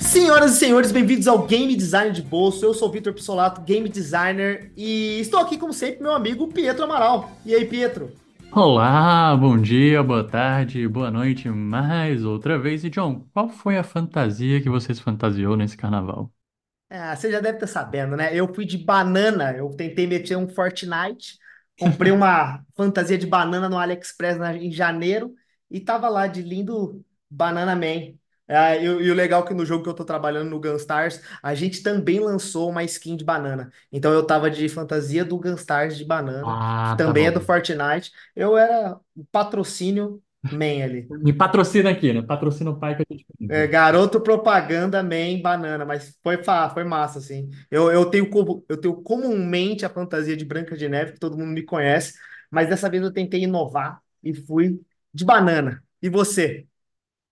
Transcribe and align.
Senhoras 0.00 0.54
e 0.54 0.58
senhores, 0.58 0.92
bem-vindos 0.92 1.28
ao 1.28 1.46
Game 1.46 1.76
Design 1.76 2.10
de 2.12 2.22
Bolso. 2.22 2.64
Eu 2.64 2.72
sou 2.72 2.88
o 2.88 2.92
Vitor 2.92 3.12
Pissolato, 3.12 3.60
Game 3.60 3.86
Designer, 3.88 4.70
e 4.76 5.20
estou 5.20 5.40
aqui, 5.40 5.58
como 5.58 5.74
sempre, 5.74 6.02
meu 6.02 6.12
amigo 6.12 6.48
Pietro 6.48 6.84
Amaral. 6.84 7.32
E 7.44 7.54
aí, 7.54 7.66
Pietro? 7.66 8.10
Olá, 8.50 9.36
bom 9.36 9.56
dia, 9.60 10.02
boa 10.02 10.26
tarde, 10.26 10.88
boa 10.88 11.10
noite, 11.12 11.48
mais 11.48 12.24
outra 12.24 12.58
vez. 12.58 12.82
E 12.84 12.90
John, 12.90 13.20
qual 13.32 13.48
foi 13.48 13.76
a 13.76 13.84
fantasia 13.84 14.60
que 14.62 14.68
você 14.70 14.92
se 14.94 15.00
fantasiou 15.02 15.56
nesse 15.56 15.76
carnaval? 15.76 16.32
Ah, 16.88 17.16
você 17.16 17.30
já 17.32 17.40
deve 17.40 17.56
estar 17.56 17.66
sabendo, 17.66 18.16
né? 18.16 18.34
Eu 18.36 18.52
fui 18.54 18.64
de 18.64 18.78
banana, 18.78 19.52
eu 19.56 19.70
tentei 19.70 20.06
meter 20.06 20.36
um 20.36 20.48
Fortnite, 20.48 21.36
comprei 21.78 22.12
uma 22.12 22.64
fantasia 22.76 23.18
de 23.18 23.26
banana 23.26 23.68
no 23.68 23.76
AliExpress 23.78 24.38
na- 24.38 24.54
em 24.56 24.70
janeiro 24.70 25.34
e 25.70 25.80
tava 25.80 26.08
lá 26.08 26.26
de 26.28 26.42
lindo 26.42 27.04
Banana 27.28 27.74
Man. 27.74 28.14
Ah, 28.48 28.76
e, 28.76 28.88
o 28.88 29.00
e 29.02 29.10
o 29.10 29.14
legal 29.14 29.42
é 29.44 29.46
que 29.48 29.54
no 29.54 29.64
jogo 29.66 29.82
que 29.82 29.88
eu 29.90 29.94
tô 29.94 30.04
trabalhando 30.04 30.50
no 30.50 30.60
Gunstars, 30.60 31.20
a 31.42 31.54
gente 31.54 31.82
também 31.82 32.20
lançou 32.20 32.70
uma 32.70 32.84
skin 32.84 33.16
de 33.16 33.24
banana. 33.24 33.72
Então 33.90 34.12
eu 34.12 34.24
tava 34.26 34.50
de 34.50 34.68
fantasia 34.68 35.24
do 35.24 35.36
Gunstars 35.38 35.96
de 35.96 36.04
banana, 36.04 36.60
que 36.84 36.94
Ah, 36.94 37.00
tá 37.04 37.12
também 37.12 37.26
é 37.26 37.30
do 37.32 37.40
bom. 37.40 37.40
Fortnite. 37.40 38.12
Eu 38.36 38.56
era 38.56 38.98
o 39.16 39.24
patrocínio 39.32 40.22
man 40.48 40.84
ali. 40.84 41.12
Me 41.24 41.32
patrocina 41.32 41.90
aqui, 41.90 42.12
né? 42.12 42.22
Patrocina 42.22 42.70
o 42.70 42.78
pai 42.78 42.96
que 42.96 43.02
eu 43.02 43.18
te 43.18 43.26
É, 43.48 43.66
garoto 43.66 44.20
propaganda 44.20 45.02
man 45.04 45.40
banana, 45.40 45.84
mas 45.84 46.18
foi, 46.22 46.42
fa- 46.42 46.68
foi 46.70 46.82
massa, 46.84 47.18
assim. 47.20 47.48
Eu, 47.70 47.90
eu 47.92 48.10
tenho 48.10 48.28
como, 48.28 48.64
eu 48.68 48.76
tenho 48.80 49.00
comumente 49.02 49.86
a 49.86 49.88
fantasia 49.90 50.36
de 50.36 50.44
Branca 50.44 50.76
de 50.76 50.88
Neve, 50.88 51.12
que 51.12 51.20
todo 51.20 51.38
mundo 51.38 51.52
me 51.52 51.62
conhece, 51.64 52.14
mas 52.50 52.68
dessa 52.68 52.90
vez 52.90 53.02
eu 53.04 53.12
tentei 53.12 53.42
inovar 53.44 54.00
e 54.22 54.34
fui 54.34 54.80
de 55.14 55.24
banana. 55.24 55.80
E 56.02 56.08
você? 56.08 56.66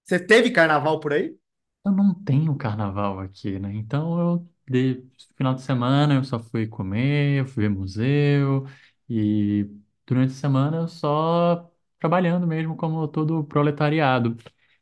Você 0.05 0.19
teve 0.19 0.51
carnaval 0.51 0.99
por 1.01 1.13
aí? 1.13 1.37
Eu 1.85 1.93
não 1.93 2.15
tenho 2.25 2.57
carnaval 2.57 3.21
aqui, 3.21 3.59
né? 3.59 3.75
Então 3.75 4.19
eu 4.19 4.51
de 4.69 5.07
final 5.37 5.55
de 5.55 5.61
semana 5.63 6.15
eu 6.15 6.25
só 6.25 6.39
fui 6.39 6.67
comer, 6.67 7.41
eu 7.41 7.47
fui 7.47 7.65
ver 7.65 7.69
museu 7.69 8.67
e 9.09 9.69
durante 10.07 10.31
a 10.33 10.35
semana 10.35 10.79
eu 10.79 10.89
só 10.89 11.71
trabalhando 11.99 12.47
mesmo 12.47 12.75
como 12.77 13.07
todo 13.09 13.45
proletariado. 13.45 14.37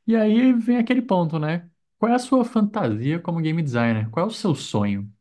E 0.06 0.14
aí 0.16 0.52
vem 0.52 0.76
aquele 0.78 1.02
ponto, 1.02 1.38
né? 1.38 1.68
Qual 1.98 2.10
é 2.12 2.14
a 2.14 2.18
sua 2.18 2.44
fantasia 2.44 3.18
como 3.20 3.40
game 3.40 3.62
designer? 3.62 4.08
Qual 4.10 4.24
é 4.26 4.28
o 4.28 4.32
seu 4.32 4.54
sonho? 4.54 5.12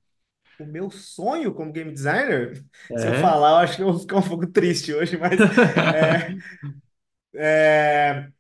O 0.58 0.66
meu 0.66 0.92
sonho 0.92 1.54
como 1.54 1.72
game 1.72 1.92
designer, 1.92 2.64
se 2.96 3.08
eu 3.08 3.14
É? 3.14 3.16
falar, 3.16 3.50
eu 3.52 3.56
acho 3.58 3.76
que 3.78 3.82
eu 3.82 3.92
vou 3.92 4.00
ficar 4.00 4.18
um 4.18 4.22
pouco 4.28 4.46
triste 4.48 4.94
hoje, 4.94 5.18
mas 5.18 5.42
é, 5.92 6.36
é, 7.36 8.32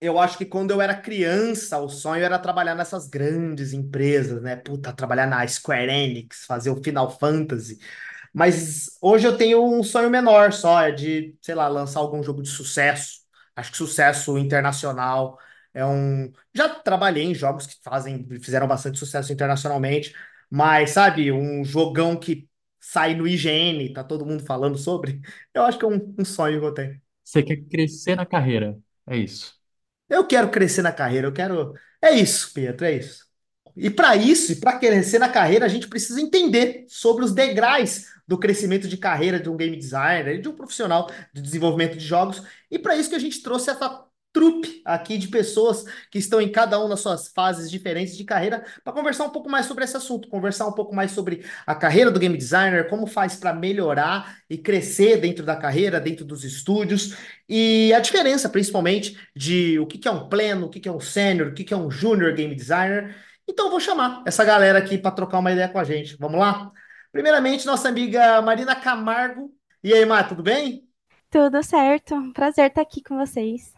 Eu 0.00 0.18
acho 0.18 0.38
que 0.38 0.46
quando 0.46 0.70
eu 0.70 0.80
era 0.80 0.94
criança, 0.96 1.78
o 1.78 1.88
sonho 1.88 2.22
era 2.24 2.38
trabalhar 2.38 2.74
nessas 2.76 3.08
grandes 3.08 3.72
empresas, 3.72 4.40
né? 4.42 4.54
Puta, 4.56 4.92
trabalhar 4.92 5.26
na 5.26 5.46
Square 5.46 5.90
Enix, 5.90 6.44
fazer 6.46 6.70
o 6.70 6.82
Final 6.82 7.10
Fantasy. 7.18 7.78
Mas 8.34 8.98
hoje 9.02 9.26
eu 9.26 9.36
tenho 9.38 9.64
um 9.64 9.82
sonho 9.84 10.10
menor 10.10 10.52
só, 10.52 10.82
é 10.82 10.92
de, 10.92 11.36
sei 11.42 11.54
lá, 11.54 11.68
lançar 11.68 12.00
algum 12.00 12.22
jogo 12.22 12.42
de 12.42 12.48
sucesso. 12.50 13.20
Acho 13.56 13.72
que 13.72 13.78
sucesso 13.78 14.38
internacional 14.38 15.38
é 15.74 15.84
um. 15.86 16.32
Já 16.54 16.68
trabalhei 16.68 17.24
em 17.24 17.34
jogos 17.34 17.66
que 17.66 17.76
fazem, 17.82 18.26
fizeram 18.42 18.68
bastante 18.68 18.98
sucesso 18.98 19.32
internacionalmente, 19.32 20.14
mas 20.50 20.90
sabe, 20.90 21.32
um 21.32 21.64
jogão 21.64 22.16
que 22.18 22.48
sai 22.80 23.14
no 23.14 23.26
IGN, 23.28 23.92
tá 23.94 24.04
todo 24.04 24.26
mundo 24.26 24.44
falando 24.44 24.78
sobre. 24.78 25.20
Eu 25.54 25.62
acho 25.64 25.78
que 25.78 25.84
é 25.84 25.88
um, 25.88 26.14
um 26.18 26.24
sonho 26.24 26.60
que 26.60 26.66
eu 26.66 26.74
tenho. 26.74 27.02
Você 27.24 27.42
quer 27.42 27.56
crescer 27.68 28.16
na 28.16 28.26
carreira? 28.26 28.76
É 29.06 29.16
isso. 29.16 29.57
Eu 30.08 30.26
quero 30.26 30.50
crescer 30.50 30.82
na 30.82 30.92
carreira, 30.92 31.26
eu 31.26 31.32
quero. 31.32 31.74
É 32.02 32.12
isso, 32.12 32.52
Pedro, 32.54 32.84
é 32.86 32.92
isso. 32.96 33.26
E 33.76 33.90
para 33.90 34.16
isso, 34.16 34.52
e 34.52 34.56
para 34.56 34.78
crescer 34.78 35.18
na 35.18 35.28
carreira, 35.28 35.64
a 35.64 35.68
gente 35.68 35.86
precisa 35.88 36.20
entender 36.20 36.84
sobre 36.88 37.24
os 37.24 37.32
degraus 37.32 38.06
do 38.26 38.36
crescimento 38.38 38.88
de 38.88 38.96
carreira 38.96 39.38
de 39.38 39.48
um 39.48 39.56
game 39.56 39.76
designer, 39.76 40.40
de 40.40 40.48
um 40.48 40.54
profissional 40.56 41.08
de 41.32 41.40
desenvolvimento 41.40 41.96
de 41.96 42.04
jogos. 42.04 42.42
E 42.70 42.78
para 42.78 42.96
isso 42.96 43.08
que 43.08 43.14
a 43.14 43.20
gente 43.20 43.40
trouxe 43.42 43.70
essa 43.70 44.04
trupe 44.38 44.80
aqui 44.84 45.18
de 45.18 45.26
pessoas 45.26 45.84
que 46.12 46.18
estão 46.18 46.40
em 46.40 46.48
cada 46.48 46.78
uma 46.78 46.90
das 46.90 47.00
suas 47.00 47.26
fases 47.26 47.68
diferentes 47.68 48.16
de 48.16 48.22
carreira 48.22 48.64
para 48.84 48.92
conversar 48.92 49.24
um 49.24 49.30
pouco 49.30 49.50
mais 49.50 49.66
sobre 49.66 49.82
esse 49.82 49.96
assunto, 49.96 50.28
conversar 50.28 50.68
um 50.68 50.72
pouco 50.72 50.94
mais 50.94 51.10
sobre 51.10 51.44
a 51.66 51.74
carreira 51.74 52.08
do 52.08 52.20
game 52.20 52.36
designer, 52.36 52.88
como 52.88 53.04
faz 53.04 53.34
para 53.34 53.52
melhorar 53.52 54.38
e 54.48 54.56
crescer 54.56 55.16
dentro 55.16 55.44
da 55.44 55.56
carreira, 55.56 55.98
dentro 55.98 56.24
dos 56.24 56.44
estúdios, 56.44 57.16
e 57.48 57.92
a 57.92 57.98
diferença, 57.98 58.48
principalmente, 58.48 59.18
de 59.34 59.76
o 59.80 59.88
que 59.88 60.06
é 60.06 60.10
um 60.12 60.28
pleno, 60.28 60.66
o 60.66 60.70
que 60.70 60.88
é 60.88 60.92
um 60.92 61.00
sênior, 61.00 61.48
o 61.48 61.52
que 61.52 61.74
é 61.74 61.76
um 61.76 61.90
júnior 61.90 62.32
game 62.32 62.54
designer. 62.54 63.16
Então, 63.48 63.64
eu 63.64 63.70
vou 63.72 63.80
chamar 63.80 64.22
essa 64.24 64.44
galera 64.44 64.78
aqui 64.78 64.96
para 64.96 65.10
trocar 65.10 65.40
uma 65.40 65.50
ideia 65.50 65.68
com 65.68 65.80
a 65.80 65.84
gente. 65.84 66.16
Vamos 66.16 66.38
lá? 66.38 66.70
Primeiramente, 67.10 67.66
nossa 67.66 67.88
amiga 67.88 68.40
Marina 68.40 68.76
Camargo. 68.76 69.52
E 69.82 69.92
aí, 69.92 70.04
Mar, 70.04 70.28
tudo 70.28 70.44
bem? 70.44 70.84
Tudo 71.28 71.60
certo. 71.64 72.14
Prazer 72.32 72.68
estar 72.68 72.82
aqui 72.82 73.02
com 73.02 73.16
vocês. 73.16 73.77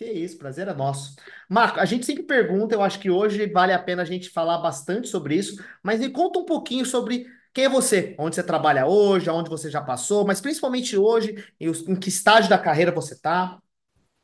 Que 0.00 0.10
isso, 0.10 0.38
prazer 0.38 0.66
é 0.66 0.72
nosso. 0.72 1.14
Marco, 1.46 1.78
a 1.78 1.84
gente 1.84 2.06
sempre 2.06 2.22
pergunta, 2.22 2.74
eu 2.74 2.80
acho 2.80 2.98
que 2.98 3.10
hoje 3.10 3.46
vale 3.52 3.70
a 3.70 3.78
pena 3.78 4.00
a 4.00 4.04
gente 4.06 4.30
falar 4.30 4.56
bastante 4.56 5.08
sobre 5.08 5.34
isso, 5.34 5.62
mas 5.82 6.00
me 6.00 6.08
conta 6.08 6.38
um 6.38 6.46
pouquinho 6.46 6.86
sobre 6.86 7.26
quem 7.52 7.66
é 7.66 7.68
você, 7.68 8.14
onde 8.18 8.34
você 8.34 8.42
trabalha 8.42 8.86
hoje, 8.86 9.28
aonde 9.28 9.50
você 9.50 9.70
já 9.70 9.82
passou, 9.82 10.26
mas 10.26 10.40
principalmente 10.40 10.96
hoje, 10.96 11.44
em, 11.60 11.94
que 11.96 12.08
estágio 12.08 12.48
da 12.48 12.56
carreira 12.56 12.90
você 12.90 13.12
está. 13.12 13.58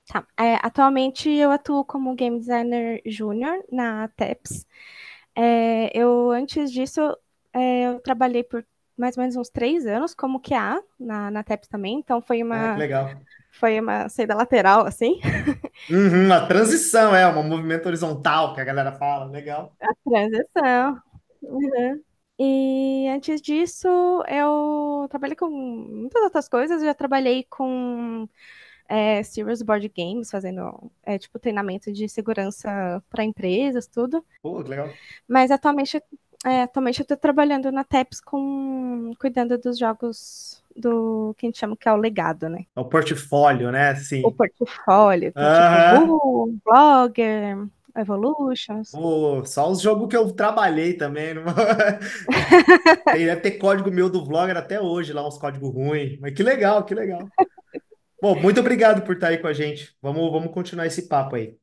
Tá. 0.09 0.27
É, 0.39 0.55
atualmente 0.63 1.29
eu 1.29 1.51
atuo 1.51 1.85
como 1.85 2.15
game 2.15 2.39
designer 2.39 3.03
júnior 3.05 3.63
na 3.71 4.09
TEPS. 4.17 4.67
É, 5.35 5.91
eu, 5.95 6.31
antes 6.31 6.73
disso, 6.73 7.03
é, 7.53 7.89
eu 7.89 8.01
trabalhei 8.01 8.43
por 8.43 8.65
mais 8.97 9.17
ou 9.17 9.23
menos 9.23 9.37
uns 9.37 9.49
três 9.51 9.87
anos 9.87 10.15
como 10.15 10.41
QA 10.41 10.83
na, 10.99 11.31
na 11.31 11.43
TEPS 11.45 11.69
também, 11.69 11.99
então 11.99 12.21
foi 12.21 12.43
Ah, 12.51 12.73
uma, 12.73 12.77
legal. 12.77 13.27
foi 13.53 13.81
uma 13.81 14.09
saída 14.09 14.35
lateral, 14.35 14.87
assim, 14.87 15.21
Uhum, 15.89 16.33
a 16.33 16.47
transição 16.47 17.15
é 17.15 17.27
um 17.29 17.43
movimento 17.45 17.87
horizontal 17.87 18.55
que 18.55 18.61
a 18.61 18.65
galera 18.65 18.93
fala, 18.93 19.25
legal. 19.27 19.77
a 19.81 19.95
transição. 20.05 21.03
Uhum. 21.43 22.03
E 22.39 23.09
antes 23.09 23.41
disso, 23.41 23.89
eu 24.29 25.07
trabalhei 25.09 25.37
com 25.37 25.49
muitas 25.51 26.23
outras 26.23 26.49
coisas, 26.49 26.81
eu 26.83 26.87
já 26.89 26.95
trabalhei 26.95 27.45
com 27.45 28.29
é, 28.89 29.23
Serious 29.23 29.63
Board 29.63 29.89
Games, 29.97 30.31
fazendo 30.31 30.93
é, 31.05 31.19
tipo 31.19 31.39
treinamento 31.39 31.93
de 31.93 32.09
segurança 32.09 33.03
para 33.11 33.25
empresas, 33.25 33.87
tudo. 33.89 34.25
Pô, 34.43 34.63
que 34.65 34.71
legal. 34.71 34.99
Mas 35.29 35.51
atualmente, 35.51 36.01
é, 36.47 36.63
atualmente 36.63 37.01
eu 37.01 37.03
estou 37.05 37.17
trabalhando 37.17 37.71
na 37.73 37.85
TEPS 37.85 38.21
com 38.21 39.13
cuidando 39.19 39.59
dos 39.59 39.79
jogos 39.79 40.63
do 40.75 41.35
que 41.37 41.47
a 41.47 41.49
gente 41.49 41.59
chama 41.59 41.77
que 41.77 41.89
é 41.89 41.93
o 41.93 41.97
legado, 41.97 42.49
né? 42.49 42.67
É 42.77 42.81
o 42.81 42.85
portfólio, 42.85 43.71
né? 43.73 43.93
O 43.93 43.97
Sim. 43.97 44.23
portfólio, 44.31 45.33
tem 45.33 45.43
tipo 45.43 45.61
Aham. 45.61 46.07
Bull, 46.07 46.59
Blogger, 46.65 47.67
Evolutions. 47.97 48.93
Pô, 48.93 49.45
só 49.45 49.71
os 49.71 49.81
jogos 49.81 50.09
que 50.09 50.17
eu 50.17 50.31
trabalhei 50.33 50.95
também. 50.95 51.35
não- 51.35 51.45
Tem, 53.13 53.27
deve 53.27 53.41
ter 53.41 53.53
código 53.53 53.91
meu 53.91 54.11
do 54.11 54.25
Vlogger 54.25 54.57
até 54.57 54.81
hoje, 54.81 55.13
lá 55.13 55.27
uns 55.27 55.39
códigos 55.39 55.73
ruins. 55.73 56.19
Mas 56.21 56.35
que 56.35 56.43
legal, 56.43 56.85
que 56.85 56.95
legal. 56.95 57.27
Bom, 58.21 58.35
muito 58.41 58.61
obrigado 58.61 59.03
por 59.03 59.15
estar 59.15 59.29
aí 59.29 59.39
com 59.39 59.47
a 59.47 59.53
gente. 59.53 59.95
Vamos, 60.03 60.31
vamos 60.31 60.53
continuar 60.53 60.87
esse 60.87 61.09
papo 61.09 61.37
aí. 61.37 61.57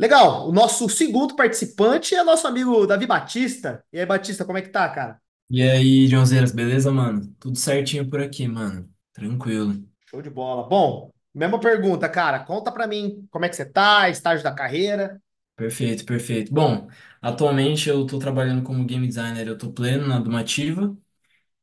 Legal, 0.00 0.48
o 0.48 0.52
nosso 0.52 0.88
segundo 0.88 1.36
participante 1.36 2.14
é 2.14 2.22
nosso 2.24 2.46
amigo 2.46 2.86
Davi 2.86 3.06
Batista. 3.06 3.84
E 3.92 4.00
aí, 4.00 4.06
Batista, 4.06 4.44
como 4.44 4.58
é 4.58 4.62
que 4.62 4.70
tá, 4.70 4.88
cara? 4.88 5.20
E 5.50 5.62
aí, 5.62 6.06
Joãozeiras, 6.06 6.52
beleza, 6.52 6.92
mano? 6.92 7.34
Tudo 7.40 7.58
certinho 7.58 8.08
por 8.08 8.20
aqui, 8.20 8.46
mano. 8.46 8.88
Tranquilo. 9.12 9.84
Show 10.06 10.20
de 10.22 10.30
bola. 10.30 10.68
Bom, 10.68 11.10
mesma 11.34 11.58
pergunta, 11.60 12.08
cara. 12.08 12.40
Conta 12.44 12.72
pra 12.72 12.86
mim 12.86 13.26
como 13.30 13.44
é 13.44 13.48
que 13.48 13.56
você 13.56 13.64
tá, 13.64 14.08
estágio 14.08 14.42
da 14.44 14.52
carreira. 14.54 15.20
Perfeito, 15.56 16.06
perfeito. 16.06 16.52
Bom, 16.52 16.88
atualmente 17.20 17.88
eu 17.88 18.06
tô 18.06 18.18
trabalhando 18.18 18.62
como 18.64 18.84
game 18.86 19.06
designer, 19.06 19.46
eu 19.46 19.58
tô 19.58 19.70
pleno 19.72 20.06
na 20.06 20.18
Domativa. 20.18 20.96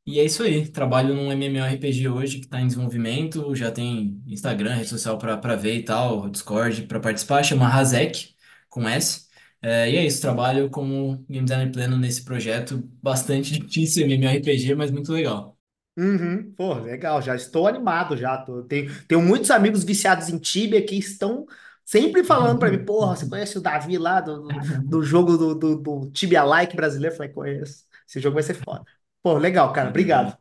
E 0.08 0.20
é 0.20 0.24
isso 0.24 0.42
aí. 0.42 0.66
Trabalho 0.66 1.14
num 1.14 1.30
MMORPG 1.32 2.08
hoje 2.08 2.40
que 2.40 2.48
tá 2.48 2.62
em 2.62 2.68
desenvolvimento. 2.68 3.54
Já 3.54 3.70
tem 3.72 4.24
Instagram, 4.26 4.74
rede 4.76 4.88
social 4.88 5.18
pra, 5.18 5.38
pra 5.38 5.56
ver 5.58 5.76
e 5.76 5.84
tal, 5.84 6.30
Discord 6.30 6.84
pra 6.84 7.00
participar. 7.00 7.44
Chama 7.44 7.68
Razek, 7.68 8.34
com 8.70 8.88
S. 8.88 9.28
É, 9.62 9.92
e 9.92 9.98
é 9.98 10.06
isso, 10.06 10.22
trabalho 10.22 10.70
como 10.70 11.26
game 11.30 11.44
designer 11.46 11.72
pleno 11.74 11.98
nesse 11.98 12.24
projeto. 12.24 12.82
Bastante 13.04 13.60
difícil, 13.60 14.08
MMORPG, 14.08 14.76
mas 14.76 14.92
muito 14.92 15.12
legal. 15.12 15.58
Uhum, 15.98 16.54
pô, 16.56 16.76
legal, 16.76 17.22
já 17.22 17.36
estou 17.36 17.68
animado 17.68 18.16
já. 18.16 18.38
Tô, 18.38 18.64
tenho, 18.64 18.90
tenho 19.08 19.22
muitos 19.22 19.52
amigos 19.52 19.84
viciados 19.84 20.30
em 20.30 20.40
Tibia 20.40 20.86
que 20.86 20.96
estão 20.96 21.46
Sempre 21.88 22.22
falando 22.22 22.60
pra 22.60 22.70
mim, 22.70 22.84
porra, 22.84 23.16
você 23.16 23.30
conhece 23.30 23.58
o 23.58 23.62
Davi 23.62 23.98
lá 23.98 24.20
do, 24.20 24.42
do, 24.42 24.50
do 24.84 25.04
jogo 25.04 25.38
do, 25.38 25.56
do, 25.56 25.78
do 25.78 26.12
Tibia 26.12 26.44
Like 26.44 26.76
brasileiro? 26.76 27.14
Eu 27.14 27.18
falei, 27.18 27.32
conheço. 27.32 27.86
Esse 28.06 28.20
jogo 28.20 28.34
vai 28.34 28.44
ser 28.44 28.56
foda. 28.56 28.84
Pô, 29.28 29.38
legal, 29.38 29.72
cara, 29.74 29.90
obrigado. 29.90 30.38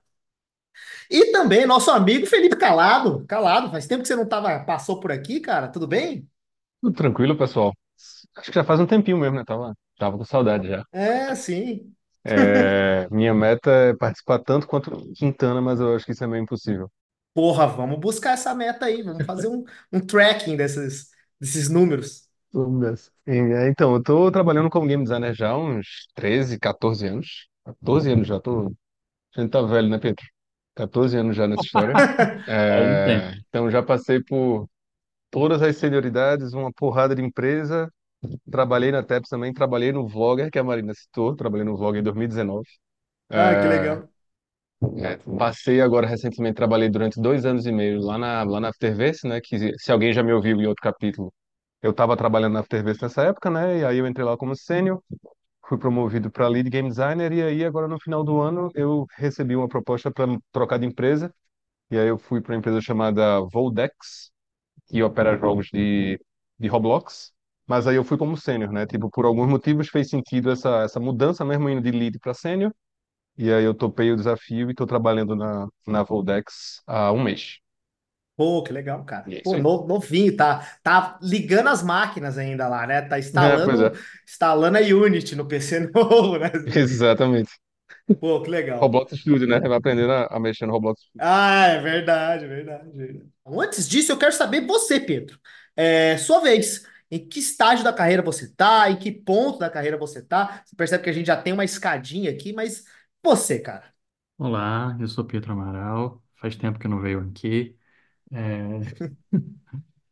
E 1.11 1.31
também 1.33 1.67
nosso 1.67 1.91
amigo 1.91 2.27
Felipe 2.27 2.57
Calado. 2.57 3.25
Calado, 3.27 3.71
faz 3.71 3.87
tempo 3.87 4.03
que 4.03 4.09
você 4.09 4.17
não 4.17 4.29
tava, 4.29 4.61
passou 4.65 5.01
por 5.01 5.13
aqui, 5.13 5.41
cara. 5.41 5.69
Tudo 5.69 5.87
bem? 5.87 6.29
Tudo 6.81 6.95
tranquilo, 6.95 7.37
pessoal. 7.37 7.73
Acho 8.37 8.51
que 8.51 8.55
já 8.57 8.65
faz 8.65 8.81
um 8.81 8.87
tempinho 8.87 9.19
mesmo, 9.19 9.37
né? 9.37 9.45
Tava, 9.45 9.75
tava 9.99 10.19
com 10.19 10.25
saudade 10.25 10.69
já. 10.69 10.85
É, 10.93 11.35
sim. 11.35 11.95
É, 12.25 13.09
minha 13.11 13.33
meta 13.33 13.71
é 13.71 13.95
participar 13.95 14.41
tanto 14.41 14.67
quanto 14.67 14.91
Quintana, 15.15 15.61
mas 15.61 15.79
eu 15.81 15.95
acho 15.95 16.05
que 16.05 16.13
isso 16.13 16.25
é 16.25 16.27
meio 16.27 16.43
impossível. 16.43 16.91
Porra, 17.35 17.67
vamos 17.67 17.99
buscar 18.01 18.33
essa 18.33 18.55
meta 18.55 18.87
aí. 18.87 19.03
Vamos 19.03 19.25
fazer 19.27 19.49
um, 19.49 19.65
um 19.93 20.01
tracking 20.01 20.57
desses, 20.57 21.11
desses 21.41 21.69
números. 21.69 22.29
Então, 23.27 23.95
eu 23.95 24.03
tô 24.03 24.31
trabalhando 24.31 24.71
como 24.71 24.87
game 24.87 25.03
designer 25.03 25.35
já 25.35 25.51
há 25.51 25.59
uns 25.59 26.07
13, 26.15 26.59
14 26.59 27.07
anos. 27.07 27.49
14 27.67 28.13
anos 28.13 28.27
já, 28.29 28.41
tô... 28.41 28.69
A 29.37 29.43
gente 29.43 29.51
tá 29.53 29.63
velho, 29.63 29.89
né, 29.91 29.99
Pedro? 29.99 30.25
14 30.77 31.17
anos 31.19 31.37
já 31.37 31.47
nessa 31.49 31.65
história. 31.65 32.01
Faz 32.73 32.89
um 32.89 32.99
tempo. 32.99 33.27
É, 33.27 33.43
Então, 33.49 33.71
já 33.71 33.83
passei 33.83 34.23
por 34.25 34.69
todas 35.31 35.63
as 35.63 35.77
senioridades, 35.79 36.55
uma 36.55 36.73
porrada 36.73 37.15
de 37.17 37.23
empresa. 37.23 37.93
Trabalhei 38.51 38.93
na 38.93 39.03
TEPS 39.05 39.31
também, 39.31 39.53
trabalhei 39.55 39.93
no 39.93 40.09
Vlogger, 40.09 40.51
que 40.51 40.59
a 40.61 40.65
Marina 40.65 40.95
citou, 40.95 41.37
trabalhei 41.37 41.65
no 41.67 41.77
Vlogger 41.77 42.01
em 42.01 42.05
2019. 42.05 42.69
Ah, 43.35 43.57
que 43.57 43.67
É, 43.69 43.69
legal. 43.69 44.09
é, 44.99 45.17
passei 45.39 45.81
agora 45.81 46.07
recentemente, 46.07 46.55
trabalhei 46.57 46.89
durante 46.89 47.21
dois 47.21 47.45
anos 47.47 47.67
e 47.67 47.73
meio 47.73 48.01
lá 48.01 48.19
na, 48.19 48.43
lá 48.45 48.61
na 48.61 48.69
Afterverse, 48.69 49.27
né? 49.27 49.41
Que 49.41 49.73
se 49.79 49.93
alguém 49.93 50.13
já 50.13 50.23
me 50.23 50.33
ouviu 50.33 50.61
em 50.61 50.67
outro 50.67 50.83
capítulo, 50.83 51.33
eu 51.83 51.91
estava 51.93 52.17
trabalhando 52.17 52.55
na 52.55 52.61
Afterverse 52.61 53.03
nessa 53.03 53.23
época, 53.25 53.51
né? 53.51 53.79
E 53.81 53.85
aí 53.85 53.99
eu 53.99 54.07
entrei 54.07 54.25
lá 54.27 54.37
como 54.37 54.57
sênior, 54.57 55.03
fui 55.69 55.79
promovido 55.79 56.31
para 56.31 56.49
lead 56.49 56.71
game 56.71 56.89
designer 56.89 57.33
e 57.33 57.43
aí 57.43 57.65
agora 57.65 57.89
no 57.89 57.99
final 58.01 58.23
do 58.25 58.41
ano 58.41 58.71
eu 58.75 59.07
recebi 59.17 59.57
uma 59.57 59.69
proposta 59.69 60.11
para 60.11 60.27
trocar 60.53 60.79
de 60.79 60.87
empresa 60.87 61.33
e 61.91 61.99
aí 61.99 62.09
eu 62.09 62.19
fui 62.19 62.41
para 62.41 62.53
uma 62.55 62.59
empresa 62.59 62.81
chamada 62.81 63.41
Voldex, 63.53 64.31
que 64.89 65.03
opera 65.03 65.37
jogos 65.39 65.69
de, 65.73 66.21
de 66.59 66.69
Roblox. 66.69 67.33
Mas 67.67 67.87
aí 67.87 67.97
eu 67.97 68.05
fui 68.05 68.19
como 68.19 68.37
sênior, 68.37 68.73
né? 68.73 68.87
Tipo, 68.87 69.11
por 69.11 69.25
alguns 69.27 69.49
motivos 69.49 69.89
fez 69.89 70.09
sentido 70.11 70.51
essa, 70.51 70.83
essa 70.85 71.01
mudança 71.01 71.45
mesmo 71.45 71.69
indo 71.71 71.83
de 71.83 71.91
lead 71.93 72.19
para 72.21 72.35
sênior. 72.35 72.73
E 73.39 73.53
aí 73.53 73.65
eu 73.65 73.75
topei 73.75 74.13
o 74.13 74.17
desafio 74.17 74.69
e 74.69 74.73
estou 74.73 74.87
trabalhando 74.87 75.37
na, 75.37 75.69
na 75.87 76.03
Voldex 76.05 76.83
há 76.87 77.13
um 77.13 77.23
mês. 77.23 77.59
Pô, 78.37 78.63
que 78.63 78.73
legal, 78.73 79.03
cara. 79.05 79.27
E 79.27 79.35
é 79.35 79.43
isso 79.43 79.55
Pô, 79.55 79.57
aí. 79.57 79.63
no- 79.63 79.87
novinho, 79.87 80.37
tá, 80.37 80.79
tá 80.83 81.19
ligando 81.23 81.69
as 81.69 81.83
máquinas 81.83 82.37
ainda 82.37 82.69
lá, 82.69 82.87
né? 82.87 83.01
Tá 83.03 83.19
É, 83.35 83.59
pois 83.59 83.81
instalando, 83.81 83.81
é, 83.81 83.91
instalando 84.29 84.77
a 84.79 84.81
Unity 84.83 85.35
no 85.35 85.47
PC 85.49 85.81
novo, 85.95 86.39
né? 86.39 86.51
exatamente. 86.75 87.51
Pô, 88.21 88.43
que 88.43 88.51
legal. 88.51 88.91
Roblox 88.91 89.13
Studio, 89.17 89.47
né? 89.47 89.61
Vai 89.61 89.77
aprendendo 89.79 90.13
a, 90.13 90.27
a 90.27 90.41
mexer 90.41 90.67
no 90.67 90.73
Roblox 90.73 91.01
Studio. 91.03 91.21
Ah, 91.21 91.67
é 91.69 91.81
verdade, 91.81 92.47
verdade, 92.47 92.91
verdade. 92.93 93.31
Antes 93.47 93.89
disso, 93.89 94.13
eu 94.13 94.19
quero 94.19 94.33
saber 94.33 94.67
você, 94.67 95.01
Pedro. 95.01 95.39
É, 95.75 96.19
sua 96.19 96.41
vez. 96.41 96.85
Em 97.11 97.27
que 97.27 97.39
estágio 97.39 97.85
da 97.85 97.93
carreira 97.93 98.21
você 98.23 98.53
tá? 98.53 98.91
Em 98.91 98.99
que 98.99 99.13
ponto 99.13 99.59
da 99.61 99.71
carreira 99.71 99.97
você 99.97 100.21
tá? 100.23 100.63
Você 100.67 100.75
percebe 100.77 101.05
que 101.05 101.11
a 101.11 101.13
gente 101.13 101.27
já 101.27 101.41
tem 101.41 101.53
uma 101.53 101.65
escadinha 101.65 102.31
aqui, 102.31 102.53
mas 102.53 102.85
você, 103.23 103.61
cara. 103.61 103.95
Olá, 104.39 104.97
eu 105.01 105.09
sou 105.09 105.25
Pedro 105.25 105.53
Amaral. 105.53 106.23
Faz 106.37 106.57
tempo 106.57 106.79
que 106.79 106.87
eu 106.87 106.91
não 106.91 107.01
venho 107.01 107.21
aqui. 107.31 107.77
É, 108.33 109.07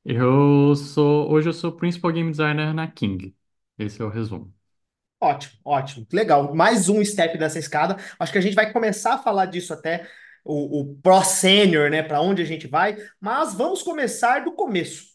eu 0.05 0.75
sou, 0.77 1.31
hoje 1.31 1.49
eu 1.49 1.53
sou 1.53 1.73
Principal 1.77 2.13
Game 2.13 2.31
Designer 2.31 2.73
na 2.75 2.91
King. 2.91 3.37
Esse 3.79 4.01
é 4.03 4.05
o 4.05 4.09
resumo. 4.09 4.55
Ótimo, 5.21 5.55
ótimo. 5.65 6.07
Legal. 6.13 6.55
Mais 6.55 6.89
um 6.89 7.03
step 7.05 7.39
dessa 7.39 7.59
escada. 7.59 7.97
Acho 8.19 8.33
que 8.33 8.39
a 8.39 8.41
gente 8.41 8.55
vai 8.55 8.71
começar 8.73 9.15
a 9.15 9.19
falar 9.19 9.47
disso 9.47 9.73
até 9.73 10.07
o, 10.45 10.81
o 10.81 10.95
Pro 10.97 11.23
Sênior, 11.25 11.91
né? 11.91 12.03
Para 12.03 12.21
onde 12.21 12.43
a 12.43 12.45
gente 12.45 12.67
vai. 12.67 12.97
Mas 13.21 13.55
vamos 13.55 13.83
começar 13.83 14.45
do 14.45 14.53
começo. 14.53 15.15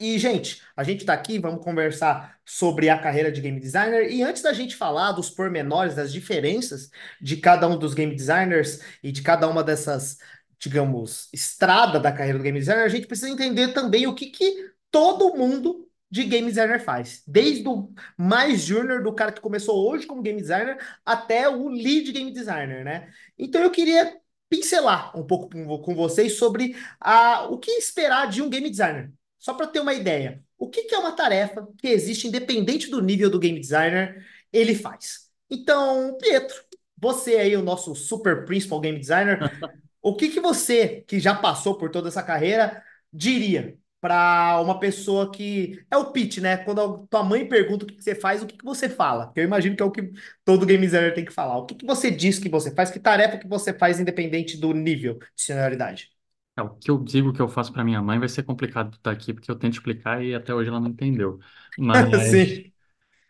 E, 0.00 0.18
gente, 0.18 0.62
a 0.76 0.84
gente 0.84 1.00
está 1.00 1.14
aqui, 1.14 1.38
vamos 1.40 1.64
conversar 1.64 2.38
sobre 2.44 2.88
a 2.88 2.98
carreira 2.98 3.32
de 3.32 3.40
game 3.40 3.58
designer. 3.60 4.10
E 4.12 4.22
antes 4.22 4.42
da 4.42 4.52
gente 4.52 4.76
falar 4.76 5.12
dos 5.12 5.30
pormenores, 5.30 5.94
das 5.94 6.12
diferenças 6.12 6.90
de 7.20 7.36
cada 7.38 7.68
um 7.68 7.78
dos 7.78 7.94
game 7.94 8.14
designers 8.14 8.80
e 9.02 9.10
de 9.12 9.22
cada 9.22 9.48
uma 9.48 9.64
dessas, 9.64 10.18
digamos, 10.58 11.28
estrada 11.32 12.00
da 12.00 12.12
carreira 12.12 12.38
do 12.38 12.44
game 12.44 12.58
designer, 12.58 12.84
a 12.84 12.88
gente 12.88 13.06
precisa 13.06 13.30
entender 13.30 13.72
também 13.72 14.06
o 14.06 14.14
que 14.14 14.26
que 14.26 14.70
todo 14.90 15.36
mundo 15.36 15.88
de 16.10 16.24
game 16.24 16.48
designer 16.48 16.82
faz. 16.82 17.22
Desde 17.26 17.68
o 17.68 17.92
mais 18.16 18.62
júnior, 18.62 19.02
do 19.02 19.12
cara 19.12 19.32
que 19.32 19.40
começou 19.40 19.88
hoje 19.88 20.06
como 20.06 20.22
game 20.22 20.40
designer, 20.40 20.78
até 21.04 21.48
o 21.48 21.68
lead 21.68 22.10
game 22.12 22.32
designer, 22.32 22.84
né? 22.84 23.10
Então 23.38 23.62
eu 23.62 23.70
queria 23.70 24.16
pincelar 24.48 25.16
um 25.18 25.26
pouco 25.26 25.50
com 25.50 25.78
com 25.78 25.94
vocês 25.94 26.38
sobre 26.38 26.74
a, 26.98 27.44
o 27.50 27.58
que 27.58 27.70
esperar 27.72 28.28
de 28.28 28.42
um 28.42 28.48
game 28.48 28.70
designer. 28.70 29.12
Só 29.38 29.54
para 29.54 29.66
ter 29.66 29.80
uma 29.80 29.94
ideia, 29.94 30.42
o 30.56 30.68
que 30.68 30.84
que 30.84 30.94
é 30.94 30.98
uma 30.98 31.12
tarefa 31.12 31.68
que 31.78 31.88
existe 31.88 32.26
independente 32.26 32.90
do 32.90 33.00
nível 33.00 33.30
do 33.30 33.38
game 33.38 33.60
designer, 33.60 34.26
ele 34.52 34.74
faz. 34.74 35.28
Então, 35.48 36.16
Pietro, 36.18 36.62
você 36.96 37.36
aí, 37.36 37.56
o 37.56 37.62
nosso 37.62 37.94
super 37.94 38.44
principal 38.44 38.80
game 38.80 38.98
designer, 38.98 39.38
o 40.02 40.16
que 40.16 40.28
que 40.28 40.40
você, 40.40 41.04
que 41.06 41.18
já 41.20 41.34
passou 41.34 41.76
por 41.76 41.90
toda 41.90 42.08
essa 42.08 42.22
carreira, 42.22 42.82
diria 43.12 43.78
para 44.00 44.60
uma 44.60 44.78
pessoa 44.78 45.30
que 45.30 45.84
é 45.90 45.96
o 45.96 46.12
pitch, 46.12 46.38
né? 46.38 46.56
Quando 46.58 46.80
a 46.80 47.06
tua 47.08 47.24
mãe 47.24 47.48
pergunta 47.48 47.84
o 47.84 47.88
que 47.88 47.96
que 47.96 48.04
você 48.04 48.14
faz, 48.14 48.42
o 48.42 48.46
que 48.46 48.56
que 48.56 48.64
você 48.64 48.88
fala? 48.88 49.26
Porque 49.26 49.40
eu 49.40 49.44
imagino 49.44 49.74
que 49.74 49.82
é 49.82 49.86
o 49.86 49.90
que 49.90 50.12
todo 50.44 50.64
game 50.64 50.84
designer 50.84 51.14
tem 51.14 51.24
que 51.24 51.32
falar. 51.32 51.58
O 51.58 51.66
que 51.66 51.74
que 51.74 51.86
você 51.86 52.10
diz 52.10 52.38
que 52.38 52.48
você 52.48 52.72
faz? 52.72 52.90
Que 52.90 53.00
tarefa 53.00 53.38
que 53.38 53.48
você 53.48 53.74
faz 53.74 53.98
independente 53.98 54.56
do 54.56 54.72
nível 54.72 55.18
de 55.18 55.42
senioridade? 55.42 56.10
É, 56.56 56.62
o 56.62 56.70
que 56.74 56.90
eu 56.90 56.98
digo 57.02 57.32
que 57.32 57.40
eu 57.40 57.48
faço 57.48 57.72
para 57.72 57.84
minha 57.84 58.02
mãe 58.02 58.18
vai 58.18 58.28
ser 58.28 58.42
complicado 58.42 58.94
estar 58.96 59.12
aqui, 59.12 59.32
porque 59.32 59.50
eu 59.50 59.56
tento 59.56 59.74
explicar 59.74 60.22
e 60.24 60.34
até 60.34 60.52
hoje 60.54 60.68
ela 60.68 60.80
não 60.80 60.88
entendeu. 60.90 61.38
Mas 61.78 62.08
Sim. 62.30 62.72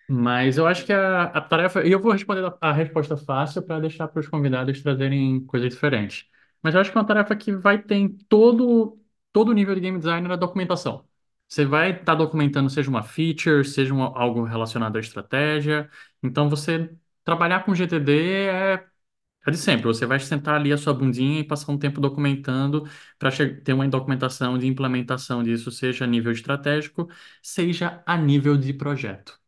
Mas 0.08 0.56
eu 0.56 0.66
acho 0.66 0.84
que 0.86 0.92
a, 0.92 1.24
a 1.24 1.40
tarefa. 1.40 1.86
E 1.86 1.92
eu 1.92 2.00
vou 2.00 2.12
responder 2.12 2.44
a, 2.44 2.70
a 2.70 2.72
resposta 2.72 3.16
fácil 3.16 3.62
para 3.62 3.80
deixar 3.80 4.08
para 4.08 4.20
os 4.20 4.28
convidados 4.28 4.82
trazerem 4.82 5.44
coisas 5.46 5.70
diferentes. 5.70 6.26
Mas 6.62 6.74
eu 6.74 6.80
acho 6.80 6.90
que 6.92 6.98
é 6.98 7.00
uma 7.00 7.06
tarefa 7.06 7.36
que 7.36 7.52
vai 7.54 7.80
ter 7.82 7.94
em 7.96 8.08
todo, 8.08 9.00
todo 9.32 9.50
o 9.50 9.52
nível 9.54 9.74
de 9.74 9.80
game 9.80 9.98
design 9.98 10.26
na 10.28 10.36
documentação. 10.36 11.06
Você 11.48 11.64
vai 11.64 11.92
estar 12.00 12.14
documentando, 12.14 12.68
seja 12.68 12.90
uma 12.90 13.02
feature, 13.02 13.64
seja 13.64 13.94
algo 13.94 14.44
relacionado 14.44 14.96
à 14.96 15.00
estratégia. 15.00 15.90
Então, 16.22 16.48
você 16.50 16.94
trabalhar 17.24 17.64
com 17.64 17.74
GTD 17.74 18.46
é, 18.48 18.86
é 19.46 19.50
de 19.50 19.56
sempre. 19.58 19.86
Você 19.86 20.06
vai 20.06 20.20
sentar 20.20 20.56
ali 20.56 20.72
a 20.72 20.78
sua 20.78 20.94
bundinha 20.94 21.40
e 21.40 21.44
passar 21.44 21.72
um 21.72 21.78
tempo 21.78 22.00
documentando 22.00 22.84
para 23.18 23.30
ter 23.64 23.72
uma 23.72 23.88
documentação 23.88 24.58
de 24.58 24.66
implementação 24.66 25.42
disso, 25.42 25.70
seja 25.70 26.04
a 26.04 26.08
nível 26.08 26.32
estratégico, 26.32 27.08
seja 27.42 28.02
a 28.06 28.16
nível 28.16 28.56
de 28.56 28.72
projeto. 28.74 29.38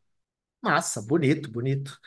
Massa, 0.62 1.00
bonito, 1.02 1.50
bonito. 1.50 1.98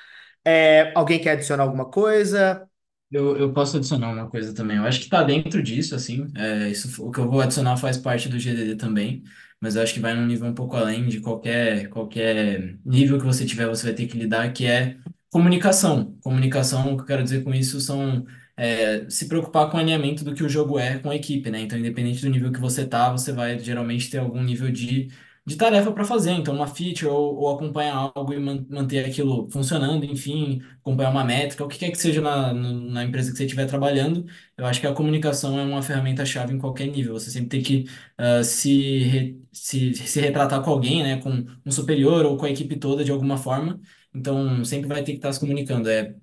É, 0.45 0.93
alguém 0.97 1.21
quer 1.21 1.31
adicionar 1.33 1.63
alguma 1.63 1.89
coisa? 1.89 2.69
Eu, 3.13 3.37
eu 3.37 3.53
posso 3.53 3.77
adicionar 3.77 4.11
uma 4.11 4.27
coisa 4.29 4.53
também. 4.55 4.77
Eu 4.77 4.85
acho 4.85 5.01
que 5.01 5.09
tá 5.09 5.23
dentro 5.23 5.61
disso, 5.61 5.93
assim. 5.95 6.27
É, 6.35 6.69
isso, 6.69 7.05
o 7.05 7.11
que 7.11 7.19
eu 7.19 7.29
vou 7.29 7.41
adicionar 7.41 7.77
faz 7.77 7.95
parte 7.97 8.27
do 8.27 8.39
GDD 8.39 8.75
também, 8.75 9.23
mas 9.61 9.75
eu 9.75 9.83
acho 9.83 9.93
que 9.93 9.99
vai 9.99 10.15
num 10.15 10.25
nível 10.25 10.47
um 10.47 10.53
pouco 10.55 10.75
além 10.75 11.07
de 11.07 11.19
qualquer, 11.21 11.89
qualquer 11.89 12.77
nível 12.83 13.19
que 13.19 13.25
você 13.25 13.45
tiver, 13.45 13.67
você 13.67 13.85
vai 13.85 13.93
ter 13.93 14.07
que 14.07 14.17
lidar, 14.17 14.51
que 14.51 14.65
é 14.65 14.97
comunicação. 15.29 16.17
Comunicação, 16.23 16.93
o 16.93 16.97
que 16.97 17.03
eu 17.03 17.05
quero 17.07 17.23
dizer 17.23 17.43
com 17.43 17.53
isso 17.53 17.79
são 17.79 18.25
é, 18.57 19.07
se 19.09 19.27
preocupar 19.27 19.69
com 19.69 19.77
o 19.77 19.79
alinhamento 19.79 20.23
do 20.23 20.33
que 20.33 20.43
o 20.43 20.49
jogo 20.49 20.79
é 20.79 20.97
com 20.99 21.09
a 21.11 21.15
equipe, 21.15 21.49
né? 21.51 21.61
Então, 21.61 21.77
independente 21.77 22.21
do 22.21 22.29
nível 22.29 22.51
que 22.51 22.59
você 22.59 22.85
tá, 22.87 23.11
você 23.11 23.31
vai 23.31 23.59
geralmente 23.59 24.09
ter 24.09 24.17
algum 24.19 24.41
nível 24.43 24.71
de 24.71 25.09
de 25.45 25.57
tarefa 25.57 25.91
para 25.91 26.05
fazer, 26.05 26.31
então 26.31 26.55
uma 26.55 26.67
feature 26.67 27.07
ou, 27.11 27.35
ou 27.37 27.55
acompanhar 27.55 27.95
algo 28.15 28.33
e 28.33 28.39
man- 28.39 28.65
manter 28.69 29.05
aquilo 29.05 29.49
funcionando, 29.51 30.05
enfim, 30.05 30.61
acompanhar 30.79 31.09
uma 31.11 31.23
métrica, 31.23 31.63
o 31.65 31.67
que 31.67 31.77
quer 31.77 31.91
que 31.91 31.97
seja 31.97 32.21
na, 32.21 32.53
na 32.53 33.03
empresa 33.03 33.31
que 33.31 33.37
você 33.37 33.43
estiver 33.45 33.65
trabalhando, 33.67 34.25
eu 34.57 34.65
acho 34.65 34.79
que 34.79 34.87
a 34.87 34.93
comunicação 34.93 35.59
é 35.59 35.63
uma 35.63 35.81
ferramenta-chave 35.81 36.53
em 36.53 36.59
qualquer 36.59 36.87
nível. 36.87 37.13
Você 37.13 37.29
sempre 37.31 37.49
tem 37.49 37.61
que 37.63 37.85
ah, 38.17 38.43
se, 38.43 38.99
re- 38.99 39.41
se, 39.51 39.93
se 39.95 40.19
retratar 40.21 40.63
com 40.63 40.71
alguém, 40.71 41.03
né, 41.03 41.17
com 41.21 41.45
um 41.65 41.71
superior 41.71 42.25
ou 42.25 42.37
com 42.37 42.45
a 42.45 42.49
equipe 42.49 42.77
toda 42.77 43.03
de 43.03 43.11
alguma 43.11 43.37
forma. 43.37 43.79
Então, 44.13 44.63
sempre 44.63 44.87
vai 44.87 45.03
ter 45.03 45.11
que 45.13 45.17
estar 45.17 45.33
se 45.33 45.39
comunicando. 45.39 45.89
É 45.89 46.15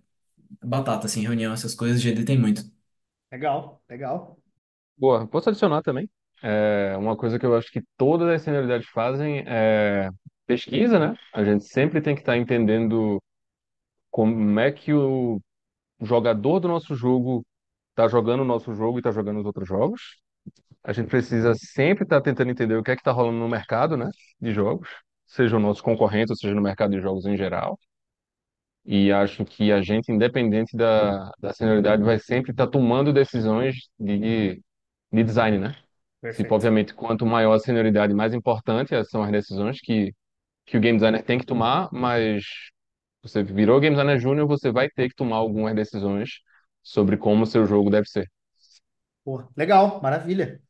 batata, 0.65 1.07
assim, 1.07 1.23
reunião, 1.23 1.53
essas 1.53 1.75
coisas, 1.75 2.01
GD 2.03 2.25
tem 2.25 2.39
muito. 2.39 2.65
Legal, 3.33 3.81
legal. 3.89 4.39
Boa, 4.97 5.27
posso 5.27 5.49
adicionar 5.51 5.83
também? 5.83 6.09
É, 6.43 6.97
uma 6.97 7.17
coisa 7.17 7.39
que 7.39 7.47
eu 7.47 7.57
acho 7.57 7.71
que 7.71 7.83
todas 7.97 8.29
as 8.29 8.43
senioridades 8.43 8.89
fazem 8.89 9.45
é 9.47 10.09
pesquisa, 10.47 10.99
né? 10.99 11.17
A 11.35 11.45
gente 11.45 11.65
sempre 11.65 12.01
tem 12.01 12.15
que 12.15 12.23
estar 12.23 12.37
entendendo 12.37 13.21
como 14.11 14.61
é 14.61 14.73
que 14.73 14.93
o 14.95 15.41
jogador 16.03 16.61
do 16.61 16.69
nosso 16.69 16.95
jogo 16.97 17.45
está 17.91 18.09
jogando 18.09 18.41
o 18.43 18.45
nosso 18.45 18.75
jogo 18.75 18.99
e 18.99 19.01
está 19.01 19.11
jogando 19.13 19.41
os 19.41 19.47
outros 19.47 19.69
jogos. 19.69 20.19
A 20.85 20.93
gente 20.93 21.09
precisa 21.11 21.55
sempre 21.55 22.05
estar 22.05 22.21
tentando 22.23 22.51
entender 22.51 22.77
o 22.77 22.83
que 22.83 22.91
é 22.93 22.97
que 22.97 23.01
está 23.03 23.13
rolando 23.13 23.39
no 23.39 23.49
mercado, 23.49 23.97
né, 23.97 24.11
de 24.41 24.53
jogos, 24.53 24.89
seja 25.27 25.57
o 25.57 25.61
nosso 25.61 25.83
concorrente, 25.83 26.33
ou 26.33 26.37
seja 26.37 26.55
no 26.55 26.63
mercado 26.63 26.93
de 26.93 27.01
jogos 27.01 27.27
em 27.27 27.37
geral. 27.37 27.79
E 28.85 29.13
acho 29.13 29.45
que 29.45 29.71
a 29.73 29.83
gente, 29.83 30.11
independente 30.11 30.77
da, 30.77 31.31
da 31.39 31.53
senioridade, 31.53 32.03
vai 32.03 32.19
sempre 32.19 32.51
estar 32.51 32.67
tomando 32.67 33.13
decisões 33.13 33.77
de, 33.99 34.63
de 35.13 35.25
design, 35.25 35.59
né? 35.59 35.77
Tipo, 36.33 36.55
Perfeito. 36.55 36.55
obviamente, 36.55 36.95
quanto 36.95 37.27
maior 37.27 37.55
a 37.55 37.59
senioridade, 37.59 38.15
mais 38.15 38.35
importante 38.35 38.95
são 39.07 39.23
as 39.23 39.33
decisões 39.33 39.81
que, 39.81 40.15
que 40.67 40.77
o 40.79 40.81
game 40.81 40.99
designer 40.99 41.23
tem 41.25 41.39
que 41.39 41.47
tomar, 41.47 41.89
mas 41.93 42.45
você 43.23 43.43
virou 43.43 43.81
game 43.81 43.97
designer 43.97 44.21
júnior, 44.21 44.47
você 44.49 44.73
vai 44.73 44.89
ter 44.91 45.09
que 45.11 45.15
tomar 45.17 45.37
algumas 45.39 45.75
decisões 45.77 46.31
sobre 46.83 47.17
como 47.19 47.45
o 47.45 47.47
seu 47.47 47.67
jogo 47.67 47.91
deve 47.91 48.09
ser. 48.09 48.29
Pô, 49.25 49.49
legal, 49.57 50.01
maravilha. 50.03 50.61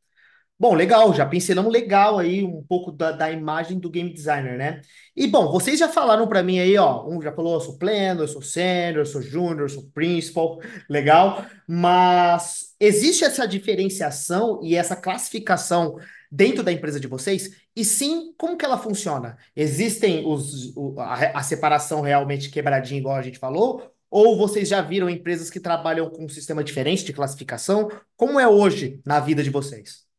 Bom, 0.61 0.75
legal, 0.75 1.11
já 1.11 1.25
pincelamos 1.25 1.73
legal 1.73 2.19
aí 2.19 2.43
um 2.43 2.61
pouco 2.61 2.91
da, 2.91 3.11
da 3.11 3.31
imagem 3.31 3.79
do 3.79 3.89
game 3.89 4.13
designer, 4.13 4.59
né? 4.59 4.81
E 5.15 5.25
bom, 5.25 5.51
vocês 5.51 5.79
já 5.79 5.89
falaram 5.89 6.27
para 6.27 6.43
mim 6.43 6.59
aí, 6.59 6.77
ó, 6.77 7.03
um 7.09 7.19
já 7.19 7.31
falou, 7.33 7.55
eu 7.55 7.61
sou 7.61 7.79
pleno, 7.79 8.21
eu 8.21 8.27
sou 8.27 8.43
sênior, 8.43 8.99
eu 9.01 9.05
sou 9.07 9.23
júnior, 9.23 9.61
eu 9.61 9.69
sou 9.69 9.89
principal, 9.91 10.59
legal, 10.87 11.43
mas 11.67 12.75
existe 12.79 13.23
essa 13.23 13.47
diferenciação 13.47 14.59
e 14.63 14.75
essa 14.75 14.95
classificação 14.95 15.97
dentro 16.31 16.61
da 16.61 16.71
empresa 16.71 16.99
de 16.99 17.07
vocês? 17.07 17.49
E 17.75 17.83
sim, 17.83 18.31
como 18.37 18.55
que 18.55 18.63
ela 18.63 18.77
funciona? 18.77 19.37
Existem 19.55 20.23
os, 20.27 20.77
a, 20.99 21.39
a 21.39 21.41
separação 21.41 22.01
realmente 22.01 22.51
quebradinha, 22.51 22.99
igual 22.99 23.15
a 23.15 23.23
gente 23.23 23.39
falou? 23.39 23.91
Ou 24.11 24.37
vocês 24.37 24.69
já 24.69 24.79
viram 24.79 25.09
empresas 25.09 25.49
que 25.49 25.59
trabalham 25.59 26.07
com 26.11 26.25
um 26.25 26.29
sistema 26.29 26.63
diferente 26.63 27.03
de 27.03 27.13
classificação? 27.13 27.89
Como 28.15 28.39
é 28.39 28.47
hoje 28.47 29.01
na 29.03 29.19
vida 29.19 29.41
de 29.41 29.49
vocês? 29.49 30.10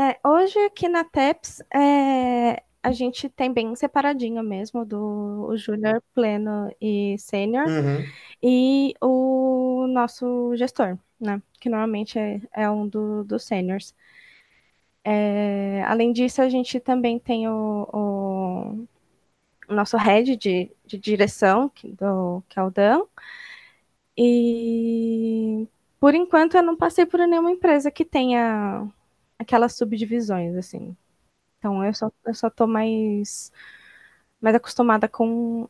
É, 0.00 0.18
hoje 0.26 0.58
aqui 0.60 0.88
na 0.88 1.04
TEPS, 1.04 1.62
é, 1.74 2.62
a 2.82 2.90
gente 2.92 3.28
tem 3.28 3.52
bem 3.52 3.74
separadinho 3.76 4.42
mesmo 4.42 4.84
do 4.84 5.54
júnior, 5.58 6.02
pleno 6.14 6.74
e 6.80 7.16
sênior, 7.18 7.66
Uhum. 7.66 8.06
e 8.42 8.94
o 9.02 9.86
nosso 9.88 10.56
gestor, 10.56 10.98
né? 11.20 11.42
Que 11.60 11.68
normalmente 11.68 12.18
é, 12.18 12.40
é 12.54 12.70
um 12.70 12.88
do- 12.88 13.24
dos 13.24 13.44
sêniors. 13.44 13.94
É, 15.04 15.82
além 15.86 16.12
disso, 16.12 16.42
a 16.42 16.48
gente 16.48 16.78
também 16.80 17.18
tem 17.18 17.48
o, 17.48 17.88
o- 17.92 18.86
o 19.68 19.74
nosso 19.74 19.96
head 19.98 20.36
de, 20.36 20.70
de 20.86 20.98
direção, 20.98 21.68
que, 21.70 21.92
do, 21.92 22.42
que 22.48 22.58
é 22.58 22.62
o 22.64 22.70
Dan, 22.70 23.02
e 24.16 25.66
por 25.98 26.14
enquanto 26.14 26.56
eu 26.56 26.62
não 26.62 26.76
passei 26.76 27.06
por 27.06 27.20
nenhuma 27.26 27.50
empresa 27.52 27.90
que 27.90 28.04
tenha 28.04 28.86
aquelas 29.40 29.72
subdivisões, 29.72 30.54
assim. 30.54 30.94
Então 31.58 31.82
eu 31.82 31.94
só, 31.94 32.12
eu 32.26 32.34
só 32.34 32.50
tô 32.50 32.66
mais, 32.66 33.50
mais 34.40 34.54
acostumada 34.54 35.08
com 35.08 35.66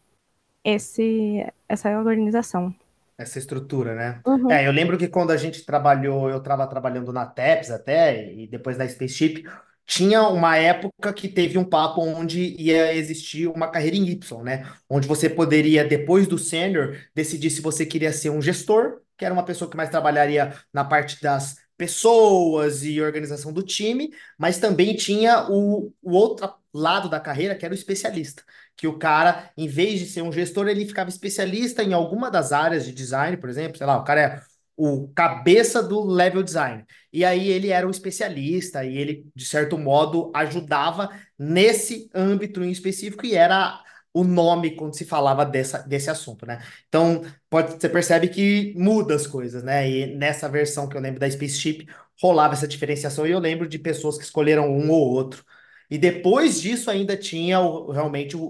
esse, 0.64 1.46
essa 1.68 1.96
organização. 1.96 2.74
Essa 3.16 3.38
estrutura, 3.38 3.94
né? 3.94 4.20
Uhum. 4.26 4.50
É, 4.50 4.66
eu 4.66 4.72
lembro 4.72 4.98
que 4.98 5.06
quando 5.06 5.30
a 5.30 5.36
gente 5.36 5.64
trabalhou, 5.64 6.28
eu 6.28 6.38
estava 6.38 6.66
trabalhando 6.66 7.12
na 7.12 7.26
TEPS 7.26 7.70
até, 7.70 8.32
e 8.32 8.46
depois 8.46 8.76
na 8.76 8.88
Spaceship, 8.88 9.44
tinha 9.86 10.22
uma 10.28 10.56
época 10.56 11.12
que 11.12 11.28
teve 11.28 11.58
um 11.58 11.64
papo 11.64 12.00
onde 12.00 12.56
ia 12.60 12.94
existir 12.94 13.46
uma 13.46 13.68
carreira 13.68 13.96
em 13.96 14.08
Y, 14.08 14.42
né? 14.42 14.66
Onde 14.88 15.06
você 15.06 15.28
poderia, 15.28 15.84
depois 15.84 16.26
do 16.26 16.38
sênior, 16.38 16.96
decidir 17.14 17.50
se 17.50 17.60
você 17.60 17.86
queria 17.86 18.12
ser 18.12 18.30
um 18.30 18.42
gestor, 18.42 19.00
que 19.16 19.24
era 19.24 19.34
uma 19.34 19.44
pessoa 19.44 19.70
que 19.70 19.76
mais 19.76 19.90
trabalharia 19.90 20.54
na 20.72 20.84
parte 20.84 21.20
das 21.22 21.56
pessoas 21.80 22.84
e 22.84 23.00
organização 23.00 23.54
do 23.54 23.62
time, 23.62 24.12
mas 24.36 24.58
também 24.58 24.94
tinha 24.94 25.46
o, 25.48 25.90
o 26.02 26.12
outro 26.12 26.52
lado 26.74 27.08
da 27.08 27.18
carreira, 27.18 27.54
que 27.54 27.64
era 27.64 27.72
o 27.72 27.76
especialista 27.76 28.42
que 28.76 28.86
o 28.86 28.98
cara, 28.98 29.50
em 29.58 29.68
vez 29.68 30.00
de 30.00 30.06
ser 30.06 30.22
um 30.22 30.32
gestor, 30.32 30.66
ele 30.66 30.86
ficava 30.86 31.10
especialista 31.10 31.82
em 31.82 31.92
alguma 31.92 32.30
das 32.30 32.50
áreas 32.50 32.86
de 32.86 32.92
design, 32.92 33.36
por 33.36 33.50
exemplo, 33.50 33.76
sei 33.76 33.86
lá, 33.86 33.98
o 33.98 34.04
cara 34.04 34.20
é 34.22 34.40
o 34.74 35.08
cabeça 35.08 35.82
do 35.82 36.02
level 36.02 36.42
design. 36.42 36.86
E 37.12 37.22
aí 37.22 37.50
ele 37.50 37.68
era 37.68 37.86
um 37.86 37.90
especialista 37.90 38.82
e 38.82 38.96
ele, 38.96 39.26
de 39.34 39.44
certo 39.44 39.76
modo, 39.76 40.32
ajudava 40.34 41.10
nesse 41.38 42.08
âmbito 42.14 42.64
em 42.64 42.70
específico 42.70 43.26
e 43.26 43.34
era 43.34 43.82
o 44.12 44.24
nome 44.24 44.74
quando 44.76 44.96
se 44.96 45.04
falava 45.04 45.44
dessa, 45.46 45.78
desse 45.82 46.10
assunto, 46.10 46.44
né? 46.46 46.62
Então, 46.88 47.22
pode, 47.48 47.72
você 47.74 47.88
percebe 47.88 48.28
que 48.28 48.74
muda 48.76 49.14
as 49.14 49.26
coisas, 49.26 49.62
né? 49.62 49.88
E 49.88 50.16
nessa 50.16 50.48
versão 50.48 50.88
que 50.88 50.96
eu 50.96 51.00
lembro 51.00 51.20
da 51.20 51.30
Spaceship, 51.30 51.86
rolava 52.20 52.54
essa 52.54 52.66
diferenciação 52.68 53.26
e 53.26 53.30
eu 53.30 53.38
lembro 53.38 53.68
de 53.68 53.78
pessoas 53.78 54.18
que 54.18 54.24
escolheram 54.24 54.68
um 54.70 54.90
ou 54.90 55.08
outro. 55.12 55.44
E 55.90 55.98
depois 55.98 56.60
disso 56.60 56.90
ainda 56.90 57.16
tinha 57.16 57.60
o- 57.60 57.90
realmente 57.90 58.36
o, 58.36 58.42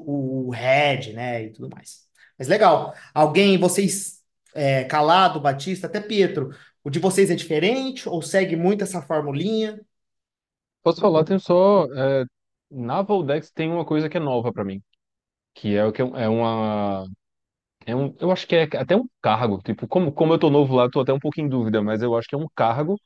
o 0.48 0.50
head, 0.50 1.12
né, 1.12 1.44
e 1.44 1.50
tudo 1.52 1.68
mais. 1.70 2.06
Mas 2.38 2.48
legal. 2.48 2.94
Alguém, 3.14 3.58
vocês, 3.58 4.20
é, 4.54 4.84
Calado, 4.84 5.40
Batista, 5.40 5.86
até 5.86 6.00
Pietro, 6.00 6.50
o 6.84 6.90
de 6.90 6.98
vocês 6.98 7.30
é 7.30 7.34
diferente 7.34 8.08
ou 8.08 8.22
segue 8.22 8.56
muito 8.56 8.82
essa 8.84 9.02
formulinha? 9.02 9.80
Posso 10.82 11.00
falar, 11.00 11.24
tem 11.24 11.38
só. 11.38 11.84
é, 11.94 12.24
na 12.70 13.02
Voldex 13.02 13.50
tem 13.50 13.70
uma 13.70 13.84
coisa 13.84 14.08
que 14.08 14.16
é 14.16 14.20
nova 14.20 14.52
para 14.52 14.64
mim, 14.64 14.82
que 15.60 15.74
é 15.76 15.84
o 15.84 15.92
que 15.92 16.02
é 16.02 16.04
é 16.24 16.28
uma. 16.28 17.06
É 17.86 17.96
um, 17.96 18.14
eu 18.20 18.30
acho 18.32 18.46
que 18.46 18.56
é 18.56 18.64
até 18.76 18.96
um 18.96 19.08
cargo. 19.22 19.60
Tipo, 19.64 19.88
como, 19.88 20.12
como 20.12 20.34
eu 20.34 20.38
tô 20.38 20.50
novo 20.50 20.74
lá, 20.76 20.88
tô 20.90 21.00
até 21.00 21.12
um 21.12 21.18
pouco 21.20 21.40
em 21.40 21.48
dúvida, 21.48 21.82
mas 21.82 22.02
eu 22.02 22.16
acho 22.16 22.28
que 22.28 22.34
é 22.34 22.38
um 22.38 22.48
cargo, 22.56 22.96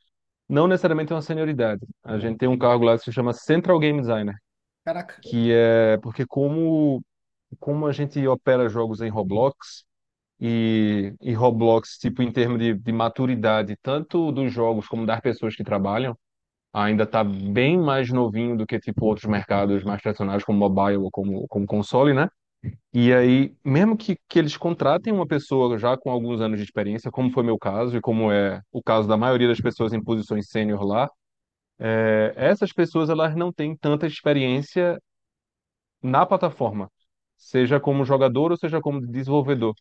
não 0.48 0.68
necessariamente 0.68 1.12
uma 1.14 1.22
senioridade. 1.22 1.86
A 2.04 2.18
gente 2.18 2.38
tem 2.38 2.48
um 2.48 2.58
cargo 2.58 2.84
lá 2.84 2.98
que 2.98 3.04
se 3.04 3.12
chama 3.12 3.32
Central 3.34 3.78
Game 3.80 4.00
Designer, 4.00 4.36
Caraca. 4.84 5.20
que 5.22 5.52
é 5.52 5.98
porque 5.98 6.26
como, 6.26 7.02
como 7.60 7.86
a 7.86 7.92
gente 7.92 8.26
opera 8.28 8.68
jogos 8.68 9.00
em 9.02 9.10
Roblox, 9.10 9.84
e, 10.40 11.14
e 11.22 11.34
Roblox, 11.34 11.98
tipo, 11.98 12.22
em 12.22 12.32
termos 12.32 12.58
de, 12.60 12.74
de 12.74 12.92
maturidade, 12.92 13.76
tanto 13.82 14.32
dos 14.32 14.52
jogos 14.52 14.88
como 14.88 15.06
das 15.06 15.20
pessoas 15.20 15.56
que 15.56 15.64
trabalham, 15.64 16.16
ainda 16.72 17.04
está 17.04 17.24
bem 17.24 17.78
mais 17.78 18.10
novinho 18.12 18.56
do 18.56 18.66
que 18.66 18.78
tipo 18.80 19.06
outros 19.06 19.26
mercados 19.30 19.84
mais 19.84 20.02
tradicionais 20.02 20.44
como 20.44 20.58
mobile 20.58 20.98
ou 20.98 21.10
como, 21.10 21.46
como 21.48 21.66
console, 21.66 22.14
né? 22.14 22.28
E 22.92 23.12
aí, 23.12 23.54
mesmo 23.64 23.96
que, 23.96 24.16
que 24.28 24.38
eles 24.38 24.56
contratem 24.56 25.12
uma 25.12 25.26
pessoa 25.26 25.78
já 25.78 25.96
com 25.96 26.10
alguns 26.10 26.40
anos 26.40 26.58
de 26.58 26.64
experiência, 26.64 27.10
como 27.10 27.30
foi 27.30 27.42
meu 27.42 27.58
caso 27.58 27.96
e 27.96 28.00
como 28.00 28.30
é 28.32 28.62
o 28.72 28.82
caso 28.82 29.08
da 29.08 29.16
maioria 29.16 29.48
das 29.48 29.60
pessoas 29.60 29.92
em 29.92 30.02
posições 30.02 30.48
sênior 30.48 30.82
lá, 30.84 31.10
é, 31.78 32.34
essas 32.36 32.72
pessoas 32.72 33.10
elas 33.10 33.36
não 33.36 33.52
têm 33.52 33.76
tanta 33.76 34.06
experiência 34.06 34.98
na 36.02 36.26
plataforma, 36.26 36.90
seja 37.36 37.80
como 37.80 38.04
jogador 38.04 38.50
ou 38.52 38.56
seja 38.58 38.80
como 38.80 39.00
desenvolvedor. 39.06 39.74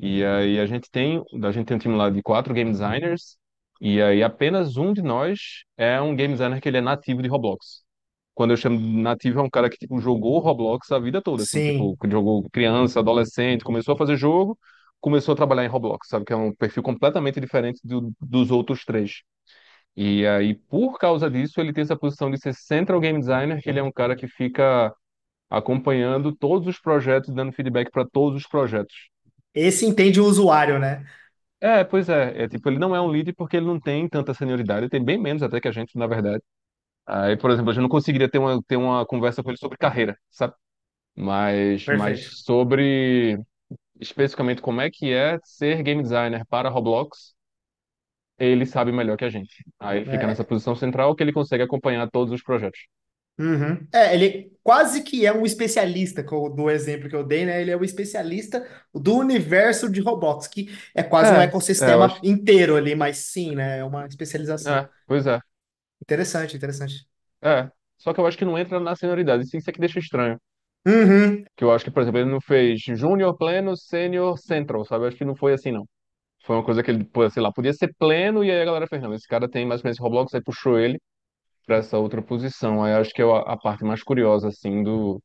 E 0.00 0.24
aí 0.24 0.60
a 0.60 0.66
gente 0.66 0.90
tem, 0.90 1.22
a 1.44 1.52
gente 1.52 1.66
tem 1.66 1.76
um 1.76 1.80
time 1.80 1.96
lá 1.96 2.10
de 2.10 2.22
quatro 2.22 2.54
game 2.54 2.70
designers, 2.72 3.38
e 3.80 4.02
aí 4.02 4.22
apenas 4.24 4.76
um 4.76 4.92
de 4.92 5.02
nós 5.02 5.64
é 5.76 6.00
um 6.00 6.16
game 6.16 6.34
designer 6.34 6.60
que 6.60 6.68
ele 6.68 6.78
é 6.78 6.82
nativo 6.82 7.22
de 7.22 7.28
Roblox. 7.28 7.84
Quando 8.34 8.52
eu 8.52 8.56
chamo 8.56 8.78
de 8.78 8.84
nativo, 9.02 9.40
é 9.40 9.42
um 9.42 9.50
cara 9.50 9.68
que 9.70 9.76
tipo, 9.78 10.00
jogou 10.00 10.38
Roblox 10.40 10.90
a 10.92 10.98
vida 10.98 11.20
toda, 11.22 11.42
assim, 11.44 11.60
tipo, 11.60 11.96
Sim. 11.96 11.98
que 11.98 12.10
jogou 12.10 12.48
criança, 12.50 13.00
adolescente, 13.00 13.64
começou 13.64 13.94
a 13.94 13.98
fazer 13.98 14.16
jogo, 14.16 14.58
começou 15.00 15.32
a 15.34 15.36
trabalhar 15.36 15.64
em 15.64 15.68
Roblox, 15.68 16.08
sabe? 16.08 16.24
Que 16.24 16.32
é 16.32 16.36
um 16.36 16.54
perfil 16.54 16.82
completamente 16.82 17.40
diferente 17.40 17.80
do- 17.84 18.12
dos 18.20 18.50
outros 18.50 18.84
três. 18.84 19.22
E 19.96 20.26
aí, 20.26 20.54
por 20.54 20.98
causa 20.98 21.30
disso, 21.30 21.60
ele 21.60 21.72
tem 21.72 21.82
essa 21.82 21.96
posição 21.96 22.30
de 22.30 22.38
ser 22.38 22.54
Central 22.54 23.00
Game 23.00 23.18
Designer, 23.20 23.62
que 23.62 23.68
ele 23.70 23.78
é 23.78 23.82
um 23.82 23.92
cara 23.92 24.16
que 24.16 24.26
fica 24.28 24.94
acompanhando 25.50 26.34
todos 26.36 26.68
os 26.68 26.80
projetos, 26.80 27.34
dando 27.34 27.52
feedback 27.52 27.90
para 27.90 28.06
todos 28.06 28.42
os 28.42 28.48
projetos. 28.48 28.94
Esse 29.54 29.86
entende 29.86 30.20
o 30.20 30.26
usuário, 30.26 30.78
né? 30.78 31.06
É, 31.60 31.84
pois 31.84 32.08
é, 32.08 32.42
é 32.44 32.48
tipo, 32.48 32.68
ele 32.68 32.78
não 32.78 32.94
é 32.94 33.00
um 33.00 33.06
lead 33.06 33.32
porque 33.34 33.56
ele 33.56 33.66
não 33.66 33.78
tem 33.80 34.08
tanta 34.08 34.34
senioridade, 34.34 34.80
ele 34.82 34.90
tem 34.90 35.04
bem 35.04 35.16
menos 35.18 35.42
até 35.44 35.60
que 35.60 35.68
a 35.68 35.72
gente, 35.72 35.96
na 35.96 36.06
verdade. 36.08 36.42
Aí, 37.06 37.36
por 37.36 37.50
exemplo, 37.50 37.70
a 37.70 37.74
gente 37.74 37.82
não 37.82 37.88
conseguiria 37.88 38.30
ter 38.30 38.38
uma, 38.38 38.62
ter 38.62 38.76
uma 38.76 39.04
conversa 39.06 39.42
com 39.42 39.50
ele 39.50 39.58
sobre 39.58 39.78
carreira, 39.78 40.16
sabe? 40.30 40.54
Mas, 41.16 41.86
Perfeito. 41.86 41.90
mas 41.90 42.42
sobre 42.44 43.38
especificamente 44.00 44.62
como 44.62 44.80
é 44.82 44.90
que 44.90 45.12
é 45.12 45.38
ser 45.44 45.82
game 45.84 46.02
designer 46.02 46.46
para 46.48 46.68
Roblox, 46.70 47.34
ele 48.38 48.66
sabe 48.66 48.92
melhor 48.92 49.16
que 49.16 49.24
a 49.24 49.30
gente. 49.30 49.64
Aí 49.78 49.98
ele 49.98 50.06
fica 50.06 50.26
nessa 50.26 50.44
É, 50.44 50.44
posição 50.44 50.74
central 50.76 51.14
que 51.14 51.22
ele 51.22 51.32
consegue 51.32 51.62
acompanhar 51.62 52.10
todos 52.10 52.32
os 52.32 52.42
projetos. 52.42 52.80
uhum. 53.38 53.86
É, 53.92 54.14
ele 54.14 54.52
quase 54.62 55.02
que 55.02 55.26
é 55.26 55.32
um 55.32 55.44
especialista, 55.44 56.22
co- 56.24 56.48
do 56.50 56.70
exemplo 56.70 57.08
que 57.08 57.16
eu 57.16 57.24
dei, 57.24 57.44
né? 57.46 57.60
Ele 57.60 57.70
é 57.70 57.76
o 57.76 57.84
especialista 57.84 58.66
do 58.94 59.16
universo 59.18 59.90
de 59.90 60.00
Roblox, 60.00 60.46
que 60.48 60.68
é 60.94 61.02
quase 61.02 61.32
um 61.34 61.40
É, 61.40 61.54
é, 61.80 61.92
eu 61.94 62.02
ecossistema 62.02 62.02
acho. 62.02 62.22
inteiro 62.22 62.76
ali, 62.76 62.94
mas 62.94 63.18
sim, 63.18 63.54
né? 63.54 63.78
É 63.78 63.84
uma 63.84 64.06
especialização. 64.06 64.78
É, 64.78 64.88
pois 65.06 65.26
é, 65.26 65.40
Interessante, 66.02 66.54
interessante. 66.56 67.08
é. 67.42 67.70
Só 67.98 68.12
que 68.12 68.20
eu 68.20 68.26
acho 68.26 68.36
que 68.38 68.44
não 68.44 68.58
entra 68.58 68.80
na 68.80 68.96
senioridade, 68.96 69.44
isso 69.44 69.70
é 69.70 69.72
que 69.72 69.80
deixa 69.80 69.98
estranho. 69.98 70.38
Uhum. 70.86 71.44
Que 71.56 71.64
eu 71.64 71.72
acho 71.72 71.84
que, 71.84 71.90
por 71.90 72.02
exemplo, 72.02 72.20
ele 72.20 72.30
não 72.30 72.40
fez 72.40 72.80
Júnior, 72.82 73.36
Pleno, 73.36 73.76
Sênior, 73.76 74.38
Central, 74.38 74.84
sabe? 74.84 75.04
Eu 75.04 75.08
acho 75.08 75.16
que 75.16 75.24
não 75.24 75.36
foi 75.36 75.52
assim, 75.54 75.70
não. 75.72 75.86
Foi 76.44 76.56
uma 76.56 76.64
coisa 76.64 76.82
que 76.82 76.90
ele, 76.90 77.04
pô, 77.04 77.28
sei 77.30 77.42
lá, 77.42 77.52
podia 77.52 77.72
ser 77.74 77.94
pleno, 77.98 78.44
e 78.44 78.50
aí 78.50 78.62
a 78.62 78.64
galera 78.66 78.86
fez, 78.88 79.02
não, 79.02 79.14
esse 79.14 79.28
cara 79.28 79.48
tem 79.50 79.66
mais 79.66 79.80
experiência 79.80 80.02
em 80.02 80.04
Roblox, 80.04 80.34
aí 80.34 80.42
puxou 80.42 80.78
ele 80.78 81.00
pra 81.66 81.78
essa 81.78 81.98
outra 81.98 82.22
posição. 82.22 82.84
Aí 82.84 82.94
acho 82.94 83.12
que 83.14 83.22
é 83.22 83.26
a 83.26 83.40
a 83.54 83.56
parte 83.58 83.84
mais 83.84 84.02
curiosa, 84.04 84.48
assim, 84.48 84.82
do, 84.84 85.22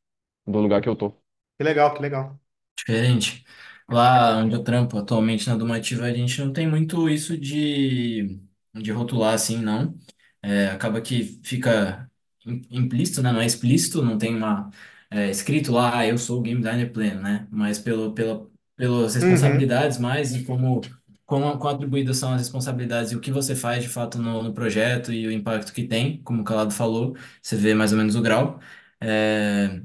do 0.47 0.59
lugar 0.59 0.81
que 0.81 0.89
eu 0.89 0.95
tô. 0.97 1.13
Que 1.57 1.63
legal, 1.63 1.93
que 1.95 2.01
legal. 2.01 2.39
Diferente. 2.77 3.45
Lá 3.89 4.37
onde 4.37 4.55
eu 4.55 4.63
trampo 4.63 4.97
atualmente 4.97 5.47
na 5.47 5.55
Domativa, 5.55 6.05
a 6.05 6.13
gente 6.13 6.39
não 6.41 6.53
tem 6.53 6.67
muito 6.69 7.09
isso 7.09 7.37
de, 7.37 8.39
de 8.75 8.91
rotular 8.91 9.33
assim, 9.33 9.57
não. 9.57 9.97
É, 10.41 10.67
acaba 10.67 11.01
que 11.01 11.41
fica 11.43 12.09
im- 12.45 12.61
implícito, 12.71 13.21
né? 13.21 13.31
Não 13.31 13.41
é 13.41 13.45
explícito, 13.45 14.01
não 14.01 14.17
tem 14.17 14.35
uma 14.35 14.69
é, 15.09 15.29
escrito 15.29 15.71
lá, 15.71 15.97
ah, 15.99 16.07
eu 16.07 16.17
sou 16.17 16.39
o 16.39 16.41
game 16.41 16.59
designer 16.61 16.91
pleno, 16.91 17.21
né? 17.21 17.47
Mas 17.51 17.79
pelo, 17.79 18.13
pela, 18.13 18.49
pelas 18.75 19.15
Uhum. 19.21 19.71
responsabilidades 19.71 19.97
mais 19.97 20.33
e 20.35 20.43
como, 20.45 20.81
como, 21.25 21.57
como 21.57 21.69
atribuídas 21.69 22.17
são 22.17 22.33
as 22.33 22.39
responsabilidades 22.41 23.11
e 23.11 23.15
o 23.15 23.19
que 23.21 23.31
você 23.31 23.55
faz 23.55 23.83
de 23.83 23.89
fato 23.89 24.17
no, 24.19 24.43
no 24.43 24.53
projeto 24.53 25.11
e 25.11 25.27
o 25.27 25.31
impacto 25.31 25.73
que 25.73 25.83
tem, 25.87 26.21
como 26.23 26.41
o 26.41 26.43
Calado 26.45 26.71
falou, 26.73 27.15
você 27.41 27.55
vê 27.55 27.73
mais 27.73 27.91
ou 27.91 27.97
menos 27.97 28.15
o 28.15 28.21
grau. 28.21 28.59
É, 29.01 29.81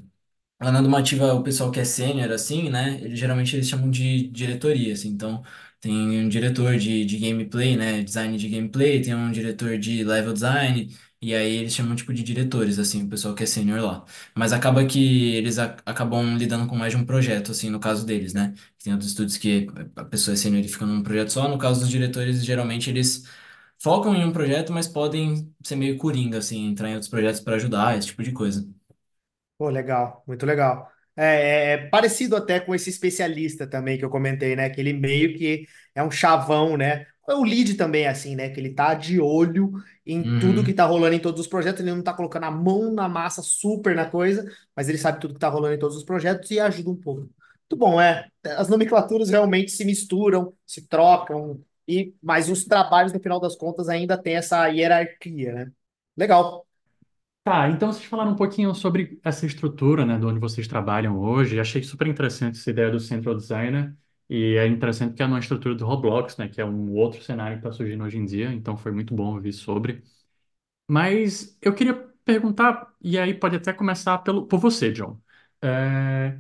Lá 0.61 0.71
na 0.71 0.81
Domativa, 0.81 1.35
o 1.35 1.43
pessoal 1.43 1.73
que 1.73 1.81
é 1.81 1.85
sênior, 1.85 2.31
assim, 2.31 2.71
né? 2.71 2.95
Eles, 3.03 3.19
geralmente 3.19 3.57
eles 3.57 3.69
chamam 3.69 3.91
de 3.91 4.29
diretoria, 4.29 4.93
assim. 4.95 5.09
Então, 5.09 5.43
tem 5.83 5.95
um 6.25 6.31
diretor 6.31 6.79
de, 6.79 7.05
de 7.07 7.19
gameplay, 7.19 7.77
né? 7.77 8.03
Design 8.05 8.39
de 8.39 8.49
gameplay, 8.49 9.03
tem 9.03 9.15
um 9.17 9.33
diretor 9.33 9.79
de 9.79 10.05
level 10.05 10.33
design, 10.35 10.97
e 11.23 11.35
aí 11.35 11.57
eles 11.59 11.75
chamam, 11.75 11.97
tipo, 11.97 12.15
de 12.15 12.23
diretores, 12.25 12.79
assim, 12.81 13.05
o 13.05 13.11
pessoal 13.11 13.35
que 13.35 13.45
é 13.45 13.47
sênior 13.47 13.83
lá. 13.83 14.07
Mas 14.37 14.53
acaba 14.55 14.87
que 14.87 15.35
eles 15.37 15.59
a- 15.61 15.77
acabam 15.87 16.39
lidando 16.39 16.69
com 16.69 16.77
mais 16.77 16.93
de 16.95 16.99
um 16.99 17.07
projeto, 17.07 17.53
assim, 17.53 17.71
no 17.71 17.81
caso 17.81 18.07
deles, 18.07 18.35
né? 18.35 18.55
Tem 18.83 18.95
outros 18.95 19.11
estúdios 19.13 19.39
que 19.39 19.69
a 19.97 20.05
pessoa 20.07 20.35
é 20.35 20.39
sênior 20.39 20.65
e 20.65 20.69
fica 20.69 20.87
num 20.87 21.03
projeto 21.05 21.31
só. 21.33 21.49
No 21.49 21.59
caso 21.59 21.81
dos 21.81 21.91
diretores, 21.91 22.45
geralmente 22.45 22.91
eles 22.91 23.25
focam 23.79 24.15
em 24.17 24.25
um 24.25 24.33
projeto, 24.33 24.73
mas 24.73 24.89
podem 24.89 25.53
ser 25.65 25.77
meio 25.77 25.99
coringa, 25.99 26.39
assim, 26.39 26.67
entrar 26.69 26.89
em 26.91 26.95
outros 26.95 27.11
projetos 27.11 27.41
para 27.41 27.57
ajudar, 27.57 27.99
esse 27.99 28.09
tipo 28.09 28.23
de 28.25 28.33
coisa. 28.33 28.67
Pô, 29.59 29.69
legal, 29.71 30.23
muito 30.27 30.45
legal. 30.47 30.92
É, 31.17 31.25
é- 31.25 31.73
é 31.75 31.79
parecido 31.89 32.37
até 32.37 32.59
com 32.61 32.75
esse 32.75 32.91
especialista 32.91 33.67
também 33.67 33.99
que 33.99 34.05
eu 34.05 34.11
comentei, 34.11 34.57
né? 34.57 34.71
Que 34.71 34.81
ele 34.81 34.93
meio 34.93 35.37
que 35.37 35.67
é 35.95 36.03
um 36.03 36.11
chavão, 36.11 36.77
né? 36.77 37.07
O 37.29 37.45
lead 37.45 37.75
também 37.75 38.05
é 38.05 38.09
assim, 38.09 38.35
né? 38.35 38.49
Que 38.51 38.59
ele 38.61 38.75
tá 38.75 38.95
de 38.95 39.21
olho 39.21 39.73
em 40.07 40.23
tudo 40.39 40.65
que 40.65 40.73
Uhum. 40.73 40.75
tá 40.75 40.85
rolando 40.87 41.15
em 41.15 41.21
todos 41.21 41.41
os 41.41 41.47
projetos. 41.47 41.81
Ele 41.81 41.93
não 41.95 42.03
tá 42.03 42.13
colocando 42.15 42.45
a 42.45 42.51
mão 42.51 42.93
na 42.93 43.09
massa 43.09 43.43
super 43.43 43.95
na 43.95 44.07
coisa, 44.09 44.45
mas 44.75 44.89
ele 44.89 44.99
sabe 44.99 45.21
tudo 45.21 45.35
que 45.35 45.41
tá 45.41 45.49
rolando 45.49 45.75
em 45.75 45.79
todos 45.79 45.97
os 45.97 46.05
projetos 46.05 46.51
e 46.51 46.59
ajuda 46.61 46.91
um 46.91 46.97
pouco. 46.97 47.21
Muito 47.23 47.77
bom, 47.77 48.01
é. 48.01 48.29
As 48.45 48.69
nomenclaturas 48.69 49.31
realmente 49.31 49.71
se 49.73 49.85
misturam, 49.85 50.53
se 50.67 50.87
trocam, 50.87 51.61
e 51.89 52.15
mas 52.23 52.49
os 52.49 52.65
trabalhos, 52.65 53.13
no 53.13 53.21
final 53.21 53.41
das 53.41 53.57
contas, 53.57 53.89
ainda 53.89 54.17
tem 54.21 54.35
essa 54.37 54.67
hierarquia, 54.69 55.53
né? 55.53 55.73
Legal. 56.17 56.67
Tá, 57.45 57.69
então 57.71 57.93
vocês 57.93 58.05
falaram 58.05 58.31
um 58.33 58.37
pouquinho 58.37 58.73
sobre 58.73 59.19
essa 59.25 59.45
estrutura, 59.45 60.07
né, 60.07 60.17
de 60.17 60.25
onde 60.25 60.39
vocês 60.39 60.69
trabalham 60.69 61.19
hoje. 61.19 61.59
Achei 61.59 61.83
super 61.83 62.07
interessante 62.07 62.57
essa 62.59 62.71
ideia 62.71 62.89
do 62.91 63.01
Central 63.01 63.35
Designer. 63.35 63.97
E 64.31 64.55
é 64.57 64.67
interessante 64.69 65.11
porque 65.11 65.23
é 65.25 65.27
uma 65.27 65.41
estrutura 65.41 65.75
do 65.75 65.85
Roblox, 65.85 66.37
né, 66.37 66.49
que 66.49 66.61
é 66.61 66.65
um 66.65 66.93
outro 66.93 67.21
cenário 67.23 67.59
que 67.61 67.67
está 67.67 67.73
surgindo 67.77 68.05
hoje 68.05 68.17
em 68.17 68.25
dia. 68.25 68.53
Então 68.53 68.77
foi 68.77 68.93
muito 68.93 69.13
bom 69.13 69.35
ouvir 69.35 69.53
sobre. 69.53 70.05
Mas 70.89 71.59
eu 71.63 71.75
queria 71.75 71.95
perguntar, 72.25 72.95
e 73.03 73.19
aí 73.19 73.35
pode 73.35 73.57
até 73.57 73.73
começar 73.73 74.19
pelo, 74.19 74.47
por 74.47 74.61
você, 74.61 74.93
John. 74.93 75.21
É, 75.63 76.39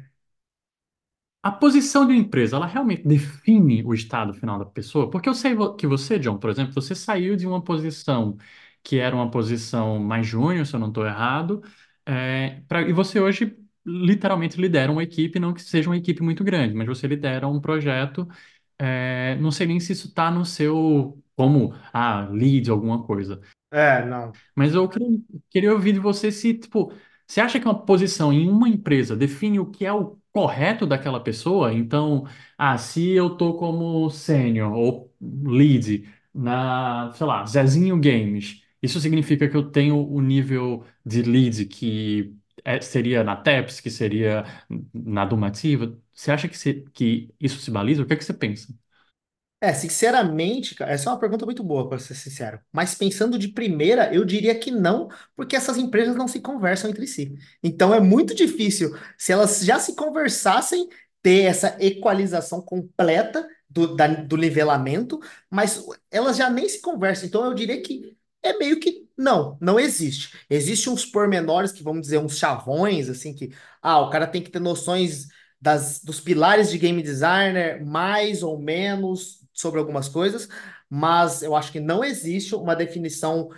a 1.43 1.51
posição 1.51 2.07
de 2.07 2.13
uma 2.13 2.21
empresa, 2.21 2.57
ela 2.57 2.67
realmente 2.67 3.03
define 3.07 3.83
o 3.85 3.93
estado 3.95 4.33
final 4.35 4.59
da 4.59 4.65
pessoa? 4.67 5.11
Porque 5.11 5.29
eu 5.29 5.35
sei 5.35 5.55
que 5.77 5.87
você, 5.87 6.19
John, 6.19 6.39
por 6.39 6.51
exemplo, 6.51 6.73
você 6.73 6.95
saiu 6.95 7.35
de 7.37 7.47
uma 7.47 7.63
posição 7.63 8.37
que 8.83 8.99
era 8.99 9.15
uma 9.15 9.31
posição 9.31 9.99
mais 9.99 10.27
júnior, 10.27 10.67
se 10.67 10.75
eu 10.75 10.81
não 10.81 10.89
estou 10.89 11.07
errado, 11.07 11.63
é, 12.07 12.63
pra- 12.69 12.83
e 12.83 12.93
você 12.93 13.21
hoje 13.21 13.57
literalmente 13.85 14.61
lidera 14.61 14.91
uma 14.93 15.03
equipe, 15.03 15.39
não 15.41 15.53
que 15.55 15.63
seja 15.63 15.89
uma 15.91 15.97
equipe 15.97 16.23
muito 16.23 16.45
grande, 16.45 16.75
mas 16.75 16.87
você 16.87 17.07
lidera 17.07 17.49
um 17.49 17.61
projeto, 17.61 18.29
é, 18.79 19.37
não 19.41 19.51
sei 19.51 19.67
nem 19.67 19.81
se 19.81 19.93
isso 19.93 20.09
está 20.09 20.31
no 20.31 20.45
seu, 20.45 21.23
como, 21.37 21.75
ah, 21.93 22.29
lead, 22.31 22.71
alguma 22.71 23.03
coisa. 23.05 23.41
É, 23.71 24.05
não. 24.05 24.33
Mas 24.55 24.75
eu 24.75 24.89
queria, 24.89 25.19
queria 25.51 25.73
ouvir 25.73 25.93
de 25.95 25.99
você 25.99 26.31
se, 26.31 26.55
tipo, 26.55 26.93
você 27.27 27.41
acha 27.41 27.59
que 27.59 27.67
uma 27.67 27.79
posição 27.87 28.33
em 28.33 28.49
uma 28.49 28.69
empresa 28.69 29.17
define 29.17 29.59
o 29.61 29.67
que 29.71 29.85
é 29.87 29.93
o 29.93 30.19
correto 30.33 30.87
daquela 30.87 31.21
pessoa? 31.21 31.73
Então, 31.73 32.27
ah, 32.59 32.77
se 32.79 33.11
eu 33.11 33.31
tô 33.37 33.55
como 33.55 34.09
sênior 34.11 34.73
ou 34.73 35.13
lead 35.21 36.09
na, 36.35 37.13
sei 37.15 37.27
lá, 37.27 37.45
Zezinho 37.47 37.99
Games, 38.01 38.62
isso 38.83 39.01
significa 39.01 39.49
que 39.49 39.57
eu 39.57 39.71
tenho 39.71 39.97
o 40.09 40.21
nível 40.21 40.85
de 41.05 41.23
lead 41.23 41.67
que 41.67 42.35
é- 42.65 42.81
seria 42.81 43.25
na 43.25 43.37
TEPS, 43.37 43.81
que 43.81 43.91
seria 43.91 44.45
na 44.93 45.25
Domativa? 45.25 45.99
Você 46.13 46.31
acha 46.33 46.49
que, 46.49 46.57
se- 46.59 46.85
que 46.93 47.35
isso 47.41 47.59
se 47.61 47.71
baliza? 47.71 48.03
O 48.03 48.07
que 48.07 48.13
é 48.15 48.17
que 48.17 48.25
você 48.25 48.35
pensa? 48.35 48.75
É, 49.61 49.73
sinceramente, 49.73 50.75
essa 50.83 51.09
é 51.09 51.13
uma 51.13 51.21
pergunta 51.21 51.45
muito 51.47 51.63
boa, 51.63 51.89
para 51.89 51.97
ser 52.01 52.17
sincero. 52.17 52.59
Mas 52.73 52.97
pensando 52.97 53.39
de 53.39 53.47
primeira, 53.47 54.13
eu 54.13 54.25
diria 54.25 54.59
que 54.59 54.73
não, 54.73 55.09
porque 55.37 55.55
essas 55.55 55.79
empresas 55.79 56.17
não 56.17 56.27
se 56.27 56.41
conversam 56.41 56.91
entre 56.91 57.07
si. 57.07 57.33
Então 57.63 57.95
é 57.95 58.01
muito 58.01 58.35
difícil, 58.35 58.91
se 59.17 59.31
elas 59.33 59.61
já 59.65 59.79
se 59.79 59.95
conversassem, 59.95 60.89
ter 61.23 61.43
essa 61.45 61.77
equalização 61.81 62.61
completa 62.61 63.49
do, 63.71 63.95
da- 63.95 64.09
do 64.09 64.37
nivelamento, 64.37 65.21
mas 65.49 65.85
elas 66.11 66.37
já 66.37 66.51
nem 66.51 66.69
se 66.69 66.81
conversam. 66.81 67.29
Então 67.29 67.45
eu 67.45 67.55
diria 67.55 67.81
que 67.81 68.17
é 68.43 68.57
meio 68.59 68.81
que 68.81 69.07
não, 69.17 69.57
não 69.61 69.79
existe. 69.79 70.37
Existem 70.51 70.93
uns 70.93 71.07
pormenores 71.07 71.73
que 71.73 71.83
vamos 71.83 72.03
dizer 72.03 72.19
uns 72.19 72.39
chavões, 72.39 73.09
assim, 73.09 73.35
que 73.35 73.53
ah, 73.81 74.01
o 74.01 74.11
cara 74.11 74.27
tem 74.27 74.43
que 74.43 74.51
ter 74.51 74.61
noções 74.61 75.29
das, 75.61 76.03
dos 76.03 76.21
pilares 76.21 76.71
de 76.71 76.79
game 76.79 77.03
designer, 77.03 77.85
mais 77.85 78.43
ou 78.43 78.59
menos 78.59 79.41
sobre 79.53 79.79
algumas 79.79 80.09
coisas, 80.09 80.49
mas 80.91 81.43
eu 81.43 81.55
acho 81.55 81.71
que 81.71 81.81
não 81.81 82.03
existe 82.05 82.55
uma 82.55 82.75
definição 82.75 83.49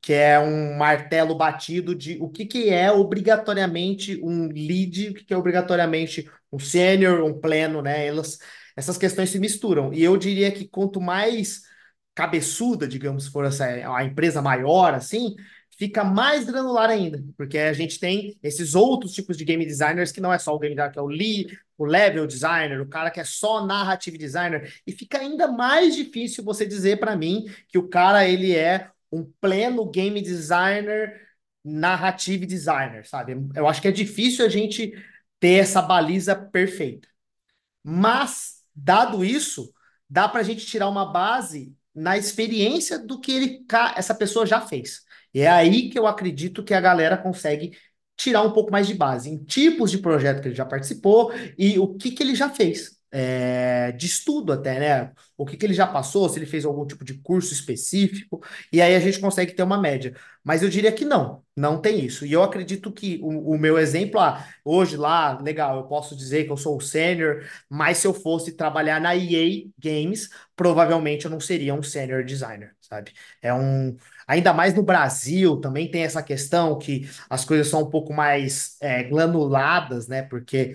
que 0.00 0.12
é 0.12 0.38
um 0.38 0.76
martelo 0.76 1.34
batido 1.34 1.94
de 1.94 2.16
o 2.20 2.28
que, 2.28 2.46
que 2.46 2.70
é 2.70 2.90
obrigatoriamente 2.90 4.20
um 4.22 4.48
lead, 4.48 5.10
o 5.10 5.14
que, 5.14 5.24
que 5.24 5.34
é 5.34 5.36
obrigatoriamente 5.36 6.28
um 6.50 6.58
sênior, 6.58 7.22
um 7.22 7.38
pleno, 7.38 7.82
né? 7.82 8.06
Elas, 8.06 8.38
essas 8.76 8.96
questões 8.96 9.30
se 9.30 9.38
misturam. 9.38 9.92
E 9.92 10.02
eu 10.02 10.16
diria 10.16 10.50
que 10.50 10.66
quanto 10.66 11.00
mais 11.00 11.62
cabeçuda, 12.14 12.86
digamos, 12.86 13.26
for 13.26 13.44
essa 13.44 13.64
a 13.66 14.04
empresa 14.04 14.40
maior, 14.40 14.94
assim, 14.94 15.34
fica 15.76 16.04
mais 16.04 16.44
granular 16.44 16.90
ainda, 16.90 17.22
porque 17.36 17.58
a 17.58 17.72
gente 17.72 17.98
tem 17.98 18.38
esses 18.42 18.74
outros 18.74 19.12
tipos 19.12 19.36
de 19.36 19.44
game 19.44 19.64
designers 19.64 20.12
que 20.12 20.20
não 20.20 20.32
é 20.32 20.38
só 20.38 20.54
o 20.54 20.58
game 20.58 20.74
designer, 20.74 20.92
que 20.92 20.98
é 20.98 21.02
o 21.02 21.06
lead, 21.06 21.58
o 21.76 21.84
level 21.84 22.26
designer, 22.26 22.80
o 22.80 22.88
cara 22.88 23.10
que 23.10 23.20
é 23.20 23.24
só 23.24 23.66
narrative 23.66 24.16
designer, 24.16 24.72
e 24.86 24.92
fica 24.92 25.18
ainda 25.18 25.48
mais 25.50 25.94
difícil 25.96 26.44
você 26.44 26.64
dizer 26.64 27.00
para 27.00 27.16
mim 27.16 27.46
que 27.68 27.78
o 27.78 27.88
cara 27.88 28.26
ele 28.26 28.54
é 28.54 28.90
um 29.10 29.24
pleno 29.40 29.88
game 29.90 30.20
designer, 30.20 31.20
narrative 31.64 32.46
designer, 32.46 33.06
sabe? 33.06 33.34
Eu 33.54 33.66
acho 33.66 33.80
que 33.80 33.88
é 33.88 33.92
difícil 33.92 34.44
a 34.44 34.48
gente 34.48 34.92
ter 35.40 35.54
essa 35.60 35.82
baliza 35.82 36.34
perfeita. 36.36 37.08
Mas, 37.82 38.62
dado 38.74 39.24
isso, 39.24 39.72
dá 40.08 40.28
para 40.28 40.40
a 40.40 40.42
gente 40.44 40.66
tirar 40.66 40.88
uma 40.88 41.10
base 41.12 41.76
na 41.94 42.16
experiência 42.18 42.98
do 42.98 43.20
que 43.20 43.32
ele, 43.32 43.64
essa 43.96 44.14
pessoa 44.14 44.46
já 44.46 44.60
fez. 44.60 45.02
E 45.32 45.40
é 45.40 45.48
aí 45.48 45.90
que 45.90 45.98
eu 45.98 46.06
acredito 46.06 46.62
que 46.64 46.74
a 46.74 46.80
galera 46.80 47.16
consegue 47.16 47.76
tirar 48.16 48.42
um 48.42 48.52
pouco 48.52 48.70
mais 48.70 48.86
de 48.86 48.94
base 48.94 49.28
em 49.30 49.44
tipos 49.44 49.90
de 49.90 49.98
projeto 49.98 50.40
que 50.40 50.48
ele 50.48 50.54
já 50.54 50.64
participou 50.64 51.32
e 51.58 51.78
o 51.78 51.94
que, 51.96 52.10
que 52.12 52.22
ele 52.22 52.34
já 52.34 52.48
fez. 52.48 52.93
É, 53.16 53.92
de 53.92 54.06
estudo 54.06 54.52
até, 54.52 54.80
né? 54.80 55.12
O 55.36 55.46
que, 55.46 55.56
que 55.56 55.64
ele 55.64 55.72
já 55.72 55.86
passou, 55.86 56.28
se 56.28 56.36
ele 56.36 56.46
fez 56.46 56.64
algum 56.64 56.84
tipo 56.84 57.04
de 57.04 57.14
curso 57.14 57.52
específico, 57.52 58.42
e 58.72 58.82
aí 58.82 58.92
a 58.96 58.98
gente 58.98 59.20
consegue 59.20 59.52
ter 59.52 59.62
uma 59.62 59.80
média. 59.80 60.12
Mas 60.42 60.62
eu 60.62 60.68
diria 60.68 60.90
que 60.90 61.04
não, 61.04 61.42
não 61.56 61.80
tem 61.80 62.04
isso. 62.04 62.26
E 62.26 62.32
eu 62.32 62.42
acredito 62.42 62.90
que 62.92 63.20
o, 63.22 63.52
o 63.54 63.58
meu 63.58 63.78
exemplo, 63.78 64.18
ah, 64.20 64.44
hoje 64.64 64.96
lá, 64.96 65.38
legal, 65.40 65.76
eu 65.78 65.84
posso 65.84 66.16
dizer 66.16 66.44
que 66.44 66.50
eu 66.50 66.56
sou 66.56 66.76
o 66.76 66.80
sênior, 66.80 67.44
mas 67.70 67.98
se 67.98 68.06
eu 68.06 68.12
fosse 68.12 68.56
trabalhar 68.56 69.00
na 69.00 69.14
EA 69.16 69.64
Games, 69.78 70.28
provavelmente 70.56 71.24
eu 71.24 71.30
não 71.30 71.38
seria 71.40 71.72
um 71.72 71.82
senior 71.84 72.24
designer, 72.24 72.74
sabe? 72.80 73.12
É 73.40 73.54
um. 73.54 73.96
Ainda 74.26 74.52
mais 74.52 74.74
no 74.74 74.82
Brasil, 74.82 75.60
também 75.60 75.88
tem 75.90 76.02
essa 76.02 76.22
questão 76.22 76.78
que 76.78 77.08
as 77.30 77.44
coisas 77.44 77.68
são 77.68 77.82
um 77.82 77.90
pouco 77.90 78.12
mais 78.12 78.76
é, 78.80 79.04
granuladas, 79.04 80.08
né? 80.08 80.22
Porque 80.22 80.74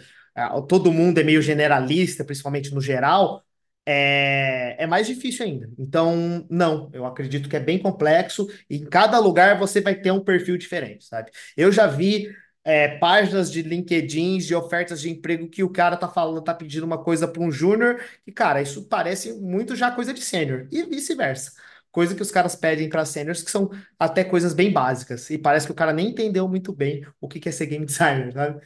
todo 0.68 0.92
mundo 0.92 1.20
é 1.20 1.24
meio 1.24 1.42
generalista, 1.42 2.24
principalmente 2.24 2.74
no 2.74 2.82
geral. 2.82 3.44
É, 3.86 4.76
é 4.84 4.88
mais 4.88 5.08
difícil 5.08 5.46
ainda. 5.46 5.70
Então, 5.78 6.46
não, 6.50 6.90
eu 6.94 7.06
acredito 7.06 7.50
que 7.50 7.56
é 7.56 7.60
bem 7.60 7.80
complexo 7.80 8.48
e 8.70 8.78
em 8.78 8.86
cada 8.86 9.18
lugar 9.20 9.58
você 9.58 9.82
vai 9.82 9.96
ter 9.96 10.12
um 10.12 10.20
perfil 10.24 10.58
diferente, 10.58 11.06
sabe? 11.06 11.32
Eu 11.58 11.72
já 11.72 11.88
vi 11.88 12.30
é, 12.64 12.98
páginas 13.00 13.52
de 13.52 13.62
LinkedIn, 13.62 14.38
de 14.40 14.54
ofertas 14.54 15.02
de 15.02 15.10
emprego 15.10 15.48
que 15.50 15.64
o 15.64 15.70
cara 15.70 15.98
tá 15.98 16.08
falando, 16.08 16.44
tá 16.44 16.54
pedindo 16.54 16.86
uma 16.86 17.04
coisa 17.04 17.28
para 17.28 17.42
um 17.42 17.52
júnior, 17.52 18.02
e 18.28 18.32
cara, 18.32 18.62
isso 18.62 18.86
parece 18.88 19.34
muito 19.34 19.76
já 19.76 19.92
coisa 19.92 20.14
de 20.14 20.22
sênior, 20.22 20.68
e 20.72 20.84
vice-versa. 20.84 21.54
Coisa 21.92 22.14
que 22.14 22.22
os 22.22 22.30
caras 22.32 22.56
pedem 22.56 22.88
para 22.90 23.04
sêniors 23.06 23.42
que 23.42 23.50
são 23.50 23.70
até 23.98 24.24
coisas 24.24 24.54
bem 24.54 24.72
básicas, 24.72 25.30
e 25.30 25.38
parece 25.38 25.66
que 25.66 25.72
o 25.72 25.76
cara 25.76 25.94
nem 25.94 26.10
entendeu 26.10 26.48
muito 26.48 26.72
bem 26.74 27.04
o 27.20 27.28
que 27.28 27.40
que 27.40 27.50
é 27.50 27.52
ser 27.52 27.66
game 27.66 27.86
designer, 27.88 28.32
sabe? 28.34 28.62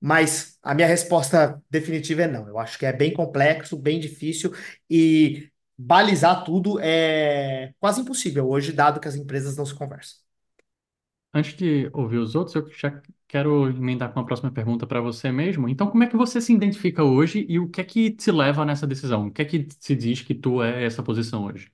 Mas 0.00 0.58
a 0.62 0.74
minha 0.74 0.86
resposta 0.86 1.60
definitiva 1.70 2.22
é 2.22 2.26
não. 2.28 2.46
Eu 2.48 2.58
acho 2.58 2.78
que 2.78 2.86
é 2.86 2.92
bem 2.92 3.12
complexo, 3.12 3.76
bem 3.76 3.98
difícil 4.00 4.52
e 4.88 5.50
balizar 5.76 6.44
tudo 6.44 6.78
é 6.80 7.72
quase 7.80 8.00
impossível 8.00 8.48
hoje, 8.48 8.72
dado 8.72 9.00
que 9.00 9.08
as 9.08 9.14
empresas 9.16 9.56
não 9.56 9.66
se 9.66 9.74
conversam. 9.74 10.18
Antes 11.32 11.54
de 11.56 11.90
ouvir 11.92 12.18
os 12.18 12.34
outros, 12.34 12.54
eu 12.56 12.66
já 12.72 13.02
quero 13.28 13.68
emendar 13.68 14.12
com 14.12 14.18
uma 14.20 14.26
próxima 14.26 14.50
pergunta 14.50 14.86
para 14.86 15.00
você 15.00 15.30
mesmo. 15.30 15.68
Então, 15.68 15.90
como 15.90 16.02
é 16.02 16.06
que 16.06 16.16
você 16.16 16.40
se 16.40 16.52
identifica 16.54 17.04
hoje 17.04 17.44
e 17.48 17.58
o 17.58 17.68
que 17.68 17.80
é 17.80 17.84
que 17.84 18.10
te 18.10 18.30
leva 18.32 18.64
nessa 18.64 18.86
decisão? 18.86 19.26
O 19.28 19.32
que 19.32 19.42
é 19.42 19.44
que 19.44 19.68
se 19.78 19.94
diz 19.94 20.22
que 20.22 20.34
tu 20.34 20.62
é 20.62 20.84
essa 20.84 21.02
posição 21.02 21.44
hoje? 21.44 21.70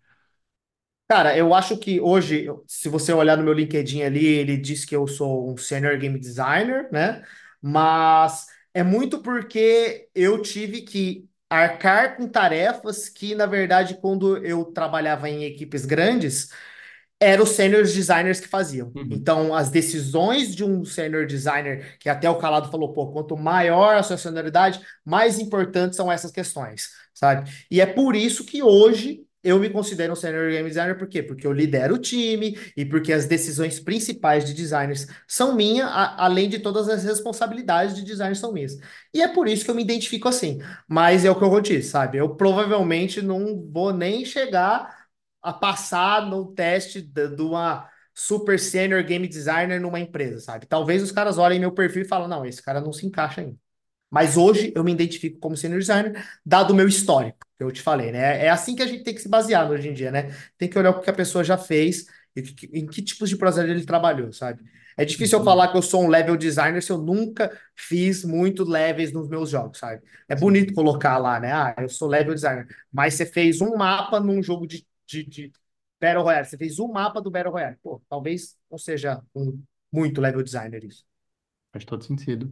Cara, 1.08 1.36
eu 1.36 1.52
acho 1.54 1.76
que 1.76 2.00
hoje, 2.00 2.46
se 2.66 2.88
você 2.88 3.12
olhar 3.12 3.36
no 3.36 3.44
meu 3.44 3.52
LinkedIn 3.52 4.02
ali, 4.02 4.24
ele 4.24 4.56
diz 4.56 4.84
que 4.86 4.96
eu 4.96 5.06
sou 5.06 5.52
um 5.52 5.56
senior 5.56 5.98
game 5.98 6.18
designer, 6.18 6.88
né? 6.90 7.22
Mas 7.66 8.44
é 8.74 8.82
muito 8.82 9.20
porque 9.22 10.06
eu 10.14 10.42
tive 10.42 10.82
que 10.82 11.26
arcar 11.48 12.14
com 12.14 12.28
tarefas 12.28 13.08
que, 13.08 13.34
na 13.34 13.46
verdade, 13.46 13.96
quando 14.02 14.36
eu 14.44 14.66
trabalhava 14.66 15.30
em 15.30 15.44
equipes 15.44 15.86
grandes, 15.86 16.50
eram 17.18 17.44
os 17.44 17.50
senior 17.52 17.84
designers 17.84 18.38
que 18.38 18.48
faziam. 18.48 18.92
Uhum. 18.94 19.08
Então, 19.10 19.54
as 19.54 19.70
decisões 19.70 20.54
de 20.54 20.62
um 20.62 20.84
senior 20.84 21.26
designer, 21.26 21.96
que 21.98 22.10
até 22.10 22.28
o 22.28 22.36
Calado 22.36 22.70
falou, 22.70 22.92
pô, 22.92 23.10
quanto 23.10 23.34
maior 23.34 23.96
a 23.96 24.02
sua 24.02 24.18
senioridade, 24.18 24.82
mais 25.02 25.38
importantes 25.38 25.96
são 25.96 26.12
essas 26.12 26.30
questões, 26.30 26.90
sabe? 27.14 27.50
E 27.70 27.80
é 27.80 27.86
por 27.86 28.14
isso 28.14 28.44
que 28.44 28.62
hoje 28.62 29.23
eu 29.44 29.58
me 29.60 29.70
considero 29.70 30.12
um 30.12 30.16
senior 30.16 30.50
game 30.50 30.68
designer, 30.68 30.96
por 30.98 31.06
quê? 31.06 31.22
Porque 31.22 31.46
eu 31.46 31.52
lidero 31.52 31.94
o 31.94 31.98
time 31.98 32.58
e 32.76 32.84
porque 32.84 33.12
as 33.12 33.26
decisões 33.26 33.78
principais 33.78 34.44
de 34.44 34.54
designers 34.54 35.06
são 35.28 35.54
minhas, 35.54 35.88
além 35.92 36.48
de 36.48 36.58
todas 36.58 36.88
as 36.88 37.04
responsabilidades 37.04 37.94
de 37.94 38.02
designers 38.02 38.38
são 38.38 38.52
minhas. 38.52 38.76
E 39.12 39.22
é 39.22 39.28
por 39.28 39.46
isso 39.48 39.64
que 39.64 39.70
eu 39.70 39.74
me 39.74 39.82
identifico 39.82 40.28
assim. 40.28 40.58
Mas 40.88 41.24
é 41.24 41.30
o 41.30 41.36
que 41.36 41.44
eu 41.44 41.50
vou 41.50 41.60
dizer, 41.60 41.82
sabe? 41.82 42.18
Eu 42.18 42.34
provavelmente 42.36 43.20
não 43.22 43.64
vou 43.70 43.92
nem 43.92 44.24
chegar 44.24 45.06
a 45.42 45.52
passar 45.52 46.26
no 46.26 46.52
teste 46.54 47.02
de, 47.02 47.28
de 47.28 47.42
uma 47.42 47.88
super 48.14 48.58
senior 48.58 49.02
game 49.04 49.26
designer 49.28 49.80
numa 49.80 50.00
empresa, 50.00 50.40
sabe? 50.40 50.66
Talvez 50.66 51.02
os 51.02 51.12
caras 51.12 51.36
olhem 51.38 51.60
meu 51.60 51.72
perfil 51.72 52.02
e 52.02 52.08
falem, 52.08 52.28
não, 52.28 52.46
esse 52.46 52.62
cara 52.62 52.80
não 52.80 52.92
se 52.92 53.06
encaixa 53.06 53.40
ainda. 53.40 53.63
Mas 54.14 54.36
hoje 54.36 54.72
eu 54.76 54.84
me 54.84 54.92
identifico 54.92 55.38
como 55.40 55.56
senior 55.56 55.80
designer, 55.80 56.24
dado 56.46 56.72
o 56.72 56.76
meu 56.76 56.86
histórico, 56.88 57.38
que 57.58 57.64
eu 57.64 57.72
te 57.72 57.82
falei, 57.82 58.12
né? 58.12 58.44
É 58.46 58.50
assim 58.50 58.76
que 58.76 58.82
a 58.82 58.86
gente 58.86 59.02
tem 59.04 59.14
que 59.14 59.20
se 59.22 59.28
basear 59.28 59.70
hoje 59.70 59.88
em 59.88 59.92
dia, 59.94 60.10
né? 60.12 60.30
Tem 60.58 60.68
que 60.68 60.78
olhar 60.78 60.90
o 60.90 61.00
que 61.00 61.10
a 61.10 61.12
pessoa 61.14 61.42
já 61.44 61.58
fez 61.58 62.06
e 62.36 62.42
que- 62.42 62.70
em 62.72 62.86
que 62.86 63.02
tipos 63.02 63.28
de 63.30 63.36
projeto 63.36 63.68
ele 63.68 63.84
trabalhou, 63.84 64.32
sabe? 64.32 64.62
É 64.96 65.04
difícil 65.04 65.38
eu 65.38 65.44
Uhum. 65.44 65.44
falar 65.44 65.68
que 65.68 65.76
eu 65.76 65.82
sou 65.82 66.04
um 66.04 66.08
level 66.08 66.36
designer 66.36 66.82
se 66.82 66.92
eu 66.92 66.98
nunca 66.98 67.50
fiz 67.76 68.24
muito 68.24 68.64
levels 68.64 69.12
nos 69.12 69.28
meus 69.28 69.50
jogos, 69.50 69.78
sabe? 69.78 70.02
É 70.28 70.36
bonito 70.36 70.72
colocar 70.74 71.18
lá, 71.18 71.40
né? 71.40 71.52
Ah, 71.52 71.74
eu 71.78 71.88
sou 71.88 72.08
level 72.08 72.34
designer. 72.34 72.66
Mas 72.92 73.14
você 73.14 73.26
fez 73.26 73.60
um 73.60 73.76
mapa 73.76 74.20
num 74.20 74.42
jogo 74.42 74.66
de, 74.66 74.86
de, 75.06 75.24
de 75.24 75.52
Battle 76.00 76.22
Royale. 76.22 76.46
Você 76.46 76.56
fez 76.56 76.78
um 76.78 76.88
mapa 76.88 77.20
do 77.20 77.30
Battle 77.30 77.52
Royale. 77.52 77.76
Pô, 77.82 78.00
talvez 78.08 78.56
não 78.70 78.78
seja 78.78 79.20
um 79.34 79.60
muito 79.92 80.20
level 80.20 80.42
designer 80.42 80.84
isso. 80.84 81.04
Faz 81.72 81.84
todo 81.84 82.02
sentido. 82.04 82.50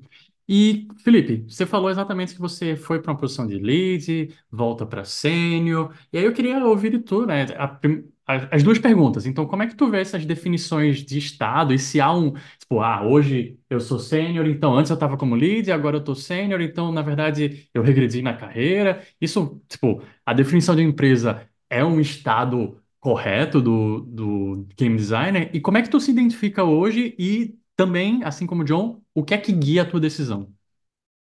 E, 0.48 0.88
Felipe, 1.04 1.44
você 1.48 1.64
falou 1.64 1.90
exatamente 1.90 2.34
que 2.34 2.40
você 2.40 2.76
foi 2.76 3.00
para 3.00 3.12
uma 3.12 3.18
posição 3.18 3.46
de 3.46 3.58
lead, 3.58 4.34
volta 4.50 4.84
para 4.84 5.04
sênior, 5.04 5.94
e 6.12 6.18
aí 6.18 6.24
eu 6.24 6.32
queria 6.32 6.64
ouvir 6.64 6.90
de 6.90 6.98
tu, 6.98 7.24
né, 7.26 7.44
a 7.56 7.78
a- 8.26 8.48
as 8.56 8.62
duas 8.62 8.78
perguntas. 8.78 9.26
Então, 9.26 9.46
como 9.46 9.62
é 9.62 9.66
que 9.66 9.74
tu 9.74 9.88
vê 9.90 10.00
essas 10.00 10.24
definições 10.24 11.04
de 11.04 11.18
estado, 11.18 11.74
e 11.74 11.78
se 11.78 12.00
há 12.00 12.12
um, 12.12 12.32
tipo, 12.58 12.80
ah, 12.80 13.02
hoje 13.04 13.58
eu 13.68 13.80
sou 13.80 13.98
sênior, 13.98 14.46
então 14.46 14.74
antes 14.76 14.90
eu 14.90 14.94
estava 14.94 15.16
como 15.16 15.34
lead, 15.34 15.70
agora 15.72 15.96
eu 15.96 16.04
tô 16.04 16.14
sênior, 16.14 16.60
então, 16.60 16.92
na 16.92 17.02
verdade, 17.02 17.68
eu 17.74 17.82
regredi 17.82 18.22
na 18.22 18.34
carreira. 18.34 19.02
Isso, 19.20 19.60
tipo, 19.68 20.02
a 20.24 20.32
definição 20.32 20.76
de 20.76 20.82
empresa 20.82 21.42
é 21.68 21.84
um 21.84 22.00
estado 22.00 22.78
correto 23.00 23.60
do, 23.60 24.00
do 24.02 24.66
game 24.76 24.96
designer? 24.96 25.50
E 25.52 25.60
como 25.60 25.78
é 25.78 25.82
que 25.82 25.88
tu 25.90 25.98
se 26.00 26.10
identifica 26.10 26.62
hoje 26.64 27.14
e 27.18 27.54
também, 27.76 28.22
assim 28.24 28.46
como 28.46 28.62
o 28.62 28.64
John, 28.64 29.02
o 29.14 29.24
que 29.24 29.34
é 29.34 29.38
que 29.38 29.52
guia 29.52 29.82
a 29.82 29.90
tua 29.90 30.00
decisão? 30.00 30.52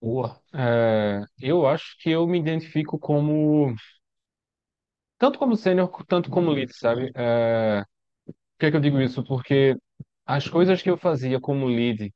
Boa. 0.01 0.41
É, 0.55 1.23
eu 1.41 1.67
acho 1.69 1.97
que 2.01 2.11
eu 2.11 2.27
me 2.27 2.39
identifico 2.39 2.99
como, 2.99 3.75
tanto 5.19 5.39
como 5.39 5.57
sênior, 5.57 5.91
tanto 6.07 6.31
como 6.31 6.51
lead, 6.51 6.73
sabe? 6.77 7.11
É, 7.15 7.83
por 7.83 8.59
que 8.61 8.71
que 8.71 8.77
eu 8.77 8.81
digo 8.81 9.01
isso? 9.01 9.25
Porque 9.25 9.77
as 10.27 10.49
coisas 10.49 10.83
que 10.83 10.91
eu 10.91 10.99
fazia 10.99 11.41
como 11.41 11.67
lead 11.67 12.13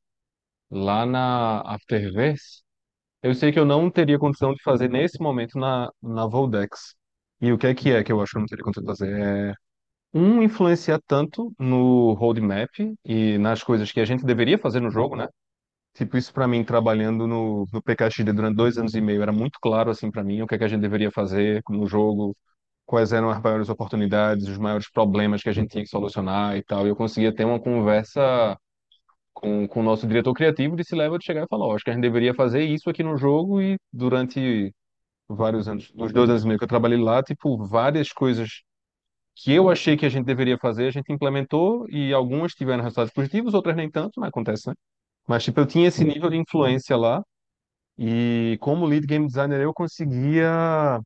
lá 0.71 1.07
na 1.07 1.61
Afterverse, 1.63 2.63
eu 3.23 3.35
sei 3.35 3.53
que 3.53 3.59
eu 3.61 3.67
não 3.67 3.91
teria 3.91 4.19
condição 4.19 4.55
de 4.55 4.63
fazer 4.63 4.91
nesse 4.91 5.21
momento 5.23 5.59
na, 5.59 5.91
na 6.03 6.27
Voldex. 6.29 6.97
E 7.41 7.53
o 7.53 7.59
que 7.59 7.67
é 7.69 7.75
que 7.77 7.91
é 7.93 8.05
que 8.05 8.13
eu 8.13 8.21
acho 8.23 8.33
que 8.33 8.39
eu 8.39 8.41
não 8.43 8.47
teria 8.49 8.65
condição 8.65 8.85
de 8.85 8.89
fazer? 8.91 9.13
É, 9.53 9.55
um, 10.13 10.43
influenciar 10.43 11.01
tanto 11.07 11.53
no 11.59 12.13
roadmap 12.15 12.71
e 13.05 13.39
nas 13.39 13.63
coisas 13.63 13.93
que 13.93 14.01
a 14.01 14.05
gente 14.05 14.25
deveria 14.25 14.59
fazer 14.59 14.81
no 14.81 14.91
jogo, 14.91 15.17
né? 15.17 15.29
Tipo, 15.95 16.17
isso 16.17 16.33
pra 16.33 16.49
mim, 16.49 16.65
trabalhando 16.65 17.27
no, 17.27 17.67
no 17.73 17.83
PKXD 17.83 18.33
durante 18.33 18.57
dois 18.57 18.79
anos 18.79 18.95
e 18.95 19.01
meio, 19.01 19.23
era 19.23 19.33
muito 19.33 19.59
claro, 19.61 19.91
assim, 19.91 20.11
pra 20.11 20.25
mim, 20.25 20.43
o 20.43 20.47
que 20.47 20.55
é 20.55 20.59
que 20.59 20.65
a 20.65 20.69
gente 20.69 20.81
deveria 20.81 21.11
fazer 21.11 21.63
no 21.69 21.87
jogo, 21.87 22.37
quais 22.87 23.13
eram 23.13 23.31
as 23.31 23.41
maiores 23.43 23.69
oportunidades, 23.69 24.49
os 24.49 24.59
maiores 24.59 24.91
problemas 24.91 25.43
que 25.43 25.49
a 25.49 25.53
gente 25.53 25.71
tinha 25.71 25.85
que 25.85 25.91
solucionar 25.91 26.57
e 26.57 26.65
tal. 26.65 26.87
E 26.87 26.91
eu 26.91 26.97
conseguia 26.97 27.35
ter 27.35 27.45
uma 27.45 27.61
conversa 27.61 28.57
com, 29.33 29.67
com 29.69 29.81
o 29.81 29.83
nosso 29.83 30.07
diretor 30.07 30.35
criativo 30.35 30.77
de 30.77 30.85
se 30.85 30.95
leva 30.95 31.19
de 31.19 31.25
chegar 31.25 31.45
e 31.45 31.49
falar, 31.49 31.67
ó, 31.67 31.75
acho 31.75 31.85
que 31.85 31.91
a 31.91 31.95
gente 31.95 32.03
deveria 32.03 32.35
fazer 32.35 32.65
isso 32.65 32.91
aqui 32.91 33.03
no 33.03 33.17
jogo 33.17 33.61
e 33.63 33.79
durante 33.93 34.75
vários 35.29 35.69
anos, 35.69 35.91
dos 35.93 36.13
dois 36.13 36.31
anos 36.31 36.45
e 36.45 36.47
meio 36.47 36.59
que 36.59 36.65
eu 36.65 36.69
trabalhei 36.69 36.99
lá, 36.99 37.23
tipo, 37.23 37.59
várias 37.67 38.13
coisas 38.13 38.63
que 39.43 39.53
eu 39.53 39.71
achei 39.71 39.97
que 39.97 40.07
a 40.07 40.09
gente 40.09 40.27
deveria 40.27 40.59
fazer, 40.59 40.89
a 40.89 40.91
gente 40.91 41.13
implementou 41.13 41.87
e 41.91 42.13
algumas 42.13 42.53
tiveram 42.55 42.83
resultados 42.83 43.13
positivos, 43.13 43.55
outras 43.55 43.77
nem 43.77 43.91
tanto, 43.91 44.21
mas 44.21 44.29
acontece, 44.29 44.69
né? 44.69 44.75
Mas, 45.29 45.45
tipo, 45.45 45.61
eu 45.61 45.67
tinha 45.67 45.89
esse 45.89 46.05
nível 46.05 46.31
de 46.31 46.37
influência 46.39 46.97
lá 46.97 47.23
e 47.99 48.59
como 48.61 48.87
lead 48.87 49.07
game 49.07 49.27
designer 49.27 49.61
eu 49.63 49.75
conseguia 49.75 51.01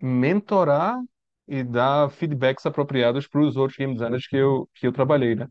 mentorar 0.00 1.00
e 1.46 1.62
dar 1.62 2.10
feedbacks 2.10 2.66
apropriados 2.66 3.26
para 3.28 3.40
os 3.42 3.56
outros 3.56 3.76
game 3.76 3.92
designers 3.94 4.26
que 4.26 4.36
eu, 4.36 4.68
que 4.74 4.86
eu 4.86 4.92
trabalhei, 4.92 5.34
né? 5.34 5.46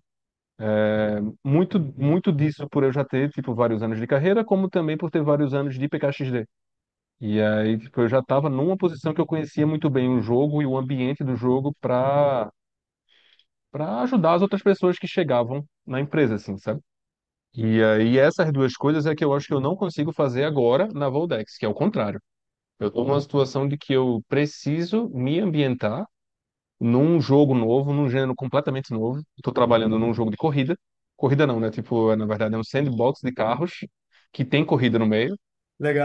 É, 0.60 1.20
muito, 1.44 1.80
muito 1.98 2.32
disso 2.32 2.68
por 2.70 2.84
eu 2.84 2.92
já 2.94 3.06
ter, 3.06 3.30
tipo, 3.32 3.56
vários 3.56 3.84
anos 3.84 4.00
de 4.00 4.08
carreira, 4.08 4.46
como 4.46 4.70
também 4.70 4.98
por 4.98 5.12
ter 5.12 5.24
vários 5.24 5.54
anos 5.54 5.78
de 5.78 5.90
PKXD. 5.90 6.46
E 7.24 7.42
aí, 7.42 7.80
tipo, 7.80 8.02
eu 8.02 8.08
já 8.10 8.20
estava 8.20 8.50
numa 8.50 8.78
posição 8.78 9.14
que 9.14 9.22
eu 9.22 9.26
conhecia 9.26 9.66
muito 9.66 9.90
bem 9.90 10.10
o 10.10 10.22
jogo 10.22 10.62
e 10.62 10.66
o 10.66 10.78
ambiente 10.78 11.24
do 11.24 11.36
jogo 11.36 11.74
para 11.82 12.52
para 13.72 14.02
ajudar 14.02 14.34
as 14.36 14.42
outras 14.42 14.62
pessoas 14.62 14.98
que 15.00 15.08
chegavam 15.08 15.66
na 15.86 16.00
empresa, 16.00 16.36
assim, 16.36 16.58
sabe? 16.58 16.82
E 17.56 17.84
aí 17.84 18.18
essas 18.20 18.52
duas 18.54 18.76
coisas 18.76 19.06
é 19.08 19.16
que 19.16 19.26
eu 19.26 19.34
acho 19.34 19.48
que 19.48 19.54
eu 19.56 19.62
não 19.62 19.76
consigo 19.76 20.14
fazer 20.14 20.46
agora 20.46 20.88
na 20.94 21.10
Voldex, 21.10 21.58
que 21.58 21.66
é 21.66 21.70
o 21.70 21.76
contrário. 21.76 22.22
Eu 22.80 22.90
estou 22.90 23.06
numa 23.06 23.22
situação 23.22 23.68
de 23.68 23.78
que 23.78 23.94
eu 23.94 24.24
preciso 24.30 25.10
me 25.12 25.40
ambientar 25.40 26.06
num 26.80 27.22
jogo 27.22 27.56
novo, 27.56 27.94
num 27.94 28.10
gênero 28.10 28.36
completamente 28.36 28.92
novo. 28.94 29.22
Estou 29.38 29.54
trabalhando 29.54 30.00
num 30.00 30.14
jogo 30.14 30.32
de 30.32 30.38
corrida. 30.38 30.78
Corrida 31.18 31.48
não, 31.48 31.60
né? 31.60 31.72
Tipo, 31.72 32.16
na 32.16 32.26
verdade 32.26 32.56
é 32.56 32.60
um 32.60 32.64
sandbox 32.64 33.22
de 33.24 33.34
carros 33.34 33.72
que 34.34 34.46
tem 34.46 34.66
corrida 34.66 35.00
no 35.00 35.08
meio. 35.08 35.38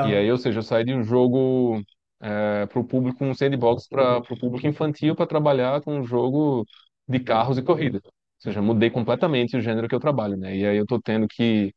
E 0.00 0.14
Legal. 0.14 0.14
aí, 0.14 0.31
ou 0.31 0.38
seja, 0.38 0.59
eu 0.61 0.62
saí 0.62 0.85
de 0.85 0.94
um 0.94 1.02
jogo 1.02 1.83
para 2.18 2.78
o 2.81 2.85
público, 2.85 3.24
um 3.24 3.35
sandbox 3.35 3.88
para 3.88 4.18
o 4.18 4.38
público 4.38 4.66
infantil 4.66 5.14
para 5.16 5.26
trabalhar 5.26 5.81
com 5.83 5.98
um 5.98 6.04
jogo 6.04 6.66
de 7.09 7.20
carros 7.20 7.59
e 7.59 7.62
corrida. 7.62 8.00
Ou 8.04 8.12
seja, 8.38 8.62
mudei 8.62 8.90
completamente 8.90 9.57
o 9.57 9.61
gênero 9.61 9.88
que 9.88 9.94
eu 9.94 10.00
trabalho, 10.00 10.37
né? 10.37 10.57
E 10.57 10.66
aí 10.66 10.76
eu 10.76 10.85
estou 10.85 11.00
tendo 11.02 11.26
que 11.28 11.74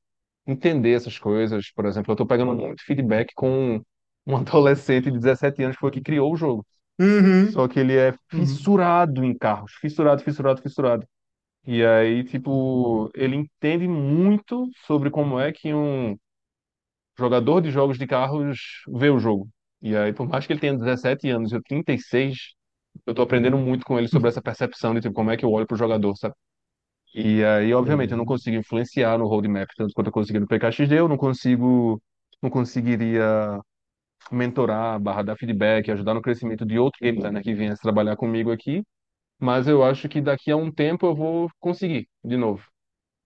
entender 0.48 0.92
essas 0.94 1.18
coisas. 1.20 1.72
Por 1.74 1.86
exemplo, 1.86 2.12
eu 2.12 2.14
estou 2.14 2.28
pegando 2.28 2.54
muito 2.56 2.84
feedback 2.86 3.34
com 3.36 3.82
um 4.28 4.36
adolescente 4.38 5.06
de 5.12 5.18
17 5.18 5.64
anos 5.64 5.76
que 5.76 5.82
foi 5.82 5.92
que 5.92 6.02
criou 6.02 6.32
o 6.34 6.38
jogo. 6.38 6.66
Uhum. 7.00 7.54
Só 7.54 7.68
que 7.68 7.80
ele 7.80 7.96
é 7.98 8.14
Uhum. 8.34 8.68
fissurado 8.70 9.24
em 9.26 9.38
carros, 9.38 9.74
fissurado, 9.82 10.24
fissurado, 10.24 10.62
fissurado. 10.62 11.08
E 11.66 11.86
aí, 11.86 12.24
tipo, 12.26 13.10
ele 13.16 13.36
entende 13.38 13.88
muito 13.88 14.70
sobre 14.88 15.10
como 15.12 15.40
é 15.40 15.52
que 15.54 15.74
um 15.74 16.18
jogador 17.22 17.62
de 17.62 17.72
jogos 17.72 18.00
de 18.00 18.08
carros 18.08 18.60
vê 18.90 19.10
o 19.12 19.20
jogo. 19.20 19.50
E 19.82 19.96
aí, 19.98 20.14
por 20.14 20.28
mais 20.30 20.48
que 20.48 20.54
ele 20.54 20.60
tenha 20.62 20.78
17 20.78 21.30
anos 21.30 21.54
eu 21.54 21.62
36, 21.64 22.54
eu 23.08 23.14
tô 23.16 23.22
aprendendo 23.24 23.58
muito 23.58 23.86
com 23.86 23.98
ele 24.00 24.08
sobre 24.10 24.30
essa 24.30 24.42
percepção 24.42 24.94
de 24.96 25.02
tipo, 25.02 25.14
como 25.16 25.32
é 25.32 25.38
que 25.38 25.46
eu 25.46 25.52
olho 25.52 25.68
pro 25.68 25.78
jogador, 25.78 26.16
sabe? 26.18 26.36
E 27.16 27.44
aí, 27.44 27.74
obviamente, 27.74 28.12
eu 28.12 28.18
não 28.18 28.26
consigo 28.26 28.58
influenciar 28.58 29.18
no 29.18 29.28
roadmap 29.28 29.70
tanto 29.78 29.94
quanto 29.94 30.08
eu 30.08 30.14
consegui 30.14 30.40
no 30.40 30.48
PKXD, 30.48 31.00
eu 31.00 31.08
não 31.10 31.18
consigo, 31.18 32.02
não 32.42 32.50
conseguiria 32.50 33.60
mentorar, 34.32 35.00
barra 35.00 35.24
dar 35.24 35.38
feedback, 35.38 35.92
ajudar 35.92 36.14
no 36.14 36.22
crescimento 36.22 36.66
de 36.66 36.80
outro 36.80 37.00
game 37.02 37.18
designer 37.18 37.44
que 37.44 37.54
viesse 37.54 37.82
trabalhar 37.82 38.16
comigo 38.18 38.52
aqui, 38.52 38.84
mas 39.40 39.68
eu 39.68 39.84
acho 39.84 40.10
que 40.10 40.22
daqui 40.22 40.52
a 40.52 40.58
um 40.58 40.72
tempo 40.72 41.08
eu 41.08 41.16
vou 41.16 41.50
conseguir 41.60 42.10
de 42.26 42.38
novo. 42.38 42.64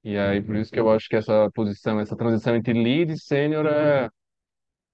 E 0.05 0.17
aí, 0.17 0.41
por 0.41 0.55
isso 0.55 0.71
que 0.71 0.79
eu 0.79 0.91
acho 0.91 1.09
que 1.09 1.15
essa 1.17 1.51
posição, 1.53 1.99
essa 1.99 2.15
transição 2.15 2.55
entre 2.55 2.73
lead 2.73 3.11
e 3.13 3.19
sênior 3.19 3.65
é, 3.67 4.09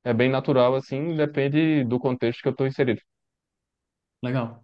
é 0.06 0.14
bem 0.14 0.30
natural, 0.30 0.76
assim, 0.76 1.16
depende 1.18 1.84
do 1.86 2.00
contexto 2.00 2.42
que 2.42 2.50
eu 2.50 2.54
estou 2.54 2.68
inserido. 2.68 3.02
Legal. 4.24 4.64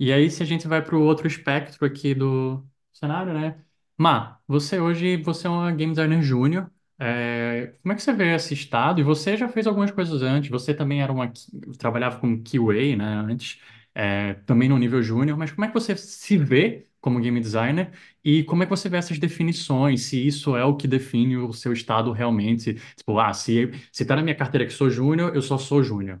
E 0.00 0.12
aí, 0.12 0.30
se 0.30 0.42
a 0.44 0.46
gente 0.46 0.68
vai 0.68 0.82
para 0.84 0.96
o 0.96 1.02
outro 1.02 1.28
espectro 1.28 1.86
aqui 1.86 2.14
do 2.14 2.66
cenário, 2.92 3.34
né? 3.34 3.64
Má, 3.98 4.40
você 4.48 4.80
hoje 4.80 5.18
você 5.18 5.48
é 5.48 5.50
uma 5.50 5.72
game 5.72 5.92
designer 5.94 6.22
júnior. 6.22 6.70
É, 6.98 7.76
como 7.82 7.92
é 7.94 7.96
que 7.96 8.02
você 8.02 8.14
vê 8.14 8.34
esse 8.36 8.54
estado? 8.54 9.00
E 9.00 9.04
você 9.04 9.36
já 9.38 9.48
fez 9.48 9.66
algumas 9.68 9.92
coisas 9.92 10.22
antes. 10.22 10.50
Você 10.50 10.74
também 10.74 11.02
era 11.02 11.12
uma 11.12 11.32
trabalhava 11.78 12.20
como 12.20 12.42
QA, 12.44 12.96
né? 12.96 13.04
Antes, 13.06 13.60
é, 13.94 14.34
também 14.46 14.68
no 14.70 14.78
nível 14.78 15.02
júnior. 15.02 15.38
Mas 15.38 15.52
como 15.52 15.66
é 15.66 15.68
que 15.68 15.74
você 15.74 15.96
se 15.96 16.38
vê 16.38 16.89
como 17.00 17.20
game 17.20 17.40
designer? 17.40 17.92
E 18.24 18.44
como 18.44 18.62
é 18.62 18.66
que 18.66 18.70
você 18.70 18.88
vê 18.88 18.96
essas 18.98 19.18
definições? 19.18 20.02
Se 20.04 20.24
isso 20.26 20.56
é 20.56 20.64
o 20.64 20.76
que 20.76 20.86
define 20.88 21.36
o 21.36 21.52
seu 21.52 21.72
estado 21.72 22.12
realmente? 22.12 22.74
Tipo, 22.96 23.18
ah, 23.18 23.32
se 23.32 23.70
se 23.92 24.04
tá 24.04 24.16
na 24.16 24.22
minha 24.22 24.34
carteira 24.36 24.66
que 24.66 24.72
sou 24.72 24.90
júnior, 24.90 25.34
eu 25.34 25.42
só 25.42 25.58
sou 25.58 25.82
júnior. 25.82 26.20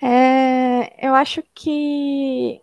É, 0.00 1.06
eu 1.06 1.14
acho 1.14 1.42
que 1.54 2.60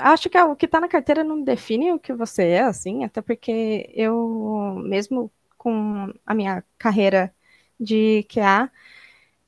acho 0.00 0.30
que 0.30 0.38
o 0.40 0.56
que 0.56 0.66
está 0.66 0.80
na 0.80 0.88
carteira 0.88 1.24
não 1.24 1.42
define 1.42 1.92
o 1.92 1.98
que 2.00 2.12
você 2.14 2.44
é, 2.50 2.62
assim, 2.62 3.04
até 3.04 3.22
porque 3.22 3.90
eu, 3.94 4.74
mesmo 4.84 5.32
com 5.58 6.12
a 6.26 6.34
minha 6.34 6.64
carreira 6.78 7.34
de 7.80 8.24
QA, 8.24 8.70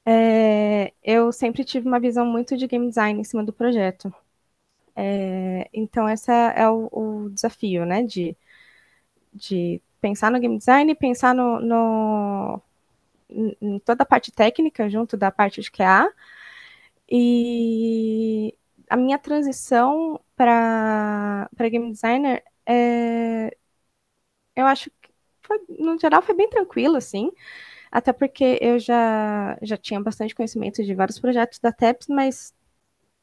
é, 0.07 0.95
eu 1.05 1.33
sempre 1.33 1.65
tive 1.65 1.87
uma 1.89 2.01
visão 2.01 2.27
muito 2.27 2.57
de 2.57 2.67
game 2.69 2.89
design 2.89 3.21
em 3.21 3.25
cima 3.25 3.45
do 3.45 3.53
projeto. 3.53 4.13
É, 4.97 5.69
então, 5.75 6.09
esse 6.09 6.31
é 6.33 6.69
o, 6.71 6.89
o, 6.91 7.31
desafio, 7.31 7.85
né, 7.85 8.03
de, 8.03 8.37
de 9.33 9.81
pensar 10.01 10.31
no 10.31 10.41
game 10.41 10.59
design, 10.59 10.95
pensar 10.95 11.35
no, 11.35 11.61
no, 11.61 12.63
em 13.29 13.79
toda 13.81 14.03
a 14.05 14.07
parte 14.07 14.33
técnica 14.33 14.89
junto 14.89 15.17
da 15.17 15.31
parte 15.31 15.61
de 15.61 15.71
QA, 15.71 16.11
e 17.11 18.55
a 18.89 18.97
minha 18.97 19.19
transição 19.19 20.21
para 20.37 21.49
game 21.71 21.93
designer, 21.93 22.43
é, 22.67 23.57
eu 24.55 24.67
acho 24.67 24.91
que, 24.91 25.11
foi, 25.43 25.59
no 25.79 25.99
geral, 25.99 26.23
foi 26.23 26.35
bem 26.35 26.49
tranquilo, 26.49 26.97
assim, 26.97 27.31
até 27.91 28.13
porque 28.13 28.59
eu 28.61 28.79
já, 28.79 29.59
já 29.63 29.77
tinha 29.77 30.01
bastante 30.01 30.35
conhecimento 30.35 30.85
de 30.85 30.95
vários 30.95 31.19
projetos 31.21 31.59
da 31.59 31.73
TEPS, 31.73 32.09
mas, 32.09 32.55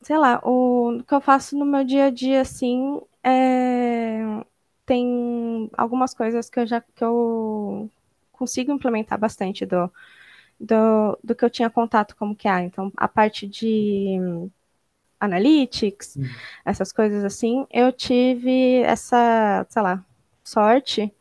sei 0.04 0.18
lá, 0.18 0.40
o, 0.44 1.02
que 1.08 1.14
eu 1.14 1.22
faço 1.22 1.58
no 1.58 1.66
meu 1.66 1.84
dia 1.84 2.06
a 2.06 2.10
dia, 2.10 2.42
assim, 2.42 3.02
é, 3.24 4.44
tem 4.86 5.70
algumas 5.78 6.14
coisas 6.14 6.50
que 6.50 6.60
eu 6.60 6.68
já 6.68 6.82
que 6.82 7.04
eu 7.04 7.90
consigo 8.32 8.72
implementar 8.72 9.18
bastante 9.18 9.66
do, 9.66 9.92
do, 10.60 11.18
do 11.24 11.36
que 11.36 11.46
eu 11.46 11.50
tinha 11.50 11.70
contato 11.70 12.16
como 12.16 12.36
que 12.36 12.48
há. 12.48 12.62
Então, 12.62 12.92
a 12.98 13.08
parte 13.08 13.48
de 13.48 14.20
analytics, 15.20 16.18
hum. 16.18 16.24
essas 16.66 16.92
coisas 16.92 17.24
assim, 17.24 17.66
eu 17.72 17.92
tive 17.92 18.82
essa, 18.82 19.66
sei 19.70 19.82
lá, 19.82 20.04
sorte 20.44 21.14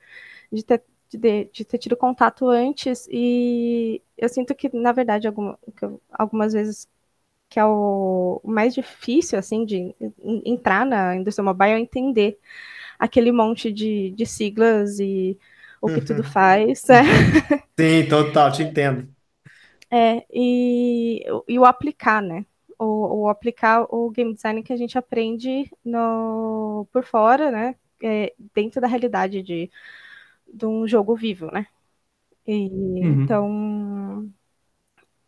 de 0.52 0.64
ter, 0.64 0.82
de, 1.10 1.44
de 1.52 1.64
ter 1.64 1.78
tido 1.78 1.96
contato 1.96 2.48
antes 2.48 3.08
e 3.10 4.02
eu 4.18 4.28
sinto 4.28 4.54
que, 4.54 4.74
na 4.76 4.92
verdade, 4.92 5.26
algum, 5.28 5.54
que 5.76 5.84
eu, 5.84 6.00
algumas 6.12 6.52
vezes 6.52 6.88
que 7.52 7.60
é 7.60 7.64
o 7.66 8.40
mais 8.42 8.74
difícil, 8.74 9.38
assim, 9.38 9.66
de 9.66 9.94
entrar 10.42 10.86
na 10.86 11.14
indústria 11.14 11.44
mobile 11.44 11.72
é 11.72 11.78
entender 11.78 12.38
aquele 12.98 13.30
monte 13.30 13.70
de, 13.70 14.10
de 14.12 14.24
siglas 14.24 14.98
e 14.98 15.38
o 15.78 15.88
que 15.88 15.96
uhum. 15.96 16.04
tudo 16.06 16.24
faz. 16.24 16.88
É. 16.88 17.02
Sim, 17.78 18.08
total, 18.08 18.50
te 18.50 18.62
entendo. 18.62 19.06
É, 19.90 20.24
e, 20.32 21.22
e 21.46 21.58
o 21.58 21.66
aplicar, 21.66 22.22
né? 22.22 22.46
O, 22.78 23.24
o, 23.24 23.28
aplicar 23.28 23.84
o 23.90 24.08
game 24.10 24.32
design 24.32 24.62
que 24.62 24.72
a 24.72 24.76
gente 24.76 24.96
aprende 24.96 25.70
no, 25.84 26.88
por 26.90 27.04
fora, 27.04 27.50
né? 27.50 27.74
É, 28.02 28.32
dentro 28.54 28.80
da 28.80 28.86
realidade 28.86 29.42
de, 29.42 29.70
de 30.50 30.64
um 30.64 30.88
jogo 30.88 31.14
vivo, 31.14 31.50
né? 31.52 31.66
E, 32.46 32.70
uhum. 32.70 33.22
Então, 33.22 34.32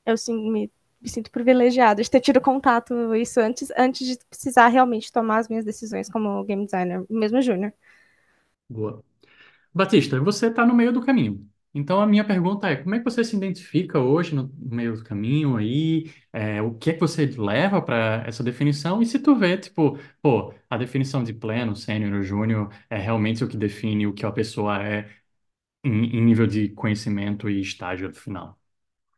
eu 0.07 0.17
sim, 0.17 0.51
me, 0.51 0.71
me, 1.05 1.11
sinto 1.11 1.31
privilegiada 1.31 2.03
de 2.03 2.11
ter 2.11 2.21
tido 2.21 2.41
contato 2.41 3.15
isso 3.15 3.41
antes, 3.41 3.71
antes 3.77 4.07
de 4.07 4.19
precisar 4.29 4.69
realmente 4.69 5.13
tomar 5.13 5.39
as 5.39 5.49
minhas 5.49 5.65
decisões 5.65 6.09
como 6.11 6.45
game 6.45 6.65
designer, 6.65 7.05
mesmo 7.11 7.41
júnior. 7.43 7.73
Boa. 8.69 9.05
Batista, 9.75 10.21
você 10.21 10.49
está 10.49 10.67
no 10.67 10.75
meio 10.75 10.93
do 10.93 11.03
caminho. 11.05 11.49
Então, 11.75 12.01
a 12.01 12.07
minha 12.07 12.25
pergunta 12.27 12.69
é, 12.69 12.77
como 12.77 12.95
é 12.95 12.99
que 13.01 13.05
você 13.05 13.25
se 13.25 13.37
identifica 13.37 14.01
hoje 14.01 14.35
no 14.35 14.53
meio 14.59 14.97
do 14.97 15.05
caminho 15.05 15.57
aí? 15.57 16.13
É, 16.33 16.63
o 16.63 16.75
que 16.75 16.91
é 16.91 16.95
que 16.95 17.01
você 17.01 17.27
leva 17.27 17.83
para 17.83 18.25
essa 18.27 18.45
definição? 18.45 19.03
E 19.03 19.07
se 19.07 19.19
tu 19.21 19.37
vê, 19.37 19.59
tipo, 19.59 19.99
pô, 20.23 20.55
a 20.71 20.77
definição 20.79 21.25
de 21.25 21.33
pleno, 21.35 21.77
sênior, 21.77 22.23
júnior 22.23 22.73
é 22.91 22.99
realmente 22.99 23.45
o 23.45 23.49
que 23.49 23.57
define 23.57 24.07
o 24.07 24.15
que 24.15 24.27
a 24.27 24.33
pessoa 24.33 24.83
é 24.85 25.11
em, 25.85 26.17
em 26.19 26.23
nível 26.25 26.47
de 26.47 26.71
conhecimento 26.71 27.51
e 27.51 27.61
estágio 27.61 28.13
final? 28.15 28.59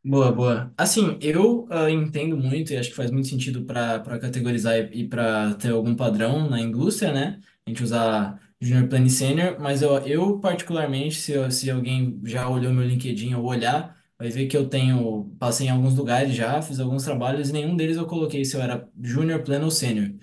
Boa, 0.09 0.31
boa. 0.31 0.73
Assim, 0.77 1.19
eu 1.21 1.65
uh, 1.65 1.89
entendo 1.89 2.37
muito 2.37 2.73
e 2.73 2.77
acho 2.77 2.91
que 2.91 2.95
faz 2.97 3.11
muito 3.11 3.27
sentido 3.27 3.65
para 3.65 3.99
para 3.99 4.19
categorizar 4.21 4.77
e, 4.77 5.01
e 5.03 5.09
para 5.09 5.55
ter 5.55 5.71
algum 5.73 5.97
padrão 5.97 6.49
na 6.49 6.61
indústria, 6.61 7.13
né? 7.13 7.41
A 7.67 7.71
gente 7.71 7.83
usar 7.83 8.41
Junior 8.61 8.89
Plano 8.89 9.07
e 9.07 9.11
Sênior, 9.11 9.59
mas 9.61 9.83
eu, 9.83 9.97
eu 10.07 10.39
particularmente, 10.39 11.17
se, 11.17 11.51
se 11.51 11.69
alguém 11.71 12.21
já 12.25 12.49
olhou 12.49 12.73
meu 12.73 12.87
LinkedIn 12.87 13.35
ou 13.35 13.45
olhar, 13.45 14.01
vai 14.17 14.29
ver 14.31 14.47
que 14.47 14.57
eu 14.57 14.69
tenho, 14.69 15.35
passei 15.41 15.67
em 15.67 15.71
alguns 15.71 15.97
lugares 15.97 16.35
já, 16.37 16.63
fiz 16.63 16.79
alguns 16.79 17.03
trabalhos 17.03 17.51
e 17.51 17.53
nenhum 17.53 17.75
deles 17.77 17.97
eu 17.97 18.07
coloquei 18.07 18.45
se 18.45 18.55
eu 18.57 18.63
era 18.63 18.89
Junior 19.03 19.43
Plano 19.43 19.65
ou 19.65 19.71
Sênior. 19.73 20.15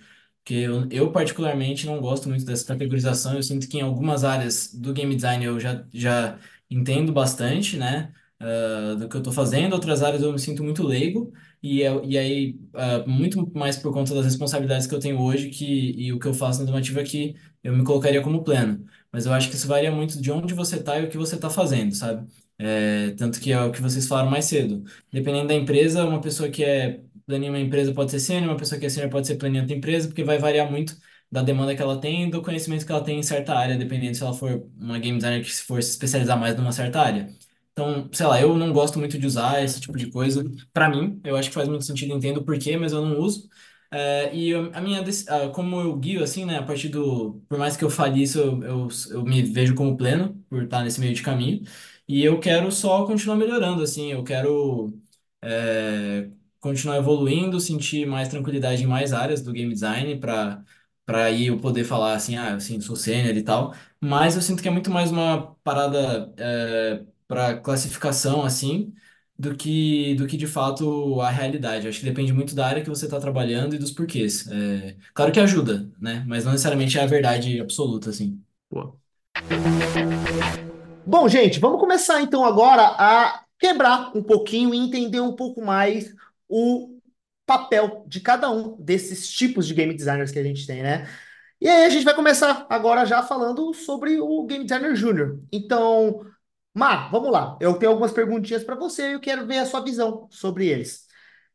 Porque 0.43 0.53
eu, 0.55 0.87
eu 0.91 1.11
particularmente 1.11 1.85
não 1.85 1.99
gosto 2.01 2.27
muito 2.29 2.45
dessa 2.45 2.65
categorização, 2.65 3.35
eu 3.35 3.43
sinto 3.43 3.67
que 3.67 3.77
em 3.77 3.81
algumas 3.81 4.23
áreas 4.23 4.73
do 4.73 4.93
game 4.93 5.15
design 5.15 5.43
eu 5.45 5.59
já, 5.59 5.85
já 5.93 6.39
entendo 6.69 7.11
bastante, 7.13 7.77
né? 7.77 8.13
Uh, 8.43 8.95
do 8.97 9.07
que 9.09 9.15
eu 9.15 9.19
estou 9.19 9.33
fazendo, 9.33 9.73
outras 9.73 10.03
áreas 10.03 10.21
eu 10.21 10.31
me 10.31 10.39
sinto 10.39 10.63
muito 10.63 10.83
leigo, 10.83 11.31
e, 11.61 11.81
e 11.81 12.17
aí, 12.17 12.59
uh, 12.73 13.09
muito 13.09 13.49
mais 13.57 13.77
por 13.77 13.93
conta 13.93 14.13
das 14.13 14.25
responsabilidades 14.25 14.85
que 14.85 14.93
eu 14.93 14.99
tenho 14.99 15.19
hoje 15.21 15.49
que, 15.49 15.91
e 15.97 16.11
o 16.11 16.19
que 16.19 16.27
eu 16.27 16.33
faço 16.33 16.59
na 16.59 16.65
normativa 16.65 16.99
aqui, 16.99 17.35
eu 17.63 17.75
me 17.75 17.83
colocaria 17.83 18.21
como 18.21 18.43
pleno. 18.43 18.85
Mas 19.11 19.25
eu 19.25 19.33
acho 19.33 19.49
que 19.49 19.55
isso 19.55 19.67
varia 19.67 19.91
muito 19.91 20.19
de 20.21 20.31
onde 20.31 20.53
você 20.53 20.77
está 20.77 20.99
e 20.99 21.05
o 21.05 21.09
que 21.09 21.17
você 21.17 21.35
está 21.35 21.49
fazendo, 21.49 21.93
sabe? 21.95 22.27
É, 22.57 23.11
tanto 23.11 23.39
que 23.39 23.51
é 23.51 23.61
o 23.61 23.71
que 23.71 23.81
vocês 23.81 24.07
falaram 24.07 24.29
mais 24.29 24.45
cedo. 24.45 24.83
Dependendo 25.11 25.47
da 25.47 25.53
empresa, 25.53 26.05
uma 26.05 26.19
pessoa 26.21 26.49
que 26.49 26.63
é 26.63 27.01
em 27.29 27.49
uma 27.49 27.59
empresa 27.59 27.93
pode 27.93 28.11
ser 28.11 28.19
sênior, 28.19 28.49
uma 28.51 28.57
pessoa 28.57 28.79
que 28.79 28.85
é 28.85 28.89
sênior 28.89 29.09
pode 29.09 29.27
ser 29.27 29.41
em 29.43 29.59
outra 29.59 29.75
empresa, 29.75 30.07
porque 30.07 30.23
vai 30.23 30.37
variar 30.37 30.69
muito 30.69 30.97
da 31.31 31.41
demanda 31.41 31.75
que 31.75 31.81
ela 31.81 31.99
tem 31.99 32.27
e 32.27 32.31
do 32.31 32.41
conhecimento 32.41 32.85
que 32.85 32.91
ela 32.91 33.03
tem 33.03 33.19
em 33.19 33.23
certa 33.23 33.55
área, 33.55 33.77
dependendo 33.77 34.15
se 34.15 34.23
ela 34.23 34.33
for 34.33 34.67
uma 34.77 34.99
game 34.99 35.17
designer 35.17 35.43
que 35.43 35.51
se 35.53 35.63
for 35.63 35.81
se 35.81 35.91
especializar 35.91 36.39
mais 36.39 36.55
numa 36.55 36.71
certa 36.71 37.01
área. 37.01 37.27
Então, 37.73 38.09
sei 38.13 38.25
lá, 38.27 38.39
eu 38.41 38.55
não 38.55 38.71
gosto 38.71 38.99
muito 38.99 39.17
de 39.17 39.25
usar 39.25 39.63
esse 39.63 39.81
tipo 39.81 39.97
de 39.97 40.11
coisa. 40.11 40.43
Para 40.71 40.89
mim, 40.89 41.19
eu 41.23 41.35
acho 41.35 41.49
que 41.49 41.55
faz 41.55 41.67
muito 41.67 41.83
sentido, 41.85 42.13
entendo 42.13 42.37
o 42.39 42.45
porquê, 42.45 42.77
mas 42.77 42.91
eu 42.93 43.03
não 43.05 43.19
uso. 43.19 43.49
É, 43.91 44.33
e 44.35 44.49
eu, 44.49 44.71
a 44.73 44.81
minha, 44.81 45.03
como 45.53 45.79
eu 45.81 45.95
guio, 45.97 46.23
assim, 46.23 46.45
né, 46.45 46.57
a 46.59 46.63
partir 46.63 46.89
do. 46.89 47.41
Por 47.49 47.57
mais 47.57 47.75
que 47.77 47.83
eu 47.83 47.89
fale 47.89 48.21
isso, 48.21 48.39
eu, 48.39 48.63
eu, 48.63 48.87
eu 49.11 49.23
me 49.23 49.41
vejo 49.43 49.75
como 49.75 49.97
pleno, 49.97 50.35
por 50.49 50.63
estar 50.63 50.83
nesse 50.83 50.99
meio 50.99 51.13
de 51.13 51.21
caminho. 51.23 51.63
E 52.07 52.23
eu 52.23 52.39
quero 52.39 52.71
só 52.71 53.05
continuar 53.05 53.35
melhorando, 53.37 53.81
assim, 53.83 54.11
eu 54.11 54.23
quero 54.23 54.93
é, 55.41 56.29
continuar 56.59 56.97
evoluindo, 56.97 57.59
sentir 57.59 58.05
mais 58.07 58.27
tranquilidade 58.29 58.83
em 58.83 58.87
mais 58.87 59.13
áreas 59.13 59.41
do 59.41 59.51
game 59.51 59.73
design, 59.73 60.19
para 60.19 60.63
para 61.05 61.25
aí 61.25 61.47
eu 61.47 61.59
poder 61.59 61.83
falar 61.83 62.13
assim, 62.15 62.37
ah, 62.37 62.55
assim, 62.55 62.79
sou 62.79 62.95
sênior 62.95 63.35
e 63.35 63.43
tal. 63.43 63.73
Mas 63.99 64.35
eu 64.37 64.41
sinto 64.41 64.61
que 64.63 64.69
é 64.69 64.71
muito 64.71 64.89
mais 64.89 65.11
uma 65.11 65.53
parada. 65.63 66.33
Para 67.27 67.57
classificação 67.57 68.43
assim 68.43 68.93
do 69.37 69.55
que 69.55 70.15
do 70.15 70.27
que 70.27 70.37
de 70.37 70.47
fato 70.47 71.19
a 71.21 71.29
realidade. 71.29 71.87
Acho 71.87 71.99
que 71.99 72.05
depende 72.05 72.33
muito 72.33 72.55
da 72.55 72.67
área 72.67 72.83
que 72.83 72.89
você 72.89 73.05
está 73.05 73.19
trabalhando 73.19 73.75
e 73.75 73.79
dos 73.79 73.91
porquês. 73.91 74.47
É, 74.47 74.95
claro 75.13 75.31
que 75.31 75.39
ajuda, 75.39 75.89
né? 75.99 76.23
Mas 76.27 76.45
não 76.45 76.51
necessariamente 76.51 76.97
é 76.97 77.03
a 77.03 77.07
verdade 77.07 77.59
absoluta, 77.59 78.09
assim. 78.09 78.39
Boa. 78.69 78.95
Bom, 81.05 81.27
gente, 81.27 81.59
vamos 81.59 81.79
começar 81.79 82.21
então 82.21 82.45
agora 82.45 82.83
a 82.83 83.43
quebrar 83.59 84.11
um 84.15 84.23
pouquinho 84.23 84.73
e 84.73 84.77
entender 84.77 85.19
um 85.19 85.35
pouco 85.35 85.61
mais 85.61 86.13
o 86.47 86.99
papel 87.45 88.05
de 88.07 88.19
cada 88.19 88.49
um 88.49 88.75
desses 88.79 89.31
tipos 89.31 89.67
de 89.67 89.73
game 89.73 89.93
designers 89.93 90.31
que 90.31 90.39
a 90.39 90.43
gente 90.43 90.65
tem, 90.65 90.81
né? 90.81 91.07
E 91.59 91.67
aí 91.67 91.85
a 91.85 91.89
gente 91.89 92.03
vai 92.03 92.13
começar 92.13 92.65
agora 92.69 93.05
já 93.05 93.23
falando 93.23 93.73
sobre 93.73 94.19
o 94.19 94.45
Game 94.45 94.65
Designer 94.65 94.95
Júnior. 94.95 95.39
Então, 95.49 96.25
Mar, 96.73 97.11
vamos 97.11 97.31
lá. 97.31 97.57
Eu 97.61 97.75
tenho 97.75 97.91
algumas 97.91 98.11
perguntinhas 98.11 98.63
para 98.63 98.75
você 98.75 99.09
e 99.09 99.13
eu 99.13 99.19
quero 99.19 99.45
ver 99.45 99.59
a 99.59 99.65
sua 99.65 99.81
visão 99.81 100.27
sobre 100.31 100.67
eles. 100.67 101.05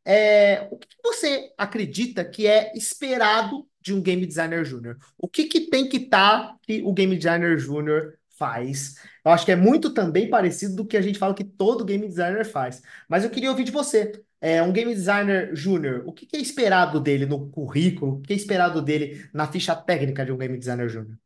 É, 0.05 0.67
o 0.71 0.77
que 0.77 0.87
você 1.03 1.53
acredita 1.57 2.23
que 2.23 2.47
é 2.47 2.71
esperado 2.75 3.67
de 3.81 3.93
um 3.93 4.01
Game 4.01 4.25
Designer 4.25 4.63
Júnior? 4.63 4.97
O 5.17 5.27
que, 5.27 5.45
que 5.45 5.69
tem 5.69 5.89
que 5.89 5.97
estar 5.97 6.47
tá 6.47 6.57
que 6.61 6.81
o 6.83 6.93
Game 6.93 7.15
Designer 7.17 7.57
Júnior 7.59 8.17
faz? 8.37 8.95
Eu 9.25 9.31
acho 9.31 9.45
que 9.45 9.51
é 9.51 9.55
muito 9.55 9.93
também 9.93 10.29
parecido 10.29 10.75
do 10.77 10.85
que 10.85 10.95
a 10.97 11.01
gente 11.01 11.19
fala 11.19 11.35
que 11.35 11.43
todo 11.43 11.85
Game 11.85 12.07
Designer 12.07 12.45
faz. 12.45 12.81
Mas 13.07 13.23
eu 13.23 13.29
queria 13.29 13.49
ouvir 13.49 13.65
de 13.65 13.71
você. 13.71 14.23
É, 14.41 14.63
um 14.63 14.71
Game 14.71 14.93
Designer 14.93 15.53
Júnior, 15.53 16.03
o 16.05 16.13
que, 16.13 16.25
que 16.25 16.37
é 16.37 16.39
esperado 16.39 16.99
dele 16.99 17.25
no 17.25 17.49
currículo? 17.49 18.13
O 18.15 18.21
que 18.21 18.31
é 18.31 18.35
esperado 18.37 18.81
dele 18.81 19.29
na 19.33 19.47
ficha 19.51 19.75
técnica 19.75 20.25
de 20.25 20.31
um 20.31 20.37
Game 20.37 20.57
Designer 20.57 20.87
Júnior? 20.87 21.17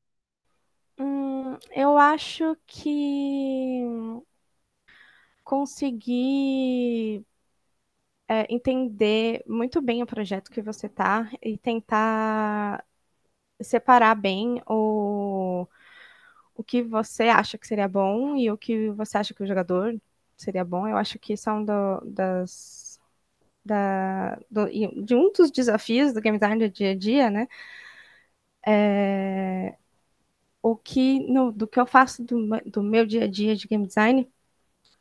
Eu 1.72 1.98
acho 1.98 2.56
que 2.66 3.82
conseguir 5.44 7.24
é, 8.28 8.46
entender 8.54 9.44
muito 9.48 9.82
bem 9.82 10.02
o 10.04 10.06
projeto 10.06 10.52
que 10.52 10.62
você 10.62 10.88
tá 10.90 11.30
e 11.42 11.58
tentar 11.58 12.84
separar 13.62 14.16
bem 14.16 14.62
o, 14.68 15.68
o 16.56 16.64
que 16.64 16.84
você 16.84 17.26
acha 17.30 17.58
que 17.58 17.68
seria 17.68 17.88
bom 17.88 18.38
e 18.38 18.52
o 18.52 18.58
que 18.58 18.92
você 18.92 19.18
acha 19.20 19.34
que 19.34 19.44
o 19.44 19.48
jogador 19.48 20.00
seria 20.38 20.66
bom. 20.66 20.88
Eu 20.88 20.98
acho 20.98 21.20
que 21.20 21.38
são 21.38 21.64
do, 21.66 22.02
das 22.06 23.00
da, 23.66 24.38
do, 24.52 24.68
de 25.06 25.16
um 25.16 25.32
dos 25.34 25.52
desafios 25.52 26.14
do 26.14 26.22
game 26.22 26.38
design 26.40 26.68
do 26.68 26.74
dia 26.74 26.92
a 26.92 26.96
dia, 26.98 27.30
né? 27.30 27.48
É, 28.66 29.78
o 30.64 30.78
que 30.78 31.22
no, 31.32 31.52
do 31.54 31.68
que 31.68 31.80
eu 31.82 31.88
faço 31.88 32.24
do, 32.26 32.48
do 32.68 32.84
meu 32.84 33.06
dia 33.08 33.26
a 33.26 33.28
dia 33.30 33.56
de 33.58 33.68
game 33.68 33.88
design, 33.88 34.32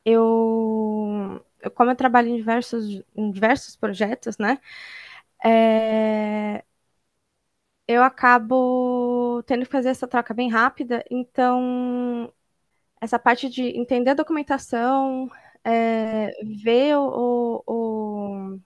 eu, 0.04 1.44
eu 1.60 1.70
como 1.72 1.90
eu 1.92 1.96
trabalho 1.96 2.28
em 2.30 2.36
diversos, 2.36 3.02
em 3.16 3.30
diversos 3.32 3.76
projetos, 3.76 4.38
né? 4.38 4.60
É, 5.44 6.64
eu 7.88 8.02
acabo 8.02 9.42
tendo 9.44 9.64
que 9.66 9.70
fazer 9.72 9.90
essa 9.90 10.06
troca 10.08 10.32
bem 10.34 10.48
rápida, 10.50 11.04
então 11.10 12.32
essa 13.00 13.18
parte 13.18 13.48
de 13.50 13.62
entender 13.78 14.10
a 14.12 14.14
documentação, 14.14 15.30
é, 15.64 16.30
ver 16.44 16.96
o, 16.98 17.64
o, 17.66 18.60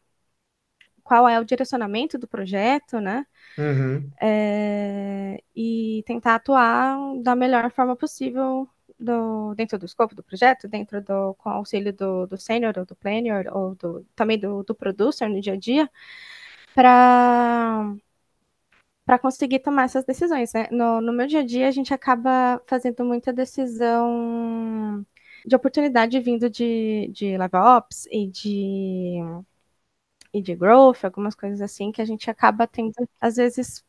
qual 1.06 1.28
é 1.28 1.38
o 1.38 1.44
direcionamento 1.44 2.18
do 2.18 2.26
projeto, 2.26 3.00
né? 3.00 3.24
Uhum. 3.56 4.10
É, 4.20 5.40
e 5.54 6.02
tentar 6.04 6.34
atuar 6.34 6.98
da 7.22 7.36
melhor 7.36 7.70
forma 7.70 7.94
possível 7.94 8.68
do, 8.98 9.54
dentro 9.54 9.78
do 9.78 9.86
escopo 9.86 10.16
do 10.16 10.22
projeto, 10.22 10.66
dentro 10.66 11.00
do 11.00 11.34
com 11.34 11.48
auxílio 11.48 11.92
do, 11.92 12.26
do 12.26 12.36
sênior 12.36 12.74
ou 12.76 12.84
do 12.84 12.96
planner 12.96 13.46
ou 13.56 13.76
do, 13.76 14.04
também 14.16 14.38
do, 14.38 14.64
do 14.64 14.74
producer 14.74 15.28
no 15.28 15.40
dia 15.40 15.52
a 15.54 15.56
dia, 15.56 15.88
para 16.74 17.94
para 19.04 19.18
conseguir 19.20 19.60
tomar 19.60 19.84
essas 19.84 20.04
decisões. 20.04 20.52
Né? 20.52 20.66
No, 20.72 21.00
no 21.00 21.12
meu 21.12 21.28
dia 21.28 21.40
a 21.40 21.46
dia, 21.46 21.68
a 21.68 21.70
gente 21.70 21.94
acaba 21.94 22.60
fazendo 22.66 23.04
muita 23.04 23.32
decisão 23.32 25.06
de 25.46 25.54
oportunidade 25.54 26.18
vindo 26.18 26.50
de, 26.50 27.08
de 27.12 27.36
live 27.36 27.56
ops 27.56 28.06
e 28.10 28.26
de 28.26 29.20
e 30.38 30.42
de 30.42 30.54
growth, 30.54 31.04
algumas 31.04 31.34
coisas 31.34 31.60
assim 31.60 31.92
que 31.92 32.02
a 32.02 32.04
gente 32.04 32.30
acaba 32.30 32.66
tendo 32.66 32.92
às 33.20 33.36
vezes 33.36 33.84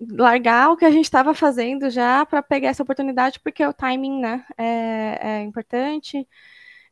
largar 0.00 0.70
o 0.72 0.76
que 0.76 0.84
a 0.84 0.90
gente 0.90 1.04
estava 1.06 1.34
fazendo 1.34 1.90
já 1.90 2.24
para 2.26 2.42
pegar 2.42 2.68
essa 2.70 2.82
oportunidade 2.82 3.40
porque 3.40 3.64
o 3.66 3.72
timing, 3.74 4.20
né, 4.20 4.46
é, 4.58 5.38
é 5.40 5.42
importante. 5.42 6.28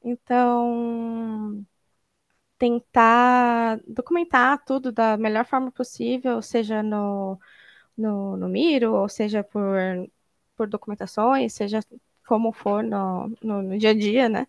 Então 0.05 1.65
tentar 2.59 3.81
documentar 3.87 4.65
tudo 4.65 4.91
da 4.93 5.17
melhor 5.17 5.45
forma 5.47 5.71
possível, 5.73 6.41
seja 6.43 6.83
no, 6.83 7.39
no, 7.97 8.37
no 8.37 8.49
Miro, 8.49 8.95
ou 8.95 9.09
seja 9.09 9.45
por, 9.45 9.63
por 10.57 10.69
documentações, 10.69 11.53
seja 11.55 11.81
como 12.27 12.53
for 12.53 12.83
no, 12.83 13.29
no, 13.43 13.63
no 13.63 13.79
dia 13.79 13.91
a 13.91 13.95
dia, 13.95 14.29
né? 14.29 14.47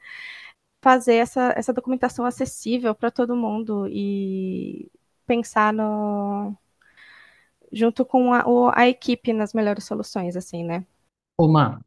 Fazer 0.81 1.15
essa, 1.15 1.53
essa 1.57 1.73
documentação 1.73 2.25
acessível 2.25 2.93
para 2.95 3.11
todo 3.11 3.35
mundo 3.35 3.87
e 3.89 4.89
pensar 5.25 5.73
no 5.73 6.55
junto 7.71 8.05
com 8.05 8.33
a, 8.33 8.43
a 8.75 8.87
equipe 8.87 9.31
nas 9.33 9.53
melhores 9.53 9.83
soluções, 9.85 10.35
assim, 10.35 10.63
né? 10.63 10.85
Omar, 11.37 11.81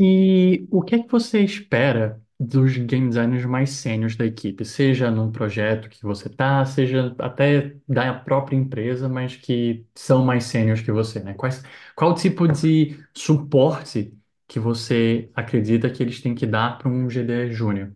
e 0.00 0.66
o 0.70 0.82
que 0.82 0.96
é 0.96 1.02
que 1.02 1.10
você 1.10 1.40
espera 1.42 2.22
dos 2.40 2.76
game 2.78 3.08
designers 3.08 3.44
mais 3.46 3.70
sêniores 3.70 4.16
da 4.16 4.26
equipe, 4.26 4.64
seja 4.64 5.10
no 5.10 5.32
projeto 5.32 5.88
que 5.90 6.02
você 6.04 6.28
tá, 6.28 6.64
seja 6.66 7.14
até 7.20 7.76
da 7.88 8.14
própria 8.14 8.56
empresa, 8.56 9.08
mas 9.08 9.36
que 9.36 9.86
são 9.94 10.24
mais 10.24 10.44
sêniores 10.44 10.82
que 10.82 10.92
você, 10.92 11.20
né? 11.20 11.34
Quais, 11.34 11.62
qual 11.96 12.14
tipo 12.14 12.48
de 12.48 12.98
suporte 13.16 14.16
que 14.48 14.60
você 14.60 15.30
acredita 15.34 15.90
que 15.90 16.02
eles 16.02 16.20
têm 16.22 16.34
que 16.34 16.46
dar 16.46 16.78
para 16.78 16.88
um 16.90 17.08
GD 17.10 17.52
júnior? 17.52 17.94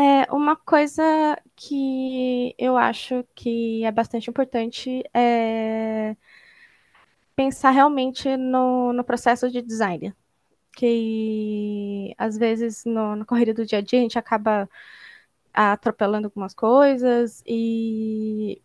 É, 0.00 0.32
uma 0.32 0.54
coisa 0.54 1.02
que 1.56 2.54
eu 2.56 2.76
acho 2.76 3.24
que 3.34 3.84
é 3.84 3.90
bastante 3.90 4.30
importante 4.30 5.02
é 5.12 6.16
pensar 7.36 7.70
realmente 7.70 8.36
no, 8.36 8.92
no 8.92 9.04
processo 9.04 9.50
de 9.50 9.62
design 9.62 10.14
que 10.76 12.14
às 12.18 12.38
vezes 12.38 12.84
no, 12.84 13.16
na 13.16 13.24
corrida 13.24 13.54
do 13.54 13.66
dia 13.66 13.78
a 13.78 13.82
dia 13.82 14.00
a 14.00 14.02
gente 14.02 14.18
acaba 14.18 14.68
atropelando 15.54 16.28
algumas 16.28 16.54
coisas 16.54 17.42
e 17.46 18.62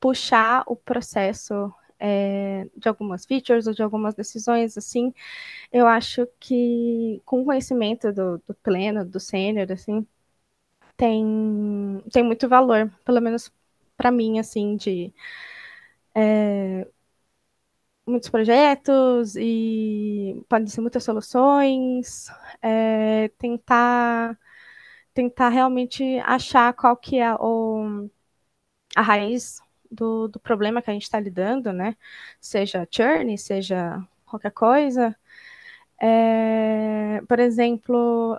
puxar 0.00 0.64
o 0.66 0.76
processo 0.76 1.72
é, 2.00 2.68
de 2.76 2.88
algumas 2.88 3.26
features 3.26 3.66
ou 3.66 3.74
de 3.74 3.82
algumas 3.82 4.14
decisões, 4.14 4.78
assim, 4.78 5.12
eu 5.72 5.86
acho 5.86 6.28
que 6.40 7.22
com 7.26 7.42
o 7.42 7.44
conhecimento 7.46 8.12
do, 8.12 8.38
do 8.46 8.54
pleno, 8.56 9.04
do 9.04 9.20
sênior, 9.20 9.70
assim, 9.72 10.06
tem, 10.98 12.02
tem 12.12 12.24
muito 12.24 12.48
valor, 12.50 12.92
pelo 13.06 13.22
menos 13.22 13.52
para 13.96 14.12
mim, 14.12 14.40
assim, 14.40 14.76
de 14.76 15.14
é, 16.14 16.88
muitos 18.06 18.28
projetos 18.30 19.36
e 19.36 20.42
podem 20.48 20.66
ser 20.68 20.80
muitas 20.80 21.04
soluções, 21.04 22.28
é, 22.62 23.28
tentar 23.38 24.38
tentar 25.14 25.48
realmente 25.50 26.18
achar 26.26 26.72
qual 26.74 26.96
que 26.96 27.18
é 27.18 27.34
o, 27.36 28.08
a 28.96 29.02
raiz 29.02 29.60
do, 29.90 30.28
do 30.28 30.40
problema 30.40 30.82
que 30.82 30.90
a 30.90 30.94
gente 30.94 31.04
está 31.04 31.20
lidando, 31.20 31.72
né? 31.72 31.96
Seja 32.40 32.86
churn, 32.90 33.36
seja 33.38 34.02
qualquer 34.26 34.52
coisa. 34.52 35.16
É, 36.00 37.20
por 37.28 37.38
exemplo, 37.40 38.38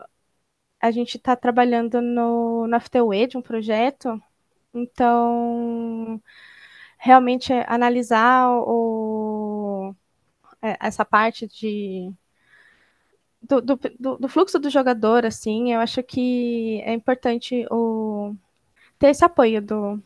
a 0.82 0.92
gente 0.92 1.18
está 1.18 1.36
trabalhando 1.36 2.02
no, 2.02 2.68
no 2.68 2.76
Afterway 2.76 3.28
de 3.28 3.38
um 3.38 3.42
projeto, 3.42 4.22
então 4.74 6.22
realmente 6.98 7.54
analisar 7.68 8.50
o, 8.52 9.96
é, 10.62 10.78
essa 10.82 11.06
parte 11.06 11.48
de 11.48 12.12
do, 13.42 13.62
do, 13.62 13.80
do, 14.18 14.28
fluxo 14.28 14.60
do 14.60 14.70
jogador, 14.70 15.26
assim, 15.26 15.74
eu 15.74 15.80
acho 15.80 16.04
que 16.04 16.82
é 16.82 16.94
importante 16.94 17.66
o, 17.72 18.36
ter 19.00 19.10
esse 19.10 19.24
apoio 19.24 19.62
do, 19.62 20.04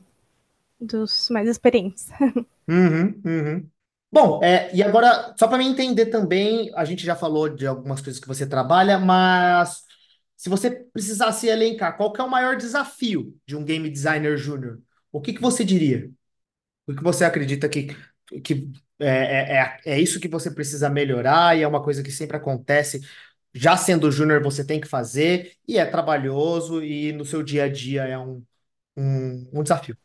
dos 0.79 1.29
mais 1.29 1.47
experientes. 1.47 2.09
Uhum, 2.65 3.21
uhum. 3.25 3.69
Bom, 4.09 4.39
é, 4.41 4.73
e 4.73 4.81
agora, 4.81 5.35
só 5.37 5.49
para 5.49 5.57
mim 5.57 5.71
entender 5.71 6.05
também, 6.05 6.71
a 6.75 6.85
gente 6.85 7.03
já 7.03 7.13
falou 7.13 7.49
de 7.49 7.67
algumas 7.67 7.99
coisas 7.99 8.21
que 8.21 8.27
você 8.27 8.47
trabalha, 8.47 8.97
mas 8.97 9.83
se 10.43 10.49
você 10.49 10.69
precisasse 10.69 11.47
elencar 11.47 11.95
qual 11.95 12.11
que 12.11 12.19
é 12.19 12.23
o 12.23 12.29
maior 12.29 12.57
desafio 12.57 13.33
de 13.47 13.55
um 13.55 13.63
game 13.63 13.89
designer 13.89 14.35
júnior, 14.35 14.81
o 15.09 15.21
que 15.21 15.31
que 15.31 15.41
você 15.41 15.63
diria? 15.63 16.11
O 16.85 16.93
que 16.93 17.01
você 17.01 17.23
acredita 17.23 17.69
que, 17.69 17.95
que 18.43 18.69
é, 18.99 19.07
é, 19.07 19.57
é, 19.57 19.79
é 19.93 20.01
isso 20.01 20.19
que 20.19 20.27
você 20.27 20.51
precisa 20.51 20.89
melhorar 20.89 21.57
e 21.57 21.61
é 21.61 21.67
uma 21.67 21.81
coisa 21.81 22.03
que 22.03 22.11
sempre 22.11 22.35
acontece 22.35 22.99
já 23.53 23.77
sendo 23.77 24.11
júnior 24.11 24.43
você 24.43 24.65
tem 24.65 24.81
que 24.81 24.87
fazer 24.87 25.53
e 25.65 25.77
é 25.77 25.85
trabalhoso 25.85 26.83
e 26.83 27.13
no 27.13 27.23
seu 27.23 27.41
dia 27.41 27.63
a 27.63 27.69
dia 27.69 28.03
é 28.03 28.19
um, 28.19 28.43
um, 28.97 29.49
um 29.53 29.63
desafio. 29.63 29.97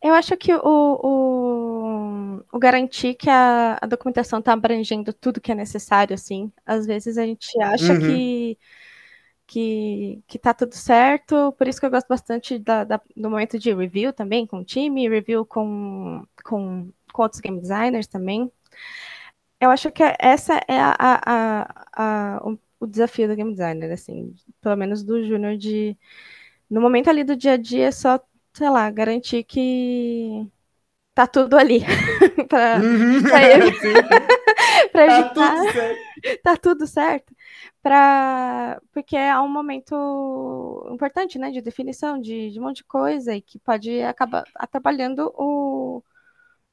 Eu 0.00 0.14
acho 0.14 0.36
que 0.36 0.54
o, 0.54 0.60
o, 0.62 2.44
o 2.52 2.58
garantir 2.60 3.14
que 3.14 3.28
a, 3.28 3.80
a 3.82 3.86
documentação 3.88 4.38
está 4.38 4.52
abrangendo 4.52 5.12
tudo 5.12 5.40
que 5.40 5.50
é 5.50 5.56
necessário, 5.56 6.14
assim, 6.14 6.52
às 6.64 6.86
vezes 6.86 7.18
a 7.18 7.26
gente 7.26 7.60
acha 7.60 7.94
uhum. 7.94 7.98
que 7.98 8.58
que, 9.46 10.22
que 10.26 10.38
tá 10.38 10.54
tudo 10.54 10.74
certo, 10.74 11.52
por 11.52 11.68
isso 11.68 11.80
que 11.80 11.86
eu 11.86 11.90
gosto 11.90 12.08
bastante 12.08 12.58
da, 12.58 12.84
da, 12.84 13.00
do 13.16 13.30
momento 13.30 13.58
de 13.58 13.72
review 13.74 14.12
também 14.12 14.46
com 14.46 14.58
o 14.60 14.64
time, 14.64 15.08
review 15.08 15.44
com, 15.46 16.24
com 16.44 16.90
com 17.12 17.22
outros 17.22 17.40
game 17.40 17.60
designers 17.60 18.08
também. 18.08 18.50
Eu 19.60 19.70
acho 19.70 19.90
que 19.92 20.02
essa 20.18 20.54
é 20.68 20.78
a, 20.78 20.94
a, 20.98 22.36
a, 22.36 22.48
o, 22.48 22.58
o 22.80 22.86
desafio 22.86 23.28
do 23.28 23.36
game 23.36 23.52
designer, 23.52 23.90
assim, 23.92 24.34
pelo 24.60 24.76
menos 24.76 25.02
do 25.02 25.24
júnior 25.24 25.56
de 25.56 25.96
no 26.70 26.80
momento 26.80 27.10
ali 27.10 27.24
do 27.24 27.36
dia 27.36 27.52
a 27.54 27.56
dia, 27.58 27.92
só, 27.92 28.20
sei 28.54 28.70
lá, 28.70 28.90
garantir 28.90 29.44
que 29.44 30.46
tá 31.14 31.26
tudo 31.26 31.56
ali 31.58 31.80
para 32.48 32.84
Uhum. 32.84 33.22
para 33.28 33.42
Tá 35.04 35.22
evitar 35.22 35.54
tudo 35.54 35.56
certo. 35.68 36.04
tá 36.42 36.56
tudo 36.56 36.86
certo 36.86 37.33
para 37.84 38.80
porque 38.92 39.14
é 39.14 39.38
um 39.38 39.48
momento 39.48 40.88
importante 40.90 41.38
né 41.38 41.50
de 41.50 41.60
definição 41.60 42.18
de, 42.18 42.50
de 42.50 42.58
um 42.58 42.62
monte 42.62 42.78
de 42.78 42.84
coisa 42.84 43.36
e 43.36 43.42
que 43.42 43.58
pode 43.58 44.00
acabar 44.02 44.44
atrapalhando 44.54 45.30
o 45.36 46.02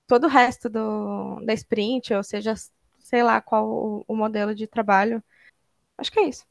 todo 0.08 0.24
o 0.26 0.30
resto 0.30 0.70
do, 0.70 1.42
da 1.46 1.54
sprint 1.54 2.14
ou 2.14 2.24
seja 2.24 2.56
sei 3.02 3.24
lá 3.24 3.42
qual 3.42 3.68
o, 3.68 4.06
o 4.08 4.16
modelo 4.16 4.56
de 4.56 4.66
trabalho. 4.68 5.22
Acho 5.98 6.12
que 6.12 6.20
é 6.20 6.30
isso. 6.30 6.46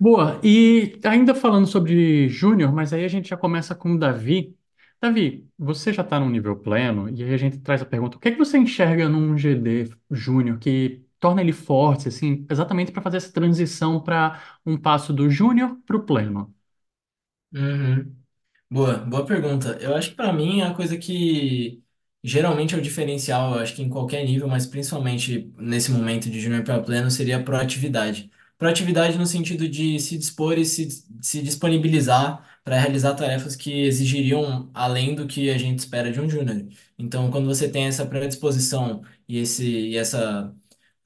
Boa, 0.00 0.40
e 0.44 1.00
ainda 1.04 1.34
falando 1.34 1.66
sobre 1.66 2.28
Júnior, 2.28 2.72
mas 2.72 2.92
aí 2.92 3.04
a 3.04 3.08
gente 3.08 3.28
já 3.28 3.36
começa 3.36 3.74
com 3.74 3.94
o 3.94 3.98
Davi. 3.98 4.56
Davi, 5.00 5.48
você 5.58 5.92
já 5.92 6.02
está 6.02 6.20
num 6.20 6.30
nível 6.30 6.56
pleno, 6.56 7.08
e 7.10 7.22
aí 7.24 7.34
a 7.34 7.36
gente 7.36 7.58
traz 7.58 7.82
a 7.82 7.86
pergunta: 7.86 8.16
o 8.16 8.20
que 8.20 8.28
é 8.28 8.30
que 8.30 8.38
você 8.38 8.58
enxerga 8.58 9.08
num 9.08 9.36
GD 9.36 9.90
Júnior 10.10 10.58
que 10.58 11.04
torna 11.20 11.40
ele 11.42 11.52
forte, 11.52 12.08
assim, 12.08 12.46
exatamente 12.50 12.92
para 12.92 13.02
fazer 13.02 13.18
essa 13.18 13.32
transição 13.32 14.00
para 14.02 14.40
um 14.66 14.76
passo 14.78 15.12
do 15.12 15.30
Júnior 15.30 15.76
para 15.86 15.96
o 15.96 16.04
pleno? 16.04 16.54
Uhum. 17.52 18.14
Boa, 18.70 18.98
boa 18.98 19.26
pergunta. 19.26 19.78
Eu 19.80 19.94
acho 19.96 20.10
que 20.10 20.16
para 20.16 20.32
mim 20.32 20.60
é 20.60 20.66
a 20.66 20.74
coisa 20.74 20.98
que 20.98 21.82
geralmente 22.24 22.74
é 22.74 22.78
o 22.78 22.82
diferencial, 22.82 23.54
eu 23.54 23.60
acho 23.60 23.74
que 23.76 23.82
em 23.82 23.90
qualquer 23.90 24.24
nível, 24.26 24.48
mas 24.48 24.66
principalmente 24.66 25.52
nesse 25.58 25.90
momento 25.92 26.30
de 26.30 26.40
júnior 26.40 26.64
para 26.64 26.82
pleno, 26.82 27.10
seria 27.10 27.38
a 27.38 27.42
proatividade. 27.44 28.30
Proatividade 28.58 29.18
no 29.18 29.26
sentido 29.26 29.68
de 29.68 30.00
se 30.00 30.18
dispor 30.18 30.58
e 30.58 30.64
se, 30.66 30.88
se 31.22 31.42
disponibilizar 31.42 32.60
para 32.64 32.78
realizar 32.80 33.14
tarefas 33.14 33.56
que 33.56 33.82
exigiriam 33.84 34.70
além 34.74 35.14
do 35.14 35.26
que 35.28 35.50
a 35.50 35.58
gente 35.58 35.80
espera 35.80 36.12
de 36.12 36.20
um 36.20 36.28
júnior. 36.30 36.66
Então, 36.98 37.30
quando 37.30 37.46
você 37.46 37.68
tem 37.70 37.86
essa 37.86 38.06
predisposição 38.06 39.02
e 39.28 39.38
esse 39.38 39.64
e 39.66 39.96
essa 39.96 40.54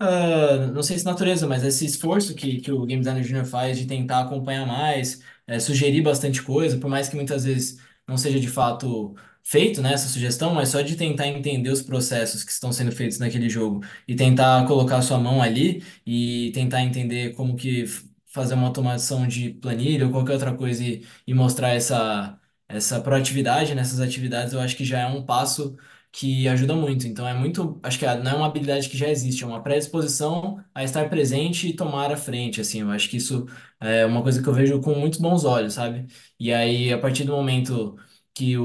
ah, 0.03 0.67
não 0.73 0.83
sei 0.83 0.99
se 0.99 1.05
natureza, 1.05 1.47
mas 1.47 1.63
esse 1.65 1.85
esforço 1.87 2.35
que, 2.35 2.61
que 2.61 2.73
o 2.73 2.85
Game 2.87 3.01
Designer 3.01 3.25
Júnior 3.25 3.45
faz 3.47 3.79
de 3.79 3.87
tentar 3.87 4.21
acompanhar 4.21 4.67
mais, 4.67 5.23
eh, 5.47 5.59
sugerir 5.61 6.03
bastante 6.03 6.43
coisa, 6.43 6.79
por 6.79 6.89
mais 6.91 7.09
que 7.09 7.17
muitas 7.17 7.45
vezes 7.45 7.79
não 8.07 8.17
seja 8.19 8.41
de 8.41 8.49
fato 8.49 9.15
feito, 9.45 9.83
né, 9.83 9.93
essa 9.95 10.09
sugestão, 10.09 10.55
mas 10.55 10.69
só 10.71 10.81
de 10.83 10.97
tentar 10.97 11.27
entender 11.27 11.71
os 11.71 11.83
processos 11.83 12.45
que 12.45 12.53
estão 12.53 12.73
sendo 12.73 12.93
feitos 12.93 13.19
naquele 13.19 13.49
jogo 13.49 13.81
e 14.07 14.15
tentar 14.15 14.67
colocar 14.67 15.03
sua 15.03 15.19
mão 15.19 15.43
ali 15.43 15.83
e 16.07 16.53
tentar 16.55 16.83
entender 16.83 17.35
como 17.35 17.57
que 17.57 17.85
fazer 18.27 18.55
uma 18.55 18.67
automação 18.69 19.27
de 19.27 19.51
planilha 19.51 20.07
ou 20.07 20.13
qualquer 20.13 20.33
outra 20.35 20.55
coisa 20.57 20.83
e, 20.85 21.07
e 21.27 21.35
mostrar 21.35 21.71
essa, 21.71 22.39
essa 22.69 23.01
proatividade 23.01 23.75
nessas 23.75 24.01
atividades, 24.01 24.53
eu 24.53 24.61
acho 24.61 24.77
que 24.77 24.85
já 24.85 25.01
é 25.01 25.07
um 25.07 25.25
passo 25.25 25.77
que 26.13 26.47
ajuda 26.49 26.75
muito. 26.75 27.07
Então 27.07 27.27
é 27.27 27.35
muito, 27.35 27.81
acho 27.83 27.99
que 27.99 28.07
não 28.07 28.31
é 28.33 28.35
uma 28.37 28.47
habilidade 28.47 28.89
que 28.89 28.97
já 28.99 29.09
existe, 29.09 29.43
é 29.45 29.47
uma 29.47 29.63
predisposição 29.63 30.63
a 30.75 30.85
estar 30.85 31.09
presente 31.09 31.69
e 31.69 31.75
tomar 31.77 32.13
a 32.13 32.17
frente, 32.17 32.61
assim. 32.61 32.83
Eu 32.83 32.91
acho 32.91 33.09
que 33.09 33.17
isso 33.17 33.47
é 33.81 34.05
uma 34.07 34.23
coisa 34.23 34.43
que 34.43 34.49
eu 34.49 34.53
vejo 34.55 34.81
com 34.81 34.95
muitos 34.95 35.19
bons 35.19 35.45
olhos, 35.45 35.75
sabe? 35.75 36.07
E 36.39 36.53
aí, 36.53 36.93
a 36.93 36.99
partir 36.99 37.25
do 37.25 37.33
momento 37.33 37.97
que 38.35 38.57
o, 38.59 38.65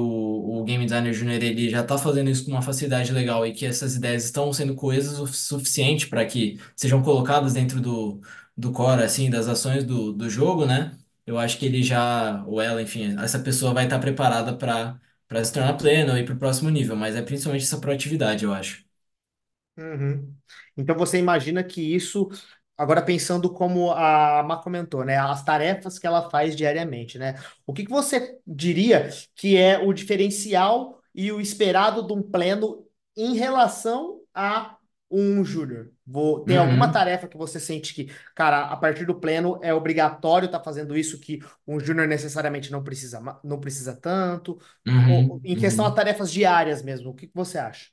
o 0.61 0.63
Game 0.63 0.83
Designer 0.85 1.13
Júnior 1.13 1.41
ele 1.43 1.69
já 1.69 1.81
está 1.81 1.97
fazendo 1.97 2.29
isso 2.29 2.45
com 2.45 2.51
uma 2.51 2.61
facilidade 2.61 3.11
legal 3.11 3.45
e 3.45 3.53
que 3.53 3.65
essas 3.65 3.95
ideias 3.95 4.23
estão 4.25 4.51
sendo 4.53 4.75
coesas 4.75 5.19
o 5.19 5.27
suficiente 5.27 6.07
para 6.07 6.25
que 6.25 6.59
sejam 6.75 7.01
colocadas 7.03 7.53
dentro 7.53 7.81
do, 7.81 8.21
do 8.55 8.71
core, 8.71 9.03
assim, 9.03 9.29
das 9.29 9.47
ações 9.47 9.83
do, 9.83 10.13
do 10.13 10.29
jogo, 10.29 10.65
né? 10.65 10.97
Eu 11.25 11.37
acho 11.37 11.57
que 11.57 11.65
ele 11.65 11.83
já, 11.83 12.43
ou 12.45 12.61
ela, 12.61 12.81
enfim, 12.81 13.15
essa 13.19 13.39
pessoa 13.39 13.73
vai 13.73 13.83
estar 13.85 13.99
preparada 13.99 14.55
para 14.57 14.99
para 15.27 15.43
se 15.43 15.53
tornar 15.53 15.73
pleno 15.77 16.17
e 16.17 16.23
para 16.25 16.33
o 16.33 16.39
próximo 16.39 16.69
nível, 16.69 16.95
mas 16.95 17.15
é 17.15 17.21
principalmente 17.21 17.63
essa 17.63 17.79
proatividade, 17.79 18.45
eu 18.45 18.53
acho. 18.53 18.85
Uhum. 19.77 20.33
Então 20.75 20.95
você 20.97 21.19
imagina 21.19 21.63
que 21.63 21.81
isso, 21.81 22.29
agora 22.75 23.01
pensando 23.01 23.53
como 23.53 23.91
a 23.91 24.41
Má 24.43 24.57
comentou, 24.57 25.05
né, 25.05 25.17
as 25.17 25.43
tarefas 25.43 25.99
que 25.99 26.07
ela 26.07 26.29
faz 26.29 26.55
diariamente, 26.55 27.17
né? 27.19 27.35
O 27.65 27.73
que 27.73 27.83
que 27.85 27.91
você 27.91 28.39
diria 28.45 29.09
que 29.35 29.55
é 29.55 29.77
o 29.77 29.93
diferencial 29.93 30.99
e 31.13 31.31
o 31.31 31.39
esperado 31.39 32.05
de 32.05 32.13
um 32.13 32.23
pleno 32.23 32.85
em 33.15 33.35
relação 33.35 34.21
a 34.33 34.76
um 35.09 35.43
júnior? 35.45 35.91
Vou, 36.05 36.45
tem 36.45 36.57
alguma 36.57 36.87
Uhum, 36.87 36.91
tarefa 36.91 37.27
que 37.27 37.37
você 37.37 37.59
sente 37.59 37.93
que, 37.93 38.05
cara, 38.35 38.65
a 38.65 38.75
partir 38.77 39.05
do 39.05 39.19
pleno 39.19 39.59
é 39.61 39.73
obrigatório 39.73 40.45
estar 40.47 40.63
fazendo 40.63 40.97
isso 40.97 41.19
que 41.19 41.39
um 41.67 41.79
júnior 41.79 42.07
necessariamente 42.07 42.71
não 42.71 42.83
precisa, 42.83 43.19
não 43.43 43.59
precisa 43.59 43.95
tanto? 43.95 44.59
Ou, 45.03 45.25
uhum, 45.27 45.41
em 45.43 45.55
questão 45.55 45.85
a 45.85 45.91
uhum. 45.91 45.93
tarefas 45.93 46.31
diárias 46.31 46.81
mesmo, 46.83 47.09
o 47.11 47.15
que 47.15 47.27
que 47.27 47.35
você 47.35 47.57
acha? 47.57 47.89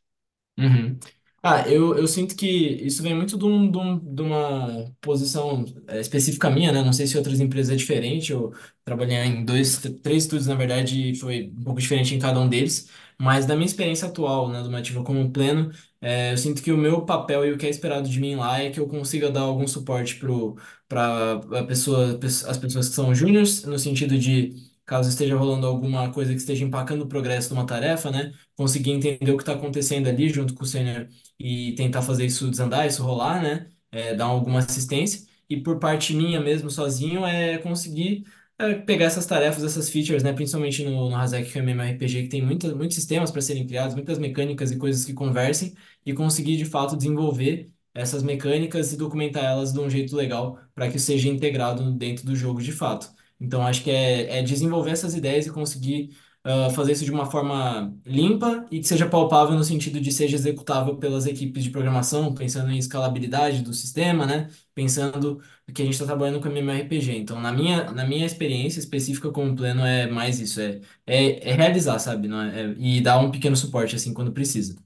Uhum. 0.59 0.99
Ah, 1.43 1.69
eu, 1.69 1.97
eu 1.99 2.07
sinto 2.09 2.35
que 2.37 2.47
isso 2.49 3.03
vem 3.03 3.15
muito 3.15 3.37
de, 3.37 3.45
um, 3.45 3.71
de, 3.71 3.77
um- 3.77 3.99
de 4.15 4.23
uma 4.23 4.91
posição 5.01 5.65
é, 5.89 6.01
específica 6.01 6.49
minha, 6.49 6.73
né? 6.73 6.83
Não 6.83 6.93
sei 6.93 7.07
se 7.07 7.19
outras 7.19 7.39
empresas 7.41 7.73
é 7.75 7.77
diferente. 7.77 8.33
Eu 8.33 8.53
trabalhei 8.85 9.17
em 9.19 9.45
dois, 9.45 9.77
três 10.03 10.23
estúdios, 10.25 10.47
na 10.47 10.55
verdade, 10.55 11.11
e 11.11 11.17
foi 11.17 11.53
um 11.57 11.63
pouco 11.65 11.81
diferente 11.81 12.15
em 12.15 12.19
cada 12.19 12.41
um 12.41 12.49
deles. 12.49 12.89
Mas 13.21 13.47
da 13.47 13.55
minha 13.55 13.67
experiência 13.67 14.09
atual, 14.09 14.49
né, 14.51 14.63
do 14.63 14.71
Nativa 14.71 15.03
como 15.05 15.31
pleno, 15.33 15.71
é, 16.01 16.33
eu 16.33 16.39
sinto 16.39 16.63
que 16.63 16.73
o 16.73 16.77
meu 16.77 17.05
papel 17.05 17.45
e 17.47 17.53
o 17.53 17.59
que 17.59 17.67
é 17.67 17.71
esperado 17.71 18.09
de 18.09 18.21
mim 18.21 18.35
lá 18.37 18.61
é 18.61 18.71
que 18.71 18.81
eu 18.81 18.89
consiga 18.89 19.31
dar 19.31 19.41
algum 19.43 19.67
suporte 19.67 20.17
para 20.89 21.41
pessoa, 21.67 22.19
as 22.49 22.59
pessoas 22.59 22.89
que 22.89 22.95
são 22.95 23.15
júniors, 23.15 23.65
no 23.65 23.79
sentido 23.79 24.19
de, 24.19 24.55
caso 24.87 25.09
esteja 25.09 25.37
rolando 25.37 25.67
alguma 25.67 26.13
coisa 26.13 26.33
que 26.33 26.39
esteja 26.39 26.65
empacando 26.65 27.03
o 27.03 27.09
progresso 27.09 27.49
de 27.49 27.55
uma 27.55 27.67
tarefa, 27.67 28.11
né? 28.11 28.33
conseguir 28.57 28.91
entender 28.93 29.33
o 29.33 29.37
que 29.37 29.43
está 29.43 29.55
acontecendo 29.55 30.09
ali 30.09 30.29
junto 30.29 30.55
com 30.55 30.63
o 30.65 30.67
sênior 30.67 31.09
e 31.39 31.75
tentar 31.75 32.03
fazer 32.03 32.27
isso 32.27 32.51
desandar, 32.51 32.87
isso 32.87 33.03
rolar, 33.03 33.43
né? 33.43 33.71
É, 33.91 34.15
dar 34.15 34.27
alguma 34.27 34.59
assistência. 34.61 35.27
E 35.49 35.61
por 35.61 35.79
parte 35.79 36.15
minha 36.15 36.41
mesmo, 36.41 36.71
sozinho, 36.71 37.25
é 37.25 37.59
conseguir 37.59 38.25
é, 38.59 38.75
pegar 38.75 39.07
essas 39.07 39.27
tarefas, 39.27 39.65
essas 39.65 39.91
features, 39.91 40.23
né? 40.23 40.33
Principalmente 40.33 40.85
no, 40.85 41.11
no 41.11 41.17
Hasek, 41.17 41.51
que 41.51 41.59
é 41.59 41.63
MMORPG, 41.63 42.23
que 42.25 42.29
tem 42.29 42.43
muitas, 42.43 42.73
muitos 42.73 42.95
sistemas 42.97 43.31
para 43.31 43.41
serem 43.41 43.67
criados, 43.67 43.95
muitas 43.95 44.19
mecânicas 44.19 44.71
e 44.71 44.79
coisas 44.79 45.05
que 45.05 45.13
conversem, 45.13 45.75
e 46.07 46.13
conseguir 46.15 46.57
de 46.57 46.65
fato 46.65 46.97
desenvolver 46.97 47.71
essas 47.93 48.23
mecânicas 48.23 48.93
e 48.93 48.97
documentar 48.97 49.45
elas 49.45 49.73
de 49.73 49.79
um 49.81 49.89
jeito 49.89 50.17
legal 50.17 50.59
para 50.75 50.91
que 50.91 50.99
seja 50.99 51.29
integrado 51.29 51.93
dentro 51.93 52.25
do 52.27 52.35
jogo 52.37 52.61
de 52.63 52.73
fato. 52.73 53.13
Então, 53.41 53.63
acho 53.67 53.83
que 53.83 53.91
é, 53.91 54.39
é 54.39 54.43
desenvolver 54.43 54.91
essas 54.93 55.15
ideias 55.15 55.47
e 55.47 55.51
conseguir 55.53 56.17
ah, 56.45 56.71
fazer 56.71 56.93
isso 56.93 57.05
de 57.05 57.11
uma 57.13 57.27
forma 57.31 57.95
limpa 58.07 58.67
e 58.71 58.81
que 58.81 58.87
seja 58.87 59.09
palpável 59.09 59.57
no 59.57 59.65
sentido 59.65 60.01
de 60.01 60.13
seja 60.13 60.37
executável 60.37 60.97
pelas 60.99 61.27
equipes 61.27 61.65
de 61.65 61.71
programação, 61.71 62.35
pensando 62.35 62.71
em 62.71 62.79
escalabilidade 62.79 63.63
do 63.63 63.73
sistema, 63.75 64.27
né? 64.27 64.51
Pensando 64.75 65.41
que 65.75 65.83
a 65.83 65.85
gente 65.85 65.95
está 65.95 66.07
trabalhando 66.07 66.41
com 66.41 66.49
MMORPG. 66.49 67.17
Então, 67.19 67.41
na 67.41 67.51
minha, 67.53 67.91
na 67.93 68.05
minha 68.07 68.27
experiência 68.27 68.79
específica 68.81 69.31
como 69.31 69.57
pleno, 69.57 69.85
é 69.85 70.07
mais 70.11 70.39
isso, 70.41 70.61
é, 70.61 70.81
é, 71.07 71.51
é 71.51 71.55
realizar, 71.55 71.99
sabe? 71.99 72.29
Não 72.29 72.41
é, 72.43 72.63
é- 72.73 72.75
e 72.79 73.01
dar 73.01 73.19
um 73.19 73.31
pequeno 73.31 73.57
suporte, 73.57 73.97
assim, 73.97 74.13
quando 74.15 74.33
precisa. 74.33 74.77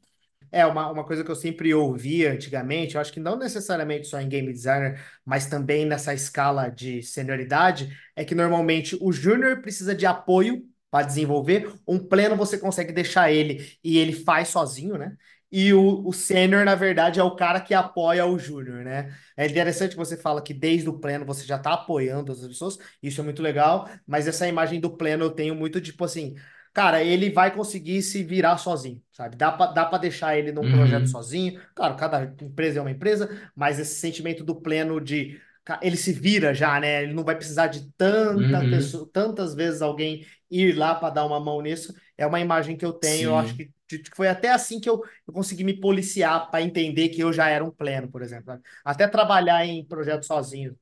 É, 0.50 0.64
uma, 0.64 0.90
uma 0.90 1.04
coisa 1.04 1.22
que 1.22 1.30
eu 1.30 1.34
sempre 1.36 1.74
ouvia 1.74 2.32
antigamente, 2.32 2.94
eu 2.94 3.00
acho 3.02 3.12
que 3.12 3.20
não 3.20 3.36
necessariamente 3.38 4.06
só 4.08 4.18
em 4.20 4.28
game 4.28 4.50
designer, 4.50 4.98
mas 5.24 5.46
também 5.46 5.84
nessa 5.84 6.14
escala 6.14 6.70
de 6.70 7.02
senioridade, 7.02 7.94
é 8.16 8.24
que 8.24 8.34
normalmente 8.34 8.96
o 9.00 9.12
júnior 9.12 9.60
precisa 9.60 9.94
de 9.94 10.06
apoio 10.06 10.64
para 10.90 11.06
desenvolver, 11.06 11.72
um 11.86 11.98
pleno 11.98 12.36
você 12.36 12.58
consegue 12.58 12.92
deixar 12.92 13.30
ele 13.32 13.76
e 13.84 13.98
ele 13.98 14.12
faz 14.12 14.48
sozinho, 14.48 14.96
né? 14.98 15.16
E 15.50 15.72
o, 15.72 16.06
o 16.06 16.12
sênior, 16.12 16.64
na 16.64 16.74
verdade, 16.74 17.18
é 17.20 17.22
o 17.22 17.34
cara 17.34 17.60
que 17.60 17.72
apoia 17.72 18.26
o 18.26 18.38
júnior, 18.38 18.84
né? 18.84 19.14
É 19.36 19.46
interessante 19.46 19.90
que 19.92 19.96
você 19.96 20.16
fala 20.16 20.42
que 20.42 20.52
desde 20.52 20.88
o 20.90 20.98
pleno 20.98 21.24
você 21.24 21.44
já 21.46 21.56
está 21.56 21.72
apoiando 21.72 22.32
as 22.32 22.40
pessoas, 22.46 22.78
isso 23.02 23.20
é 23.20 23.24
muito 23.24 23.42
legal, 23.42 23.88
mas 24.06 24.26
essa 24.28 24.46
imagem 24.46 24.78
do 24.80 24.94
pleno 24.96 25.24
eu 25.24 25.30
tenho 25.30 25.54
muito 25.54 25.80
tipo 25.80 26.04
assim. 26.04 26.34
Cara, 26.72 27.02
ele 27.02 27.30
vai 27.30 27.52
conseguir 27.54 28.02
se 28.02 28.22
virar 28.22 28.56
sozinho, 28.58 29.02
sabe? 29.10 29.36
Dá 29.36 29.50
pra, 29.50 29.66
dá 29.68 29.84
pra 29.86 29.98
deixar 29.98 30.36
ele 30.38 30.52
num 30.52 30.68
projeto 30.68 31.06
Uhum, 31.06 31.08
sozinho. 31.08 31.60
Claro, 31.74 31.96
cada 31.96 32.22
empresa 32.42 32.78
é 32.78 32.82
uma 32.82 32.90
empresa, 32.90 33.28
mas 33.54 33.78
esse 33.78 33.96
sentimento 33.96 34.44
do 34.44 34.54
pleno 34.60 35.00
de 35.00 35.40
ele 35.82 35.96
se 35.96 36.12
vira 36.12 36.54
já, 36.54 36.78
né? 36.80 37.02
Ele 37.02 37.12
não 37.14 37.24
vai 37.24 37.36
precisar 37.36 37.66
de 37.68 37.90
tanta 37.96 38.62
uhum, 38.62 38.64
pessoa, 38.64 39.08
tantas 39.12 39.54
vezes 39.54 39.82
alguém 39.82 40.24
ir 40.50 40.74
lá 40.76 40.94
para 40.94 41.10
dar 41.10 41.26
uma 41.26 41.40
mão 41.40 41.60
nisso. 41.60 41.92
É 42.16 42.26
uma 42.26 42.40
imagem 42.40 42.76
que 42.76 42.84
eu 42.84 42.92
tenho. 42.92 43.30
Eu 43.30 43.36
acho 43.36 43.54
sim. 43.54 43.56
que 43.56 43.70
foi 44.14 44.28
até 44.28 44.50
assim 44.50 44.80
que 44.80 44.88
eu, 44.88 45.02
eu 45.26 45.32
consegui 45.34 45.64
me 45.64 45.78
policiar 45.78 46.50
para 46.50 46.62
entender 46.62 47.08
que 47.10 47.20
eu 47.22 47.32
já 47.32 47.48
era 47.48 47.64
um 47.64 47.70
pleno, 47.70 48.08
por 48.10 48.22
exemplo. 48.22 48.58
Até 48.84 49.06
trabalhar 49.08 49.64
em 49.66 49.84
projeto 49.84 50.24
sozinho. 50.24 50.76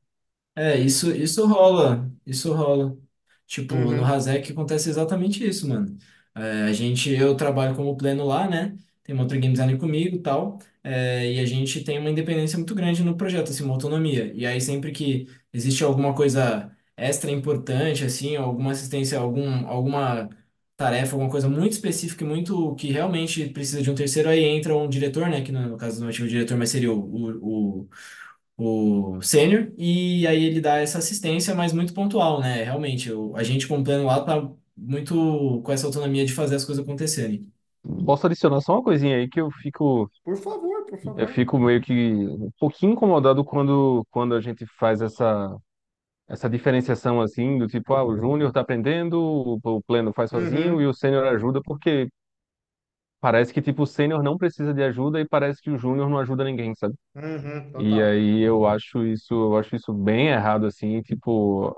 É, 0.55 0.78
isso, 0.78 1.11
isso 1.14 1.47
rola, 1.47 2.11
isso 2.24 2.53
rola. 2.55 2.97
Tipo, 3.47 3.93
no 3.93 4.03
Uhum, 4.03 4.05
Hasek 4.05 4.53
acontece 4.53 4.89
exatamente 4.89 5.47
isso, 5.47 5.68
mano. 5.68 5.97
É, 6.34 6.62
a 6.64 6.72
gente, 6.72 7.11
eu 7.11 7.37
trabalho 7.37 7.76
como 7.76 7.97
pleno 7.97 8.24
lá, 8.24 8.49
né? 8.49 8.76
tem 9.03 9.14
uma 9.14 9.22
outra 9.22 9.39
game 9.39 9.53
designer 9.53 9.78
comigo 9.78 10.16
e 10.16 10.18
tal, 10.22 10.59
é, 10.89 11.32
e 11.34 11.41
a 11.41 11.47
gente 11.47 11.82
tem 11.84 11.99
uma 11.99 12.11
independência 12.11 12.57
muito 12.59 12.74
grande 12.74 13.03
no 13.03 13.16
projeto, 13.16 13.51
assim, 13.51 13.64
uma 13.64 13.74
autonomia. 13.74 14.32
E 14.34 14.47
aí 14.47 14.61
sempre 14.61 14.93
que 14.93 15.26
existe 15.53 15.82
alguma 15.84 16.14
coisa 16.14 16.70
extra 16.97 17.30
importante, 17.30 18.05
assim, 18.05 18.37
alguma 18.37 18.72
assistência, 18.72 19.18
algum, 19.18 19.66
alguma 19.66 20.28
tarefa, 20.76 21.14
alguma 21.14 21.30
coisa 21.30 21.49
muito 21.49 21.72
específica 21.72 22.24
e 22.24 22.26
muito 22.28 22.74
que 22.76 22.89
realmente 22.93 23.49
precisa 23.51 23.82
de 23.82 23.91
um 23.91 23.95
terceiro, 23.95 24.28
aí 24.28 24.45
entra 24.45 24.76
um 24.76 24.89
diretor, 24.89 25.28
né, 25.28 25.43
que 25.43 25.51
no, 25.53 25.68
no 25.70 25.76
caso 25.76 26.01
do 26.01 26.09
ativo 26.09 26.28
diretor, 26.28 26.57
mas 26.57 26.70
seria 26.70 26.93
o, 26.93 26.99
o, 27.82 27.89
o, 28.57 29.16
o 29.18 29.22
sênior, 29.22 29.72
e 29.78 30.26
aí 30.26 30.45
ele 30.45 30.61
dá 30.61 30.78
essa 30.78 30.99
assistência, 30.99 31.55
mas 31.55 31.72
muito 31.72 31.95
pontual, 31.95 32.41
né, 32.41 32.62
realmente, 32.64 33.12
o, 33.12 33.34
a 33.37 33.43
gente 33.43 33.66
com 33.66 33.78
o 33.80 33.84
plano 33.84 34.07
lá 34.07 34.22
tá 34.24 34.51
muito 34.76 35.62
com 35.62 35.72
essa 35.72 35.87
autonomia 35.87 36.24
de 36.26 36.32
fazer 36.34 36.57
as 36.57 36.64
coisas 36.64 36.84
acontecerem. 36.84 37.51
Posso 38.05 38.26
adicionar 38.26 38.61
só 38.61 38.74
uma 38.74 38.82
coisinha 38.84 39.16
aí 39.16 39.28
que 39.28 39.41
eu 39.41 39.51
fico, 39.51 40.11
Por 40.24 40.37
favor, 40.37 40.76
por 40.87 40.99
eu 41.16 41.26
favor. 41.26 41.28
fico 41.28 41.59
meio 41.59 41.80
que 41.82 41.93
um 41.95 42.51
pouquinho 42.59 42.93
incomodado 42.93 43.45
quando, 43.45 44.07
quando 44.11 44.34
a 44.34 44.41
gente 44.41 44.66
faz 44.78 45.01
essa, 45.01 45.57
essa 46.28 46.51
diferenciação 46.51 47.20
assim, 47.20 47.59
do 47.59 47.66
tipo, 47.68 47.95
ah, 47.95 48.05
o 48.05 48.16
júnior 48.16 48.53
tá 48.53 48.61
aprendendo, 48.62 49.20
o, 49.20 49.61
o 49.64 49.82
pleno 49.82 50.12
faz 50.14 50.30
sozinho 50.30 50.80
e 50.82 50.87
Uhum, 50.87 50.89
o 50.89 50.95
sênior 50.95 51.26
ajuda, 51.28 51.62
porque 51.62 52.09
parece 53.20 53.53
que 53.53 53.62
tipo, 53.62 53.82
o 53.82 53.87
sênior 53.87 54.22
não 54.22 54.37
precisa 54.39 54.72
de 54.74 54.82
ajuda 54.82 55.20
e 55.20 55.26
parece 55.28 55.61
que 55.62 55.70
o 55.70 55.78
júnior 55.78 56.09
não 56.11 56.18
ajuda 56.18 56.45
ninguém, 56.45 56.74
sabe? 56.74 56.95
uhum, 57.14 57.72
E 57.78 58.01
total. 58.01 58.03
aí 58.03 58.41
eu 58.43 58.66
acho 58.66 59.07
isso, 59.07 59.34
eu 59.34 59.57
acho 59.59 59.76
isso 59.76 59.93
bem 59.95 60.28
errado, 60.28 60.66
assim, 60.66 61.03
tipo, 61.03 61.76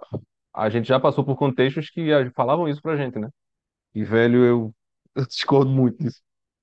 a 0.54 0.70
gente 0.70 0.88
já 0.88 1.00
passou 1.00 1.24
por 1.24 1.36
contextos 1.36 1.90
que 1.90 2.12
a- 2.12 2.30
falavam 2.32 2.68
isso 2.68 2.82
pra 2.82 2.96
gente, 2.96 3.18
né? 3.20 3.28
E, 3.94 4.04
velho, 4.04 4.44
eu, 4.46 4.74
eu 5.16 5.26
discordo 5.26 5.70
muito 5.70 5.98
disso. 6.04 6.20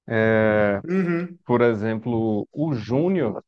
É, 0.07 0.81
Uhum. 0.83 1.37
por 1.45 1.61
exemplo, 1.61 2.47
o 2.53 2.73
Júnior, 2.73 3.43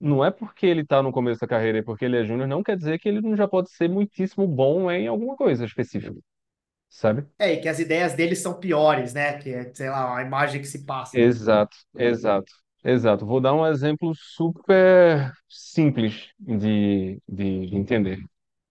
não 0.00 0.24
é 0.24 0.30
porque 0.30 0.66
ele 0.66 0.84
tá 0.86 1.02
no 1.02 1.12
começo 1.12 1.40
da 1.40 1.48
carreira 1.48 1.78
e 1.78 1.82
porque 1.82 2.04
ele 2.06 2.18
é 2.18 2.24
Júnior, 2.24 2.48
não 2.48 2.62
quer 2.62 2.76
dizer 2.76 2.98
que 2.98 3.08
ele 3.08 3.20
não 3.22 3.36
já 3.36 3.48
pode 3.48 3.70
ser 3.70 3.88
muitíssimo 3.88 4.46
bom 4.48 4.90
em 4.90 5.06
alguma 5.08 5.36
coisa 5.36 5.64
específica, 5.66 6.14
sabe? 6.88 7.26
É, 7.38 7.54
e 7.54 7.60
que 7.60 7.68
as 7.68 7.78
ideias 7.78 8.14
deles 8.14 8.40
são 8.42 8.58
piores, 8.60 9.14
né? 9.14 9.38
Que 9.38 9.50
é, 9.54 9.72
sei 9.74 9.88
lá, 9.88 10.18
a 10.18 10.22
imagem 10.22 10.60
que 10.60 10.66
se 10.66 10.84
passa. 10.84 11.16
Exato, 11.16 11.76
exato, 11.96 12.52
exato. 12.84 13.26
Vou 13.26 13.40
dar 13.40 13.52
um 13.54 13.66
exemplo 13.66 14.12
super 14.14 15.32
simples 15.48 16.28
de, 16.38 17.20
de 17.28 17.74
entender. 17.76 18.18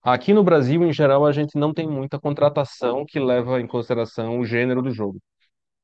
Aqui 0.01 0.33
no 0.33 0.43
Brasil, 0.43 0.83
em 0.85 0.93
geral, 0.93 1.25
a 1.25 1.31
gente 1.33 1.57
não 1.57 1.73
tem 1.73 1.87
muita 1.87 2.19
contratação 2.19 3.05
que 3.05 3.19
leva 3.19 3.59
em 3.59 3.67
consideração 3.67 4.39
o 4.39 4.45
gênero 4.45 4.81
do 4.81 4.91
jogo. 4.91 5.19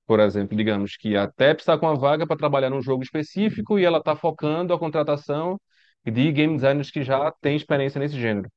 Por 0.08 0.20
exemplo, 0.20 0.56
digamos 0.56 0.95
que 0.97 1.16
a 1.18 1.28
TEP 1.28 1.60
está 1.62 1.78
com 1.78 1.88
a 1.88 1.95
vaga 1.95 2.28
para 2.28 2.38
trabalhar 2.38 2.70
num 2.70 2.82
jogo 2.82 3.03
específico 3.03 3.80
e 3.80 3.86
ela 3.86 3.97
está 3.99 4.16
focando 4.16 4.74
a 4.74 4.80
contratação 4.80 5.60
de 6.06 6.32
game 6.32 6.56
designers 6.56 6.91
que 6.91 7.03
já 7.03 7.32
têm 7.41 7.56
experiência 7.56 7.99
nesse 7.99 8.20
gênero. 8.20 8.49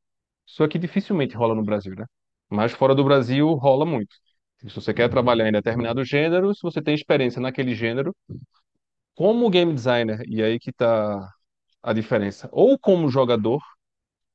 Isso 0.47 0.65
aqui 0.65 0.79
dificilmente 0.79 1.37
rola 1.37 1.55
no 1.55 1.65
Brasil, 1.65 1.95
né? 1.97 2.07
Mas 2.51 2.73
fora 2.73 2.95
do 2.95 3.05
Brasil 3.05 3.49
rola 3.55 3.87
muito. 3.87 4.15
Se 4.59 4.69
você 4.75 4.95
quer 4.95 5.09
trabalhar 5.11 5.49
em 5.49 5.53
determinado 5.53 6.05
gênero, 6.05 6.55
se 6.55 6.63
você 6.63 6.83
tem 6.83 6.95
experiência 6.95 7.41
naquele 7.41 7.75
gênero, 7.75 8.15
como 9.15 9.51
game 9.51 9.75
designer, 9.75 10.21
e 10.27 10.43
aí 10.43 10.59
que 10.59 10.71
está 10.71 11.29
a 11.83 11.93
diferença, 11.93 12.49
ou 12.53 12.79
como 12.79 13.09
jogador, 13.11 13.61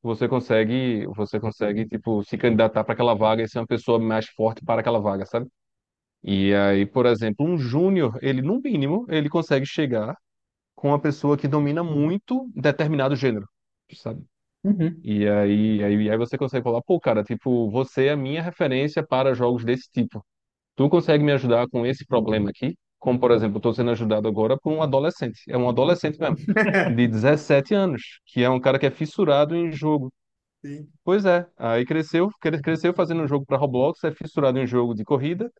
você 0.03 0.27
consegue, 0.29 1.05
você 1.15 1.39
consegue, 1.39 1.87
tipo, 1.87 2.23
se 2.25 2.37
candidatar 2.37 2.83
para 2.83 2.93
aquela 2.93 3.15
vaga 3.15 3.43
e 3.43 3.49
ser 3.49 3.59
uma 3.59 3.67
pessoa 3.67 3.99
mais 3.99 4.27
forte 4.29 4.63
para 4.65 4.81
aquela 4.81 4.99
vaga, 5.01 5.25
sabe? 5.27 5.47
E 6.23 6.53
aí, 6.55 6.85
por 6.85 7.05
exemplo, 7.05 7.45
um 7.45 7.57
júnior, 7.57 8.17
ele 8.21 8.41
no 8.41 8.61
mínimo, 8.61 9.05
ele 9.09 9.29
consegue 9.29 9.65
chegar 9.65 10.15
com 10.75 10.89
uma 10.89 10.99
pessoa 11.01 11.37
que 11.37 11.47
domina 11.47 11.83
muito 11.83 12.49
determinado 12.55 13.15
gênero, 13.15 13.47
sabe? 13.95 14.23
Uhum. 14.63 15.03
E 15.03 15.27
aí, 15.27 15.83
aí, 15.83 16.09
aí 16.09 16.17
você 16.17 16.37
consegue 16.37 16.63
falar, 16.63 16.81
pô, 16.83 16.99
cara, 16.99 17.23
tipo, 17.23 17.69
você 17.69 18.05
é 18.07 18.11
a 18.11 18.17
minha 18.17 18.41
referência 18.41 19.05
para 19.05 19.33
jogos 19.33 19.65
desse 19.65 19.89
tipo. 19.91 20.25
Tu 20.75 20.89
consegue 20.89 21.23
me 21.23 21.31
ajudar 21.33 21.67
com 21.69 21.85
esse 21.85 22.05
problema 22.05 22.51
aqui? 22.51 22.77
Como, 22.99 23.19
por 23.19 23.31
exemplo, 23.31 23.55
eu 23.57 23.59
estou 23.59 23.73
sendo 23.73 23.91
ajudado 23.91 24.27
agora 24.27 24.57
por 24.59 24.73
um 24.73 24.81
adolescente. 24.83 25.41
É 25.49 25.57
um 25.57 25.69
adolescente 25.69 26.19
mesmo, 26.19 26.37
de 26.97 27.07
17 27.07 27.73
anos, 27.75 28.21
que 28.27 28.43
é 28.43 28.49
um 28.49 28.59
cara 28.61 28.79
que 28.79 28.85
é 28.87 28.91
fissurado 28.91 29.55
em 29.55 29.71
jogo. 29.71 30.13
Sim. 30.65 30.87
Pois 31.03 31.25
é, 31.25 31.45
aí 31.57 31.85
cresceu, 31.85 32.29
cre- 32.39 32.61
cresceu 32.61 32.93
fazendo 32.93 33.21
um 33.23 33.27
jogo 33.27 33.45
para 33.45 33.57
Roblox, 33.57 34.03
é 34.03 34.11
fissurado 34.11 34.59
em 34.59 34.65
jogo 34.67 34.93
de 34.93 35.03
corrida, 35.03 35.51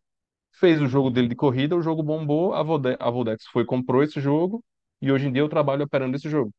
fez 0.60 0.80
o 0.80 0.86
jogo 0.86 1.10
dele 1.10 1.28
de 1.28 1.36
corrida, 1.36 1.76
o 1.76 1.82
jogo 1.82 2.02
bombou, 2.02 2.54
a 2.54 2.62
Vode- 2.62 2.96
a 3.00 3.10
Vodex 3.10 3.44
foi, 3.52 3.64
comprou 3.64 4.02
esse 4.02 4.20
jogo, 4.20 4.64
e 5.00 5.10
hoje 5.12 5.28
em 5.28 5.32
dia 5.32 5.42
eu 5.42 5.48
trabalho 5.48 5.84
operando 5.84 6.16
esse 6.16 6.28
jogo. 6.30 6.52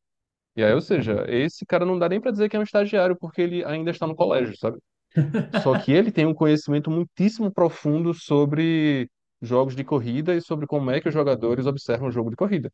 E 0.56 0.64
aí, 0.64 0.72
ou 0.74 0.80
seja, 0.82 1.24
esse 1.28 1.66
cara 1.66 1.84
não 1.86 1.98
dá 1.98 2.08
nem 2.08 2.20
para 2.20 2.30
dizer 2.32 2.48
que 2.48 2.56
é 2.56 2.60
um 2.60 2.62
estagiário, 2.64 3.16
porque 3.20 3.42
ele 3.42 3.64
ainda 3.64 3.90
está 3.90 4.06
no 4.06 4.16
colégio, 4.16 4.56
sabe? 4.58 4.78
Só 5.50 5.74
que 5.76 5.92
ele 5.92 6.12
tem 6.12 6.26
um 6.26 6.34
conhecimento 6.34 6.90
muitíssimo 6.90 7.50
profundo 7.52 8.12
sobre 8.14 9.08
jogos 9.40 9.74
de 9.76 9.84
corrida 9.84 10.34
e 10.34 10.40
sobre 10.40 10.66
como 10.66 10.90
é 10.90 11.00
que 11.00 11.08
os 11.08 11.14
jogadores 11.14 11.66
observam 11.66 12.08
o 12.08 12.10
jogo 12.12 12.30
de 12.30 12.36
corrida. 12.36 12.72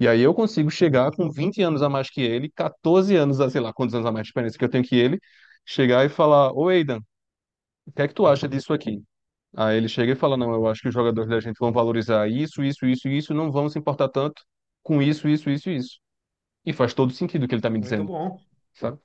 E 0.00 0.08
aí 0.08 0.20
eu 0.22 0.34
consigo 0.34 0.70
chegar 0.70 1.12
com 1.12 1.30
20 1.30 1.62
anos 1.62 1.82
a 1.82 1.88
mais 1.90 2.10
que 2.10 2.22
ele, 2.22 2.50
14 2.52 3.16
anos, 3.16 3.40
a 3.40 3.50
sei 3.50 3.60
lá, 3.60 3.72
quantos 3.72 3.94
anos 3.94 4.06
a 4.06 4.12
mais 4.12 4.24
de 4.24 4.30
experiência 4.30 4.58
que 4.58 4.64
eu 4.66 4.70
tenho 4.70 4.84
que 4.84 4.96
ele, 4.96 5.18
chegar 5.66 6.04
e 6.06 6.08
falar, 6.10 6.52
ô 6.54 6.68
Aidan, 6.68 7.00
o 7.86 7.92
que 7.92 8.02
é 8.02 8.08
que 8.08 8.14
tu 8.14 8.26
acha 8.26 8.48
disso 8.48 8.72
aqui? 8.72 9.02
Aí 9.56 9.76
ele 9.76 9.88
chega 9.88 10.12
e 10.12 10.16
fala, 10.16 10.36
não, 10.36 10.52
eu 10.54 10.66
acho 10.66 10.80
que 10.82 10.88
os 10.88 10.94
jogadores 10.94 11.28
da 11.30 11.40
gente 11.40 11.58
vão 11.58 11.72
valorizar 11.72 12.28
isso, 12.28 12.62
isso, 12.64 12.86
isso 12.86 13.08
e 13.08 13.18
isso, 13.18 13.32
e 13.32 13.36
não 13.36 13.52
vão 13.52 13.68
se 13.68 13.78
importar 13.78 14.08
tanto 14.08 14.42
com 14.82 15.02
isso, 15.02 15.28
isso, 15.28 15.50
isso 15.50 15.70
e 15.70 15.76
isso. 15.76 16.00
E 16.66 16.72
faz 16.72 16.94
todo 16.94 17.12
sentido 17.12 17.44
o 17.44 17.48
que 17.48 17.54
ele 17.56 17.62
tá 17.62 17.70
me 17.70 17.80
Muito 17.80 17.80
dizendo, 17.80 18.12
bom. 18.12 18.42
sabe? 18.74 18.98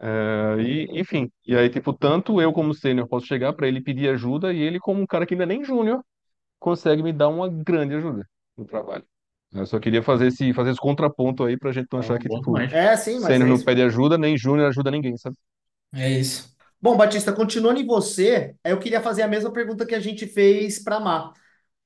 É, 0.00 0.56
e, 0.60 1.00
enfim, 1.00 1.30
e 1.46 1.56
aí, 1.56 1.70
tipo, 1.70 1.92
tanto 1.92 2.40
eu 2.40 2.52
como 2.52 2.74
sênior 2.74 3.08
posso 3.08 3.26
chegar 3.26 3.52
para 3.54 3.66
ele 3.68 3.80
pedir 3.80 4.08
ajuda 4.10 4.52
e 4.52 4.60
ele, 4.60 4.78
como 4.80 5.00
um 5.00 5.06
cara 5.06 5.24
que 5.26 5.34
ainda 5.34 5.46
nem 5.46 5.64
júnior, 5.64 6.02
consegue 6.60 7.02
me 7.02 7.12
dar 7.12 7.28
uma 7.28 7.48
grande 7.48 7.94
ajuda 7.96 8.26
no 8.56 8.64
trabalho. 8.66 9.04
Eu 9.52 9.66
só 9.66 9.80
queria 9.80 10.02
fazer 10.02 10.28
esse, 10.28 10.52
fazer 10.54 10.70
esse 10.72 10.80
contraponto 10.80 11.44
aí 11.44 11.58
pra 11.58 11.72
gente 11.72 11.88
não 11.92 12.00
achar 12.00 12.18
Bom, 12.18 12.20
que, 12.20 12.28
bom 12.28 12.40
tipo, 12.40 12.62
demais. 12.62 12.72
É, 12.72 12.96
sim, 12.96 13.18
mas 13.20 13.38
sênior 13.38 13.48
é 13.48 13.50
não 13.50 13.60
isso 13.60 13.64
pede 13.64 13.82
ajuda, 13.82 14.18
nem 14.18 14.38
júnior 14.38 14.68
ajuda 14.68 14.90
ninguém, 14.90 15.16
sabe? 15.18 15.36
É 15.94 16.10
isso. 16.10 16.53
Bom, 16.84 16.96
Batista, 16.98 17.32
continuando 17.32 17.80
em 17.80 17.86
você, 17.86 18.54
eu 18.62 18.78
queria 18.78 19.00
fazer 19.02 19.22
a 19.22 19.28
mesma 19.28 19.50
pergunta 19.52 19.86
que 19.86 19.94
a 19.94 20.00
gente 20.00 20.26
fez 20.26 20.78
para 20.78 21.00
Má. 21.00 21.30
O 21.30 21.34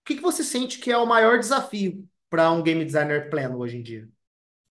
que 0.04 0.16
que 0.16 0.22
você 0.22 0.44
sente 0.44 0.78
que 0.80 0.90
é 0.90 0.98
o 0.98 1.06
maior 1.06 1.38
desafio 1.38 2.08
para 2.30 2.50
um 2.52 2.62
game 2.62 2.84
designer 2.84 3.30
pleno 3.30 3.58
hoje 3.58 3.76
em 3.78 3.82
dia? 3.82 4.08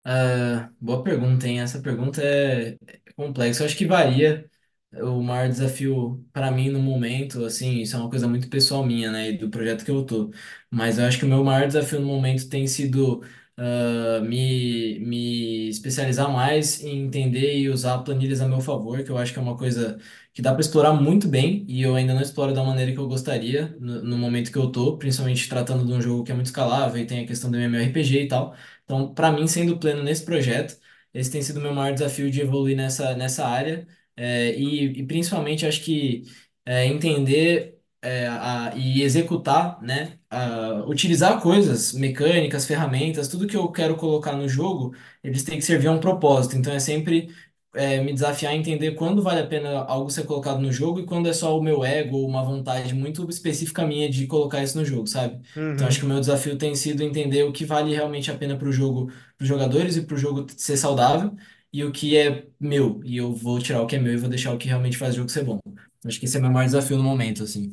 Ah, 0.03 0.71
boa 0.79 1.03
pergunta, 1.03 1.47
hein? 1.47 1.59
Essa 1.59 1.81
pergunta 1.81 2.21
é 2.23 2.77
é 2.87 3.13
complexa. 3.15 3.63
Eu 3.63 3.65
acho 3.67 3.77
que 3.77 3.85
varia. 3.85 4.49
O 4.93 5.21
maior 5.21 5.49
desafio 5.49 6.25
para 6.31 6.49
mim 6.49 6.69
no 6.69 6.79
momento, 6.79 7.43
assim, 7.45 7.79
isso 7.81 7.95
é 7.95 7.99
uma 7.99 8.09
coisa 8.09 8.25
muito 8.27 8.49
pessoal 8.49 8.85
minha, 8.85 9.11
né, 9.11 9.31
e 9.31 9.37
do 9.37 9.49
projeto 9.49 9.83
que 9.83 9.91
eu 9.91 10.05
tô. 10.05 10.31
Mas 10.71 10.97
eu 10.97 11.05
acho 11.05 11.19
que 11.19 11.25
o 11.25 11.27
meu 11.27 11.43
maior 11.43 11.67
desafio 11.67 11.99
no 11.99 12.07
momento 12.07 12.47
tem 12.49 12.65
sido 12.67 13.21
ah, 13.57 14.19
me, 14.21 14.99
me 14.99 15.69
especializar 15.69 16.31
mais 16.31 16.83
em 16.83 17.05
entender 17.05 17.57
e 17.57 17.69
usar 17.69 17.99
planilhas 17.99 18.41
a 18.41 18.47
meu 18.47 18.61
favor, 18.61 19.03
que 19.03 19.09
eu 19.11 19.17
acho 19.17 19.33
que 19.33 19.39
é 19.39 19.41
uma 19.41 19.57
coisa 19.57 19.99
que 20.33 20.41
dá 20.41 20.51
para 20.51 20.61
explorar 20.61 20.93
muito 20.93 21.27
bem 21.27 21.65
e 21.67 21.81
eu 21.81 21.95
ainda 21.95 22.13
não 22.13 22.21
exploro 22.21 22.53
da 22.53 22.63
maneira 22.63 22.91
que 22.91 22.97
eu 22.99 23.07
gostaria 23.07 23.75
no, 23.79 24.03
no 24.03 24.17
momento 24.17 24.51
que 24.51 24.57
eu 24.57 24.71
tô, 24.71 24.97
principalmente 24.97 25.47
tratando 25.49 25.85
de 25.85 25.91
um 25.91 26.01
jogo 26.01 26.23
que 26.23 26.31
é 26.31 26.35
muito 26.35 26.47
escalável 26.47 27.01
e 27.01 27.07
tem 27.07 27.23
a 27.23 27.27
questão 27.27 27.49
do 27.51 27.57
MMORPG 27.57 28.23
e 28.23 28.27
tal. 28.27 28.55
Então, 28.83 29.13
para 29.13 29.31
mim, 29.31 29.47
sendo 29.47 29.77
pleno 29.79 30.03
nesse 30.03 30.23
projeto, 30.23 30.77
esse 31.13 31.31
tem 31.31 31.41
sido 31.41 31.57
o 31.57 31.61
meu 31.61 31.73
maior 31.73 31.93
desafio 31.93 32.29
de 32.29 32.41
evoluir 32.41 32.75
nessa, 32.77 33.15
nessa 33.15 33.45
área. 33.47 33.87
É, 34.15 34.51
e, 34.57 34.99
e 35.01 35.05
principalmente 35.07 35.65
acho 35.65 35.83
que 35.83 36.23
é, 36.65 36.85
entender 36.85 37.76
é, 38.07 38.27
a- 38.27 38.73
e 38.75 39.01
executar, 39.01 39.81
né, 39.81 40.17
a- 40.29 40.83
utilizar 40.87 41.41
coisas, 41.41 41.93
mecânicas, 41.93 42.65
ferramentas, 42.65 43.27
tudo 43.27 43.47
que 43.47 43.55
eu 43.57 43.71
quero 43.71 43.95
colocar 43.97 44.33
no 44.33 44.47
jogo, 44.49 44.93
eles 45.23 45.43
têm 45.43 45.57
que 45.57 45.65
servir 45.65 45.87
a 45.87 45.91
um 45.91 45.99
propósito. 45.99 46.55
Então 46.57 46.73
é 46.73 46.79
sempre 46.79 47.29
é, 47.75 48.01
me 48.01 48.11
desafiar 48.13 48.53
a 48.53 48.55
entender 48.55 48.91
quando 48.95 49.21
vale 49.21 49.39
a 49.41 49.47
pena 49.47 49.79
algo 49.85 50.09
ser 50.09 50.23
colocado 50.25 50.59
no 50.59 50.71
jogo 50.71 50.99
e 50.99 51.05
quando 51.05 51.27
é 51.29 51.33
só 51.33 51.57
o 51.57 51.61
meu 51.61 51.83
ego 51.83 52.17
ou 52.17 52.27
uma 52.27 52.43
vontade 52.43 52.93
muito 52.93 53.27
específica 53.29 53.85
minha 53.85 54.09
de 54.09 54.25
colocar 54.27 54.63
isso 54.63 54.77
no 54.77 54.85
jogo, 54.85 55.05
sabe? 55.07 55.39
Então 55.73 55.87
acho 55.87 55.99
que 55.99 56.05
o 56.05 56.07
Uhum. 56.07 56.09
meu 56.09 56.19
desafio 56.19 56.57
tem 56.57 56.73
sido 56.75 57.03
entender 57.03 57.43
o 57.43 57.51
que 57.53 57.65
vale 57.65 57.93
realmente 57.93 58.31
a 58.31 58.37
pena 58.37 58.57
para 58.57 58.67
o 58.67 58.71
jogo, 58.71 59.07
para 59.37 59.43
os 59.43 59.47
jogadores 59.47 59.95
e 59.95 60.01
para 60.01 60.15
o 60.15 60.17
jogo 60.17 60.45
ser 60.57 60.77
saudável 60.77 61.35
e 61.71 61.83
o 61.83 61.91
que 61.91 62.17
é 62.17 62.47
meu. 62.59 63.01
E 63.03 63.17
eu 63.17 63.33
vou 63.33 63.59
tirar 63.59 63.81
o 63.81 63.87
que 63.87 63.95
é 63.95 63.99
meu 63.99 64.13
e 64.13 64.17
vou 64.17 64.29
deixar 64.29 64.53
o 64.53 64.57
que 64.57 64.67
realmente 64.67 64.97
faz 64.97 65.13
o 65.13 65.17
jogo 65.17 65.29
ser 65.29 65.43
bom. 65.43 65.59
Acho 66.05 66.19
que 66.19 66.25
esse 66.25 66.35
é 66.37 66.39
o 66.39 66.43
meu 66.43 66.51
maior 66.51 66.65
desafio 66.65 66.97
no 66.97 67.03
momento, 67.03 67.43
assim. 67.43 67.71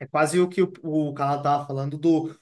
É 0.00 0.06
quase 0.06 0.40
o 0.40 0.48
que 0.48 0.62
o, 0.62 0.72
o 0.82 1.14
canal 1.14 1.38
estava 1.38 1.66
falando 1.66 1.96
do 1.98 2.34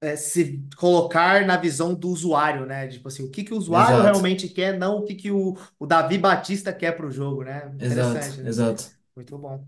é, 0.00 0.16
se 0.16 0.64
colocar 0.76 1.46
na 1.46 1.56
visão 1.56 1.94
do 1.94 2.08
usuário, 2.10 2.66
né? 2.66 2.88
Tipo 2.88 3.08
assim, 3.08 3.24
o 3.24 3.30
que 3.30 3.44
que 3.44 3.54
o 3.54 3.58
usuário 3.58 4.02
Exato, 4.02 4.02
realmente 4.02 4.48
quer, 4.48 4.78
não 4.78 4.98
o 4.98 5.04
que 5.04 5.14
que 5.14 5.30
o, 5.30 5.56
o 5.78 5.86
Davi 5.86 6.18
Batista 6.18 6.72
quer 6.72 6.92
para 6.96 7.06
o 7.06 7.10
jogo, 7.12 7.44
né? 7.44 7.66
exato, 7.78 8.26
Interessante, 8.26 8.42
né? 8.42 8.48
exato. 8.48 8.84
Muito 9.16 9.38
bom. 9.38 9.66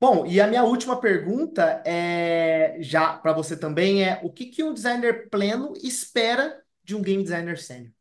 Bom, 0.00 0.26
e 0.26 0.40
a 0.40 0.46
minha 0.46 0.64
última 0.64 1.00
pergunta 1.00 1.82
é 1.86 2.76
já 2.80 3.14
para 3.18 3.32
você 3.32 3.56
também 3.56 4.04
é 4.04 4.20
o 4.24 4.32
que 4.32 4.46
que 4.46 4.62
um 4.64 4.74
designer 4.74 5.28
pleno 5.30 5.74
espera 5.82 6.62
de 6.84 6.94
um 6.96 7.02
game 7.02 7.22
designer 7.22 7.58
sênior? 7.58 7.92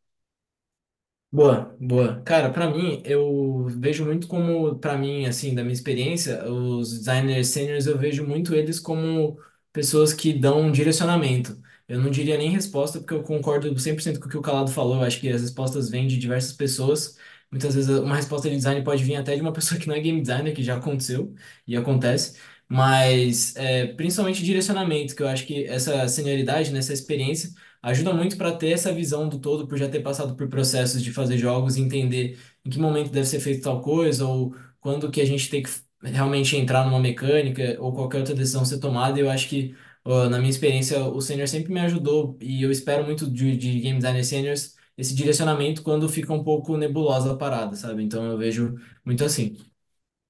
Boa, 1.29 1.75
boa. 1.79 2.21
Cara, 2.23 2.49
pra 2.51 2.69
mim, 2.69 3.01
eu 3.05 3.65
vejo 3.79 4.05
muito 4.05 4.27
como, 4.27 4.79
pra 4.79 4.97
mim, 4.97 5.25
assim, 5.25 5.53
da 5.53 5.61
minha 5.61 5.73
experiência, 5.73 6.49
os 6.49 6.99
designers 6.99 7.49
seniors, 7.49 7.85
eu 7.85 7.97
vejo 7.97 8.25
muito 8.25 8.55
eles 8.55 8.79
como 8.79 9.37
pessoas 9.73 10.13
que 10.13 10.31
dão 10.33 10.61
um 10.61 10.71
direcionamento. 10.71 11.61
Eu 11.87 11.99
não 11.99 12.09
diria 12.09 12.37
nem 12.37 12.49
resposta, 12.49 12.99
porque 12.99 13.13
eu 13.13 13.23
concordo 13.23 13.77
100% 13.77 14.19
com 14.19 14.27
o 14.27 14.29
que 14.29 14.37
o 14.37 14.41
Calado 14.41 14.71
falou. 14.71 14.95
Eu 14.95 15.03
acho 15.03 15.19
que 15.19 15.29
as 15.29 15.41
respostas 15.41 15.89
vêm 15.89 16.07
de 16.07 16.17
diversas 16.17 16.53
pessoas. 16.53 17.17
Muitas 17.51 17.75
vezes 17.75 17.89
uma 17.89 18.15
resposta 18.15 18.49
de 18.49 18.55
design 18.55 18.83
pode 18.83 19.03
vir 19.03 19.15
até 19.15 19.35
de 19.35 19.41
uma 19.41 19.53
pessoa 19.53 19.79
que 19.79 19.87
não 19.87 19.95
é 19.95 19.99
game 19.99 20.21
designer, 20.21 20.53
que 20.55 20.63
já 20.63 20.77
aconteceu 20.77 21.33
e 21.67 21.75
acontece. 21.75 22.39
Mas, 22.69 23.55
é, 23.55 23.87
principalmente 23.93 24.43
direcionamento, 24.43 25.15
que 25.15 25.23
eu 25.23 25.27
acho 25.27 25.45
que 25.45 25.65
essa 25.65 26.07
senioridade, 26.07 26.71
nessa 26.71 26.93
experiência, 26.93 27.49
ajuda 27.89 28.13
muito 28.13 28.37
para 28.37 28.51
ter 28.55 28.69
essa 28.71 28.93
visão 28.93 29.27
do 29.29 29.39
todo, 29.39 29.67
por 29.67 29.77
já 29.77 29.89
ter 29.89 30.01
passado 30.01 30.35
por 30.35 30.47
processos 30.49 31.01
de 31.03 31.11
fazer 31.13 31.37
jogos 31.37 31.77
e 31.77 31.81
entender 31.81 32.37
em 32.65 32.69
que 32.69 32.79
momento 32.79 33.11
deve 33.11 33.25
ser 33.27 33.39
feito 33.39 33.63
tal 33.63 33.81
coisa, 33.81 34.25
ou 34.25 34.55
quando 34.79 35.09
que 35.11 35.21
a 35.21 35.25
gente 35.25 35.49
tem 35.49 35.63
que 35.63 35.69
realmente 36.01 36.55
entrar 36.55 36.85
numa 36.85 36.99
mecânica, 36.99 37.77
ou 37.79 37.93
qualquer 37.93 38.19
outra 38.19 38.33
decisão 38.35 38.63
ser 38.65 38.79
tomada. 38.79 39.19
Eu 39.19 39.29
acho 39.29 39.47
que, 39.49 39.75
na 40.05 40.37
minha 40.37 40.49
experiência, 40.49 41.03
o 41.03 41.21
senior 41.21 41.47
sempre 41.47 41.73
me 41.73 41.79
ajudou, 41.81 42.37
e 42.41 42.63
eu 42.63 42.71
espero 42.71 43.03
muito 43.03 43.29
de, 43.29 43.57
de 43.57 43.79
game 43.79 43.97
designer 43.97 44.23
seniors 44.23 44.75
esse 44.97 45.13
direcionamento 45.15 45.83
quando 45.83 46.09
fica 46.09 46.33
um 46.33 46.43
pouco 46.43 46.75
nebulosa 46.77 47.33
a 47.33 47.37
parada, 47.37 47.75
sabe? 47.75 48.03
Então 48.03 48.25
eu 48.25 48.37
vejo 48.37 48.75
muito 49.05 49.23
assim. 49.23 49.55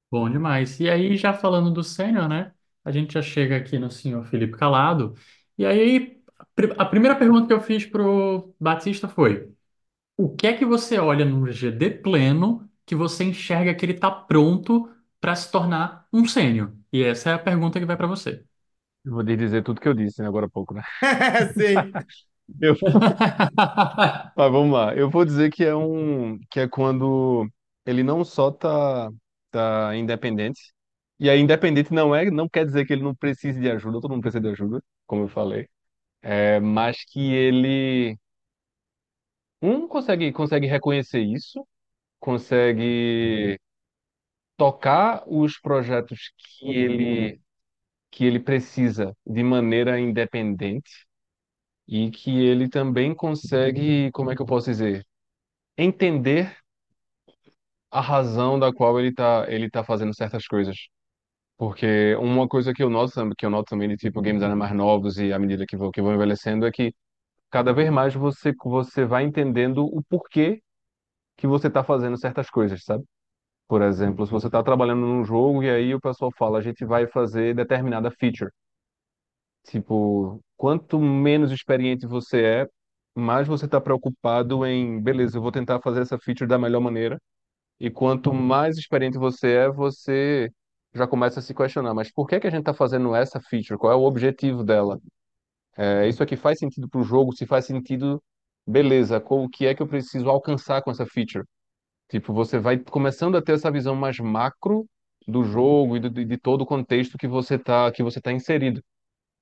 Bom 0.10 0.30
demais. 0.30 0.80
E 0.80 0.90
aí, 0.90 1.18
já 1.18 1.34
falando 1.34 1.72
do 1.72 1.84
sênior, 1.84 2.30
né? 2.30 2.54
A 2.84 2.92
gente 2.92 3.14
já 3.14 3.22
chega 3.22 3.58
aqui 3.58 3.78
no 3.78 3.92
senhor 3.92 4.26
Felipe 4.26 4.58
Calado. 4.58 5.14
E 5.58 5.66
aí, 5.66 6.17
pri- 6.58 6.76
a 6.80 6.86
primeira 6.86 7.18
pergunta 7.18 7.48
que 7.48 7.54
eu 7.54 7.62
fiz 7.62 7.86
pro 7.88 8.56
Batista 8.60 9.10
foi: 9.10 9.54
o 10.18 10.36
que 10.36 10.48
é 10.48 10.54
que 10.58 10.66
você 10.66 11.00
olha 11.00 11.26
no 11.26 11.52
GD 11.52 11.92
pleno 11.92 12.70
que 12.86 12.96
você 12.96 13.26
enxerga 13.26 13.76
que 13.76 13.86
ele 13.86 13.94
está 13.94 14.12
pronto 14.12 14.90
para 15.22 15.36
se 15.36 15.52
tornar 15.52 16.08
um 16.14 16.26
sênior? 16.28 16.74
E 16.94 17.04
essa 17.04 17.32
é 17.32 17.34
a 17.36 17.40
pergunta 17.40 17.80
que 17.80 17.86
vai 17.88 17.98
para 17.98 18.08
você. 18.08 18.46
Eu 19.06 19.14
vou 19.14 19.24
dizer 19.24 19.64
tudo 19.64 19.80
que 19.82 19.88
eu 19.88 19.94
disse, 19.94 20.22
né, 20.22 20.28
agora 20.28 20.46
há 20.48 20.50
pouco, 20.50 20.74
né? 20.74 20.82
Sim. 21.58 22.04
Eu, 22.62 22.76
mas 24.36 24.52
vamos 24.52 24.74
lá. 24.74 24.96
Eu 24.96 25.10
vou 25.10 25.26
dizer 25.26 25.52
que 25.52 25.64
é 25.64 25.76
um 25.76 26.38
que 26.50 26.60
é 26.62 26.68
quando 26.68 27.48
ele 27.86 28.04
não 28.04 28.24
só 28.24 28.52
tá 28.52 29.10
tá 29.52 29.96
independente. 29.96 30.60
E 31.20 31.30
aí 31.30 31.40
independente 31.40 31.92
não 31.94 32.16
é 32.16 32.30
não 32.30 32.48
quer 32.50 32.66
dizer 32.66 32.86
que 32.86 32.94
ele 32.94 33.04
não 33.04 33.16
precise 33.16 33.60
de 33.60 33.70
ajuda, 33.72 34.00
todo 34.02 34.12
mundo 34.12 34.22
precisa 34.22 34.42
de 34.42 34.50
ajuda, 34.50 34.82
como 35.08 35.24
eu 35.24 35.28
falei. 35.30 35.68
É, 36.22 36.60
mas 36.60 37.04
que 37.06 37.34
ele 37.34 38.18
um 39.62 39.88
consegue 39.88 40.32
consegue 40.32 40.68
reconhecer 40.68 41.22
isso, 41.22 41.66
consegue 42.20 43.60
tocar 44.58 45.24
os 45.28 45.60
projetos 45.60 46.32
que 46.38 46.70
ele 46.72 47.42
que 48.12 48.26
ele 48.26 48.40
precisa 48.40 49.16
de 49.26 49.44
maneira 49.44 50.00
independente 50.00 51.08
e 51.88 52.12
que 52.12 52.32
ele 52.46 52.70
também 52.70 53.16
consegue, 53.16 54.12
como 54.14 54.32
é 54.32 54.36
que 54.36 54.42
eu 54.42 54.46
posso 54.46 54.68
dizer, 54.72 55.06
entender 55.78 56.58
a 57.92 58.00
razão 58.02 58.58
da 58.60 58.72
qual 58.74 58.98
ele 59.00 59.14
tá, 59.14 59.46
ele 59.50 59.70
tá 59.70 59.84
fazendo 59.84 60.14
certas 60.16 60.46
coisas. 60.48 60.78
Porque 61.58 62.16
uma 62.18 62.48
coisa 62.48 62.74
que 62.74 62.84
eu 62.84 62.90
noto, 62.90 63.12
que 63.36 63.46
eu 63.46 63.50
noto 63.50 63.70
também 63.70 63.90
de 63.90 63.98
tipo 63.98 64.22
game 64.22 64.38
designer 64.38 64.56
mais 64.58 64.74
novos 64.76 65.18
e 65.18 65.34
à 65.34 65.40
medida 65.40 65.66
que 65.66 65.76
vou, 65.78 65.92
que 65.92 66.02
vou 66.02 66.14
envelhecendo 66.14 66.66
é 66.68 66.72
que 66.72 66.94
cada 67.52 67.74
vez 67.74 67.90
mais 67.92 68.14
você 68.16 68.54
você 68.66 69.06
vai 69.06 69.24
entendendo 69.26 69.86
o 69.86 70.04
porquê 70.10 70.62
que 71.38 71.48
você 71.48 71.68
está 71.68 71.84
fazendo 71.84 72.18
certas 72.20 72.50
coisas, 72.50 72.84
sabe? 72.84 73.04
Por 73.68 73.82
exemplo, 73.82 74.26
se 74.26 74.32
você 74.32 74.48
está 74.48 74.64
trabalhando 74.64 75.02
num 75.02 75.26
jogo 75.26 75.64
e 75.64 75.70
aí 75.70 75.96
o 75.96 76.02
pessoal 76.02 76.32
fala, 76.38 76.60
a 76.60 76.62
gente 76.62 76.86
vai 76.86 77.08
fazer 77.08 77.56
determinada 77.56 78.12
feature. 78.12 78.52
Tipo, 79.66 80.42
quanto 80.56 81.00
menos 81.00 81.52
experiente 81.52 82.06
você 82.08 82.42
é, 82.44 82.68
mais 83.16 83.48
você 83.48 83.66
está 83.66 83.82
preocupado 83.82 84.66
em, 84.66 85.02
beleza, 85.02 85.38
eu 85.38 85.42
vou 85.42 85.52
tentar 85.52 85.82
fazer 85.82 86.02
essa 86.02 86.18
feature 86.20 86.48
da 86.48 86.58
melhor 86.58 86.80
maneira. 86.82 87.20
E 87.80 87.90
quanto 87.92 88.34
mais 88.34 88.78
experiente 88.78 89.18
você 89.18 89.54
é, 89.54 89.70
você 89.70 90.52
já 90.98 91.08
começa 91.08 91.40
a 91.40 91.44
se 91.44 91.54
questionar, 91.54 91.94
mas 91.94 92.12
por 92.12 92.28
que 92.28 92.40
que 92.40 92.48
a 92.48 92.50
gente 92.50 92.62
está 92.62 92.74
fazendo 92.74 93.16
essa 93.16 93.40
feature? 93.42 93.78
Qual 93.80 93.92
é 93.94 93.96
o 93.96 94.04
objetivo 94.04 94.64
dela? 94.64 95.00
É, 95.78 96.08
isso 96.08 96.24
aqui 96.24 96.36
faz 96.36 96.60
sentido 96.60 96.90
para 96.90 97.02
o 97.02 97.04
jogo? 97.04 97.36
Se 97.36 97.46
faz 97.46 97.66
sentido, 97.66 98.22
beleza, 98.68 99.20
qual- 99.22 99.44
o 99.44 99.50
que 99.50 99.66
é 99.66 99.76
que 99.76 99.82
eu 99.82 99.88
preciso 99.88 100.30
alcançar 100.30 100.82
com 100.82 100.92
essa 100.92 101.06
feature? 101.06 101.46
Tipo, 102.10 102.34
você 102.34 102.60
vai 102.60 102.78
começando 102.80 103.38
a 103.38 103.42
ter 103.42 103.54
essa 103.54 103.72
visão 103.72 103.96
mais 103.96 104.20
macro 104.20 104.88
do 105.28 105.44
jogo 105.44 105.98
e 105.98 106.00
do- 106.02 106.10
de, 106.12 106.38
todo 106.38 106.62
o 106.64 106.66
contexto 106.66 107.18
que 107.18 107.28
você 107.28 107.60
tá, 107.60 107.92
que 107.92 108.04
você 108.04 108.22
tá 108.22 108.32
inserido. 108.32 108.84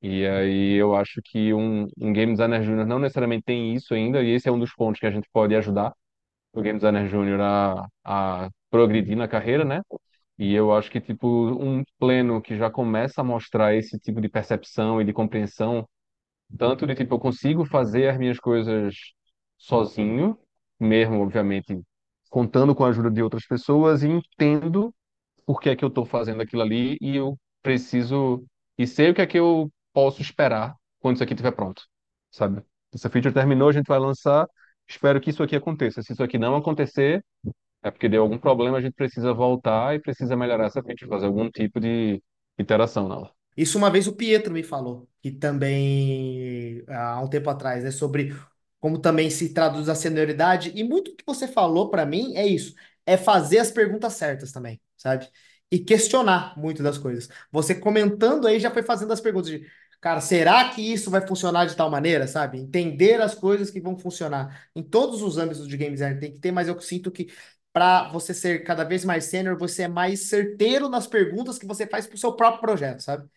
E 0.02 0.26
aí 0.28 0.74
eu 0.76 0.96
acho 0.96 1.22
que 1.24 1.54
um, 1.54 1.88
um 2.00 2.14
Game 2.14 2.32
Designer 2.34 2.64
Júnior 2.64 2.86
não 2.88 3.00
necessariamente 3.00 3.44
tem 3.46 3.74
isso 3.76 3.94
ainda, 3.94 4.22
e 4.24 4.32
esse 4.32 4.48
é 4.50 4.52
um 4.52 4.60
dos 4.60 4.74
pontos 4.76 5.00
que 5.00 5.08
a 5.08 5.12
gente 5.12 5.28
pode 5.34 5.56
ajudar 5.56 5.94
o 6.54 6.62
Game 6.62 6.80
Designer 6.80 7.08
Júnior 7.10 7.42
a, 7.42 7.88
a 8.04 8.50
progredir 8.70 9.18
na 9.18 9.28
carreira, 9.28 9.66
né? 9.66 9.82
E 10.38 10.54
eu 10.54 10.74
acho 10.74 10.92
que, 10.92 11.00
tipo, 11.02 11.28
um 11.28 11.84
pleno 12.00 12.42
que 12.42 12.58
já 12.58 12.70
começa 12.70 13.22
a 13.22 13.24
mostrar 13.24 13.76
esse 13.76 13.98
tipo 14.00 14.20
de 14.22 14.30
percepção 14.30 15.02
e 15.02 15.06
de 15.06 15.14
compreensão, 15.14 15.88
tanto 16.58 16.88
de, 16.88 16.96
tipo, 16.96 17.16
eu 17.16 17.20
consigo 17.20 17.66
fazer 17.66 18.10
as 18.10 18.18
minhas 18.18 18.40
coisas 18.40 18.96
sozinho, 19.58 20.38
mesmo, 20.80 21.22
obviamente, 21.22 21.80
contando 22.30 22.76
com 22.76 22.86
a 22.86 22.90
ajuda 22.90 23.12
de 23.12 23.22
outras 23.24 23.46
pessoas, 23.48 24.04
e 24.04 24.08
entendo 24.10 24.94
por 25.46 25.62
que 25.62 25.70
é 25.70 25.76
que 25.76 25.84
eu 25.86 25.90
estou 25.90 26.06
fazendo 26.06 26.42
aquilo 26.42 26.62
ali 26.62 26.98
e 27.02 27.16
eu 27.16 27.38
preciso 27.62 28.46
e 28.78 28.88
sei 28.88 29.12
o 29.12 29.16
que 29.16 29.22
é 29.22 29.28
que 29.28 29.40
eu 29.40 29.72
posso 29.94 30.22
esperar 30.22 30.76
quando 31.00 31.16
isso 31.16 31.24
aqui 31.24 31.34
estiver 31.34 31.52
pronto, 31.52 31.84
sabe? 32.32 32.62
Essa 32.94 33.10
feature 33.10 33.34
terminou, 33.34 33.70
a 33.70 33.72
gente 33.74 33.88
vai 33.88 34.00
lançar, 34.00 34.48
espero 34.88 35.22
que 35.22 35.30
isso 35.30 35.44
aqui 35.44 35.56
aconteça. 35.56 36.02
Se 36.02 36.14
isso 36.14 36.24
aqui 36.24 36.38
não 36.38 36.56
acontecer, 36.56 37.24
é 37.86 37.92
porque 37.92 38.10
deu 38.10 38.24
algum 38.24 38.40
problema, 38.40 38.80
a 38.80 38.82
gente 38.82 38.96
precisa 38.96 39.32
voltar 39.32 39.94
e 39.94 40.00
precisa 40.00 40.36
melhorar 40.36 40.66
essa 40.66 40.82
feature, 40.82 41.08
fazer 41.08 41.28
algum 41.28 41.52
tipo 41.52 41.80
de 41.80 42.20
iteração 42.58 43.08
nela. 43.08 43.32
Isso 43.56 43.78
uma 43.78 43.92
vez 43.92 44.08
o 44.08 44.16
Pietro 44.16 44.52
me 44.52 44.64
falou, 44.64 45.08
que 45.22 45.32
também 45.32 46.84
há 46.88 47.22
um 47.22 47.30
tempo 47.30 47.48
atrás, 47.48 47.84
né, 47.84 47.92
sobre 47.92 48.36
como 48.80 48.98
também 48.98 49.30
se 49.30 49.54
traduz 49.54 49.88
a 49.88 49.94
senioridade, 49.94 50.72
e 50.76 50.84
muito 50.84 51.16
que 51.16 51.24
você 51.26 51.48
falou 51.48 51.92
para 51.92 52.08
mim 52.08 52.36
é 52.36 52.46
isso, 52.48 52.74
é 53.06 53.18
fazer 53.18 53.60
as 53.60 53.70
perguntas 53.70 54.14
certas 54.14 54.52
também, 54.52 54.82
sabe? 54.98 55.28
E 55.72 55.78
questionar 55.78 56.58
muito 56.58 56.82
das 56.82 56.98
coisas. 56.98 57.30
Você 57.52 57.76
comentando 57.76 58.48
aí 58.48 58.60
já 58.60 58.72
foi 58.72 58.82
fazendo 58.82 59.14
as 59.14 59.22
perguntas 59.22 59.50
de, 59.50 59.66
cara, 60.02 60.22
será 60.22 60.70
que 60.70 60.82
isso 60.82 61.10
vai 61.10 61.26
funcionar 61.26 61.66
de 61.66 61.76
tal 61.76 61.90
maneira, 61.90 62.28
sabe? 62.28 62.60
Entender 62.60 63.22
as 63.22 63.36
coisas 63.36 63.70
que 63.72 63.80
vão 63.82 63.98
funcionar. 63.98 64.68
Em 64.76 64.84
todos 64.84 65.22
os 65.22 65.38
âmbitos 65.38 65.68
de 65.68 65.78
game 65.78 65.94
design 65.94 66.20
tem 66.20 66.32
que 66.32 66.40
ter, 66.40 66.52
mas 66.52 66.68
eu 66.68 66.80
sinto 66.80 67.12
que 67.12 67.28
para 67.76 68.08
você 68.10 68.34
ser 68.34 68.64
cada 68.64 68.86
vez 68.86 69.04
mais 69.04 69.26
sênior, 69.26 69.58
você 69.58 69.84
é 69.84 69.88
mais 69.90 70.30
certeiro 70.30 70.88
nas 70.88 71.08
perguntas 71.08 71.60
que 71.60 71.66
você 71.66 71.86
faz 71.86 72.08
para 72.08 72.16
o 72.16 72.18
seu 72.18 72.32
próprio 72.34 72.62
projeto, 72.62 73.02
sabe? 73.02 73.28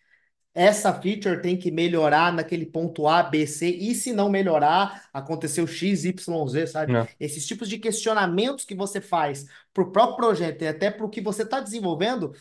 essa 0.53 0.93
feature 0.99 1.41
tem 1.41 1.57
que 1.57 1.71
melhorar 1.71 2.33
naquele 2.33 2.65
ponto 2.65 3.07
A, 3.07 3.23
B, 3.23 3.45
C, 3.45 3.69
e 3.69 3.93
se 3.93 4.11
não 4.11 4.29
melhorar, 4.29 5.07
aconteceu 5.13 5.67
X, 5.67 6.05
Y, 6.05 6.47
Z, 6.47 6.67
sabe? 6.67 6.95
É. 6.95 7.07
Esses 7.19 7.45
tipos 7.45 7.69
de 7.69 7.77
questionamentos 7.77 8.65
que 8.65 8.75
você 8.75 8.99
faz 8.99 9.45
para 9.73 9.83
o 9.83 9.91
próprio 9.91 10.17
projeto 10.17 10.63
e 10.63 10.67
até 10.67 10.89
para 10.89 11.05
o 11.05 11.09
que 11.09 11.21
você 11.21 11.43
está 11.43 11.59
desenvolvendo, 11.59 12.33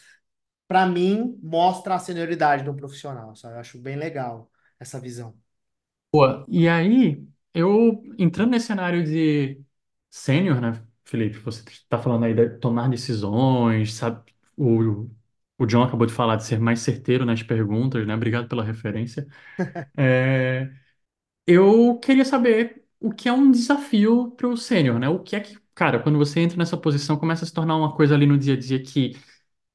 para 0.66 0.86
mim, 0.86 1.38
mostra 1.42 1.94
a 1.94 1.99
senioridade 1.99 2.64
do 2.64 2.74
profissional, 2.74 3.36
sabe? 3.36 3.55
Eu 3.55 3.61
acho 3.61 3.78
bem 3.78 3.96
legal 3.96 4.51
essa 4.80 4.99
visão. 4.99 5.34
Pô, 6.11 6.44
e 6.49 6.68
aí, 6.68 7.22
eu 7.53 8.03
entrando 8.18 8.51
nesse 8.51 8.66
cenário 8.66 9.05
de 9.05 9.61
sênior, 10.11 10.61
né, 10.61 10.82
Felipe? 11.09 11.38
Você 11.38 11.62
está 11.70 11.98
falando 11.98 12.24
aí 12.24 12.34
de 12.34 12.50
tomar 12.59 12.88
decisões, 12.88 13.94
sabe? 13.94 14.32
O, 14.56 15.09
o 15.59 15.66
John 15.66 15.82
acabou 15.82 16.06
de 16.06 16.12
falar 16.12 16.36
de 16.36 16.44
ser 16.44 16.59
mais 16.61 16.80
certeiro 16.80 17.24
nas 17.24 17.42
perguntas, 17.42 18.06
né? 18.06 18.14
Obrigado 18.14 18.48
pela 18.48 18.64
referência. 18.64 19.26
É, 19.96 20.70
eu 21.46 21.98
queria 22.00 22.24
saber 22.24 22.84
o 23.00 23.12
que 23.12 23.28
é 23.28 23.32
um 23.32 23.50
desafio 23.50 24.32
para 24.32 24.48
o 24.48 24.56
sênior, 24.56 24.98
né? 25.00 25.09
O 25.09 25.20
que 25.22 25.36
é 25.36 25.40
que, 25.40 25.59
cara, 25.74 26.00
quando 26.02 26.18
você 26.18 26.40
entra 26.40 26.56
nessa 26.59 26.76
posição, 26.76 27.16
começa 27.18 27.44
a 27.44 27.48
se 27.48 27.54
tornar 27.54 27.76
uma 27.76 27.94
coisa 27.96 28.14
ali 28.14 28.26
no 28.26 28.38
dia 28.38 28.54
a 28.54 28.59
dia 28.59 28.82
que 28.82 29.16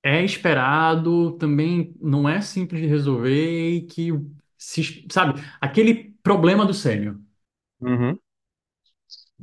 é 0.04 0.24
esperado, 0.24 1.38
também 1.40 1.96
não 2.02 2.30
é 2.30 2.42
simples 2.42 2.82
de 2.82 2.88
resolver 2.88 3.72
e 3.78 3.82
que, 3.88 4.10
se, 4.58 5.08
sabe, 5.12 5.42
aquele 5.62 6.12
problema 6.24 6.66
do 6.66 6.74
sênior. 6.74 7.20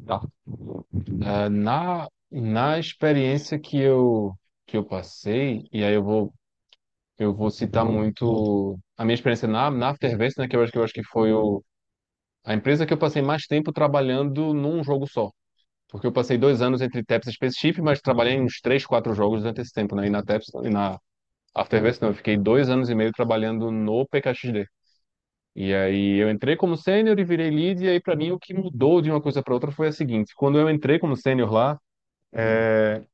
Tá. 0.06 0.20
É, 1.22 1.48
na, 1.48 2.08
na 2.30 2.78
experiência 2.78 3.58
que 3.58 3.78
eu, 3.78 4.32
que 4.66 4.76
eu 4.76 4.84
passei, 4.84 5.64
e 5.72 5.82
aí 5.84 5.94
eu 5.94 6.02
vou 6.02 6.32
eu 7.18 7.34
vou 7.34 7.50
citar 7.50 7.84
muito 7.84 8.78
a 8.96 9.04
minha 9.04 9.14
experiência 9.14 9.48
na, 9.48 9.70
na 9.70 9.90
Afterverse, 9.90 10.38
né, 10.40 10.48
que 10.48 10.56
eu 10.56 10.62
acho 10.62 10.72
que 10.72 10.78
eu 10.78 10.84
acho 10.84 10.94
que 10.94 11.04
foi 11.04 11.32
o, 11.32 11.62
a 12.44 12.54
empresa 12.54 12.86
que 12.86 12.92
eu 12.94 12.98
passei 12.98 13.22
mais 13.22 13.46
tempo 13.46 13.72
trabalhando 13.72 14.54
num 14.54 14.84
jogo 14.84 15.06
só. 15.08 15.30
Porque 15.88 16.06
eu 16.06 16.12
passei 16.12 16.38
dois 16.38 16.62
anos 16.62 16.82
entre 16.82 17.04
Taps 17.04 17.28
e 17.28 17.32
Spaceship, 17.32 17.82
mas 17.82 18.00
trabalhei 18.00 18.34
em 18.34 18.42
uns 18.42 18.60
três, 18.60 18.86
quatro 18.86 19.14
jogos 19.14 19.42
durante 19.42 19.60
esse 19.62 19.72
tempo, 19.72 19.96
né? 19.96 20.06
E 20.08 20.10
na 20.10 20.22
Taps 20.24 20.48
e 20.64 20.70
na 20.70 20.98
Afterverse, 21.54 22.02
não, 22.02 22.10
eu 22.10 22.14
fiquei 22.14 22.36
dois 22.38 22.70
anos 22.70 22.90
e 22.90 22.94
meio 22.94 23.12
trabalhando 23.12 23.70
no 23.70 24.06
PKXD. 24.08 24.66
E 25.62 25.74
aí 25.74 26.16
eu 26.18 26.30
entrei 26.30 26.56
como 26.56 26.76
sênior 26.76 27.18
e 27.18 27.24
virei 27.24 27.50
lead, 27.50 27.84
e 27.84 27.88
aí 27.88 28.00
para 28.00 28.16
mim 28.16 28.30
o 28.32 28.38
que 28.38 28.54
mudou 28.54 29.02
de 29.02 29.10
uma 29.10 29.20
coisa 29.20 29.42
para 29.42 29.54
outra 29.54 29.70
foi 29.72 29.88
a 29.88 29.92
seguinte: 29.92 30.32
quando 30.36 30.58
eu 30.58 30.70
entrei 30.70 30.98
como 30.98 31.16
sênior 31.16 31.52
lá, 31.52 31.78
é, 32.32 33.04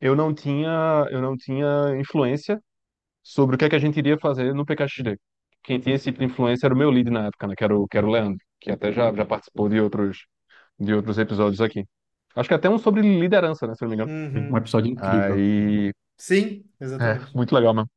eu 0.00 0.16
não 0.16 0.34
tinha 0.34 1.06
eu 1.10 1.22
não 1.22 1.36
tinha 1.36 1.96
influência 1.98 2.60
sobre 3.22 3.56
o 3.56 3.58
que 3.60 3.64
é 3.66 3.70
que 3.70 3.76
a 3.76 3.78
gente 3.78 3.98
iria 3.98 4.18
fazer 4.18 4.54
no 4.54 4.64
PKXD. 4.66 5.18
Quem 5.64 5.80
tinha 5.80 5.96
esse 5.96 6.06
tipo 6.06 6.20
de 6.20 6.26
influência 6.26 6.66
era 6.66 6.74
o 6.74 6.78
meu 6.78 6.90
lead 6.90 7.10
na 7.10 7.26
época, 7.28 7.46
né? 7.48 7.54
Que 7.56 7.64
era 7.64 7.76
o, 7.78 7.88
que 7.88 7.98
era 7.98 8.06
o 8.06 8.10
Leandro, 8.10 8.38
que 8.60 8.70
até 8.70 8.92
já, 8.92 9.12
já 9.14 9.24
participou 9.26 9.68
de 9.68 9.80
outros 9.80 10.26
de 10.80 10.94
outros 10.94 11.18
episódios 11.18 11.60
aqui. 11.62 11.84
Acho 12.36 12.48
que 12.48 12.54
até 12.54 12.70
um 12.70 12.78
sobre 12.78 13.02
liderança, 13.02 13.66
né? 13.66 13.74
Se 13.74 13.84
eu 13.84 13.88
não 13.88 13.96
me 13.96 14.02
engano. 14.04 14.12
Um 14.50 14.56
Uhum. 14.56 14.58
episódio 14.58 14.90
incrível. 14.92 15.34
Aí, 15.34 15.92
Sim, 16.16 16.64
é, 16.76 16.84
exatamente. 16.84 17.34
muito 17.34 17.54
legal 17.54 17.74
mesmo. 17.74 17.90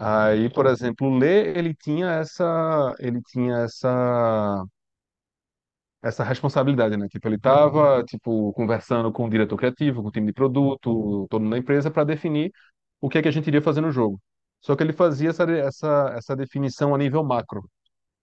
Aí, 0.00 0.48
por 0.50 0.66
exemplo, 0.66 1.08
o 1.08 1.18
Lê, 1.18 1.48
ele 1.58 1.74
tinha 1.74 2.06
essa, 2.08 2.94
ele 3.00 3.20
tinha 3.22 3.56
essa 3.58 4.64
essa 6.02 6.22
responsabilidade, 6.24 6.96
né? 6.96 7.08
Tipo, 7.08 7.28
ele 7.28 7.36
estava, 7.36 8.04
tipo, 8.04 8.52
conversando 8.52 9.12
com 9.12 9.26
o 9.26 9.30
diretor 9.30 9.56
criativo, 9.56 10.02
com 10.02 10.08
o 10.08 10.10
time 10.12 10.26
de 10.28 10.32
produto, 10.32 11.26
todo 11.28 11.40
mundo 11.42 11.50
da 11.52 11.58
empresa, 11.58 11.90
para 11.90 12.04
definir 12.04 12.52
o 13.00 13.08
que 13.08 13.18
é 13.18 13.22
que 13.22 13.28
a 13.28 13.30
gente 13.30 13.48
iria 13.48 13.62
fazer 13.62 13.80
no 13.80 13.90
jogo. 13.90 14.20
Só 14.60 14.74
que 14.76 14.82
ele 14.82 14.92
fazia 14.92 15.30
essa, 15.30 15.44
essa, 15.50 16.14
essa 16.16 16.36
definição 16.36 16.94
a 16.94 16.98
nível 16.98 17.24
macro. 17.24 17.68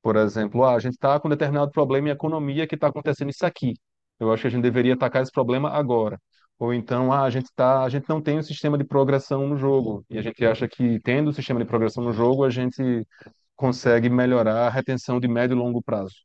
Por 0.01 0.15
exemplo, 0.17 0.63
ah, 0.65 0.75
a 0.75 0.79
gente 0.79 0.93
está 0.95 1.19
com 1.19 1.27
um 1.27 1.31
determinado 1.31 1.71
problema 1.71 2.09
em 2.09 2.11
economia 2.11 2.67
que 2.67 2.75
está 2.75 2.87
acontecendo 2.87 3.31
isso 3.31 3.45
aqui. 3.45 3.73
Eu 4.19 4.31
acho 4.33 4.43
que 4.43 4.47
a 4.47 4.51
gente 4.51 4.63
deveria 4.63 4.93
atacar 4.95 5.23
esse 5.23 5.31
problema 5.31 5.69
agora. 5.71 6.19
Ou 6.59 6.73
então, 6.73 7.11
ah, 7.11 7.23
a 7.23 7.29
gente 7.29 7.49
tá, 7.55 7.83
a 7.83 7.89
gente 7.89 8.07
não 8.07 8.21
tem 8.21 8.37
um 8.39 8.43
sistema 8.43 8.77
de 8.77 8.83
progressão 8.85 9.47
no 9.47 9.57
jogo. 9.57 10.05
E 10.09 10.17
a 10.17 10.21
gente 10.21 10.45
acha 10.45 10.67
que 10.67 10.99
tendo 11.01 11.29
o 11.29 11.33
sistema 11.33 11.59
de 11.59 11.65
progressão 11.65 12.03
no 12.03 12.13
jogo, 12.13 12.43
a 12.45 12.49
gente 12.49 13.05
consegue 13.55 14.09
melhorar 14.09 14.67
a 14.67 14.69
retenção 14.69 15.19
de 15.19 15.27
médio 15.27 15.55
e 15.55 15.59
longo 15.59 15.81
prazo. 15.83 16.15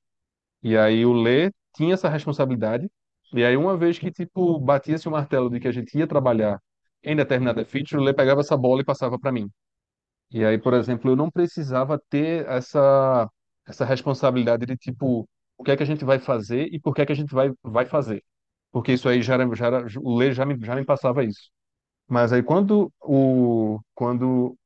E 0.62 0.76
aí 0.76 1.04
o 1.06 1.12
Lê 1.12 1.50
tinha 1.74 1.94
essa 1.94 2.08
responsabilidade. 2.08 2.88
E 3.34 3.44
aí 3.44 3.56
uma 3.56 3.76
vez 3.76 3.98
que 3.98 4.10
tipo 4.10 4.58
batia-se 4.60 5.08
o 5.08 5.12
martelo 5.12 5.50
de 5.50 5.60
que 5.60 5.68
a 5.68 5.72
gente 5.72 5.96
ia 5.98 6.06
trabalhar 6.06 6.60
em 7.02 7.16
determinada 7.16 7.64
feature, 7.64 8.00
o 8.00 8.04
Lê 8.04 8.12
pegava 8.14 8.40
essa 8.40 8.56
bola 8.56 8.82
e 8.82 8.84
passava 8.84 9.18
para 9.18 9.32
mim. 9.32 9.50
E 10.30 10.44
aí, 10.44 10.58
por 10.58 10.74
exemplo, 10.74 11.10
eu 11.10 11.16
não 11.16 11.30
precisava 11.30 11.98
ter 12.10 12.46
essa 12.48 13.28
essa 13.66 13.84
responsabilidade 13.84 14.66
de 14.66 14.76
tipo 14.76 15.28
o 15.56 15.64
que 15.64 15.70
é 15.72 15.76
que 15.76 15.82
a 15.82 15.86
gente 15.86 16.04
vai 16.04 16.18
fazer 16.18 16.68
e 16.72 16.80
por 16.80 16.94
que 16.94 17.02
é 17.02 17.06
que 17.06 17.12
a 17.12 17.14
gente 17.16 17.34
vai 17.34 17.50
vai 17.62 17.86
fazer. 17.86 18.24
Porque 18.72 18.92
isso 18.92 19.08
aí 19.08 19.22
já 19.22 19.34
era, 19.34 19.54
já 19.56 19.66
era, 19.66 19.86
o 20.00 20.16
Lê 20.16 20.32
já 20.32 20.46
me, 20.46 20.58
já 20.64 20.74
me 20.76 20.84
passava 20.84 21.24
isso. 21.24 21.50
Mas 22.08 22.32
aí 22.32 22.42
quando 22.42 22.92
o 23.02 23.80
quando 23.94 24.56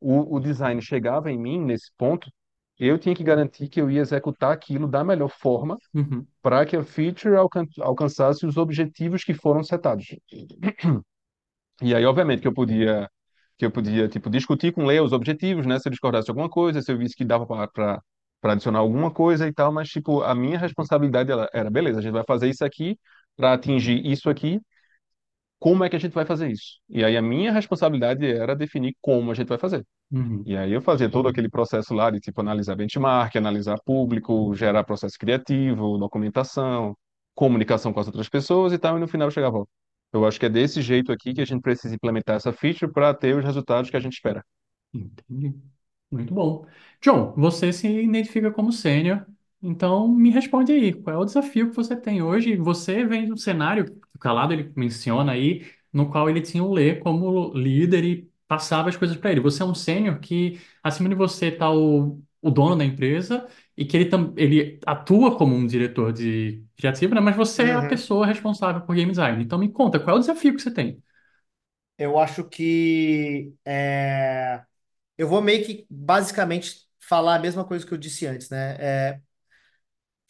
o, 0.00 0.36
o 0.36 0.40
design 0.40 0.82
chegava 0.82 1.30
em 1.30 1.38
mim 1.38 1.60
nesse 1.60 1.90
ponto, 1.98 2.30
eu 2.78 2.98
tinha 2.98 3.14
que 3.14 3.24
garantir 3.24 3.68
que 3.68 3.80
eu 3.80 3.90
ia 3.90 4.00
executar 4.02 4.52
aquilo 4.52 4.88
da 4.88 5.04
melhor 5.04 5.30
forma 5.30 5.78
Uhum. 5.94 6.26
para 6.42 6.66
que 6.66 6.76
a 6.76 6.84
feature 6.84 7.36
alcan 7.36 7.66
alcançasse 7.80 8.46
os 8.46 8.56
objetivos 8.58 9.24
que 9.24 9.34
foram 9.34 9.64
setados. 9.64 10.06
E 11.82 11.94
aí, 11.94 12.04
obviamente, 12.04 12.42
que 12.42 12.48
eu 12.48 12.54
podia 12.54 13.08
que 13.58 13.66
eu 13.66 13.70
podia 13.70 14.08
tipo 14.08 14.30
discutir 14.30 14.72
com 14.72 14.84
o 14.84 14.86
Leo 14.86 15.04
os 15.04 15.12
objetivos, 15.12 15.66
né, 15.66 15.78
se 15.78 15.86
eu 15.88 15.90
discordasse 15.90 16.30
alguma 16.30 16.48
coisa, 16.48 16.80
se 16.82 16.90
eu 16.92 16.96
visse 16.98 17.14
que 17.16 17.24
dava 17.24 17.46
para 17.46 18.00
para 18.40 18.54
adicionar 18.54 18.78
alguma 18.78 19.10
coisa 19.12 19.46
e 19.46 19.52
tal, 19.52 19.70
mas 19.70 19.88
tipo, 19.90 20.22
a 20.22 20.34
minha 20.34 20.58
responsabilidade 20.58 21.30
ela, 21.30 21.46
era, 21.52 21.68
beleza, 21.70 21.98
a 21.98 22.02
gente 22.02 22.12
vai 22.12 22.24
fazer 22.26 22.48
isso 22.48 22.64
aqui 22.64 22.98
para 23.36 23.52
atingir 23.54 24.04
isso 24.06 24.28
aqui. 24.30 24.60
Como 25.58 25.84
é 25.84 25.90
que 25.90 25.96
a 25.96 25.98
gente 25.98 26.12
vai 26.14 26.24
fazer 26.24 26.50
isso? 26.50 26.80
E 26.88 27.04
aí 27.04 27.16
a 27.16 27.22
minha 27.22 27.52
responsabilidade 27.52 28.26
era 28.26 28.56
definir 28.56 28.96
como 29.00 29.30
a 29.30 29.34
gente 29.34 29.48
vai 29.48 29.58
fazer. 29.58 29.84
Uhum. 30.10 30.42
E 30.46 30.56
aí 30.56 30.72
eu 30.72 30.80
fazia 30.80 31.10
todo 31.10 31.28
aquele 31.28 31.48
processo 31.50 31.92
lá 31.92 32.10
de 32.10 32.18
tipo 32.18 32.40
analisar 32.40 32.74
benchmark, 32.76 33.36
analisar 33.36 33.76
público, 33.84 34.54
gerar 34.54 34.84
processo 34.84 35.18
criativo, 35.18 35.98
documentação, 35.98 36.96
comunicação 37.34 37.92
com 37.92 38.00
as 38.00 38.06
outras 38.06 38.28
pessoas 38.28 38.72
e 38.72 38.78
tal, 38.78 38.96
e 38.96 39.00
no 39.00 39.08
final 39.08 39.28
eu 39.28 39.32
chegava, 39.32 39.58
ó, 39.58 39.66
eu 40.12 40.26
acho 40.26 40.40
que 40.40 40.46
é 40.46 40.48
desse 40.48 40.82
jeito 40.82 41.12
aqui 41.12 41.32
que 41.32 41.40
a 41.40 41.44
gente 41.44 41.62
precisa 41.62 41.94
implementar 41.94 42.36
essa 42.36 42.52
feature 42.52 42.92
para 42.92 43.14
ter 43.14 43.36
os 43.36 43.44
resultados 43.44 43.90
que 43.90 43.96
a 43.96 44.00
gente 44.00 44.14
espera. 44.14 44.44
Entendi. 44.92 45.54
Muito 46.10 46.34
bom. 46.34 46.66
John, 47.00 47.32
você 47.36 47.72
se 47.72 47.86
identifica 47.86 48.50
como 48.50 48.72
sênior, 48.72 49.24
então 49.62 50.08
me 50.08 50.30
responde 50.30 50.72
aí, 50.72 50.92
qual 50.92 51.16
é 51.16 51.18
o 51.18 51.24
desafio 51.24 51.68
que 51.70 51.76
você 51.76 51.94
tem 51.96 52.22
hoje? 52.22 52.56
Você 52.56 53.04
vem 53.04 53.26
de 53.26 53.32
um 53.32 53.36
cenário, 53.36 53.84
o 54.14 54.18
Calado 54.18 54.52
ele 54.54 54.72
menciona 54.76 55.32
aí, 55.32 55.66
no 55.92 56.10
qual 56.10 56.30
ele 56.30 56.40
tinha 56.40 56.62
o 56.64 56.72
Lê 56.72 56.96
como 56.96 57.52
líder 57.54 58.04
e 58.04 58.30
passava 58.48 58.88
as 58.88 58.96
coisas 58.96 59.16
para 59.16 59.30
ele. 59.32 59.40
Você 59.40 59.62
é 59.62 59.66
um 59.66 59.74
sênior 59.74 60.18
que, 60.20 60.58
acima 60.82 61.08
de 61.08 61.14
você, 61.14 61.46
está 61.48 61.70
o, 61.70 62.22
o 62.40 62.50
dono 62.50 62.76
da 62.76 62.84
empresa 62.84 63.46
e 63.76 63.84
que 63.84 63.96
ele, 63.96 64.06
tam- 64.08 64.32
ele 64.36 64.78
atua 64.86 65.36
como 65.36 65.54
um 65.54 65.66
diretor 65.66 66.12
de 66.12 66.64
criativo, 66.76 67.14
né? 67.14 67.20
Mas 67.20 67.36
você 67.36 67.64
é 67.64 67.74
a 67.74 67.82
Uhum. 67.82 67.86
pessoa 67.86 68.26
responsável 68.26 68.80
por 68.82 68.94
game 68.96 69.10
design. 69.10 69.42
Então 69.42 69.58
me 69.58 69.68
conta, 69.70 70.00
qual 70.00 70.16
é 70.16 70.18
o 70.18 70.20
desafio 70.20 70.54
que 70.54 70.62
você 70.62 70.70
tem? 70.72 71.02
Eu 71.98 72.18
acho 72.18 72.44
que 72.48 73.54
é, 73.64 74.64
eu 75.18 75.28
vou 75.28 75.42
meio 75.42 75.66
que 75.66 75.86
basicamente 75.90 76.88
falar 77.00 77.36
a 77.36 77.38
mesma 77.40 77.64
coisa 77.66 77.86
que 77.86 77.92
eu 77.94 77.98
disse 77.98 78.26
antes, 78.26 78.50
né? 78.50 78.76
É, 78.80 79.22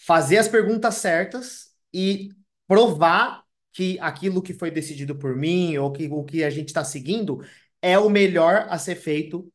fazer 0.06 0.38
as 0.38 0.48
perguntas 0.48 0.96
certas 0.96 1.70
e 1.92 2.30
provar 2.66 3.44
que 3.72 3.98
aquilo 4.00 4.42
que 4.42 4.54
foi 4.54 4.70
decidido 4.70 5.16
por 5.16 5.36
mim 5.36 5.76
ou 5.78 5.92
que 5.92 6.08
o 6.08 6.24
que 6.24 6.44
a 6.44 6.50
gente 6.50 6.68
está 6.68 6.84
seguindo 6.84 7.40
é 7.82 7.98
o 7.98 8.10
melhor 8.10 8.66
a 8.70 8.78
ser 8.78 8.96
feito 8.96 9.50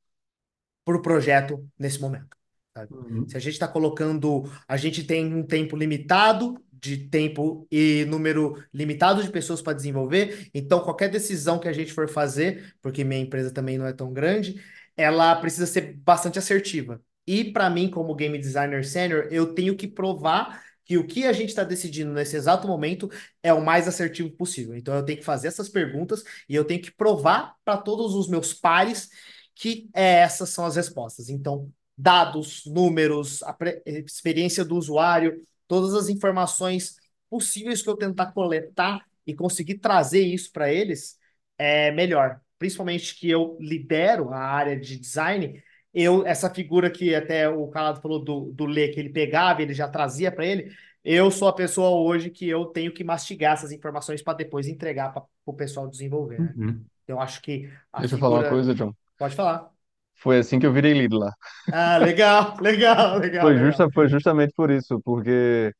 para 0.83 0.97
o 0.97 1.01
projeto 1.01 1.67
nesse 1.77 1.99
momento. 1.99 2.35
sabe? 2.75 2.91
Se 3.27 3.37
Uhum. 3.37 3.37
a 3.37 3.39
gente 3.39 3.53
está 3.53 3.67
colocando, 3.67 4.43
a 4.67 4.77
gente 4.77 5.03
tem 5.03 5.33
um 5.33 5.43
tempo 5.45 5.75
limitado 5.75 6.55
de 6.71 6.97
tempo 7.09 7.67
e 7.71 8.05
número 8.05 8.61
limitado 8.73 9.23
de 9.23 9.31
pessoas 9.31 9.61
para 9.61 9.73
desenvolver, 9.73 10.49
então 10.53 10.81
qualquer 10.81 11.09
decisão 11.09 11.57
que 11.59 11.67
a 11.67 11.73
gente 11.73 11.91
for 11.91 12.07
fazer, 12.07 12.75
porque 12.81 13.03
minha 13.03 13.19
empresa 13.21 13.51
também 13.51 13.77
não 13.77 13.87
é 13.87 13.93
tão 13.93 14.13
grande, 14.13 14.61
ela 14.95 15.35
precisa 15.37 15.65
ser 15.65 15.95
bastante 15.97 16.37
assertiva. 16.37 17.01
E 17.27 17.51
para 17.51 17.69
mim, 17.69 17.89
como 17.89 18.15
game 18.15 18.37
designer 18.37 18.85
sênior, 18.85 19.27
eu 19.31 19.53
tenho 19.53 19.75
que 19.75 19.87
provar 19.87 20.63
que 20.85 20.97
o 20.97 21.05
que 21.07 21.25
a 21.25 21.33
gente 21.33 21.49
está 21.49 21.63
decidindo 21.63 22.13
nesse 22.13 22.35
exato 22.35 22.67
momento 22.67 23.09
é 23.41 23.51
o 23.51 23.63
mais 23.63 23.87
assertivo 23.87 24.29
possível. 24.29 24.75
Então 24.75 24.93
eu 24.95 25.03
tenho 25.03 25.17
que 25.17 25.25
fazer 25.25 25.47
essas 25.47 25.67
perguntas 25.67 26.23
e 26.47 26.55
eu 26.55 26.63
tenho 26.63 26.81
que 26.81 26.91
provar 26.91 27.55
para 27.65 27.77
todos 27.77 28.13
os 28.13 28.27
meus 28.29 28.53
pares 28.53 29.09
que 29.55 29.89
é, 29.93 30.19
essas 30.19 30.49
são 30.49 30.65
as 30.65 30.75
respostas. 30.75 31.29
Então, 31.29 31.71
dados, 31.97 32.65
números, 32.65 33.41
a 33.43 33.55
experiência 33.85 34.63
do 34.63 34.75
usuário, 34.75 35.43
todas 35.67 35.93
as 35.95 36.09
informações 36.09 36.97
possíveis 37.29 37.81
que 37.81 37.89
eu 37.89 37.97
tentar 37.97 38.27
coletar 38.27 39.03
e 39.25 39.33
conseguir 39.33 39.79
trazer 39.79 40.21
isso 40.21 40.51
para 40.51 40.71
eles 40.71 41.17
é 41.57 41.91
melhor. 41.91 42.39
Principalmente 42.59 43.15
que 43.15 43.29
eu 43.29 43.57
lidero 43.59 44.29
a 44.29 44.39
área 44.39 44.79
de 44.79 44.99
design, 44.99 45.61
eu 45.95 46.25
essa 46.27 46.53
figura 46.53 46.91
que 46.91 47.15
até 47.15 47.49
o 47.49 47.67
Calado 47.69 48.01
falou 48.01 48.23
do, 48.23 48.51
do 48.53 48.65
Lê, 48.67 48.89
que 48.89 48.99
ele 48.99 49.09
pegava, 49.11 49.61
ele 49.63 49.73
já 49.73 49.87
trazia 49.89 50.31
para 50.31 50.45
ele. 50.45 50.75
Eu 51.03 51.31
sou 51.31 51.47
a 51.49 51.53
pessoa 51.55 51.89
hoje 51.91 52.29
que 52.31 52.47
eu 52.49 52.65
tenho 52.67 52.93
que 52.93 53.03
mastigar 53.03 53.53
essas 53.53 53.71
informações 53.73 54.21
para 54.23 54.37
depois 54.37 54.67
entregar 54.67 55.11
para 55.13 55.23
o 55.45 55.53
pessoal 55.53 55.87
desenvolver, 55.89 56.43
né? 56.43 56.55
Uhum. 56.55 56.85
Eu 57.07 57.19
acho 57.21 57.41
que 57.41 57.71
a 57.93 58.01
Deixa 58.01 58.15
eu 58.15 58.19
falar 58.19 58.37
uma 58.37 58.45
figura. 58.45 58.47
coisa, 58.47 58.73
John. 58.75 58.93
Pode 59.17 59.35
falar. 59.35 59.71
Foi 60.15 60.39
assim 60.39 60.59
que 60.59 60.65
eu 60.65 60.73
virei 60.73 60.93
lead 60.93 61.15
lá. 61.15 61.31
Ah, 61.71 61.97
legal, 61.99 62.57
legal, 62.61 63.19
legal, 63.19 63.39
Foi 63.39 63.57
legal. 63.57 63.57
justa, 63.57 63.89
foi 63.93 64.07
justamente 64.07 64.53
por 64.55 64.71
isso, 64.71 64.99
porque 65.01 65.73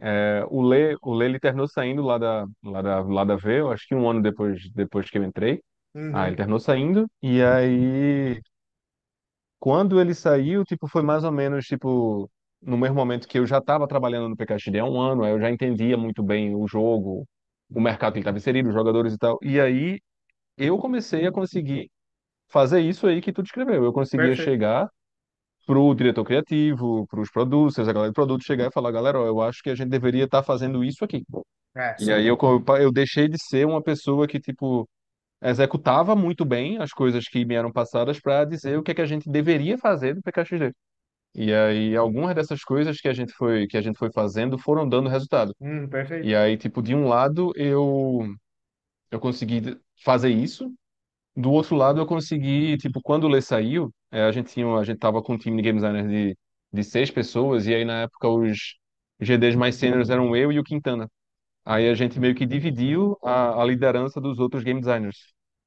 é, 0.00 0.44
o 0.50 0.62
Lê, 0.62 0.96
o 1.02 1.14
Lê 1.14 1.26
ele 1.26 1.40
terminou 1.40 1.68
saindo 1.68 2.02
lá 2.02 2.18
da, 2.18 2.46
lá 2.64 2.82
da, 2.82 3.00
lá 3.02 3.24
da 3.24 3.36
V, 3.36 3.60
eu 3.60 3.72
acho 3.72 3.86
que 3.88 3.94
um 3.94 4.08
ano 4.10 4.22
depois, 4.22 4.70
depois 4.72 5.10
que 5.10 5.18
eu 5.18 5.24
entrei. 5.24 5.62
Ah, 6.10 6.28
ele 6.28 6.36
Uhum, 6.36 6.38
terminou 6.38 6.60
saindo, 6.60 7.08
e 7.22 7.42
aí 7.42 8.40
Quando 9.58 10.00
ele 10.00 10.14
saiu, 10.14 10.64
tipo, 10.64 10.86
foi 10.88 11.02
mais 11.02 11.24
ou 11.24 11.32
menos, 11.32 11.66
tipo, 11.66 12.30
no 12.62 12.76
mesmo 12.78 12.96
momento 12.96 13.26
que 13.28 13.38
eu 13.38 13.46
já 13.46 13.58
estava 13.58 13.88
trabalhando 13.88 14.28
no 14.28 14.36
PKXD 14.36 14.78
há 14.80 14.84
um 14.84 15.00
ano, 15.00 15.24
aí 15.24 15.32
eu 15.32 15.40
já 15.40 15.50
entendia 15.50 15.96
muito 15.96 16.22
bem 16.22 16.54
o 16.54 16.66
jogo, 16.68 17.26
o 17.70 17.80
mercado 17.80 18.12
que 18.14 18.18
ele 18.18 18.22
estava 18.22 18.38
inserido, 18.38 18.68
os 18.68 18.74
jogadores 18.74 19.14
e 19.14 19.18
tal. 19.18 19.38
E 19.42 19.60
aí 19.60 20.00
eu 20.58 20.78
comecei 20.78 21.26
a 21.26 21.32
conseguir 21.32 21.90
fazer 22.48 22.80
isso 22.80 23.06
aí 23.08 23.20
que 23.22 23.32
tu 23.32 23.42
descreveu. 23.42 23.84
Eu 23.84 23.92
conseguia 23.94 24.34
perfeito. 24.34 24.36
chegar 24.36 24.90
pro 25.66 25.94
diretor 25.94 26.24
criativo, 26.24 27.06
pros 27.08 27.30
producers, 27.30 27.88
a 27.88 27.92
galera 27.92 28.10
de 28.12 28.14
produto, 28.14 28.44
chegar 28.44 28.68
e 28.68 28.72
falar, 28.72 28.92
galera, 28.92 29.20
ó, 29.20 29.26
eu 29.26 29.40
acho 29.40 29.62
que 29.62 29.70
a 29.70 29.74
gente 29.74 29.88
deveria 29.90 30.24
estar 30.24 30.42
fazendo 30.42 30.84
isso 30.84 31.04
aqui. 31.04 31.24
É, 31.74 31.96
E 31.98 32.12
aí 32.12 32.26
sim. 32.26 32.26
eu, 32.26 32.36
co- 32.36 32.62
eu 32.78 32.92
deixei 32.92 33.28
de 33.28 33.38
ser 33.42 33.66
uma 33.66 33.82
pessoa 33.82 34.26
que, 34.28 34.38
tipo, 34.40 34.88
executava 35.42 36.16
muito 36.16 36.44
bem 36.44 36.78
as 36.78 36.92
coisas 36.92 37.28
que 37.28 37.44
me 37.44 37.54
eram 37.54 37.72
passadas 37.72 38.20
para 38.20 38.44
dizer 38.44 38.78
o 38.78 38.82
que 38.82 38.90
é 38.92 38.94
que 38.94 39.02
a 39.02 39.06
gente 39.06 39.28
deveria 39.30 39.78
fazer 39.78 40.14
no 40.14 40.22
PKXD. 40.22 40.72
E 41.34 41.52
aí 41.52 41.94
algumas 41.94 42.34
dessas 42.34 42.62
coisas 42.64 42.98
que 42.98 43.08
a 43.08 43.12
gente 43.12 43.32
foi 43.32 43.66
que 43.66 43.76
a 43.76 43.82
gente 43.82 43.98
foi 43.98 44.10
fazendo 44.10 44.58
foram 44.58 44.88
dando 44.88 45.08
resultado. 45.08 45.54
Hum, 45.60 45.86
perfeito. 45.88 46.26
E 46.26 46.34
aí, 46.34 46.56
tipo, 46.56 46.82
de 46.82 46.94
um 46.94 47.06
lado 47.08 47.52
eu 47.56 48.20
eu 49.10 49.20
consegui 49.20 49.78
fazer 50.04 50.30
isso, 50.30 50.72
do 51.36 51.50
outro 51.52 51.76
lado 51.76 52.00
eu 52.00 52.06
consegui, 52.06 52.76
tipo, 52.78 53.00
quando 53.02 53.24
o 53.24 53.28
Lê 53.28 53.42
saiu, 53.42 53.92
eh, 54.12 54.22
a 54.24 54.32
gente 54.32 54.52
tinha, 54.52 54.66
a 54.76 54.84
gente 54.84 54.98
tava 54.98 55.22
com 55.22 55.34
um 55.34 55.38
time 55.38 55.56
de 55.56 55.62
game 55.62 55.78
designers 55.80 56.08
de, 56.08 56.36
de 56.72 56.84
seis 56.84 57.10
pessoas, 57.10 57.66
e 57.66 57.74
aí 57.74 57.84
na 57.84 58.02
época 58.02 58.28
os 58.28 58.76
GDs 59.20 59.54
mais 59.56 59.76
sêniores 59.76 60.10
eram 60.10 60.34
eu 60.36 60.52
e 60.52 60.58
o 60.58 60.64
Quintana. 60.64 61.08
Aí 61.66 61.88
a 61.90 61.94
gente 61.94 62.20
meio 62.20 62.34
que 62.36 62.46
dividiu 62.46 63.18
a, 63.24 63.62
a 63.62 63.66
liderança 63.66 64.20
dos 64.20 64.40
outros 64.40 64.64
game 64.64 64.80
designers. 64.80 65.18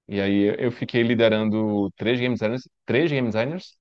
E 0.10 0.22
aí 0.22 0.56
eu 0.60 0.72
fiquei 0.72 1.04
liderando 1.04 1.92
três 1.98 2.20
game 2.20 2.36
designers, 2.36 2.64
três 2.86 3.12
game 3.12 3.28
designers, 3.28 3.78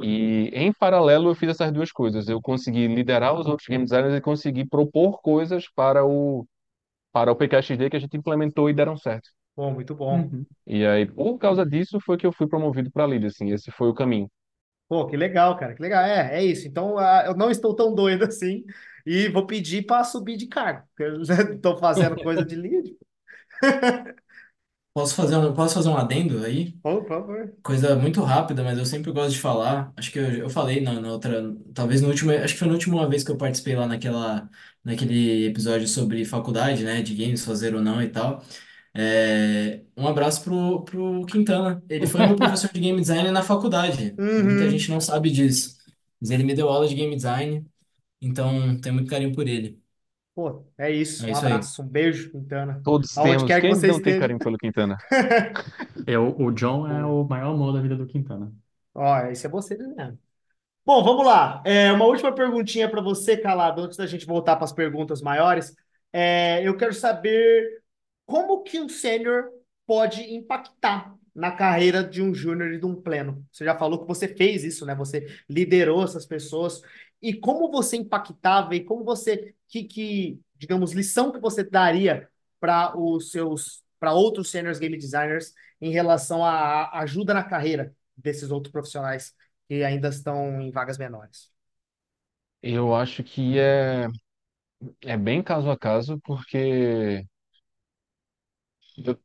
e 0.00 0.50
em 0.54 0.72
paralelo 0.72 1.30
eu 1.30 1.34
fiz 1.34 1.50
essas 1.50 1.72
duas 1.72 1.92
coisas. 1.92 2.28
Eu 2.28 2.40
consegui 2.42 2.86
liderar 2.88 3.34
os 3.34 3.46
outros 3.46 3.68
game 3.68 3.84
designers 3.84 4.14
e 4.16 4.20
consegui 4.20 4.66
propor 4.66 5.20
coisas 5.22 5.68
para 5.74 6.04
o 6.04 6.46
para 7.12 7.32
o 7.32 7.36
PKXD 7.36 7.90
que 7.90 7.96
a 7.96 8.00
gente 8.00 8.16
implementou 8.16 8.70
e 8.70 8.74
deram 8.74 8.96
certo. 8.96 9.30
Bom, 9.56 9.72
muito 9.72 9.94
bom. 9.94 10.20
Uhum. 10.20 10.46
E 10.66 10.84
aí, 10.86 11.06
por 11.06 11.38
causa 11.38 11.64
disso, 11.64 11.98
foi 12.00 12.18
que 12.18 12.26
eu 12.26 12.32
fui 12.32 12.46
promovido 12.46 12.90
para 12.90 13.06
líder, 13.06 13.28
assim, 13.28 13.50
esse 13.52 13.70
foi 13.70 13.88
o 13.88 13.94
caminho. 13.94 14.30
Pô, 14.88 15.06
que 15.06 15.16
legal, 15.16 15.56
cara, 15.58 15.74
que 15.74 15.82
legal. 15.82 16.04
É, 16.04 16.38
é 16.40 16.44
isso. 16.44 16.66
Então, 16.68 16.96
ah, 16.98 17.24
eu 17.26 17.34
não 17.36 17.50
estou 17.50 17.74
tão 17.74 17.94
doido 17.94 18.24
assim 18.26 18.64
e 19.04 19.28
vou 19.28 19.46
pedir 19.46 19.84
para 19.86 20.04
subir 20.04 20.36
de 20.36 20.46
cargo, 20.46 20.86
porque 20.88 21.02
eu 21.04 21.24
já 21.24 21.34
estou 21.52 21.76
fazendo 21.78 22.18
coisa 22.20 22.44
de 22.44 22.54
lead. 22.56 22.96
Posso 24.92 25.14
fazer 25.14 25.36
um, 25.36 25.52
posso 25.54 25.74
fazer 25.74 25.88
um 25.90 25.96
adendo 25.96 26.42
aí? 26.44 26.78
Por 26.82 27.06
favor. 27.06 27.52
Coisa 27.62 27.96
muito 27.96 28.22
rápida, 28.22 28.62
mas 28.64 28.78
eu 28.78 28.86
sempre 28.86 29.12
gosto 29.12 29.32
de 29.34 29.40
falar. 29.40 29.92
Acho 29.96 30.12
que 30.12 30.18
eu, 30.18 30.24
eu 30.38 30.50
falei 30.50 30.80
na, 30.80 31.00
na 31.00 31.12
outra, 31.12 31.42
talvez 31.74 32.02
no 32.02 32.08
último, 32.08 32.32
acho 32.32 32.54
que 32.54 32.60
foi 32.60 32.68
na 32.68 32.74
última 32.74 33.08
vez 33.08 33.24
que 33.24 33.30
eu 33.32 33.36
participei 33.38 33.76
lá 33.76 33.86
naquela, 33.86 34.50
naquele 34.84 35.46
episódio 35.46 35.88
sobre 35.88 36.24
faculdade, 36.24 36.84
né, 36.84 37.02
de 37.02 37.14
games, 37.14 37.44
fazer 37.44 37.74
ou 37.74 37.82
não 37.82 38.02
e 38.02 38.08
tal. 38.10 38.44
É, 38.96 39.84
um 39.96 40.06
abraço 40.08 40.42
pro, 40.44 40.84
pro 40.84 41.26
Quintana. 41.26 41.82
Ele 41.88 42.06
foi 42.06 42.22
meu 42.22 42.36
professor 42.40 42.70
de 42.72 42.80
game 42.80 43.00
design 43.00 43.30
na 43.30 43.42
faculdade. 43.42 44.18
Muita 44.40 44.68
Uhum. 44.68 44.70
gente 44.70 44.90
não 44.90 45.00
sabe 45.00 45.30
disso, 45.30 45.76
mas 46.20 46.30
ele 46.30 46.44
me 46.44 46.54
deu 46.54 46.68
aula 46.68 46.88
de 46.88 46.94
game 46.94 47.14
design, 47.14 47.66
então 48.20 48.80
tenho 48.80 48.94
muito 48.96 49.10
carinho 49.10 49.34
por 49.34 49.48
ele. 49.48 49.82
Pô, 50.34 50.66
é 50.78 50.90
isso. 50.92 51.26
É 51.26 51.30
Um 51.30 51.32
isso 51.32 51.46
aí. 51.46 51.60
abraço, 51.60 51.82
um 51.82 51.88
beijo, 51.88 52.30
Quintana. 52.30 52.86
Todos 52.86 53.16
Aonde 53.16 53.44
temos. 53.44 53.44
quer 53.44 53.60
que 53.60 53.66
Quem 53.66 53.68
você 53.68 53.86
não 53.86 54.00
tem 54.00 54.14
esteja. 54.14 54.16
carinho 54.16 54.40
pelo 54.40 54.56
Quintana? 54.58 55.02
Eu, 56.06 56.34
o 56.38 56.50
John 56.52 56.86
é 56.88 57.04
o 57.04 57.24
maior 57.24 57.52
amor 57.54 57.72
da 57.72 57.80
vida 57.82 57.96
do 57.96 58.06
Quintana. 58.06 58.52
Ó, 58.94 59.16
esse 59.26 59.46
é 59.46 59.50
você 59.50 59.76
mesmo. 59.76 60.18
Bom, 60.86 61.04
vamos 61.04 61.26
lá. 61.26 61.62
É, 61.66 61.92
uma 61.92 62.06
última 62.06 62.34
perguntinha 62.34 62.90
para 62.90 63.02
você, 63.02 63.36
Calado, 63.36 63.82
antes 63.82 63.96
da 63.98 64.06
gente 64.06 64.26
voltar 64.26 64.56
para 64.56 64.64
as 64.66 64.72
perguntas 64.72 65.22
maiores. 65.22 65.74
É, 66.12 66.62
eu 66.66 66.76
quero 66.76 66.94
saber 66.94 67.82
como 68.26 68.62
que 68.62 68.80
um 68.80 68.88
sênior 68.88 69.50
pode 69.86 70.22
impactar 70.34 71.14
na 71.34 71.52
carreira 71.52 72.02
de 72.02 72.22
um 72.22 72.34
júnior 72.34 72.72
e 72.72 72.78
de 72.78 72.86
um 72.86 72.94
pleno. 72.94 73.46
Você 73.52 73.64
já 73.64 73.76
falou 73.78 74.00
que 74.00 74.06
você 74.06 74.26
fez 74.26 74.64
isso, 74.64 74.84
né? 74.86 74.94
Você 74.94 75.26
liderou 75.48 76.02
essas 76.02 76.26
pessoas. 76.26 76.80
E 77.22 77.34
como 77.34 77.70
você 77.70 77.96
impactava 77.96 78.74
e 78.74 78.84
como 78.84 79.04
você, 79.04 79.54
que, 79.68 79.84
que 79.84 80.40
digamos, 80.56 80.92
lição 80.92 81.30
que 81.30 81.38
você 81.38 81.62
daria 81.62 82.28
para 82.58 82.98
os 82.98 83.30
seus, 83.30 83.84
para 83.98 84.12
outros 84.12 84.50
seniors 84.50 84.78
game 84.78 84.96
designers 84.96 85.52
em 85.80 85.90
relação 85.90 86.44
à 86.44 86.90
ajuda 87.00 87.34
na 87.34 87.44
carreira 87.44 87.94
desses 88.16 88.50
outros 88.50 88.72
profissionais? 88.72 89.34
que 89.68 89.82
ainda 89.84 90.08
estão 90.08 90.60
em 90.60 90.70
vagas 90.70 90.98
menores. 90.98 91.50
Eu 92.62 92.94
acho 92.94 93.22
que 93.22 93.58
é, 93.58 94.06
é 95.02 95.16
bem 95.16 95.42
caso 95.42 95.70
a 95.70 95.78
caso, 95.78 96.20
porque 96.20 97.26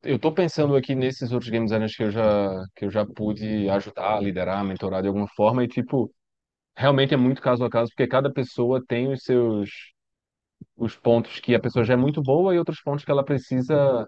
eu, 0.04 0.20
tô 0.20 0.34
pensando 0.34 0.76
aqui 0.76 0.96
nesses 0.96 1.32
outros 1.32 1.50
game 1.50 1.66
designers 1.66 1.96
que 1.96 2.04
eu 2.04 2.12
já, 2.12 2.66
que 2.76 2.86
eu 2.86 2.92
já 2.92 3.06
pude 3.06 3.70
ajudar, 3.70 4.22
liderar, 4.22 4.64
mentorar 4.64 5.02
de 5.02 5.08
alguma 5.08 5.28
forma, 5.30 5.64
e 5.64 5.68
tipo, 5.68 6.12
realmente 6.78 7.14
é 7.14 7.18
muito 7.18 7.42
caso 7.42 7.64
a 7.66 7.70
caso, 7.72 7.92
porque 7.92 8.08
cada 8.08 8.32
pessoa 8.34 8.84
tem 8.88 9.12
os 9.14 9.24
seus, 9.24 9.70
os 10.76 10.96
pontos 10.96 11.40
que 11.40 11.56
a 11.56 11.60
pessoa 11.60 11.86
já 11.86 11.94
é 11.94 11.98
muito 11.98 12.22
boa 12.22 12.54
e 12.56 12.60
outros 12.60 12.82
pontos 12.82 13.06
que 13.06 13.12
ela 13.12 13.24
precisa, 13.26 14.08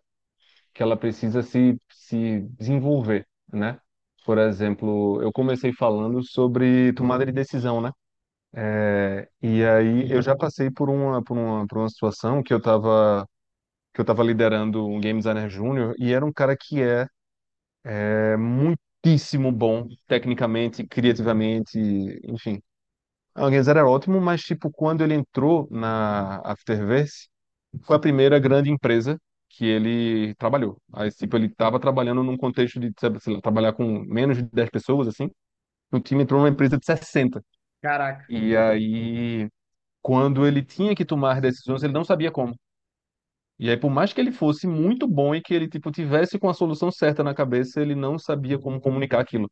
que 0.74 0.84
ela 0.84 0.98
precisa 0.98 1.42
se, 1.44 1.78
se 1.92 2.42
desenvolver, 2.60 3.28
né? 3.54 3.80
Por 4.26 4.38
exemplo, 4.40 5.22
eu 5.24 5.32
comecei 5.34 5.74
falando 5.74 6.24
sobre 6.24 6.94
tomada 6.94 7.26
de 7.26 7.32
decisão, 7.34 7.82
né? 7.82 7.92
É, 8.56 9.30
E 9.42 9.64
aí 9.66 10.12
eu 10.12 10.22
já 10.22 10.36
passei 10.36 10.70
por 10.72 10.90
uma, 10.90 11.24
por 11.24 11.38
uma, 11.38 11.68
por 11.68 11.78
uma 11.80 11.90
situação 11.90 12.44
que 12.44 12.54
eu 12.54 12.58
estava 12.60 13.28
que 13.94 14.02
eu 14.02 14.06
tava 14.06 14.24
liderando 14.24 14.86
um 14.88 15.00
game 15.00 15.20
designer 15.20 15.50
júnior 15.50 15.96
e 16.00 16.14
era 16.14 16.26
um 16.26 16.34
cara 16.34 16.56
que 16.58 16.82
é, 16.82 17.08
é 17.86 18.38
muitíssimo 18.38 19.52
bom 19.52 19.88
tecnicamente, 20.08 20.86
criativamente, 20.88 21.78
enfim. 22.26 22.62
O 23.36 23.42
game 23.50 23.58
designer 23.60 23.82
era 23.82 23.90
ótimo, 23.90 24.22
mas 24.22 24.42
tipo 24.44 24.72
quando 24.72 25.04
ele 25.04 25.14
entrou 25.16 25.68
na 25.72 26.38
Afterverse, 26.46 27.28
foi 27.84 27.98
a 27.98 28.00
primeira 28.00 28.40
grande 28.40 28.70
empresa 28.72 29.20
que 29.50 29.66
ele 29.66 30.36
trabalhou. 30.36 30.82
Aí 30.94 31.12
tipo 31.12 31.36
ele 31.38 31.48
estava 31.48 31.80
trabalhando 31.80 32.24
num 32.24 32.38
contexto 32.38 32.80
de 32.80 32.92
sabe, 33.00 33.20
sei 33.22 33.36
lá, 33.36 33.42
trabalhar 33.42 33.74
com 33.74 33.86
menos 34.06 34.38
de 34.38 34.44
10 34.44 34.70
pessoas 34.70 35.08
assim. 35.08 35.30
O 35.92 36.00
time 36.00 36.24
entrou 36.24 36.40
numa 36.42 36.50
empresa 36.52 36.78
de 36.78 36.86
60. 36.86 37.44
Caraca. 37.82 38.26
E 38.30 38.56
aí 38.58 39.50
quando 40.02 40.48
ele 40.48 40.64
tinha 40.64 40.96
que 40.96 41.06
tomar 41.06 41.42
decisões, 41.42 41.84
ele 41.84 41.94
não 41.94 42.06
sabia 42.06 42.32
como. 42.32 42.56
E 43.64 43.70
aí, 43.70 43.78
por 43.78 43.90
mais 43.90 44.14
que 44.14 44.20
ele 44.22 44.32
fosse 44.32 44.68
muito 44.68 45.08
bom 45.08 45.34
e 45.36 45.42
que 45.42 45.54
ele, 45.54 45.68
tipo, 45.70 45.92
tivesse 45.92 46.38
com 46.40 46.50
a 46.50 46.54
solução 46.54 46.92
certa 46.92 47.24
na 47.24 47.34
cabeça, 47.34 47.82
ele 47.82 47.96
não 47.96 48.20
sabia 48.20 48.60
como 48.60 48.82
comunicar 48.82 49.22
aquilo 49.22 49.50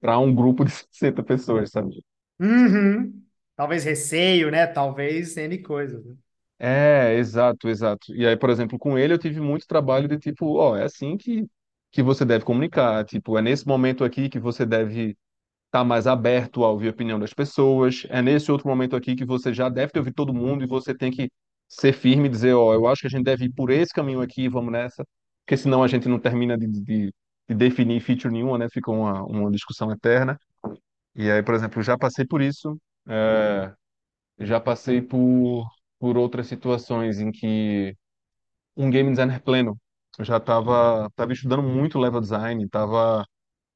para 0.00 0.18
um 0.18 0.34
grupo 0.34 0.64
de 0.64 0.72
60 0.92 1.22
pessoas, 1.24 1.70
sabe? 1.70 2.04
Uhum. 2.40 3.24
Talvez 3.56 3.84
receio, 3.84 4.50
né? 4.50 4.66
Talvez 4.66 5.36
N 5.36 5.58
coisas. 5.62 6.04
né? 6.04 6.16
É, 6.58 7.14
exato, 7.16 7.68
exato. 7.68 8.14
E 8.14 8.26
aí, 8.26 8.36
por 8.36 8.48
exemplo, 8.50 8.78
com 8.78 8.96
ele 8.98 9.12
eu 9.12 9.18
tive 9.18 9.40
muito 9.40 9.66
trabalho 9.66 10.08
de 10.08 10.18
tipo, 10.18 10.54
ó, 10.56 10.76
é 10.76 10.84
assim 10.84 11.16
que, 11.16 11.46
que 11.90 12.02
você 12.02 12.24
deve 12.24 12.44
comunicar, 12.44 13.04
tipo, 13.04 13.36
é 13.36 13.42
nesse 13.42 13.66
momento 13.66 14.04
aqui 14.04 14.28
que 14.28 14.38
você 14.38 14.64
deve 14.64 15.16
estar 15.66 15.84
mais 15.84 16.06
aberto 16.06 16.64
a 16.64 16.70
ouvir 16.70 16.88
a 16.88 16.92
opinião 16.92 17.18
das 17.20 17.34
pessoas. 17.34 18.06
É 18.10 18.22
nesse 18.22 18.52
outro 18.52 18.68
momento 18.68 18.96
aqui 18.96 19.16
que 19.16 19.24
você 19.26 19.54
já 19.54 19.68
deve 19.68 19.92
ter 19.92 20.00
ouvido 20.00 20.14
todo 20.14 20.34
mundo 20.34 20.64
e 20.64 20.68
você 20.68 20.94
tem 20.94 21.10
que 21.12 21.30
ser 21.68 21.92
firme 21.92 22.26
e 22.28 22.30
dizer, 22.30 22.54
ó, 22.54 22.72
eu 22.74 22.86
acho 22.86 23.02
que 23.02 23.06
a 23.08 23.10
gente 23.10 23.24
deve 23.24 23.46
ir 23.46 23.52
por 23.52 23.70
esse 23.70 23.92
caminho 23.92 24.20
aqui, 24.20 24.48
vamos 24.48 24.72
nessa, 24.72 25.04
porque 25.44 25.56
senão 25.56 25.82
a 25.82 25.88
gente 25.88 26.08
não 26.08 26.18
termina 26.20 26.56
de, 26.58 26.66
de, 26.68 27.14
de 27.48 27.54
definir 27.54 28.00
feature 28.00 28.32
nenhuma, 28.32 28.58
né? 28.58 28.68
Fica 28.70 28.90
uma, 28.90 29.22
uma 29.24 29.50
discussão 29.50 29.90
eterna. 29.92 30.38
E 31.14 31.30
aí, 31.30 31.42
por 31.42 31.54
exemplo, 31.54 31.82
já 31.82 31.96
passei 31.98 32.26
por 32.26 32.42
isso, 32.42 32.78
é, 33.08 33.72
já 34.40 34.60
passei 34.60 35.02
por, 35.02 35.66
por 35.98 36.16
outras 36.18 36.46
situações 36.48 37.20
em 37.20 37.32
que 37.32 37.96
um 38.76 38.90
game 38.90 39.10
designer 39.10 39.42
pleno, 39.42 39.78
já 40.20 40.36
estava 40.38 40.64
tava 41.04 41.10
tava 41.16 41.32
estudando 41.32 41.62
muito 41.62 41.98
level 41.98 42.20
design, 42.20 42.68
tava 42.68 43.24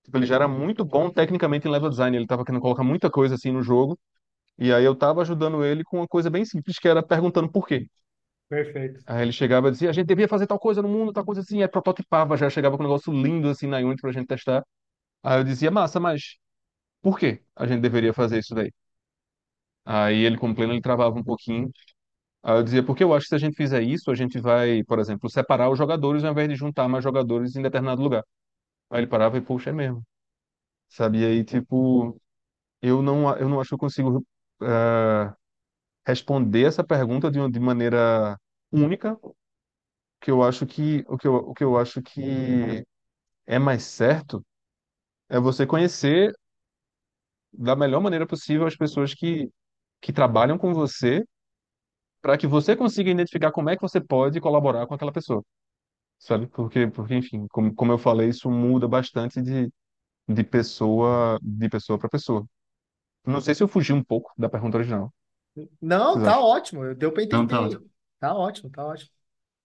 Tipo, 0.05 0.18
ele 0.18 0.26
já 0.26 0.36
era 0.36 0.49
muito 0.49 0.84
bom 0.84 1.11
tecnicamente 1.11 1.68
em 1.68 1.70
level 1.70 1.91
design, 1.91 2.16
ele 2.16 2.24
estava 2.26 2.45
querendo 2.45 2.62
colocar 2.62 2.84
muita 2.84 3.11
coisa 3.11 3.36
assim 3.36 3.53
no 3.53 3.62
jogo, 3.62 3.99
e 4.59 4.73
aí 4.73 4.85
eu 4.85 4.93
estava 4.95 5.23
ajudando 5.23 5.65
ele 5.65 5.85
com 5.85 5.99
uma 5.99 6.09
coisa 6.09 6.31
bem 6.31 6.45
simples, 6.45 6.79
que 6.79 6.89
era 6.89 7.03
perguntando 7.03 7.51
por 7.51 7.67
quê. 7.67 7.89
Perfeito. 8.49 9.01
Aí 9.07 9.23
ele 9.23 9.33
chegava 9.33 9.69
e 9.69 9.71
dizia, 9.73 9.89
a 9.91 9.93
gente 9.93 10.07
devia 10.07 10.29
fazer 10.29 10.47
tal 10.47 10.59
coisa 10.59 10.83
no 10.83 10.89
mundo, 10.89 11.13
tal 11.13 11.25
coisa 11.25 11.41
assim, 11.41 11.63
aí 11.63 11.69
prototipava, 11.69 12.37
já 12.37 12.51
chegava 12.51 12.77
com 12.77 12.83
um 12.83 12.87
negócio 12.87 13.13
lindo 13.13 13.49
assim 13.49 13.67
na 13.67 13.79
Unity 13.79 14.01
pra 14.03 14.13
gente 14.13 14.27
testar. 14.27 14.65
Aí 15.23 15.41
eu 15.41 15.45
dizia, 15.45 15.71
massa, 15.71 16.01
mas 16.01 16.39
por 17.03 17.19
que 17.19 17.43
a 17.57 17.67
gente 17.67 17.81
deveria 17.83 18.15
fazer 18.15 18.41
isso 18.41 18.55
daí? 18.55 18.73
Aí 19.85 20.23
ele, 20.25 20.37
como 20.39 20.55
pleno, 20.55 20.73
ele 20.73 20.81
travava 20.83 21.19
um 21.19 21.25
pouquinho. 21.25 21.71
Aí 22.43 22.57
eu 22.59 22.65
dizia, 22.65 22.85
porque 22.85 23.05
eu 23.05 23.15
acho 23.15 23.25
que 23.27 23.31
se 23.31 23.37
a 23.37 23.39
gente 23.39 23.57
fizer 23.57 23.83
isso, 23.83 24.11
a 24.11 24.15
gente 24.15 24.41
vai, 24.41 24.85
por 24.85 24.99
exemplo, 25.01 25.31
separar 25.31 25.71
os 25.71 25.79
jogadores 25.79 26.25
ao 26.25 26.33
invés 26.33 26.49
de 26.49 26.57
juntar 26.57 26.89
mais 26.89 27.05
jogadores 27.05 27.57
em 27.57 27.63
determinado 27.63 28.03
lugar. 28.03 28.25
Aí 28.91 29.01
ele 29.01 29.07
parava 29.09 29.39
e, 29.39 29.41
poxa, 29.43 29.71
é 29.71 29.73
mesmo. 29.75 30.05
Sabe? 30.89 31.21
E 31.21 31.27
aí, 31.27 31.45
tipo, 31.45 32.21
Eu 32.83 33.03
não, 33.03 33.37
eu 33.39 33.49
não 33.49 33.61
acho 33.61 33.71
que 33.71 33.75
eu 33.77 33.79
consigo 33.79 34.25
eh, 34.63 35.33
responder 36.07 36.65
essa 36.67 36.85
pergunta 36.85 37.31
de, 37.31 37.39
uma- 37.41 37.51
de 37.51 37.61
maneira 37.61 38.39
única, 38.73 39.19
que 40.21 40.31
eu 40.31 40.43
acho 40.43 40.67
que 40.67 41.05
o 41.09 41.17
que 41.19 41.27
eu, 41.29 41.35
o 41.37 41.55
que 41.55 41.65
eu 41.65 41.79
acho 41.79 42.03
que 42.03 42.85
é 43.47 43.59
mais 43.59 43.85
certo 43.85 44.45
é 45.29 45.41
você 45.41 45.67
conhecer 45.67 46.35
da 47.53 47.75
melhor 47.77 48.01
maneira 48.01 48.27
possível 48.27 48.67
as 48.67 48.77
pessoas 48.77 49.15
que, 49.15 49.51
que 50.01 50.13
trabalham 50.13 50.59
com 50.59 50.73
você, 50.75 51.25
para 52.23 52.39
que 52.39 52.47
você 52.47 52.77
consiga 52.77 53.11
identificar 53.11 53.53
como 53.53 53.71
é 53.71 53.77
que 53.77 53.83
você 53.83 54.01
pode 54.01 54.41
colaborar 54.41 54.87
com 54.87 54.95
aquela 54.95 55.13
pessoa. 55.13 55.45
sabe? 56.19 56.47
Porque, 56.49 56.89
porque 56.89 57.15
enfim, 57.17 57.47
como, 57.51 57.75
como 57.75 57.93
eu 57.93 57.99
falei, 57.99 58.31
isso 58.31 58.51
muda 58.51 58.89
bastante 58.89 59.43
de, 59.43 59.71
de 60.29 60.45
pessoa 60.45 61.39
de 61.43 61.69
pessoa 61.71 61.99
para 61.99 62.09
pessoa. 62.11 62.47
Não 63.29 63.41
sei 63.41 63.55
se 63.55 63.62
eu 63.62 63.68
fugi 63.68 63.93
um 63.93 64.03
pouco 64.03 64.33
da 64.37 64.49
pergunta 64.49 64.79
original. 64.79 65.12
Não, 65.81 66.14
vocês 66.14 66.24
tá 66.24 66.31
acham? 66.31 66.45
ótimo, 66.45 66.95
deu 66.95 67.12
para 67.12 67.22
Não, 67.31 67.47
tá 67.47 67.61
ótimo. 67.61 67.81
entender. 67.81 67.91
Tá 68.20 68.35
ótimo, 68.35 68.70
tá 68.70 68.87
ótimo. 68.87 69.11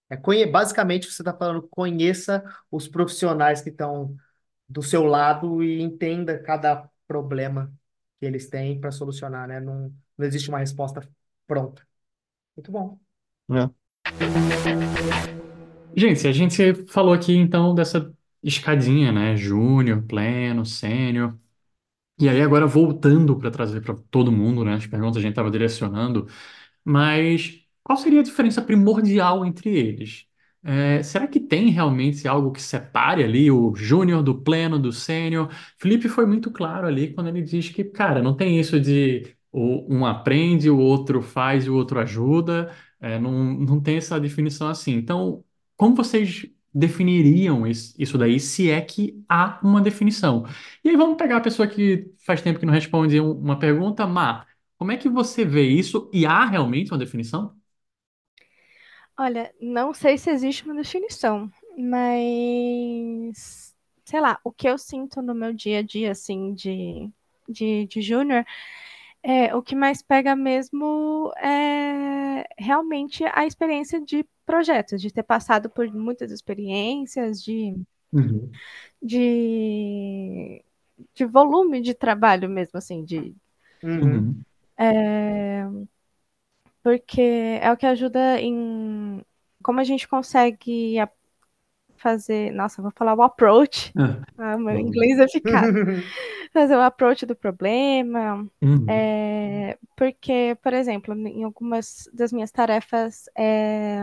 É, 0.09 0.17
conhe... 0.17 0.45
Basicamente, 0.45 1.09
você 1.09 1.21
está 1.21 1.33
falando, 1.33 1.67
conheça 1.69 2.43
os 2.69 2.87
profissionais 2.87 3.61
que 3.61 3.69
estão 3.69 4.15
do 4.67 4.81
seu 4.81 5.03
lado 5.03 5.63
e 5.63 5.81
entenda 5.81 6.37
cada 6.39 6.89
problema 7.07 7.71
que 8.19 8.25
eles 8.25 8.49
têm 8.49 8.79
para 8.79 8.91
solucionar, 8.91 9.47
né? 9.47 9.59
Não, 9.59 9.93
não 10.17 10.25
existe 10.25 10.49
uma 10.49 10.59
resposta 10.59 11.07
pronta. 11.47 11.85
Muito 12.55 12.71
bom. 12.71 12.99
É. 13.51 13.69
Gente, 15.95 16.27
a 16.27 16.31
gente 16.31 16.85
falou 16.87 17.13
aqui 17.13 17.35
então 17.35 17.73
dessa 17.75 18.11
escadinha, 18.41 19.11
né? 19.11 19.35
Júnior, 19.35 20.03
pleno, 20.03 20.65
sênior. 20.65 21.37
E 22.23 22.29
aí 22.29 22.41
agora 22.41 22.65
voltando 22.65 23.37
para 23.37 23.51
trazer 23.51 23.81
para 23.81 23.95
todo 24.09 24.31
mundo, 24.31 24.63
né? 24.63 24.75
As 24.75 24.87
perguntas 24.87 25.17
a 25.17 25.21
gente 25.21 25.31
estava 25.31 25.51
direcionando, 25.51 26.27
mas 26.85 27.61
qual 27.83 27.97
seria 27.97 28.21
a 28.21 28.23
diferença 28.23 28.61
primordial 28.61 29.45
entre 29.45 29.69
eles? 29.75 30.27
É, 30.63 31.03
será 31.03 31.27
que 31.27 31.39
tem 31.39 31.69
realmente 31.69 32.27
algo 32.27 32.51
que 32.51 32.61
separe 32.61 33.23
ali 33.23 33.51
o 33.51 33.75
júnior 33.75 34.23
do 34.23 34.41
pleno, 34.41 34.79
do 34.79 34.91
sênior? 34.93 35.49
Felipe 35.77 36.09
foi 36.09 36.25
muito 36.25 36.51
claro 36.51 36.87
ali 36.87 37.13
quando 37.13 37.27
ele 37.29 37.41
diz 37.41 37.69
que, 37.69 37.83
cara, 37.83 38.21
não 38.21 38.35
tem 38.35 38.59
isso 38.59 38.79
de 38.79 39.35
um 39.53 40.05
aprende, 40.05 40.69
o 40.69 40.77
outro 40.79 41.21
faz 41.21 41.65
e 41.65 41.69
o 41.69 41.75
outro 41.75 41.99
ajuda. 41.99 42.73
É, 43.01 43.19
não, 43.19 43.31
não 43.55 43.81
tem 43.81 43.97
essa 43.97 44.19
definição 44.19 44.69
assim. 44.69 44.93
Então, 44.93 45.43
como 45.77 45.95
vocês 45.95 46.47
definiriam 46.73 47.65
is- 47.67 47.95
isso 47.99 48.17
daí, 48.17 48.39
se 48.39 48.69
é 48.69 48.81
que 48.81 49.23
há 49.29 49.59
uma 49.63 49.81
definição? 49.81 50.45
E 50.83 50.89
aí 50.89 50.95
vamos 50.97 51.17
pegar 51.17 51.37
a 51.37 51.41
pessoa 51.41 51.67
que 51.67 52.11
faz 52.25 52.41
tempo 52.41 52.59
que 52.59 52.65
não 52.65 52.73
responde 52.73 53.19
um- 53.21 53.31
uma 53.33 53.57
pergunta, 53.59 54.05
Má, 54.07 54.45
como 54.77 54.91
é 54.91 54.97
que 54.97 55.09
você 55.09 55.45
vê 55.45 55.63
isso? 55.69 56.09
E 56.13 56.25
há 56.25 56.45
realmente 56.45 56.91
uma 56.91 56.97
definição? 56.97 57.55
Olha, 59.17 59.53
não 59.61 59.93
sei 59.93 60.17
se 60.17 60.29
existe 60.31 60.63
uma 60.65 60.73
definição, 60.75 61.51
mas 61.77 63.75
sei 64.05 64.19
lá, 64.21 64.39
o 64.43 64.51
que 64.51 64.67
eu 64.67 64.77
sinto 64.77 65.21
no 65.21 65.33
meu 65.35 65.53
dia 65.53 65.79
a 65.79 65.81
dia, 65.81 66.11
assim, 66.11 66.53
de, 66.53 67.09
de, 67.47 67.85
de 67.87 68.01
júnior, 68.01 68.43
é, 69.23 69.55
o 69.55 69.61
que 69.63 69.75
mais 69.75 70.01
pega 70.01 70.35
mesmo 70.35 71.31
é 71.37 72.45
realmente 72.57 73.23
a 73.33 73.45
experiência 73.45 74.01
de 74.01 74.25
projetos, 74.45 75.01
de 75.01 75.11
ter 75.11 75.23
passado 75.23 75.69
por 75.69 75.91
muitas 75.93 76.31
experiências, 76.31 77.41
de, 77.43 77.75
Uhum. 78.11 78.51
de, 79.01 80.63
de 81.15 81.25
volume 81.25 81.81
de 81.81 81.93
trabalho 81.93 82.49
mesmo, 82.49 82.77
assim, 82.77 83.03
de, 83.03 83.35
Uhum. 83.83 84.43
Uhum. 84.79 85.87
porque 86.81 87.21
é 87.61 87.71
o 87.71 87.77
que 87.77 87.85
ajuda 87.85 88.39
em 88.41 89.23
como 89.63 89.79
a 89.79 89.83
gente 89.83 90.07
consegue 90.07 90.99
fazer, 92.03 92.51
nossa, 92.53 92.81
vou 92.83 92.91
falar 92.91 93.15
o 93.15 93.23
approach, 93.23 93.95
Ah, 93.97 94.23
ah, 94.37 94.57
meu 94.59 94.77
inglês 94.79 95.19
é 95.19 95.27
ficado, 95.29 95.73
fazer 96.53 96.75
o 96.77 96.81
approach 96.81 97.25
do 97.25 97.35
problema, 97.35 98.47
Uhum. 98.61 98.87
é, 98.87 99.77
porque, 99.97 100.57
por 100.63 100.73
exemplo, 100.73 101.15
em 101.15 101.43
algumas 101.43 102.09
das 102.13 102.33
minhas 102.33 102.51
tarefas, 102.51 103.25
é, 103.37 104.01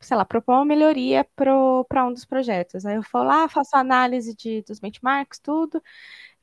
sei 0.00 0.16
lá, 0.16 0.24
propor 0.24 0.54
uma 0.56 0.64
melhoria 0.64 1.24
para 1.36 2.06
um 2.06 2.12
dos 2.12 2.24
projetos. 2.26 2.84
Aí 2.86 2.96
eu 2.96 3.02
vou 3.12 3.22
lá, 3.22 3.48
faço 3.48 3.76
a 3.76 3.80
análise 3.80 4.34
de, 4.36 4.62
dos 4.62 4.80
benchmarks, 4.80 5.38
tudo, 5.40 5.82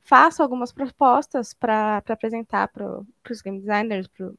faço 0.02 0.42
algumas 0.42 0.72
propostas 0.72 1.54
para 1.54 1.98
apresentar 1.98 2.68
para 2.68 3.02
os 3.30 3.42
game 3.42 3.60
designers 3.60 4.08
pro, 4.08 4.36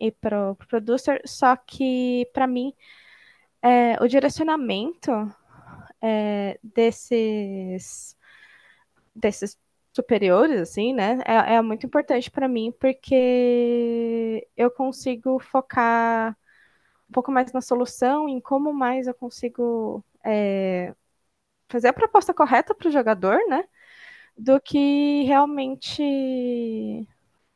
e 0.00 0.10
para 0.12 0.50
o 0.52 0.56
pro 0.56 0.66
producer, 0.68 1.20
só 1.26 1.56
que, 1.56 2.28
para 2.34 2.46
mim, 2.46 2.74
é, 3.62 3.96
o 4.02 4.08
direcionamento 4.08 5.10
é, 6.02 6.58
desses, 6.62 8.16
desses 9.14 9.58
superiores, 9.92 10.60
assim, 10.60 10.92
né, 10.94 11.20
é, 11.26 11.54
é 11.56 11.62
muito 11.62 11.86
importante 11.86 12.30
para 12.30 12.48
mim, 12.48 12.72
porque 12.80 14.46
eu 14.56 14.70
consigo 14.70 15.38
focar 15.38 16.36
um 17.10 17.12
pouco 17.12 17.30
mais 17.32 17.52
na 17.52 17.60
solução, 17.60 18.28
em 18.28 18.40
como 18.40 18.72
mais 18.72 19.06
eu 19.06 19.14
consigo 19.14 20.04
é, 20.24 20.94
fazer 21.68 21.88
a 21.88 21.92
proposta 21.92 22.34
correta 22.34 22.74
para 22.74 22.88
o 22.88 22.92
jogador, 22.92 23.38
né, 23.48 23.64
do 24.36 24.60
que 24.60 25.24
realmente 25.24 26.02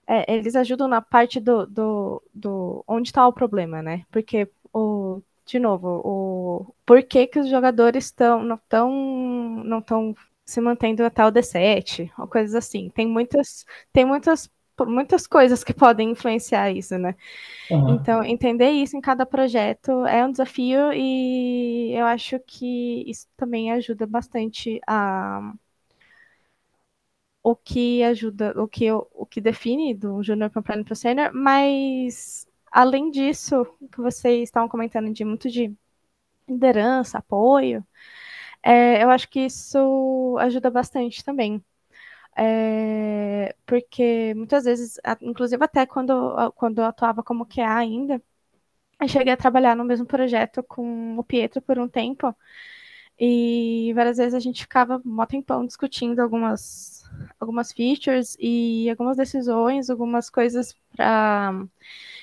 é, 0.06 0.32
eles 0.32 0.54
ajudam 0.56 0.88
na 0.88 1.02
parte 1.02 1.40
do, 1.40 1.66
do, 1.66 2.22
do 2.34 2.84
onde 2.86 3.08
está 3.08 3.26
o 3.26 3.32
problema, 3.32 3.82
né? 3.82 4.04
Porque 4.10 4.48
o 4.72 5.20
de 5.46 5.58
novo, 5.58 6.02
o 6.04 6.74
por 6.84 7.02
que, 7.04 7.26
que 7.28 7.38
os 7.38 7.48
jogadores 7.48 8.06
estão 8.06 8.42
não 8.42 8.56
estão 8.56 8.90
não 9.64 9.78
estão 9.78 10.14
se 10.44 10.60
mantendo 10.60 11.04
até 11.04 11.24
o 11.24 11.30
D7 11.30 12.12
ou 12.18 12.26
coisas 12.28 12.54
assim. 12.54 12.90
Tem 12.90 13.06
muitas 13.06 13.64
tem 13.92 14.04
muitas 14.04 14.50
muitas 14.86 15.26
coisas 15.26 15.64
que 15.64 15.72
podem 15.72 16.10
influenciar 16.10 16.70
isso, 16.70 16.98
né? 16.98 17.14
Uhum. 17.70 17.94
Então, 17.94 18.22
entender 18.22 18.70
isso 18.70 18.96
em 18.96 19.00
cada 19.00 19.24
projeto 19.24 20.04
é 20.06 20.24
um 20.24 20.30
desafio 20.30 20.92
e 20.92 21.92
eu 21.94 22.04
acho 22.06 22.38
que 22.40 23.04
isso 23.08 23.26
também 23.36 23.72
ajuda 23.72 24.06
bastante 24.06 24.80
a 24.86 25.52
o 27.42 27.54
que 27.54 28.02
ajuda, 28.02 28.52
o 28.60 28.66
que, 28.66 28.90
o 28.90 29.24
que 29.24 29.40
define 29.40 29.94
do 29.94 30.20
júnior 30.22 30.50
para 30.50 30.82
o 30.90 30.96
sênior, 30.96 31.32
mas 31.32 32.46
além 32.76 33.10
disso, 33.10 33.64
que 33.92 33.98
vocês 34.00 34.44
estavam 34.44 34.68
comentando 34.68 35.12
de 35.12 35.24
muito 35.24 35.50
de 35.50 35.74
liderança, 36.48 37.18
apoio, 37.18 37.86
é, 38.62 39.02
eu 39.04 39.10
acho 39.10 39.28
que 39.30 39.40
isso 39.40 40.36
ajuda 40.40 40.70
bastante 40.70 41.24
também. 41.24 41.64
É, 42.36 43.54
porque 43.66 44.34
muitas 44.36 44.64
vezes, 44.64 44.98
inclusive 45.22 45.64
até 45.64 45.86
quando, 45.86 46.52
quando 46.54 46.80
eu 46.80 46.86
atuava 46.86 47.22
como 47.22 47.46
QA 47.46 47.76
ainda, 47.78 48.22
eu 49.00 49.08
cheguei 49.08 49.32
a 49.32 49.36
trabalhar 49.36 49.76
no 49.76 49.84
mesmo 49.84 50.06
projeto 50.06 50.62
com 50.64 51.18
o 51.18 51.24
Pietro 51.24 51.62
por 51.62 51.78
um 51.78 51.88
tempo, 51.88 52.34
e 53.18 53.92
várias 53.94 54.18
vezes 54.18 54.34
a 54.34 54.40
gente 54.40 54.62
ficava 54.62 55.02
um 55.04 55.26
tempão 55.26 55.66
discutindo 55.66 56.20
algumas, 56.20 57.05
algumas 57.40 57.72
features 57.72 58.36
e 58.40 58.88
algumas 58.90 59.16
decisões, 59.16 59.90
algumas 59.90 60.30
coisas 60.30 60.74
para 60.94 61.66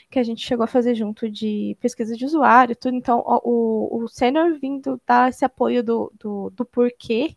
que 0.09 0.19
a 0.19 0.23
gente 0.23 0.45
chegou 0.45 0.63
a 0.63 0.67
fazer 0.67 0.95
junto 0.95 1.29
de 1.29 1.77
pesquisa 1.81 2.15
de 2.15 2.25
usuário, 2.25 2.75
tudo. 2.75 2.95
Então, 2.95 3.23
o, 3.43 4.03
o 4.03 4.07
sênior 4.07 4.59
vindo 4.59 5.01
dar 5.07 5.29
esse 5.29 5.43
apoio 5.45 5.83
do, 5.83 6.11
do, 6.19 6.49
do 6.51 6.65
porquê 6.65 7.35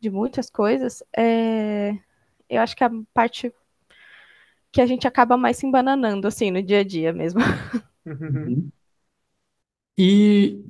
de 0.00 0.10
muitas 0.10 0.50
coisas, 0.50 1.02
é, 1.16 1.96
eu 2.48 2.60
acho 2.60 2.74
que 2.76 2.82
é 2.82 2.86
a 2.88 2.92
parte 3.14 3.52
que 4.72 4.80
a 4.80 4.86
gente 4.86 5.06
acaba 5.06 5.36
mais 5.36 5.58
se 5.58 5.66
embananando, 5.66 6.26
assim, 6.26 6.50
no 6.50 6.62
dia 6.62 6.80
a 6.80 6.84
dia 6.84 7.12
mesmo. 7.12 7.40
Uhum. 8.04 8.68
E 9.96 10.64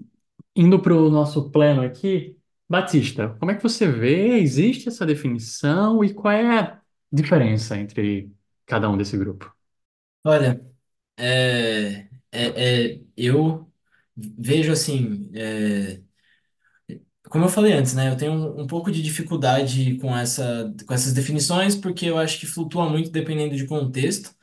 indo 0.54 0.78
para 0.78 0.94
o 0.94 1.08
nosso 1.08 1.50
plano 1.50 1.80
aqui, 1.80 2.36
Batista, 2.72 3.36
como 3.38 3.50
é 3.50 3.54
que 3.56 3.62
você 3.62 3.86
vê? 3.90 4.38
Existe 4.40 4.88
essa 4.88 5.04
definição 5.06 6.02
e 6.04 6.14
qual 6.14 6.32
é 6.34 6.58
a 6.60 6.82
diferença 7.12 7.76
entre 7.78 8.32
cada 8.66 8.88
um 8.90 8.96
desse 8.96 9.16
grupo? 9.18 9.52
Olha, 10.24 10.60
é, 11.16 12.08
é, 12.32 12.92
é, 12.94 13.00
eu 13.16 13.72
vejo 14.16 14.72
assim, 14.72 15.30
é, 15.34 16.02
como 17.30 17.44
eu 17.44 17.48
falei 17.48 17.72
antes, 17.72 17.94
né? 17.94 18.08
Eu 18.10 18.16
tenho 18.16 18.32
um, 18.32 18.62
um 18.62 18.66
pouco 18.66 18.90
de 18.90 19.02
dificuldade 19.02 19.96
com 19.98 20.16
essa, 20.16 20.72
com 20.86 20.92
essas 20.94 21.12
definições, 21.12 21.76
porque 21.76 22.06
eu 22.06 22.18
acho 22.18 22.38
que 22.38 22.46
flutua 22.46 22.88
muito 22.88 23.10
dependendo 23.10 23.56
de 23.56 23.66
contexto, 23.66 24.34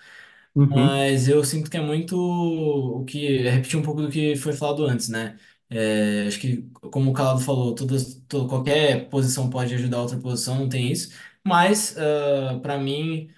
Uhum. 0.56 1.00
mas 1.00 1.28
eu 1.30 1.44
sinto 1.46 1.70
que 1.72 1.78
é 1.78 1.82
muito 1.82 2.16
o 2.18 3.06
que, 3.06 3.40
é 3.48 3.52
repetir 3.52 3.80
um 3.80 3.84
pouco 3.84 4.02
do 4.02 4.10
que 4.12 4.36
foi 4.38 4.54
falado 4.54 4.86
antes, 4.86 5.10
né? 5.10 5.38
É, 5.70 6.26
acho 6.28 6.39
que, 6.39 6.63
como 6.91 7.11
o 7.11 7.13
Calado 7.13 7.39
falou, 7.41 7.76
todas, 7.76 8.15
to- 8.28 8.47
qualquer 8.47 9.09
posição 9.09 9.49
pode 9.49 9.74
ajudar 9.76 10.01
outra 10.01 10.17
posição, 10.20 10.55
não 10.59 10.70
tem 10.70 10.91
isso, 10.91 11.13
mas, 11.45 11.95
para 12.61 12.78
mim. 12.78 13.30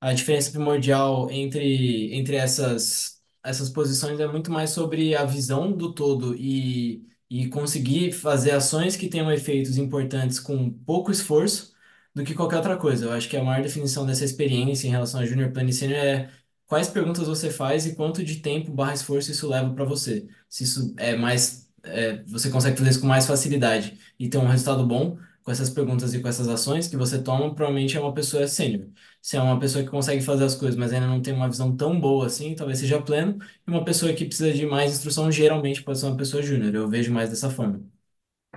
A 0.00 0.12
diferença 0.14 0.50
primordial 0.52 1.30
entre, 1.30 2.14
entre 2.14 2.36
essas, 2.36 3.20
essas 3.42 3.70
posições 3.70 4.20
é 4.20 4.26
muito 4.28 4.50
mais 4.50 4.70
sobre 4.70 5.14
a 5.16 5.24
visão 5.24 5.72
do 5.72 5.92
todo 5.94 6.34
e, 6.36 7.06
e 7.30 7.48
conseguir 7.48 8.12
fazer 8.12 8.52
ações 8.52 8.96
que 8.96 9.08
tenham 9.08 9.32
efeitos 9.32 9.76
importantes 9.78 10.40
com 10.40 10.70
pouco 10.70 11.10
esforço 11.12 11.74
do 12.14 12.24
que 12.24 12.34
qualquer 12.34 12.56
outra 12.58 12.76
coisa. 12.78 13.06
Eu 13.06 13.12
acho 13.12 13.28
que 13.28 13.36
a 13.36 13.44
maior 13.44 13.62
definição 13.62 14.06
dessa 14.06 14.24
experiência 14.24 14.86
em 14.88 14.90
relação 14.90 15.20
a 15.20 15.26
Junior 15.26 15.52
Plano 15.52 15.70
e 15.70 15.72
Sênior 15.72 15.98
é 15.98 16.30
quais 16.66 16.88
perguntas 16.88 17.26
você 17.28 17.50
faz 17.50 17.86
e 17.86 17.94
quanto 17.94 18.24
de 18.24 18.36
tempo 18.40 18.72
barra 18.72 18.94
esforço 18.94 19.30
isso 19.30 19.48
leva 19.48 19.72
para 19.74 19.84
você. 19.84 20.28
Se 20.48 20.64
isso 20.64 20.94
é 20.98 21.16
mais 21.16 21.69
é, 21.84 22.22
você 22.24 22.50
consegue 22.50 22.76
fazer 22.78 22.90
isso 22.90 23.00
com 23.00 23.06
mais 23.06 23.26
facilidade 23.26 23.98
e 24.18 24.28
ter 24.28 24.38
um 24.38 24.46
resultado 24.46 24.86
bom 24.86 25.18
com 25.42 25.50
essas 25.50 25.70
perguntas 25.70 26.12
e 26.14 26.20
com 26.20 26.28
essas 26.28 26.48
ações 26.48 26.86
que 26.88 26.96
você 26.96 27.22
toma, 27.22 27.54
provavelmente 27.54 27.96
é 27.96 28.00
uma 28.00 28.12
pessoa 28.14 28.46
sênior. 28.46 28.88
Se 29.22 29.36
é 29.36 29.42
uma 29.42 29.58
pessoa 29.58 29.82
que 29.84 29.90
consegue 29.90 30.20
fazer 30.22 30.44
as 30.44 30.54
coisas, 30.54 30.76
mas 30.76 30.92
ainda 30.92 31.06
não 31.06 31.20
tem 31.22 31.32
uma 31.34 31.48
visão 31.48 31.74
tão 31.76 31.98
boa 32.00 32.26
assim, 32.26 32.54
talvez 32.54 32.78
seja 32.78 33.00
pleno, 33.02 33.38
e 33.66 33.70
uma 33.70 33.84
pessoa 33.84 34.12
que 34.12 34.24
precisa 34.26 34.52
de 34.52 34.66
mais 34.66 34.92
instrução, 34.92 35.30
geralmente 35.32 35.82
pode 35.82 35.98
ser 35.98 36.06
uma 36.06 36.16
pessoa 36.16 36.42
júnior. 36.42 36.74
Eu 36.74 36.88
vejo 36.88 37.12
mais 37.12 37.30
dessa 37.30 37.50
forma. 37.50 37.82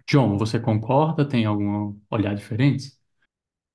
John, 0.08 0.38
você 0.38 0.60
concorda? 0.60 1.28
Tem 1.28 1.46
algum 1.46 2.00
olhar 2.10 2.34
diferente? 2.36 2.94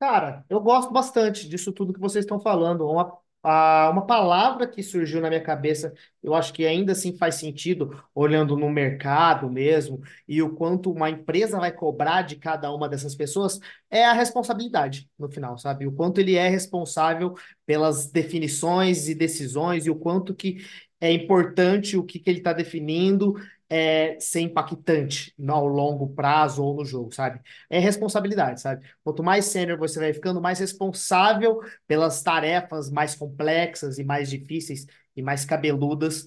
Cara, 0.01 0.45
eu 0.49 0.61
gosto 0.61 0.93
bastante 0.93 1.49
disso 1.49 1.73
tudo 1.73 1.93
que 1.93 1.99
vocês 2.01 2.25
estão 2.25 2.39
falando. 2.39 2.87
Uma, 2.89 3.19
a- 3.43 3.91
uma 3.93 4.07
palavra 4.07 4.67
que 4.67 4.83
surgiu 4.83 5.21
na 5.21 5.29
minha 5.29 5.43
cabeça, 5.43 5.93
eu 6.23 6.35
acho 6.35 6.53
que 6.53 6.67
ainda 6.67 6.93
assim 6.93 7.17
faz 7.17 7.37
sentido, 7.37 8.03
olhando 8.15 8.57
no 8.57 8.69
mercado 8.71 9.51
mesmo, 9.51 10.01
e 10.27 10.43
o 10.43 10.55
quanto 10.55 10.91
uma 10.91 11.09
empresa 11.11 11.59
vai 11.59 11.73
cobrar 11.73 12.23
de 12.23 12.37
cada 12.37 12.73
uma 12.75 12.89
dessas 12.89 13.15
pessoas, 13.15 13.59
é 13.91 14.05
a 14.05 14.13
responsabilidade, 14.13 15.09
no 15.19 15.29
final, 15.31 15.57
sabe? 15.59 15.87
O 15.87 15.93
quanto 15.93 16.21
ele 16.21 16.35
é 16.37 16.49
responsável 16.49 17.35
pelas 17.65 18.11
definições 18.11 19.09
e 19.09 19.15
decisões, 19.15 19.87
e 19.87 19.91
o 19.91 19.97
quanto 19.97 20.35
que 20.35 20.59
é 21.01 21.13
importante 21.13 21.97
o 21.97 22.03
que, 22.05 22.19
que 22.19 22.29
ele 22.29 22.39
está 22.39 22.53
definindo. 22.53 23.35
É, 23.71 24.19
ser 24.19 24.41
impactante 24.41 25.35
no- 25.39 25.53
ao 25.55 25.67
longo 25.67 26.09
prazo 26.15 26.65
ou 26.65 26.75
no 26.75 26.85
jogo, 26.87 27.13
sabe? 27.15 27.41
É 27.69 27.79
responsabilidade, 27.79 28.61
sabe? 28.63 28.87
Quanto 29.05 29.23
mais 29.23 29.45
sênior 29.47 29.79
você 29.79 29.99
vai 30.01 30.13
ficando, 30.15 30.41
mais 30.41 30.59
responsável 30.59 31.61
pelas 31.87 32.23
tarefas 32.23 32.91
mais 32.91 33.15
complexas 33.15 33.99
e 33.99 34.05
mais 34.05 34.31
difíceis 34.31 34.87
e 35.15 35.21
mais 35.23 35.45
cabeludas 35.45 36.27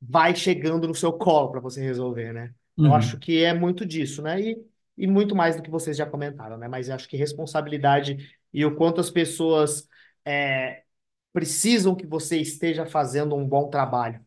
vai 0.00 0.34
chegando 0.34 0.86
no 0.88 0.94
seu 0.94 1.12
colo 1.12 1.50
para 1.50 1.60
você 1.60 1.80
resolver, 1.82 2.32
né? 2.32 2.54
Eu 2.80 2.92
acho 2.94 3.18
Uhum. 3.18 3.18
que 3.18 3.42
é 3.44 3.52
muito 3.52 3.84
disso, 3.84 4.22
né? 4.22 4.40
E, 4.40 4.66
e 4.96 5.06
muito 5.06 5.34
mais 5.34 5.56
do 5.56 5.62
que 5.62 5.70
vocês 5.70 5.96
já 5.96 6.06
comentaram, 6.06 6.56
né? 6.56 6.68
Mas 6.68 6.88
eu 6.88 6.94
acho 6.94 7.08
que 7.08 7.16
responsabilidade 7.16 8.36
e 8.52 8.64
o 8.64 8.76
quanto 8.76 9.00
as 9.00 9.10
pessoas 9.10 9.88
é, 10.24 10.84
precisam 11.32 11.94
que 11.96 12.06
você 12.06 12.38
esteja 12.38 12.86
fazendo 12.86 13.34
um 13.36 13.46
bom 13.48 13.68
trabalho. 13.70 14.24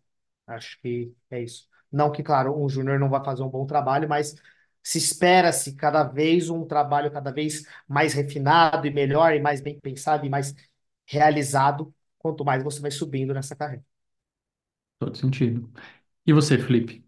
Acho 0.47 0.79
que 0.81 1.13
é 1.29 1.41
isso. 1.43 1.69
Não 1.91 2.11
que, 2.11 2.23
claro, 2.23 2.57
um 2.61 2.69
júnior 2.69 2.99
não 2.99 3.09
vai 3.09 3.23
fazer 3.23 3.43
um 3.43 3.49
bom 3.49 3.65
trabalho, 3.65 4.07
mas 4.09 4.35
se 4.83 4.97
espera-se 4.97 5.75
cada 5.75 6.03
vez 6.03 6.49
um 6.49 6.65
trabalho 6.65 7.11
cada 7.11 7.31
vez 7.31 7.63
mais 7.87 8.13
refinado 8.13 8.87
e 8.87 8.91
melhor, 8.91 9.33
e 9.35 9.39
mais 9.41 9.61
bem 9.61 9.79
pensado 9.79 10.25
e 10.25 10.29
mais 10.29 10.55
realizado, 11.07 11.93
quanto 12.19 12.45
mais 12.45 12.63
você 12.63 12.79
vai 12.81 12.91
subindo 12.91 13.33
nessa 13.33 13.55
carreira. 13.55 13.83
Todo 14.99 15.15
sentido. 15.17 15.69
E 16.25 16.33
você, 16.33 16.57
Felipe? 16.57 17.05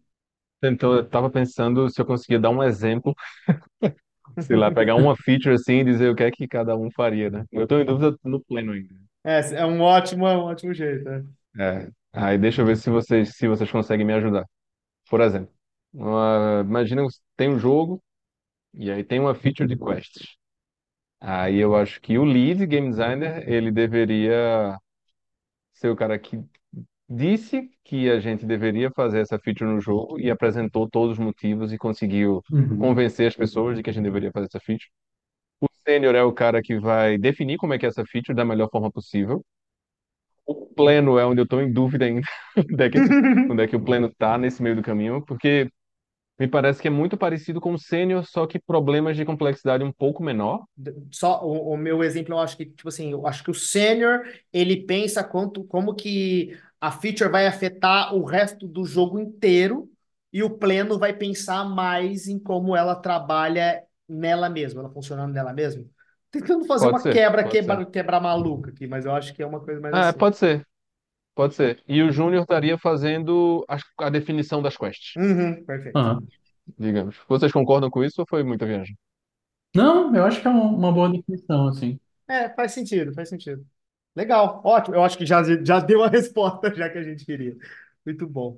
Então, 0.64 0.94
eu 0.96 1.08
tava 1.10 1.30
pensando 1.32 1.90
se 1.90 2.02
eu 2.02 2.06
conseguia 2.06 2.40
dar 2.40 2.50
um 2.52 2.64
exemplo, 2.64 3.16
sei 4.40 4.56
lá, 4.56 4.72
pegar 4.72 4.96
uma 4.96 5.16
feature 5.16 5.56
assim 5.56 5.80
e 5.80 5.84
dizer 5.86 6.10
o 6.10 6.16
que 6.16 6.24
é 6.24 6.32
que 6.32 6.48
cada 6.48 6.76
um 6.78 6.90
faria, 6.92 7.30
né? 7.30 7.46
Eu 7.52 7.68
tô 7.68 7.80
em 7.80 7.86
dúvida 7.86 8.18
no 8.24 8.44
pleno 8.44 8.74
ainda. 8.74 8.96
É, 9.24 9.40
é 9.62 9.66
um 9.66 9.82
ótimo, 9.82 10.28
é 10.28 10.36
um 10.38 10.42
ótimo 10.42 10.74
jeito, 10.74 11.06
né? 11.10 11.26
É. 11.60 11.90
Aí 12.14 12.38
deixa 12.38 12.62
eu 12.62 12.66
ver 12.66 12.78
se 12.78 12.90
vocês, 12.90 13.36
se 13.36 13.48
vocês 13.48 13.72
conseguem 13.72 14.06
me 14.06 14.14
ajudar. 14.14 14.46
Por 15.10 15.22
exemplo, 15.22 15.54
uma- 15.94 16.62
imagina 16.66 17.04
que 17.08 17.10
tem 17.38 17.50
um 17.50 17.60
jogo 17.60 18.02
e 18.74 18.92
aí 18.92 19.04
tem 19.04 19.20
uma 19.20 19.36
feature 19.36 19.68
de 19.70 19.78
quests. 19.78 20.38
Aí 21.22 21.58
eu 21.60 21.76
acho 21.76 22.02
que 22.02 22.18
o 22.18 22.26
lead 22.26 22.66
game 22.68 22.90
designer, 22.90 23.48
ele 23.50 23.72
deveria 23.72 24.78
ser 25.74 25.90
o 25.90 25.96
cara 25.96 26.18
que 26.20 26.40
disse 27.10 27.70
que 27.84 28.10
a 28.12 28.20
gente 28.20 28.46
deveria 28.46 28.92
fazer 28.92 29.22
essa 29.22 29.40
feature 29.40 29.70
no 29.72 29.82
jogo 29.82 30.20
e 30.20 30.32
apresentou 30.32 30.90
todos 30.90 31.14
os 31.20 31.26
motivos 31.26 31.74
e 31.74 31.78
conseguiu 31.80 32.44
Uhum. 32.50 32.78
convencer 32.78 33.28
as 33.28 33.36
pessoas 33.36 33.78
de 33.78 33.84
que 33.84 33.90
a 33.90 33.94
gente 33.94 34.04
deveria 34.06 34.32
fazer 34.32 34.48
essa 34.48 34.60
feature. 34.60 34.90
O 35.62 35.68
sênior 35.88 36.16
é 36.16 36.24
o 36.24 36.34
cara 36.34 36.62
que 36.62 36.80
vai 36.80 37.18
definir 37.18 37.58
como 37.58 37.74
é 37.76 37.80
que 37.80 37.86
é 37.86 37.90
essa 37.90 38.06
feature 38.06 38.36
da 38.36 38.46
melhor 38.46 38.70
forma 38.72 38.92
possível. 38.92 39.44
O 40.46 40.68
pleno 40.68 41.18
é 41.18 41.26
onde 41.26 41.42
eu 41.42 41.46
estou 41.46 41.62
em 41.62 41.72
dúvida 41.72 42.06
ainda 42.06 42.28
onde 42.58 42.84
é 42.84 42.90
que, 42.90 43.00
onde 43.00 43.64
é 43.64 43.68
que 43.68 43.76
o 43.76 43.84
pleno 43.84 44.08
está 44.08 44.38
nesse 44.38 44.62
meio 44.62 44.76
do 44.76 44.82
caminho, 44.82 45.24
porque 45.26 45.70
me 46.40 46.48
parece 46.48 46.82
que 46.82 46.88
é 46.88 46.92
muito 46.92 47.16
parecido 47.16 47.62
com 47.62 47.74
o 47.74 47.80
sênior, 47.80 48.26
só 48.26 48.48
que 48.48 48.60
problemas 48.60 49.16
de 49.16 49.24
complexidade 49.24 49.84
um 49.84 49.92
pouco 49.92 50.24
menor. 50.24 50.66
Só 51.12 51.46
o, 51.46 51.74
o 51.74 51.78
meu 51.78 52.04
exemplo, 52.04 52.34
eu 52.34 52.40
acho 52.40 52.58
que, 52.58 52.66
tipo 52.66 52.90
assim, 52.90 53.12
eu 53.12 53.28
acho 53.28 53.44
que 53.44 53.52
o 53.52 53.54
sênior, 53.54 54.22
ele 54.52 54.86
pensa 54.86 55.24
quanto, 55.24 55.64
como 55.66 55.94
que 55.94 56.58
a 56.82 56.92
feature 56.92 57.30
vai 57.30 57.48
afetar 57.48 58.14
o 58.16 58.24
resto 58.24 58.68
do 58.68 58.84
jogo 58.84 59.20
inteiro, 59.20 59.90
e 60.34 60.42
o 60.42 60.50
pleno 60.50 60.98
vai 60.98 61.14
pensar 61.14 61.64
mais 61.64 62.28
em 62.28 62.40
como 62.40 62.76
ela 62.76 62.96
trabalha 62.96 63.84
nela 64.10 64.50
mesma, 64.50 64.82
ela 64.82 64.90
funcionando 64.92 65.32
nela 65.32 65.54
mesma. 65.54 65.86
Tentando 66.34 66.66
fazer 66.66 66.86
Pode 66.86 67.00
uma 67.00 67.02
ser, 67.02 67.16
quebra, 67.16 67.48
ser. 67.60 67.80
quebra, 67.80 67.86
quebra 67.86 68.20
maluca 68.20 68.72
aqui, 68.72 68.88
mas 68.88 69.06
eu 69.06 69.14
acho 69.16 69.34
que 69.34 69.42
é 69.44 69.46
uma 69.48 69.62
coisa 69.64 69.80
mais 69.82 69.96
Ah, 69.96 70.12
assim. 70.12 70.20
pode 70.20 70.38
ser, 70.38 70.66
pode 71.36 71.56
ser. 71.56 71.84
E 71.88 72.02
o 72.04 72.12
júnior 72.12 72.44
estaria 72.44 72.78
fazendo 72.78 73.66
a, 73.70 73.78
a 74.08 74.12
definição 74.12 74.62
das 74.62 74.78
quests, 74.78 75.18
Uhum, 75.18 75.66
perfeito. 75.66 76.00
Aham. 76.00 76.28
digamos. 76.80 77.18
Vocês 77.30 77.52
concordam 77.52 77.90
com 77.92 78.04
isso 78.04 78.22
ou 78.22 78.28
foi 78.30 78.44
muita 78.44 78.66
viagem? 78.66 78.98
Não, 79.76 80.16
eu 80.16 80.26
acho 80.26 80.42
que 80.42 80.48
é 80.48 80.50
uma 80.52 80.66
uma 80.66 80.92
boa 80.92 81.10
definição, 81.12 81.68
assim. 81.68 82.00
É, 82.28 82.50
faz 82.50 82.72
sentido, 82.74 83.14
faz 83.14 83.30
sentido. 83.30 83.66
Legal, 84.16 84.62
ótimo. 84.64 84.96
Eu 84.96 85.04
acho 85.04 85.18
que 85.18 85.26
já, 85.26 85.42
já 85.64 85.80
deu 85.80 86.04
a 86.04 86.08
resposta 86.10 86.74
já 86.76 86.90
que 86.90 86.98
a 86.98 87.04
gente 87.04 87.26
queria. 87.26 87.56
Muito 88.06 88.28
bom. 88.28 88.58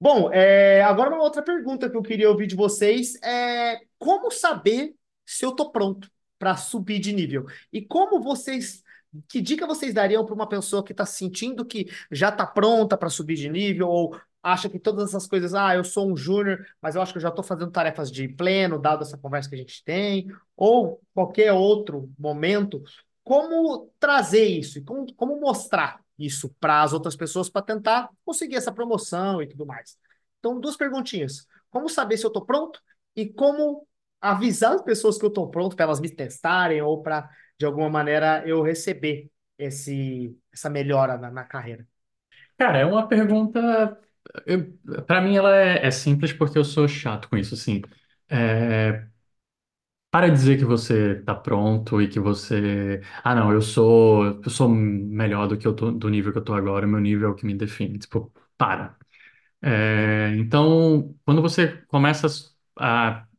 Bom, 0.00 0.32
é, 0.32 0.82
agora 0.84 1.10
uma 1.10 1.24
outra 1.24 1.42
pergunta 1.44 1.90
que 1.90 1.96
eu 1.98 2.02
queria 2.02 2.30
ouvir 2.30 2.48
de 2.48 2.56
vocês 2.56 3.16
é 3.24 3.80
como 3.98 4.30
saber 4.32 4.94
se 5.26 5.46
eu 5.46 5.54
tô 5.56 5.72
pronto 5.72 6.10
para 6.42 6.56
subir 6.56 6.98
de 6.98 7.12
nível? 7.12 7.46
E 7.72 7.80
como 7.80 8.20
vocês, 8.20 8.82
que 9.28 9.40
dica 9.40 9.64
vocês 9.64 9.94
dariam 9.94 10.26
para 10.26 10.34
uma 10.34 10.48
pessoa 10.48 10.82
que 10.82 10.90
está 10.90 11.06
sentindo 11.06 11.64
que 11.64 11.88
já 12.10 12.30
está 12.30 12.44
pronta 12.44 12.96
para 12.96 13.08
subir 13.08 13.36
de 13.36 13.48
nível 13.48 13.88
ou 13.88 14.20
acha 14.42 14.68
que 14.68 14.76
todas 14.76 15.10
essas 15.10 15.24
coisas, 15.28 15.54
ah, 15.54 15.72
eu 15.72 15.84
sou 15.84 16.10
um 16.10 16.16
júnior, 16.16 16.66
mas 16.80 16.96
eu 16.96 17.00
acho 17.00 17.12
que 17.12 17.18
eu 17.18 17.22
já 17.22 17.28
estou 17.28 17.44
fazendo 17.44 17.70
tarefas 17.70 18.10
de 18.10 18.26
pleno, 18.26 18.76
dado 18.76 19.04
essa 19.04 19.16
conversa 19.16 19.48
que 19.48 19.54
a 19.54 19.58
gente 19.58 19.84
tem, 19.84 20.26
ou 20.56 21.00
qualquer 21.14 21.52
outro 21.52 22.10
momento, 22.18 22.82
como 23.22 23.88
trazer 24.00 24.44
isso 24.44 24.80
e 24.80 24.82
como, 24.82 25.14
como 25.14 25.38
mostrar 25.38 26.00
isso 26.18 26.52
para 26.58 26.82
as 26.82 26.92
outras 26.92 27.14
pessoas 27.14 27.48
para 27.48 27.62
tentar 27.62 28.10
conseguir 28.24 28.56
essa 28.56 28.72
promoção 28.72 29.40
e 29.40 29.46
tudo 29.46 29.64
mais. 29.64 29.96
Então, 30.40 30.58
duas 30.58 30.76
perguntinhas. 30.76 31.46
Como 31.70 31.88
saber 31.88 32.16
se 32.16 32.26
eu 32.26 32.28
estou 32.28 32.44
pronto 32.44 32.80
e 33.14 33.28
como 33.28 33.86
avisar 34.22 34.74
as 34.74 34.82
pessoas 34.82 35.18
que 35.18 35.24
eu 35.24 35.28
estou 35.28 35.50
pronto 35.50 35.76
para 35.76 35.84
elas 35.86 36.00
me 36.00 36.10
testarem 36.10 36.82
ou 36.82 37.02
para, 37.02 37.28
de 37.58 37.66
alguma 37.66 37.90
maneira, 37.90 38.42
eu 38.46 38.62
receber 38.62 39.30
esse, 39.58 40.38
essa 40.52 40.70
melhora 40.70 41.18
na, 41.18 41.30
na 41.30 41.44
carreira. 41.44 41.86
Cara, 42.58 42.78
é 42.78 42.84
uma 42.86 43.08
pergunta. 43.08 43.98
Para 45.06 45.20
mim, 45.20 45.36
ela 45.36 45.56
é, 45.56 45.86
é 45.86 45.90
simples 45.90 46.32
porque 46.32 46.58
eu 46.58 46.64
sou 46.64 46.86
chato 46.88 47.28
com 47.28 47.36
isso, 47.36 47.54
assim. 47.54 47.82
É, 48.28 49.06
para 50.10 50.28
dizer 50.30 50.58
que 50.58 50.64
você 50.64 51.22
tá 51.22 51.34
pronto 51.34 52.00
e 52.02 52.08
que 52.08 52.20
você. 52.20 53.00
Ah, 53.24 53.34
não, 53.34 53.50
eu 53.52 53.62
sou, 53.62 54.40
eu 54.44 54.50
sou 54.50 54.68
melhor 54.68 55.48
do 55.48 55.56
que 55.56 55.66
eu 55.66 55.74
tô, 55.74 55.90
do 55.90 56.08
nível 56.10 56.32
que 56.32 56.38
eu 56.38 56.44
tô 56.44 56.52
agora, 56.54 56.86
meu 56.86 57.00
nível 57.00 57.28
é 57.28 57.30
o 57.32 57.34
que 57.34 57.46
me 57.46 57.54
define. 57.54 57.98
Tipo, 57.98 58.32
para. 58.58 58.96
É, 59.62 60.34
então, 60.38 61.14
quando 61.24 61.42
você 61.42 61.68
começa 61.88 62.26
a 62.28 62.30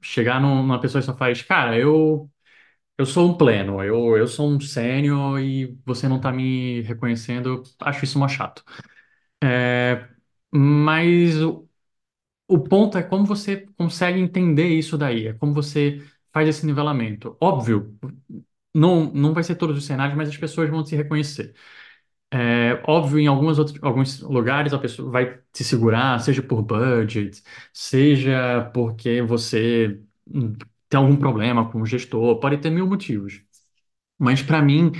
chegar 0.01 0.39
num- 0.41 0.57
numa 0.64 0.80
pessoa 0.81 0.99
e 1.01 1.03
só 1.03 1.15
faz, 1.15 1.41
cara, 1.41 1.77
eu, 1.77 2.30
eu 2.97 3.05
sou 3.05 3.30
um 3.31 3.38
pleno, 3.38 3.84
eu, 3.84 4.18
eu 4.18 4.27
sou 4.27 4.49
um 4.49 4.60
sênior 4.60 5.39
e 5.41 5.77
você 5.85 6.07
não 6.10 6.19
tá 6.22 6.31
me 6.31 6.81
reconhecendo, 6.84 7.64
acho 7.81 8.05
isso 8.05 8.19
mó 8.19 8.27
chato. 8.30 8.64
É, 9.43 10.07
mas 10.51 11.41
o, 11.43 11.68
o 12.47 12.60
ponto 12.60 12.97
é 12.97 13.03
como 13.03 13.26
você 13.26 13.68
consegue 13.77 14.19
entender 14.19 14.68
isso 14.69 14.97
daí, 14.97 15.27
é 15.27 15.34
como 15.34 15.53
você 15.53 16.03
faz 16.34 16.47
esse 16.49 16.65
nivelamento. 16.65 17.38
Óbvio, 17.41 17.97
não, 18.73 19.11
não 19.14 19.34
vai 19.34 19.43
ser 19.43 19.55
todos 19.55 19.77
os 19.77 19.85
cenários, 19.85 20.18
mas 20.18 20.30
as 20.30 20.38
pessoas 20.38 20.69
vão 20.69 20.84
te 20.84 20.95
reconhecer. 20.95 21.55
É 22.35 22.81
óbvio, 22.88 23.19
em 23.19 23.27
algumas 23.27 23.60
outros, 23.60 23.77
alguns 23.84 24.19
lugares 24.22 24.73
a 24.73 24.80
pessoa 24.80 25.11
vai 25.11 25.38
te 25.53 25.64
segurar, 25.64 26.19
seja 26.19 26.41
por 26.41 26.64
budget, 26.64 27.43
seja 27.72 28.72
porque 28.73 29.22
você 29.22 30.01
hum, 30.27 30.53
tem 30.89 30.99
algum 30.99 31.15
problema 31.15 31.69
com 31.72 31.80
o 31.81 31.85
gestor, 31.85 32.39
pode 32.39 32.57
ter 32.57 32.72
mil 32.72 32.88
motivos. 32.88 33.43
Mas 34.19 34.41
para 34.43 34.61
mim 34.61 34.91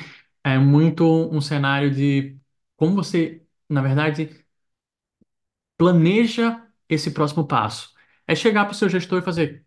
é 0.44 0.58
muito 0.60 1.06
um 1.06 1.42
cenário 1.42 1.92
de 1.94 2.38
como 2.78 2.96
você, 2.96 3.44
na 3.70 3.82
verdade, 3.82 4.46
planeja 5.78 6.66
esse 6.90 7.12
próximo 7.12 7.48
passo. 7.48 7.92
É 8.28 8.36
chegar 8.36 8.66
para 8.66 8.72
o 8.74 8.76
seu 8.76 8.90
gestor 8.90 9.20
e 9.20 9.26
fazer. 9.26 9.63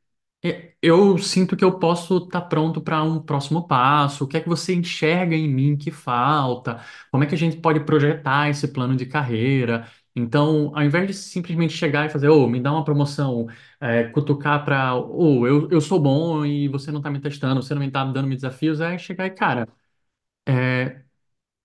"É, 0.51 0.75
Eu 0.83 1.19
sinto 1.19 1.57
que 1.57 1.65
eu 1.65 1.79
posso 1.79 2.19
estar 2.19 2.43
pronto 2.43 2.81
para 2.81 3.03
um 3.03 3.21
próximo 3.21 3.67
passo. 3.67 4.25
O 4.25 4.29
que 4.29 4.37
é 4.37 4.41
que 4.41 4.49
você 4.49 4.75
enxerga 4.75 5.35
em 5.35 5.49
mim 5.49 5.77
que 5.77 5.91
falta? 5.91 6.81
Como 7.11 7.25
é 7.25 7.27
que 7.27 7.35
a 7.35 7.39
gente 7.39 7.57
pode 7.57 7.81
projetar 7.81 8.49
esse 8.51 8.69
plano 8.69 8.95
de 8.97 9.07
carreira? 9.07 9.89
Então, 10.15 10.73
ao 10.75 10.83
invés 10.83 11.07
de 11.09 11.15
simplesmente 11.15 11.73
chegar 11.75 12.07
e 12.07 12.09
fazer, 12.11 12.29
ô, 12.29 12.47
me 12.49 12.61
dá 12.61 12.73
uma 12.73 12.85
promoção, 12.85 13.47
é, 13.81 14.05
cutucar 14.05 14.65
para, 14.65 14.95
ô, 14.97 15.47
eu, 15.47 15.69
eu 15.71 15.81
sou 15.81 16.01
bom 16.01 16.45
e 16.47 16.69
você 16.69 16.91
não 16.93 17.03
tá 17.03 17.11
me 17.11 17.21
testando, 17.21 17.63
você 17.63 17.75
não 17.75 17.81
me 17.83 17.91
tá 17.91 18.05
dando 18.05 18.27
me 18.29 18.35
desafios, 18.37 18.81
é 18.81 18.97
chegar 18.99 19.27
e, 19.27 19.31
cara, 19.31 19.69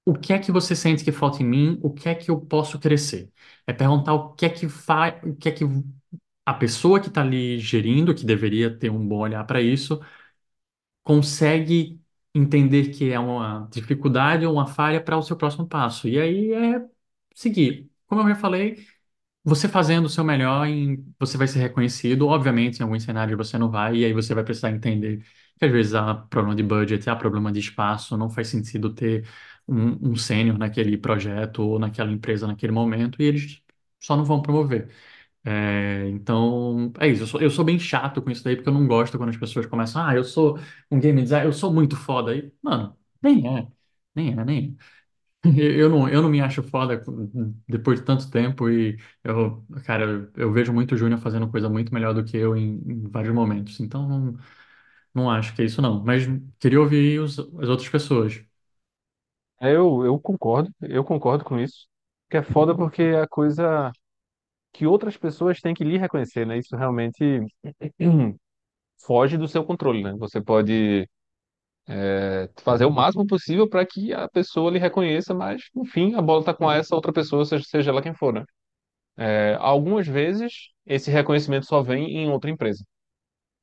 o 0.06 0.14
que 0.16 0.34
é 0.34 0.40
que 0.40 0.52
você 0.52 0.76
sente 0.76 1.04
que 1.04 1.12
falta 1.12 1.42
em 1.44 1.46
mim? 1.46 1.80
O 1.84 1.92
que 1.94 2.10
é 2.10 2.16
que 2.16 2.30
eu 2.32 2.40
posso 2.42 2.80
crescer? 2.80 3.32
É 3.68 3.74
perguntar 3.74 4.14
o 4.14 4.34
que 4.34 4.46
é 4.46 4.50
que 4.50 4.68
faz, 4.70 5.16
o 5.24 5.36
que 5.36 5.50
é 5.50 5.52
que 5.52 5.64
a 6.46 6.54
pessoa 6.54 7.00
que 7.00 7.08
está 7.10 7.22
ali 7.22 7.60
gerindo, 7.60 8.16
que 8.16 8.26
deveria 8.26 8.76
ter 8.78 8.90
um 8.92 9.06
bom 9.08 9.20
olhar 9.20 9.44
para 9.46 9.62
isso, 9.62 10.00
consegue 11.04 12.00
entender 12.34 12.90
que 12.92 13.12
é 13.12 13.20
uma 13.20 13.68
dificuldade 13.72 14.46
ou 14.46 14.54
uma 14.54 14.66
falha 14.68 15.02
para 15.04 15.18
o 15.18 15.22
seu 15.24 15.36
próximo 15.38 15.68
passo. 15.68 16.08
E 16.08 16.20
aí 16.20 16.54
é 16.54 16.86
seguir. 17.36 17.90
Como 18.08 18.22
eu 18.22 18.30
já 18.30 18.36
falei, 18.36 18.86
você 19.44 19.68
fazendo 19.70 20.06
o 20.06 20.10
seu 20.10 20.24
melhor, 20.24 20.68
em, 20.68 21.14
você 21.20 21.38
vai 21.38 21.48
ser 21.48 21.60
reconhecido. 21.62 22.28
Obviamente, 22.28 22.80
em 22.80 22.84
alguns 22.84 23.04
cenários 23.04 23.38
você 23.38 23.58
não 23.58 23.70
vai, 23.72 23.98
e 23.98 24.06
aí 24.06 24.14
você 24.14 24.34
vai 24.36 24.44
precisar 24.44 24.72
entender 24.72 25.26
que 25.60 25.66
às 25.66 25.72
vezes 25.72 25.94
há 25.96 26.14
problema 26.16 26.56
de 26.56 26.64
budget, 26.64 27.10
há 27.10 27.16
problema 27.16 27.52
de 27.52 27.60
espaço, 27.60 28.18
não 28.18 28.30
faz 28.30 28.50
sentido 28.50 28.94
ter 28.94 29.28
um, 29.68 30.12
um 30.14 30.16
sênior 30.16 30.58
naquele 30.58 30.98
projeto 30.98 31.62
ou 31.64 31.80
naquela 31.80 32.12
empresa 32.12 32.48
naquele 32.48 32.72
momento, 32.74 33.22
e 33.22 33.26
eles 33.26 33.62
só 34.00 34.18
não 34.18 34.26
vão 34.26 34.42
promover. 34.42 34.90
É, 35.44 36.08
então, 36.10 36.92
é 37.00 37.08
isso. 37.08 37.24
Eu 37.24 37.28
sou, 37.28 37.42
eu 37.42 37.50
sou 37.50 37.66
bem 37.66 37.80
chato 37.80 38.22
com 38.22 38.30
isso 38.30 38.44
daí, 38.44 38.56
porque 38.56 38.70
eu 38.70 38.74
não 38.74 38.88
gosto 38.88 39.18
quando 39.18 39.30
as 39.32 39.38
pessoas 39.38 39.66
começam, 39.66 40.06
ah, 40.06 40.16
eu 40.16 40.24
sou 40.24 40.60
um 40.90 41.00
game 41.00 41.22
designer, 41.22 41.48
eu 41.48 41.54
sou 41.54 41.74
muito 41.74 41.96
foda. 41.96 42.32
aí 42.32 42.52
mano, 42.62 42.96
nem 43.22 43.48
é. 43.48 43.68
Nem 44.16 44.34
é, 44.40 44.46
nem 44.46 44.78
é. 44.80 44.92
Eu 45.50 45.90
não, 45.90 46.10
eu 46.10 46.22
não 46.22 46.30
me 46.30 46.42
acho 46.42 46.64
foda 46.64 47.02
depois 47.68 48.00
de 48.00 48.06
tanto 48.06 48.30
tempo 48.32 48.70
e 48.70 48.98
eu, 49.24 49.66
cara, 49.86 50.32
eu, 50.38 50.52
vejo 50.54 50.74
muito 50.74 50.94
o 50.96 50.98
Júnior 50.98 51.20
fazendo 51.20 51.50
coisa 51.50 51.70
muito 51.70 51.94
melhor 51.94 52.14
do 52.14 52.24
que 52.24 52.38
eu 52.38 52.56
em, 52.58 52.76
em 52.86 53.10
vários 53.10 53.34
momentos. 53.34 53.80
Então, 53.80 54.08
não, 54.08 54.38
não 55.14 55.32
acho 55.32 55.56
que 55.56 55.62
é 55.64 55.66
isso, 55.66 55.82
não. 55.82 56.04
Mas 56.04 56.24
queria 56.60 56.80
ouvir 56.82 57.20
os, 57.22 57.40
as 57.40 57.70
outras 57.70 57.90
pessoas. 57.90 58.44
É, 59.60 59.70
Eu, 59.76 60.04
eu 60.06 60.20
concordo, 60.20 60.74
eu 60.82 61.04
concordo 61.04 61.44
com 61.44 61.60
isso. 61.60 61.88
Que 62.30 62.38
é 62.38 62.44
foda 62.44 62.76
porque 62.76 63.02
a 63.04 63.28
coisa 63.28 63.92
que 64.74 64.86
outras 64.88 65.18
pessoas 65.18 65.60
têm 65.60 65.74
que 65.74 65.84
lhe 65.84 65.98
reconhecer, 65.98 66.46
né? 66.46 66.58
Isso 66.60 66.76
realmente 66.76 67.42
foge 69.06 69.38
do 69.38 69.48
seu 69.48 69.64
controle, 69.66 70.04
né? 70.04 70.14
Você 70.20 70.42
pode 70.42 71.08
é, 71.88 72.50
fazer 72.64 72.86
o 72.86 72.92
máximo 72.92 73.26
possível 73.28 73.70
para 73.70 73.86
que 73.86 74.14
a 74.14 74.30
pessoa 74.30 74.72
lhe 74.72 74.80
reconheça, 74.80 75.34
mas, 75.34 75.64
no 75.76 75.86
fim, 75.86 76.16
a 76.16 76.22
bola 76.22 76.42
está 76.42 76.54
com 76.54 76.72
essa 76.72 76.96
outra 76.96 77.14
pessoa, 77.14 77.46
seja, 77.46 77.64
seja 77.68 77.92
ela 77.92 78.02
quem 78.02 78.14
for, 78.14 78.34
né? 78.34 78.44
É, 79.18 79.56
algumas 79.60 80.08
vezes, 80.08 80.70
esse 80.86 81.12
reconhecimento 81.12 81.66
só 81.68 81.82
vem 81.84 82.18
em 82.18 82.30
outra 82.32 82.50
empresa. 82.52 82.84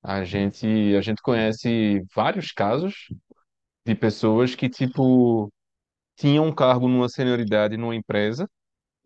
A 0.03 0.25
gente, 0.25 0.67
a 0.97 1.01
gente 1.03 1.23
conhece 1.23 2.03
vários 2.15 2.53
casos 2.53 2.95
de 3.87 3.95
pessoas 3.95 4.55
que, 4.55 4.69
tipo, 4.69 5.53
tinham 6.17 6.47
um 6.47 6.55
cargo 6.55 6.89
numa 6.89 7.09
senioridade 7.09 7.77
numa 7.77 7.95
empresa 7.97 8.49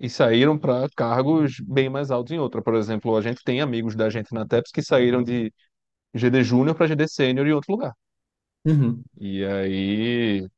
e 0.02 0.10
saíram 0.10 0.58
para 0.58 0.88
cargos 0.96 1.60
bem 1.62 1.90
mais 1.90 2.12
altos 2.12 2.32
em 2.32 2.40
outra. 2.40 2.62
Por 2.62 2.76
exemplo, 2.76 3.16
a 3.16 3.22
gente 3.22 3.44
tem 3.44 3.62
amigos 3.62 3.96
da 3.96 4.10
gente 4.10 4.34
na 4.34 4.46
TEPS 4.46 4.72
que 4.72 4.82
saíram 4.82 5.24
de 5.24 5.52
GD 6.14 6.44
Júnior 6.44 6.76
para 6.76 6.88
GD 6.88 7.08
Sênior 7.08 7.46
em 7.48 7.52
outro 7.54 7.72
lugar. 7.74 7.94
Uhum, 8.64 9.04
E 9.20 9.44
aí, 9.44 10.48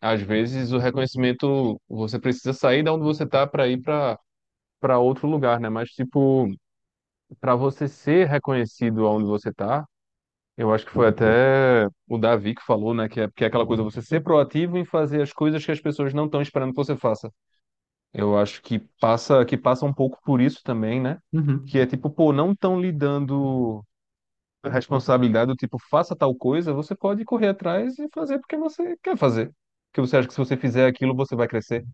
às 0.00 0.22
vezes, 0.22 0.72
o 0.72 0.78
reconhecimento, 0.78 1.80
você 1.88 2.18
precisa 2.20 2.52
sair 2.52 2.82
da 2.84 2.92
onde 2.94 3.04
você 3.04 3.26
tá 3.26 3.46
para 3.46 3.68
ir 3.68 3.80
para 3.82 4.18
para 4.80 4.98
outro 4.98 5.28
lugar, 5.28 5.60
né? 5.60 5.68
Mas, 5.70 5.90
tipo, 5.90 6.48
para 7.40 7.54
você 7.56 7.88
ser 7.88 8.28
reconhecido 8.28 9.06
onde 9.06 9.26
você 9.26 9.52
tá, 9.52 9.86
eu 10.56 10.72
acho 10.74 10.86
que 10.86 10.92
foi 10.92 11.08
até 11.08 11.88
o 12.08 12.18
Davi 12.18 12.54
que 12.54 12.62
falou, 12.64 12.94
né? 12.94 13.08
Que 13.08 13.22
é, 13.22 13.30
que 13.32 13.44
é 13.44 13.48
aquela 13.48 13.66
coisa, 13.66 13.82
você 13.84 14.02
ser 14.02 14.22
proativo 14.22 14.78
em 14.78 14.84
fazer 14.86 15.22
as 15.22 15.32
coisas 15.32 15.64
que 15.64 15.72
as 15.72 15.80
pessoas 15.80 16.14
não 16.14 16.26
estão 16.26 16.42
esperando 16.42 16.70
que 16.72 16.76
você 16.76 16.96
faça. 16.96 17.30
Eu 18.12 18.36
acho 18.38 18.62
que 18.62 18.78
passa, 19.00 19.44
que 19.44 19.56
passa 19.56 19.86
um 19.86 19.92
pouco 19.94 20.20
por 20.24 20.40
isso 20.40 20.62
também, 20.64 21.00
né? 21.00 21.18
uhum. 21.32 21.66
Que 21.66 21.78
é 21.78 21.86
tipo, 21.86 22.10
pô, 22.10 22.32
não 22.32 22.52
estão 22.52 22.80
lhe 22.80 22.92
dando 22.92 23.84
a 24.62 24.70
responsabilidade 24.70 25.48
do 25.52 25.56
tipo, 25.56 25.78
faça 25.90 26.16
tal 26.16 26.34
coisa, 26.34 26.72
você 26.74 26.94
pode 26.96 27.24
correr 27.24 27.48
atrás 27.48 27.98
e 27.98 28.08
fazer 28.14 28.38
porque 28.40 28.56
você 28.56 28.96
quer 29.02 29.16
fazer. 29.16 29.52
Porque 29.92 30.00
você 30.02 30.16
acha 30.18 30.28
que 30.28 30.34
se 30.34 30.40
você 30.40 30.56
fizer 30.56 30.86
aquilo, 30.86 31.14
você 31.16 31.36
vai 31.36 31.48
crescer, 31.48 31.84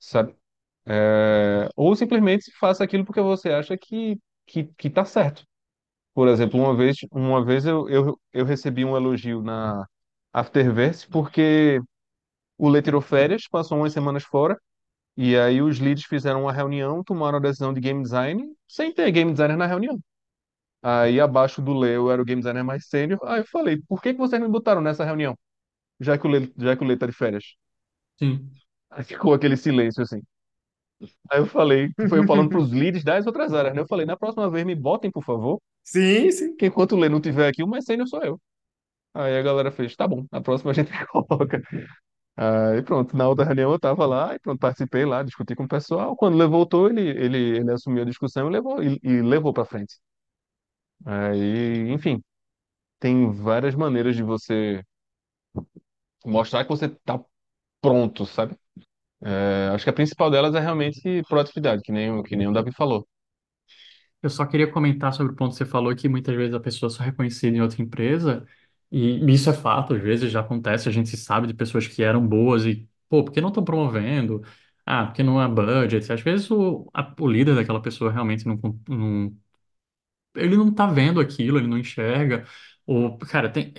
sabe? 0.00 0.36
É, 0.86 1.68
Ou 1.76 1.96
simplesmente 1.96 2.50
faça 2.58 2.84
aquilo 2.84 3.04
porque 3.04 3.20
você 3.20 3.50
acha 3.50 3.76
que, 3.78 4.18
que, 4.46 4.64
que 4.78 4.90
tá 4.90 5.04
certo. 5.04 5.44
Por 6.14 6.28
exemplo, 6.28 6.60
uma 6.60 6.76
vez, 6.76 6.96
uma 7.12 7.44
vez 7.44 7.66
eu, 7.66 7.88
eu, 7.88 8.20
eu 8.32 8.44
recebi 8.44 8.84
um 8.84 8.96
elogio 8.96 9.42
na 9.42 9.86
Afterverse 10.32 11.08
porque 11.08 11.80
o 12.58 12.68
Lê 12.68 12.82
tirou 12.82 13.00
férias, 13.00 13.48
passou 13.48 13.78
umas 13.78 13.92
semanas 13.92 14.24
fora, 14.24 14.58
e 15.16 15.36
aí 15.36 15.62
os 15.62 15.78
leads 15.80 16.04
fizeram 16.04 16.42
uma 16.42 16.52
reunião, 16.52 17.02
tomaram 17.04 17.38
a 17.38 17.40
decisão 17.40 17.72
de 17.72 17.80
game 17.80 18.02
design, 18.02 18.44
sem 18.68 18.92
ter 18.92 19.10
game 19.12 19.32
designer 19.32 19.56
na 19.56 19.66
reunião. 19.66 19.98
Aí 20.82 21.20
abaixo 21.20 21.62
do 21.62 21.74
Lê 21.74 21.96
eu 21.96 22.10
era 22.10 22.22
o 22.22 22.24
game 22.24 22.40
designer 22.42 22.64
mais 22.64 22.88
sênior. 22.88 23.18
Aí 23.24 23.40
eu 23.40 23.46
falei, 23.46 23.80
por 23.88 24.02
que 24.02 24.12
que 24.14 24.18
vocês 24.20 24.40
me 24.42 24.48
botaram 24.48 24.80
nessa 24.82 25.04
reunião? 25.04 25.36
Já 26.00 26.18
que 26.18 26.26
o 26.26 26.30
Lê, 26.30 26.52
já 26.58 26.76
que 26.76 26.84
o 26.84 26.88
Lê 26.88 26.96
tá 26.98 27.06
de 27.06 27.12
férias. 27.12 27.44
Sim. 28.18 28.54
Aí 28.90 29.04
ficou 29.04 29.34
aquele 29.34 29.56
silêncio 29.58 30.02
assim. 30.02 30.22
Aí 31.30 31.38
eu 31.40 31.46
falei, 31.46 31.88
foi 32.08 32.18
eu 32.20 32.24
falando 32.26 32.48
pros 32.48 32.70
leads 32.72 33.04
das 33.04 33.26
outras 33.26 33.52
áreas, 33.52 33.74
né? 33.74 33.80
Eu 33.82 33.86
falei, 33.86 34.06
na 34.06 34.16
próxima 34.16 34.48
vez 34.50 34.64
me 34.64 34.74
botem, 34.74 35.10
por 35.10 35.24
favor, 35.24 35.60
Sim, 35.82 36.30
sim. 36.30 36.56
que 36.58 36.66
enquanto 36.66 36.92
o 36.92 36.98
Lê 36.98 37.08
não 37.08 37.20
tiver 37.20 37.48
aqui, 37.48 37.62
o 37.62 37.68
mais 37.68 37.84
sênior 37.84 38.08
sou 38.08 38.22
eu. 38.22 38.40
Aí 39.14 39.38
a 39.38 39.42
galera 39.42 39.72
fez, 39.72 39.96
tá 39.96 40.08
bom, 40.08 40.26
na 40.32 40.40
próxima 40.42 40.72
a 40.72 40.74
gente 40.74 40.90
coloca. 41.08 41.62
Aí 42.36 42.82
pronto, 42.82 43.16
na 43.16 43.28
outra 43.28 43.44
reunião 43.44 43.72
eu 43.72 43.78
tava 43.78 44.06
lá, 44.06 44.34
e 44.34 44.38
pronto, 44.40 44.58
participei 44.58 45.04
lá, 45.04 45.22
discuti 45.22 45.54
com 45.54 45.64
o 45.64 45.68
pessoal. 45.68 46.16
Quando 46.16 46.36
Lê 46.36 46.46
voltou, 46.46 46.88
ele, 46.88 47.00
ele, 47.10 47.38
ele 47.58 47.72
assumiu 47.72 48.02
a 48.02 48.06
discussão 48.06 48.48
e 48.48 48.52
levou, 48.52 48.82
e, 48.82 48.98
e 49.02 49.22
levou 49.22 49.52
para 49.52 49.64
frente. 49.64 49.94
Aí, 51.06 51.90
enfim, 51.92 52.22
tem 53.00 53.30
várias 53.32 53.74
maneiras 53.76 54.16
de 54.16 54.22
você 54.24 54.82
mostrar 56.24 56.64
que 56.64 56.70
você 56.70 56.88
tá 56.88 57.22
pronto, 57.80 58.26
sabe? 58.26 58.56
É, 59.22 59.68
acho 59.74 59.84
que 59.84 59.90
a 59.90 59.92
principal 59.92 60.30
delas 60.30 60.54
é 60.54 60.60
realmente 60.60 61.22
proatividade, 61.28 61.82
que 61.82 61.92
nem, 61.92 62.10
o- 62.12 62.22
que 62.22 62.36
nem 62.36 62.48
o 62.48 62.52
Davi 62.52 62.72
falou. 62.72 63.06
Eu 64.22 64.30
só 64.30 64.46
queria 64.46 64.70
comentar 64.70 65.12
sobre 65.12 65.32
o 65.32 65.36
ponto 65.36 65.50
que 65.52 65.58
você 65.58 65.66
falou 65.66 65.94
que 65.94 66.08
muitas 66.08 66.34
vezes 66.34 66.54
a 66.54 66.60
pessoa 66.60 66.88
só 66.90 67.02
é 67.02 67.06
reconhecida 67.06 67.56
em 67.56 67.60
outra 67.60 67.82
empresa, 67.82 68.46
e 68.98 69.32
isso 69.34 69.50
é 69.50 69.52
fato, 69.52 69.94
às 69.94 70.02
vezes 70.02 70.30
já 70.32 70.40
acontece, 70.40 70.88
a 70.88 70.92
gente 70.92 71.16
sabe 71.16 71.46
de 71.46 71.54
pessoas 71.54 71.86
que 71.86 72.02
eram 72.02 72.26
boas 72.26 72.64
e, 72.66 72.88
pô, 73.08 73.24
por 73.24 73.32
que 73.32 73.40
não 73.40 73.48
estão 73.48 73.64
promovendo? 73.64 74.42
Ah, 74.86 75.06
porque 75.06 75.22
não 75.22 75.40
há 75.40 75.48
budget. 75.48 76.12
Às 76.12 76.20
vezes 76.20 76.50
o, 76.50 76.88
a- 76.94 77.14
o 77.20 77.28
líder 77.28 77.54
daquela 77.54 77.80
pessoa 77.82 78.12
realmente 78.12 78.46
não, 78.46 78.56
con- 78.58 78.78
não 78.88 79.36
ele 80.34 80.56
não 80.56 80.72
tá 80.72 80.86
vendo 80.86 81.20
aquilo, 81.20 81.58
ele 81.58 81.66
não 81.66 81.78
enxerga. 81.78 82.46
Ou, 82.86 83.16
cara, 83.18 83.48
tem, 83.50 83.72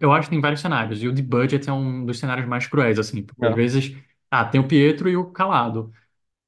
eu 0.00 0.12
acho 0.12 0.28
que 0.28 0.34
tem 0.34 0.40
vários 0.40 0.60
cenários, 0.60 1.02
e 1.02 1.08
o 1.08 1.12
de 1.12 1.22
budget 1.22 1.68
é 1.68 1.72
um 1.72 2.04
dos 2.04 2.18
cenários 2.18 2.46
mais 2.48 2.66
cruéis, 2.66 2.98
assim, 2.98 3.22
porque 3.22 3.46
às 3.46 3.54
É, 3.54 3.54
vezes, 3.54 3.96
ah, 4.30 4.44
tem 4.44 4.60
o 4.60 4.66
Pietro 4.68 5.08
e 5.08 5.16
o 5.16 5.30
Calado. 5.30 5.92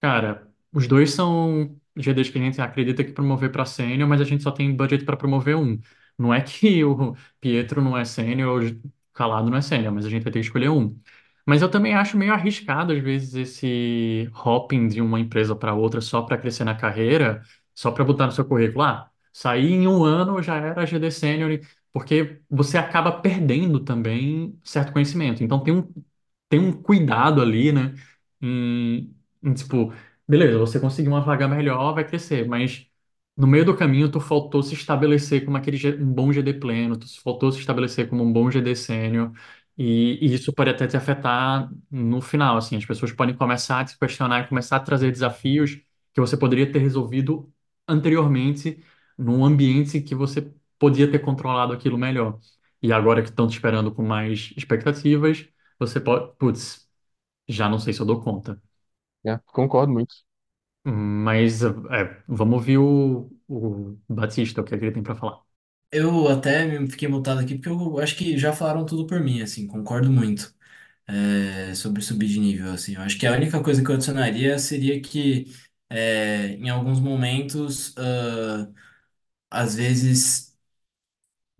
Cara, 0.00 0.48
os 0.72 0.86
dois 0.88 1.12
são 1.14 1.76
GDs 1.96 2.30
que 2.30 2.38
a 2.38 2.42
gente 2.42 2.60
acredita 2.60 3.04
que 3.04 3.12
promover 3.12 3.52
para 3.52 3.66
sênior, 3.66 4.08
mas 4.08 4.20
a 4.22 4.24
gente 4.24 4.42
só 4.42 4.50
tem 4.52 4.74
budget 4.76 5.04
para 5.04 5.16
promover 5.16 5.56
um. 5.56 5.80
Não 6.20 6.34
é 6.34 6.40
que 6.42 6.84
o 6.84 7.14
Pietro 7.40 7.82
não 7.82 7.96
é 7.96 8.04
sênior 8.04 8.62
ou 8.62 8.68
o 8.68 8.92
Calado 9.12 9.50
não 9.50 9.58
é 9.58 9.62
sênior, 9.62 9.92
mas 9.92 10.06
a 10.06 10.10
gente 10.10 10.22
vai 10.22 10.32
ter 10.32 10.40
que 10.40 10.46
escolher 10.46 10.68
um. 10.70 10.98
Mas 11.46 11.62
eu 11.62 11.70
também 11.70 11.94
acho 11.94 12.16
meio 12.16 12.32
arriscado, 12.32 12.92
às 12.92 13.00
vezes, 13.02 13.34
esse 13.34 14.30
hopping 14.34 14.88
de 14.88 15.00
uma 15.00 15.18
empresa 15.20 15.56
para 15.56 15.74
outra 15.74 16.00
só 16.00 16.22
para 16.22 16.38
crescer 16.38 16.64
na 16.64 16.74
carreira, 16.74 17.42
só 17.74 17.90
para 17.90 18.04
botar 18.04 18.26
no 18.26 18.32
seu 18.32 18.44
currículo. 18.44 18.82
Ah, 18.84 19.10
saí 19.32 19.72
em 19.72 19.86
um 19.88 20.04
ano, 20.04 20.42
já 20.42 20.56
era 20.56 20.86
GD 20.86 21.10
sênior, 21.10 21.58
porque 21.92 22.40
você 22.48 22.78
acaba 22.78 23.10
perdendo 23.20 23.80
também 23.80 24.58
certo 24.64 24.92
conhecimento. 24.92 25.42
Então 25.42 25.60
tem 25.62 25.74
um, 25.74 25.92
tem 26.48 26.60
um 26.60 26.72
cuidado 26.82 27.40
ali, 27.40 27.72
né? 27.72 27.94
Em, 28.40 29.14
em, 29.42 29.54
tipo, 29.54 29.92
beleza, 30.28 30.58
você 30.58 30.80
conseguiu 30.80 31.12
uma 31.12 31.20
vaga 31.20 31.46
melhor, 31.48 31.94
vai 31.94 32.04
crescer, 32.06 32.46
mas 32.48 32.86
no 33.40 33.46
meio 33.46 33.64
do 33.64 33.76
caminho 33.76 34.10
tu 34.10 34.20
faltou 34.20 34.62
se 34.62 34.74
estabelecer 34.74 35.44
como 35.44 35.56
aquele 35.56 35.78
um 36.02 36.12
bom 36.12 36.32
GD 36.32 36.54
pleno, 36.54 36.96
tu 36.96 37.06
faltou 37.22 37.50
se 37.52 37.60
estabelecer 37.60 38.08
como 38.08 38.22
um 38.24 38.32
bom 38.32 38.50
GD 38.50 38.74
sênior, 38.76 39.32
e, 39.76 40.18
e 40.24 40.34
isso 40.34 40.52
pode 40.52 40.70
até 40.70 40.86
te 40.86 40.96
afetar 40.96 41.70
no 41.90 42.20
final, 42.20 42.56
assim, 42.56 42.76
as 42.76 42.84
pessoas 42.84 43.12
podem 43.12 43.34
começar 43.36 43.80
a 43.80 43.84
te 43.84 43.98
questionar 43.98 44.48
começar 44.48 44.76
a 44.76 44.80
trazer 44.80 45.10
desafios 45.12 45.76
que 46.12 46.20
você 46.20 46.36
poderia 46.36 46.70
ter 46.70 46.78
resolvido 46.80 47.52
anteriormente 47.88 48.84
num 49.16 49.44
ambiente 49.44 50.00
que 50.00 50.14
você 50.14 50.52
podia 50.78 51.10
ter 51.10 51.18
controlado 51.20 51.72
aquilo 51.72 51.98
melhor. 51.98 52.38
E 52.82 52.92
agora 52.92 53.22
que 53.22 53.28
estão 53.28 53.46
te 53.46 53.52
esperando 53.54 53.92
com 53.94 54.02
mais 54.02 54.52
expectativas, 54.56 55.48
você 55.78 56.00
pode, 56.00 56.34
putz, 56.38 56.88
já 57.48 57.68
não 57.68 57.78
sei 57.78 57.92
se 57.94 58.00
eu 58.00 58.06
dou 58.06 58.22
conta. 58.22 58.60
é, 59.24 59.38
concordo 59.46 59.92
muito. 59.92 60.14
Mas 60.84 61.62
é, 61.62 62.22
vamos 62.26 62.54
ouvir 62.56 62.78
o, 62.78 63.30
o 63.48 63.98
Batista, 64.08 64.60
o 64.60 64.64
que 64.64 64.74
é 64.74 64.78
ele 64.78 64.92
tem 64.92 65.02
para 65.02 65.14
falar. 65.14 65.42
Eu 65.92 66.28
até 66.28 66.68
fiquei 66.86 67.08
mutado 67.08 67.40
aqui 67.40 67.54
porque 67.56 67.68
eu 67.68 67.98
acho 67.98 68.16
que 68.16 68.38
já 68.38 68.52
falaram 68.52 68.86
tudo 68.86 69.06
por 69.06 69.20
mim, 69.20 69.42
assim, 69.42 69.66
concordo 69.66 70.10
muito 70.10 70.54
é, 71.08 71.74
sobre 71.74 72.02
subir 72.02 72.28
de 72.28 72.40
nível, 72.40 72.72
assim. 72.72 72.94
Eu 72.96 73.02
acho 73.02 73.18
que 73.18 73.26
a 73.26 73.32
única 73.32 73.62
coisa 73.62 73.82
que 73.84 73.90
eu 73.90 73.94
adicionaria 73.96 74.58
seria 74.58 75.00
que 75.02 75.46
é, 75.90 76.48
em 76.54 76.70
alguns 76.70 77.00
momentos, 77.00 77.94
ah, 77.98 78.68
às 79.50 79.74
vezes 79.76 80.56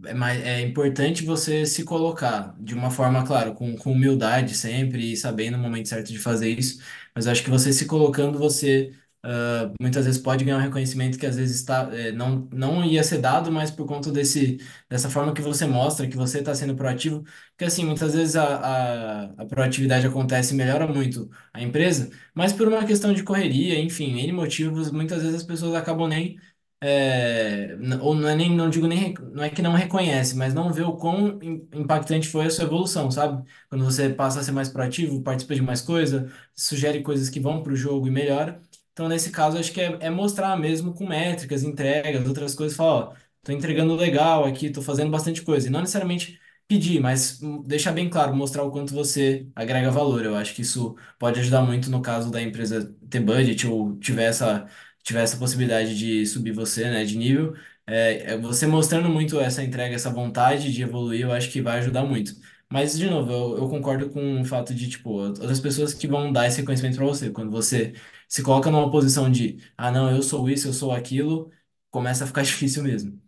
é, 0.05 0.15
mais, 0.15 0.41
é 0.43 0.61
importante 0.63 1.25
você 1.25 1.67
se 1.67 1.85
colocar 1.85 2.55
de 2.61 2.75
uma 2.75 2.91
forma, 2.91 3.27
claro, 3.27 3.55
com, 3.55 3.77
com 3.77 3.93
humildade 3.93 4.55
sempre 4.57 5.13
e 5.13 5.17
sabendo 5.17 5.57
o 5.57 5.61
momento 5.61 5.89
certo 5.89 6.09
de 6.13 6.19
fazer 6.19 6.49
isso, 6.59 6.83
mas 7.15 7.27
eu 7.27 7.33
acho 7.33 7.43
que 7.45 7.51
você 7.51 7.73
se 7.73 7.87
colocando, 7.87 8.39
você 8.39 8.93
ah, 9.23 9.73
muitas 9.81 10.05
vezes 10.07 10.21
pode 10.21 10.45
ganhar 10.45 10.59
um 10.59 10.61
reconhecimento 10.61 11.19
que 11.19 11.27
às 11.27 11.37
vezes 11.37 11.57
está, 11.57 11.89
é, 11.93 12.13
não, 12.13 12.49
não 12.53 12.85
ia 12.85 13.03
ser 13.05 13.19
dado, 13.19 13.51
mas 13.53 13.71
por 13.71 13.87
conta 13.87 14.11
desse, 14.13 14.59
dessa 14.89 15.11
forma 15.11 15.35
que 15.35 15.43
você 15.43 15.67
mostra, 15.67 16.09
que 16.09 16.17
você 16.17 16.39
está 16.41 16.55
sendo 16.55 16.75
proativo, 16.77 17.23
porque 17.53 17.65
assim, 17.65 17.85
muitas 17.85 18.15
vezes 18.15 18.37
a, 18.37 18.57
a, 18.57 19.25
a 19.43 19.47
proatividade 19.47 20.07
acontece 20.07 20.55
e 20.55 20.57
melhora 20.57 20.87
muito 20.87 21.31
a 21.53 21.63
empresa, 21.63 22.11
mas 22.35 22.53
por 22.53 22.69
uma 22.69 22.85
questão 22.87 23.13
de 23.13 23.23
correria, 23.23 23.79
enfim, 23.79 24.19
N 24.21 24.33
motivos, 24.33 24.91
muitas 24.91 25.23
vezes 25.23 25.37
as 25.41 25.43
pessoas 25.47 25.75
acabam 25.75 26.09
nem 26.09 26.39
é, 26.83 27.77
ou 28.01 28.15
não 28.15 28.29
é 28.29 28.35
nem, 28.35 28.55
não 28.57 28.71
digo 28.71 28.87
nem, 28.87 29.13
não 29.33 29.43
é 29.45 29.51
que 29.51 29.61
não 29.61 29.73
reconhece, 29.75 30.35
mas 30.37 30.55
não 30.55 30.73
vê 30.73 30.83
o 30.83 30.97
quão 30.97 31.39
im- 31.43 31.69
impactante 31.75 32.27
foi 32.29 32.47
a 32.47 32.51
sua 32.51 32.65
evolução, 32.65 33.11
sabe? 33.11 33.47
Quando 33.69 33.85
você 33.85 34.09
passa 34.09 34.41
a 34.41 34.43
ser 34.43 34.53
mais 34.53 34.69
proativo, 34.71 35.23
participa 35.23 35.55
de 35.55 35.61
mais 35.63 35.83
coisa, 35.83 36.31
sugere 36.55 37.03
coisas 37.03 37.29
que 37.29 37.39
vão 37.41 37.63
para 37.63 37.73
o 37.73 37.77
jogo 37.77 38.07
e 38.09 38.11
melhora. 38.11 38.61
Então, 38.93 39.09
nesse 39.09 39.31
caso, 39.31 39.59
acho 39.59 39.73
que 39.73 39.81
é, 39.81 39.99
é 40.01 40.11
mostrar 40.11 40.57
mesmo 40.59 40.93
com 40.95 41.07
métricas, 41.07 41.63
entregas, 41.63 42.27
outras 42.27 42.55
coisas, 42.55 42.77
falar, 42.77 43.11
ó, 43.11 43.15
tô 43.43 43.53
entregando 43.53 43.95
legal 43.95 44.45
aqui, 44.45 44.71
tô 44.71 44.83
fazendo 44.83 45.11
bastante 45.11 45.43
coisa. 45.43 45.69
E 45.69 45.71
não 45.71 45.81
necessariamente 45.81 46.39
pedir, 46.69 47.01
mas 47.01 47.41
hum, 47.43 47.63
deixar 47.63 47.93
bem 47.93 48.09
claro, 48.11 48.35
mostrar 48.35 48.63
o 48.65 48.71
quanto 48.71 48.93
você 48.95 49.47
agrega 49.55 49.91
valor. 49.91 50.25
Eu 50.25 50.37
acho 50.37 50.55
que 50.55 50.63
isso 50.63 50.97
pode 51.19 51.41
ajudar 51.41 51.63
muito 51.63 51.91
no 51.91 52.03
caso 52.03 52.31
da 52.31 52.43
empresa 52.43 52.95
ter 53.09 53.21
budget 53.21 53.67
ou 53.67 53.99
tiver 53.99 54.25
essa 54.25 54.69
tiver 55.03 55.23
essa 55.23 55.37
possibilidade 55.39 55.97
de 55.99 56.27
subir 56.27 56.53
você, 56.53 56.85
né, 56.91 57.05
de 57.05 57.17
nível, 57.17 57.55
é, 57.87 58.33
é 58.35 58.37
você 58.39 58.67
mostrando 58.67 59.09
muito 59.09 59.41
essa 59.41 59.63
entrega, 59.63 59.95
essa 59.95 60.11
vontade 60.11 60.73
de 60.73 60.83
evoluir, 60.83 61.23
eu 61.23 61.33
acho 61.33 61.51
que 61.51 61.61
vai 61.63 61.79
ajudar 61.79 62.05
muito. 62.05 62.35
Mas, 62.69 62.97
de 62.99 63.09
novo, 63.11 63.33
eu, 63.33 63.59
eu 63.65 63.69
concordo 63.69 64.11
com 64.11 64.41
o 64.41 64.45
fato 64.45 64.73
de, 64.75 64.89
tipo, 64.89 65.11
outras 65.11 65.59
pessoas 65.59 65.93
que 65.95 66.07
vão 66.07 66.31
dar 66.33 66.47
esse 66.47 66.61
reconhecimento 66.61 66.97
para 66.97 67.07
você. 67.07 67.31
Quando 67.31 67.51
você 67.51 67.95
se 68.31 68.43
coloca 68.45 68.71
numa 68.73 68.91
posição 68.93 69.31
de, 69.31 69.59
ah, 69.79 69.93
não, 69.93 70.11
eu 70.11 70.23
sou 70.23 70.51
isso, 70.51 70.69
eu 70.69 70.75
sou 70.75 70.93
aquilo, 70.93 71.53
começa 71.91 72.25
a 72.25 72.29
ficar 72.29 72.43
difícil 72.45 72.85
mesmo. 72.85 73.23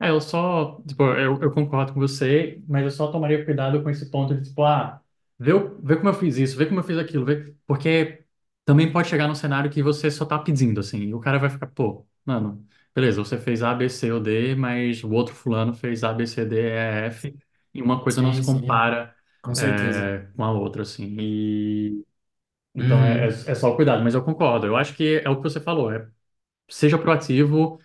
É, 0.00 0.10
eu 0.10 0.20
só, 0.20 0.80
tipo, 0.86 1.02
eu, 1.04 1.40
eu 1.40 1.52
concordo 1.52 1.92
com 1.94 2.00
você, 2.00 2.62
mas 2.68 2.82
eu 2.84 2.90
só 2.90 3.10
tomaria 3.10 3.44
cuidado 3.44 3.82
com 3.82 3.88
esse 3.88 4.10
ponto 4.10 4.34
de, 4.36 4.42
tipo, 4.48 4.62
ah, 4.64 5.00
vê, 5.38 5.52
o- 5.52 5.80
vê 5.82 5.96
como 5.96 6.08
eu 6.08 6.14
fiz 6.14 6.36
isso, 6.36 6.56
vê 6.58 6.66
como 6.66 6.80
eu 6.80 6.84
fiz 6.84 6.98
aquilo, 6.98 7.24
vê, 7.24 7.54
porque 7.66 8.24
também 8.64 8.92
pode 8.92 9.08
chegar 9.08 9.28
num 9.28 9.34
cenário 9.34 9.70
que 9.70 9.82
você 9.82 10.10
só 10.10 10.24
tá 10.26 10.38
pedindo, 10.38 10.80
assim, 10.80 10.98
e 11.04 11.14
o 11.14 11.20
cara 11.20 11.38
vai 11.38 11.48
ficar, 11.48 11.68
pô, 11.68 12.06
mano, 12.24 12.66
beleza, 12.94 13.22
você 13.24 13.38
fez 13.38 13.62
A, 13.62 13.72
B, 13.74 13.88
C 13.88 14.10
ou 14.12 14.20
D, 14.20 14.54
mas 14.56 15.02
o 15.04 15.10
outro 15.12 15.34
fulano 15.34 15.72
fez 15.74 16.02
A, 16.04 16.12
B, 16.12 16.26
C, 16.26 16.44
D, 16.44 16.56
E, 16.60 17.06
F, 17.06 17.36
e 17.72 17.80
uma 17.80 18.02
coisa 18.02 18.20
não 18.20 18.32
Sim, 18.32 18.42
se 18.42 18.42
sim, 18.42 18.44
compara, 18.44 19.14
com 19.42 19.54
certeza. 19.54 20.14
é, 20.16 20.28
com 20.36 20.44
a 20.44 20.50
outra, 20.52 20.82
assim, 20.82 21.16
e 21.18 22.04
então 22.74 23.04
é, 23.04 23.26
é, 23.26 23.28
Uhum. 23.28 23.34
é 23.52 23.54
só 23.54 23.70
o 23.70 23.76
cuidado, 23.76 24.02
mas 24.04 24.14
eu 24.14 24.22
concordo, 24.24 24.66
eu 24.66 24.76
acho 24.76 24.94
que 24.94 25.20
é 25.24 25.28
o 25.30 25.36
que 25.36 25.42
você 25.42 25.60
falou, 25.60 25.92
é, 25.92 26.08
seja 26.68 26.98
proativo, 26.98 27.80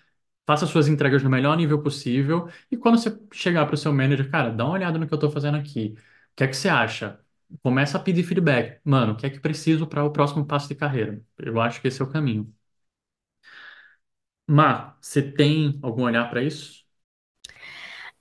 faça 0.48 0.66
suas 0.68 0.88
entregas 0.88 1.24
no 1.24 1.30
melhor 1.30 1.58
nível 1.58 1.82
possível 1.84 2.50
e 2.72 2.78
quando 2.78 2.98
você 3.00 3.18
chegar 3.34 3.66
para 3.68 3.76
o 3.76 3.78
seu 3.78 3.94
manager, 3.94 4.30
cara, 4.32 4.52
dá 4.52 4.66
uma 4.66 4.74
olhada 4.76 5.00
no 5.00 5.08
que 5.08 5.14
eu 5.14 5.18
estou 5.18 5.32
fazendo 5.32 5.58
aqui. 5.58 5.96
O 6.34 6.36
que 6.38 6.44
é 6.46 6.48
que 6.48 6.56
você 6.58 6.70
acha? 6.70 7.20
Começa 7.64 7.98
a 7.98 8.02
pedir 8.02 8.24
feedback. 8.24 8.80
Mano, 8.84 9.14
o 9.14 9.18
que 9.18 9.26
é 9.28 9.30
que 9.30 9.40
preciso 9.40 9.88
para 9.88 10.04
o 10.04 10.12
próximo 10.12 10.46
passo 10.46 10.68
de 10.70 10.76
carreira? 10.76 11.22
Eu 11.40 11.60
acho 11.62 11.82
que 11.82 11.88
esse 11.90 12.02
é 12.02 12.06
o 12.06 12.10
caminho. 12.12 12.54
Má, 14.48 14.98
você 15.02 15.22
tem 15.22 15.80
algum 15.82 16.04
olhar 16.04 16.30
para 16.30 16.44
isso? 16.44 16.84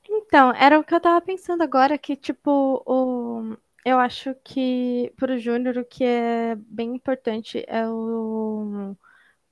Então, 0.09 0.53
era 0.55 0.79
o 0.79 0.85
que 0.85 0.95
eu 0.95 1.01
tava 1.01 1.21
pensando 1.21 1.63
agora, 1.63 1.99
que, 1.99 2.17
tipo, 2.17 2.83
o... 2.87 3.57
eu 3.89 3.99
acho 3.99 4.35
que 4.45 5.13
pro 5.17 5.39
Júnior 5.39 5.79
o 5.79 5.85
que 5.85 6.05
é 6.05 6.55
bem 6.57 6.95
importante 6.95 7.65
é 7.69 7.89
o 7.89 8.97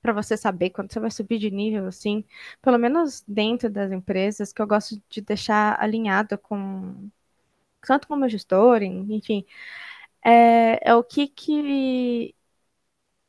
para 0.01 0.13
você 0.13 0.37
saber 0.37 0.71
quando 0.71 0.93
você 0.93 0.99
vai 0.99 1.11
subir 1.11 1.39
de 1.39 1.51
nível, 1.51 1.87
assim, 1.87 2.25
pelo 2.61 2.77
menos 2.79 3.23
dentro 3.27 3.69
das 3.69 3.91
empresas, 3.91 4.53
que 4.53 4.61
eu 4.61 4.67
gosto 4.67 5.01
de 5.09 5.21
deixar 5.21 5.81
alinhado 5.81 6.37
com 6.39 7.09
tanto 7.85 8.07
com 8.07 8.15
o 8.15 8.17
meu 8.17 8.29
gestor, 8.29 8.83
enfim, 8.83 9.45
é, 10.25 10.79
é 10.91 10.95
o 10.95 11.03
que 11.03 11.27
que 11.29 12.35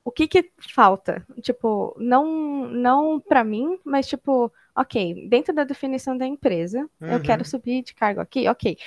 o 0.05 0.11
que 0.13 0.27
que 0.29 0.53
falta? 0.73 1.27
Tipo, 1.43 1.95
não 1.99 2.69
não 2.71 3.21
para 3.21 3.45
mim, 3.45 3.79
mas 3.85 4.07
tipo, 4.09 4.53
ok, 4.77 5.29
dentro 5.29 5.55
da 5.55 5.65
definição 5.65 6.17
da 6.17 6.27
empresa, 6.27 6.89
eu 7.07 7.21
quero 7.21 7.45
Uhum. 7.45 7.45
subir 7.45 7.83
de 7.83 7.95
cargo 7.95 8.21
aqui, 8.21 8.49
ok. 8.49 8.79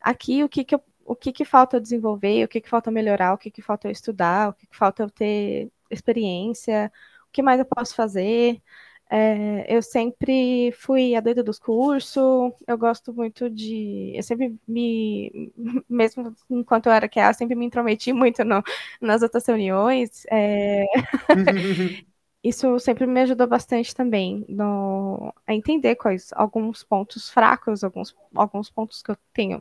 Aqui 0.00 0.44
o 0.44 0.48
que 0.48 0.64
que 0.64 0.74
eu, 0.74 0.82
o 1.10 1.16
que 1.16 1.32
que 1.32 1.44
falta 1.44 1.76
eu 1.76 1.80
desenvolver, 1.80 2.44
o 2.44 2.48
que 2.48 2.60
que 2.60 2.68
falta 2.68 2.88
eu 2.88 2.94
melhorar, 2.94 3.34
o 3.34 3.38
que 3.38 3.50
que 3.50 3.60
falta 3.60 3.88
eu 3.88 3.92
estudar, 3.92 4.50
o 4.50 4.52
que 4.54 4.64
que 4.68 4.76
falta 4.76 5.02
eu 5.02 5.10
ter 5.10 5.68
experiência, 5.90 6.92
o 7.28 7.32
que 7.32 7.42
mais 7.42 7.58
eu 7.58 7.66
posso 7.66 7.96
fazer. 7.96 8.62
É, 9.10 9.66
eu 9.76 9.82
sempre 9.82 10.70
fui 10.72 11.16
a 11.16 11.20
doida 11.20 11.42
dos 11.42 11.58
cursos, 11.58 12.52
eu 12.64 12.78
gosto 12.78 13.12
muito 13.12 13.50
de. 13.50 14.12
Eu 14.14 14.22
sempre 14.22 14.56
me. 14.68 15.52
Mesmo 15.88 16.32
enquanto 16.48 16.86
eu 16.86 16.92
era 16.92 17.08
QA, 17.08 17.30
eu 17.30 17.34
sempre 17.34 17.56
me 17.56 17.66
intrometi 17.66 18.12
muito 18.12 18.44
no, 18.44 18.62
nas 19.00 19.22
outras 19.22 19.44
reuniões. 19.46 20.24
É, 20.30 20.84
isso 22.44 22.78
sempre 22.78 23.04
me 23.06 23.20
ajudou 23.22 23.48
bastante 23.48 23.92
também 23.94 24.44
no, 24.48 25.34
a 25.44 25.54
entender 25.54 25.96
quais 25.96 26.30
alguns 26.34 26.84
pontos 26.84 27.28
fracos, 27.28 27.82
alguns, 27.82 28.14
alguns 28.34 28.70
pontos 28.70 29.02
que 29.02 29.10
eu 29.10 29.16
tenho 29.34 29.60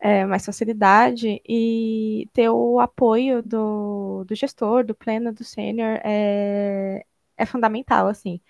é, 0.00 0.24
mais 0.26 0.44
facilidade 0.46 1.40
e 1.48 2.28
ter 2.32 2.48
o 2.50 2.80
apoio 2.80 3.42
do, 3.42 4.24
do 4.24 4.34
gestor, 4.34 4.84
do 4.84 4.94
pleno, 4.94 5.32
do 5.32 5.44
sênior 5.44 6.00
é, 6.04 7.04
é 7.36 7.46
fundamental, 7.46 8.08
assim. 8.08 8.40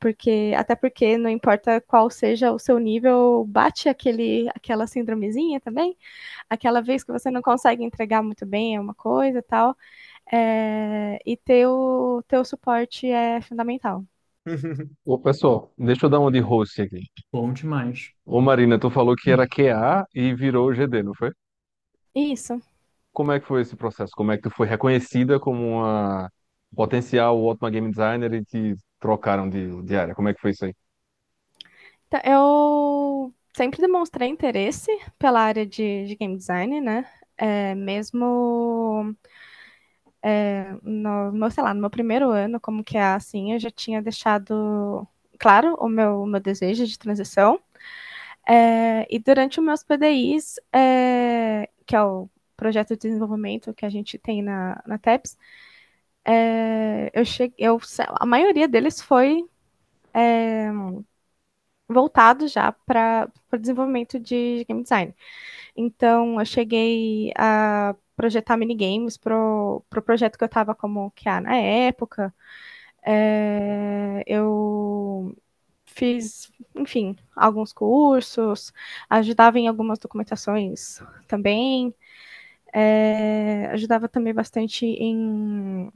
Porque, 0.00 0.52
até 0.56 0.74
porque 0.76 1.16
não 1.18 1.30
importa 1.30 1.80
qual 1.80 2.10
seja 2.10 2.52
o 2.52 2.58
seu 2.58 2.78
nível, 2.78 3.44
bate 3.48 3.88
aquele, 3.88 4.48
aquela 4.54 4.86
síndromezinha 4.86 5.60
também, 5.60 5.96
aquela 6.50 6.82
vez 6.82 7.04
que 7.04 7.12
você 7.12 7.30
não 7.30 7.42
consegue 7.42 7.84
entregar 7.84 8.22
muito 8.22 8.44
bem 8.46 8.78
uma 8.78 8.94
coisa 8.94 9.38
e 9.40 9.42
tal. 9.42 9.76
É, 10.32 11.18
e 11.26 11.36
ter 11.36 11.66
o, 11.68 12.22
ter 12.28 12.38
o 12.38 12.44
suporte 12.44 13.06
é 13.08 13.40
fundamental. 13.42 14.04
Ô, 15.04 15.18
pessoal, 15.18 15.72
deixa 15.78 16.06
eu 16.06 16.10
dar 16.10 16.18
uma 16.20 16.30
de 16.32 16.40
host 16.40 16.82
aqui. 16.82 17.08
Bom 17.30 17.52
demais. 17.52 18.14
Ô, 18.24 18.40
Marina, 18.40 18.78
tu 18.80 18.90
falou 18.90 19.14
que 19.16 19.30
era 19.30 19.46
QA 19.46 20.04
e 20.14 20.34
virou 20.34 20.72
GD, 20.74 21.02
não 21.04 21.14
foi? 21.14 21.30
Isso. 22.14 22.58
Como 23.12 23.32
é 23.32 23.40
que 23.40 23.46
foi 23.46 23.60
esse 23.62 23.76
processo? 23.76 24.12
Como 24.16 24.32
é 24.32 24.36
que 24.36 24.42
tu 24.44 24.50
foi 24.50 24.66
reconhecida 24.66 25.38
como 25.40 25.62
uma 25.80 26.30
potencial 26.74 27.42
ótima 27.42 27.70
game 27.70 27.90
designer 27.90 28.32
e 28.34 28.44
te 28.44 28.74
trocaram 28.98 29.48
de, 29.48 29.82
de 29.82 29.96
área? 29.96 30.14
Como 30.14 30.28
é 30.28 30.34
que 30.34 30.40
foi 30.40 30.50
isso 30.52 30.64
aí? 30.64 30.74
Então, 32.08 32.20
eu 32.24 33.34
sempre 33.56 33.80
demonstrei 33.80 34.28
interesse 34.28 34.90
pela 35.18 35.40
área 35.40 35.66
de, 35.66 36.06
de 36.06 36.16
game 36.16 36.36
design, 36.36 36.80
né? 36.80 37.08
É, 37.36 37.74
mesmo 37.74 39.14
é, 40.22 40.72
no, 40.82 41.32
meu, 41.32 41.50
sei 41.50 41.62
lá, 41.64 41.74
no 41.74 41.80
meu 41.80 41.90
primeiro 41.90 42.30
ano, 42.30 42.60
como 42.60 42.84
que 42.84 42.96
é 42.96 43.02
assim, 43.04 43.52
eu 43.52 43.58
já 43.60 43.70
tinha 43.70 44.02
deixado 44.02 45.06
claro 45.38 45.74
o 45.80 45.88
meu, 45.88 46.22
o 46.22 46.26
meu 46.26 46.40
desejo 46.40 46.86
de 46.86 46.98
transição. 46.98 47.60
É, 48.48 49.06
e 49.14 49.18
durante 49.18 49.60
os 49.60 49.66
meus 49.66 49.82
PDIs, 49.84 50.56
é, 50.72 51.68
que 51.86 51.96
é 51.96 52.02
o 52.02 52.28
projeto 52.56 52.90
de 52.90 53.08
desenvolvimento 53.08 53.74
que 53.74 53.86
a 53.86 53.90
gente 53.90 54.18
tem 54.18 54.42
na, 54.42 54.82
na 54.86 54.98
TEPS, 54.98 55.36
é, 56.24 57.10
eu 57.14 57.24
cheguei, 57.24 57.56
eu, 57.58 57.80
a 58.20 58.26
maioria 58.26 58.68
deles 58.68 59.00
foi 59.02 59.44
é, 60.14 60.70
voltado 61.88 62.48
já 62.48 62.72
para 62.72 63.30
o 63.52 63.56
desenvolvimento 63.58 64.18
de 64.18 64.64
game 64.68 64.82
design. 64.82 65.14
Então, 65.76 66.40
eu 66.40 66.46
cheguei 66.46 67.32
a 67.36 67.94
projetar 68.22 68.56
minigames 68.56 69.16
para 69.16 69.36
o 69.36 69.82
pro 69.90 70.00
projeto 70.00 70.38
que 70.38 70.44
eu 70.44 70.46
estava 70.46 70.74
como 70.76 71.10
QA 71.12 71.40
na 71.40 71.56
época. 71.56 72.32
É, 73.04 74.22
eu 74.26 75.36
fiz, 75.86 76.52
enfim, 76.76 77.16
alguns 77.36 77.72
cursos, 77.72 78.72
ajudava 79.10 79.58
em 79.58 79.66
algumas 79.68 79.98
documentações 79.98 81.02
também, 81.28 81.92
é, 82.72 83.66
ajudava 83.72 84.08
também 84.08 84.34
bastante 84.34 84.86
em 84.86 85.90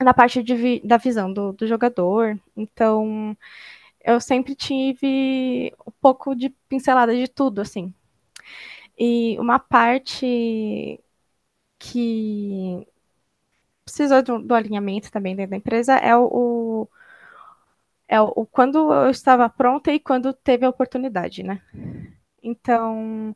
na 0.00 0.14
parte 0.14 0.42
de 0.42 0.80
da 0.80 0.96
visão 0.98 1.32
do, 1.32 1.52
do 1.52 1.66
jogador. 1.66 2.40
Então, 2.56 3.36
eu 4.04 4.20
sempre 4.20 4.54
tive 4.56 5.74
um 5.86 5.92
pouco 6.00 6.34
de 6.36 6.50
pincelada 6.68 7.14
de 7.16 7.28
tudo, 7.28 7.60
assim. 7.62 7.94
E 8.98 9.36
uma 9.38 9.58
parte 9.58 11.00
que 11.80 12.86
precisou 13.84 14.22
do, 14.22 14.38
do 14.40 14.54
alinhamento 14.54 15.10
também 15.10 15.34
dentro 15.34 15.50
da 15.52 15.56
empresa 15.56 15.94
é 15.96 16.16
o, 16.16 16.26
o 16.26 16.88
é 18.08 18.20
o, 18.20 18.32
o, 18.36 18.46
quando 18.46 18.92
eu 18.92 19.10
estava 19.10 19.48
pronta 19.48 19.92
e 19.92 20.00
quando 20.00 20.32
teve 20.32 20.66
a 20.66 20.68
oportunidade, 20.68 21.42
né? 21.42 21.62
Então, 22.42 23.34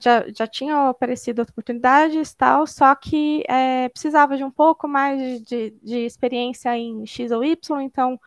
já, 0.00 0.24
já 0.32 0.46
tinha 0.46 0.88
aparecido 0.90 1.42
oportunidades 1.42 2.34
tal, 2.34 2.66
só 2.66 2.94
que 2.94 3.42
é, 3.48 3.88
precisava 3.88 4.36
de 4.36 4.44
um 4.44 4.50
pouco 4.50 4.86
mais 4.88 5.42
de, 5.42 5.70
de 5.82 5.98
experiência 6.06 6.76
em 6.76 7.06
X 7.06 7.30
ou 7.32 7.44
Y, 7.44 7.80
então 7.82 8.20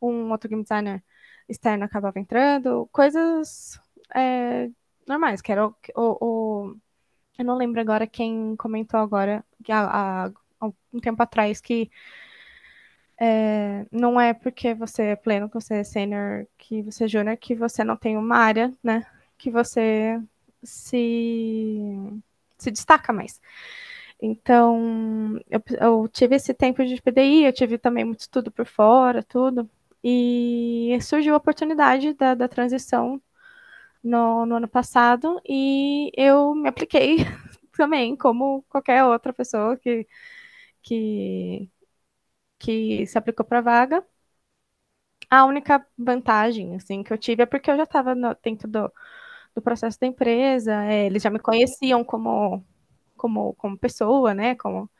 um 0.00 0.30
outro 0.30 0.48
game 0.48 0.62
designer 0.62 1.02
externo 1.48 1.84
acabava 1.84 2.18
entrando, 2.20 2.88
coisas 2.92 3.80
é, 4.14 4.70
normais, 5.06 5.42
que 5.42 5.52
era 5.52 5.66
o, 5.66 5.74
o, 5.96 6.70
o, 6.70 6.76
Eu 7.38 7.44
não 7.44 7.56
lembro 7.56 7.80
agora 7.80 8.06
quem 8.06 8.54
comentou 8.56 9.00
agora, 9.00 9.44
há, 9.68 10.26
há 10.60 10.66
um 10.92 11.00
tempo 11.00 11.22
atrás, 11.22 11.60
que 11.60 11.90
é, 13.18 13.86
não 13.90 14.20
é 14.20 14.34
porque 14.34 14.74
você 14.74 15.02
é 15.02 15.16
pleno, 15.16 15.48
que 15.48 15.54
você 15.54 15.76
é 15.76 15.84
sênior, 15.84 16.46
que 16.58 16.82
você 16.82 17.04
é 17.04 17.08
júnior, 17.08 17.36
que 17.36 17.54
você 17.54 17.84
não 17.84 17.96
tem 17.96 18.16
uma 18.16 18.36
área, 18.36 18.72
né? 18.82 19.06
Que 19.38 19.50
você 19.50 20.20
se, 20.62 21.80
se 22.58 22.70
destaca 22.70 23.12
mais. 23.12 23.40
Então, 24.20 25.40
eu, 25.50 25.62
eu, 25.80 26.08
tive 26.08 26.36
esse 26.36 26.54
tempo 26.54 26.84
de 26.84 27.00
PDI, 27.02 27.44
eu 27.44 27.52
tive 27.52 27.78
também 27.78 28.04
muito 28.04 28.20
estudo 28.20 28.50
por 28.50 28.66
fora, 28.66 29.22
tudo. 29.22 29.68
E 30.04 30.98
surgiu 31.02 31.34
a 31.34 31.38
oportunidade 31.38 32.14
da, 32.14 32.34
da 32.34 32.48
transição 32.48 33.20
no, 34.02 34.46
no 34.46 34.56
ano 34.56 34.68
passado 34.68 35.40
e 35.48 36.10
eu 36.16 36.54
me 36.54 36.68
apliquei 36.68 37.18
também, 37.76 38.16
como 38.16 38.62
qualquer 38.68 39.04
outra 39.04 39.32
pessoa 39.32 39.76
que, 39.78 40.06
que, 40.82 41.70
que 42.58 43.06
se 43.06 43.18
aplicou 43.18 43.46
para 43.46 43.58
a 43.60 43.62
vaga. 43.62 44.06
A 45.30 45.44
única 45.46 45.84
vantagem 45.98 46.74
assim, 46.76 47.02
que 47.02 47.12
eu 47.12 47.16
tive 47.18 47.42
é 47.42 47.46
porque 47.46 47.70
eu 47.70 47.76
já 47.76 47.84
estava 47.84 48.14
dentro 48.42 48.68
do, 48.68 48.92
do 49.54 49.62
processo 49.62 49.98
da 50.00 50.06
empresa, 50.06 50.72
é, 50.84 51.06
eles 51.06 51.22
já 51.22 51.30
me 51.30 51.38
conheciam 51.40 52.04
como, 52.04 52.64
como, 53.16 53.54
como 53.54 53.78
pessoa, 53.78 54.34
né? 54.34 54.54
Como, 54.56 54.90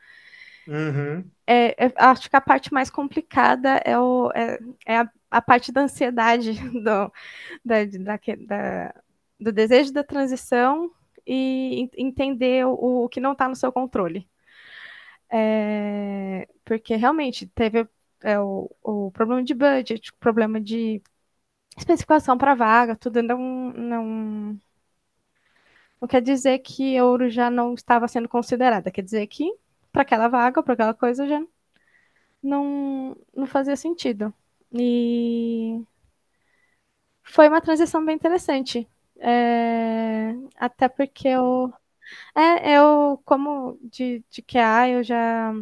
Uhum. 0.67 1.31
É, 1.45 1.85
é, 1.87 1.93
acho 1.97 2.29
que 2.29 2.35
a 2.37 2.41
parte 2.41 2.73
mais 2.73 2.89
complicada 2.89 3.77
é, 3.85 3.99
o, 3.99 4.31
é, 4.33 4.57
é 4.85 4.97
a, 4.99 5.09
a, 5.37 5.41
parte 5.41 5.71
da 5.71 5.81
ansiedade, 5.81 6.53
do, 6.71 7.11
da, 7.63 7.85
da, 7.85 8.19
da, 8.47 8.95
do 9.39 9.51
desejo 9.51 9.93
da 9.93 10.03
transição 10.03 10.91
e 11.25 11.89
entender 11.97 12.65
o, 12.65 13.05
o 13.05 13.09
que 13.09 13.19
não 13.19 13.33
está 13.33 13.47
no 13.49 13.55
seu 13.55 13.71
controle. 13.71 14.27
É, 15.29 16.47
porque 16.63 16.95
realmente 16.95 17.47
teve 17.47 17.87
é, 18.21 18.39
o, 18.39 18.69
o 18.83 19.11
problema 19.11 19.43
de 19.43 19.53
budget, 19.53 20.11
o 20.11 20.15
problema 20.17 20.61
de 20.61 21.01
especificação 21.77 22.37
para 22.37 22.55
vaga, 22.55 22.95
tudo 22.95 23.21
não, 23.23 23.39
não, 23.73 24.59
não 26.01 26.07
quer 26.07 26.21
dizer 26.21 26.59
que 26.59 26.99
ouro 27.01 27.29
já 27.29 27.49
não 27.49 27.73
estava 27.73 28.07
sendo 28.07 28.29
considerada, 28.29 28.91
quer 28.91 29.01
dizer 29.01 29.25
que 29.27 29.45
para 29.91 30.01
aquela 30.03 30.27
vaga, 30.27 30.61
para 30.63 30.73
aquela 30.73 30.93
coisa 30.93 31.27
já 31.27 31.41
não, 32.41 33.15
não 33.35 33.47
fazia 33.47 33.75
sentido. 33.75 34.33
E 34.73 35.85
foi 37.23 37.47
uma 37.47 37.61
transição 37.61 38.03
bem 38.05 38.15
interessante. 38.15 38.87
É, 39.19 40.33
até 40.57 40.89
porque 40.89 41.27
eu, 41.27 41.71
é, 42.35 42.77
eu 42.77 43.21
como 43.25 43.79
de, 43.83 44.23
de 44.29 44.41
QA, 44.41 44.89
eu 44.89 45.03
já, 45.03 45.53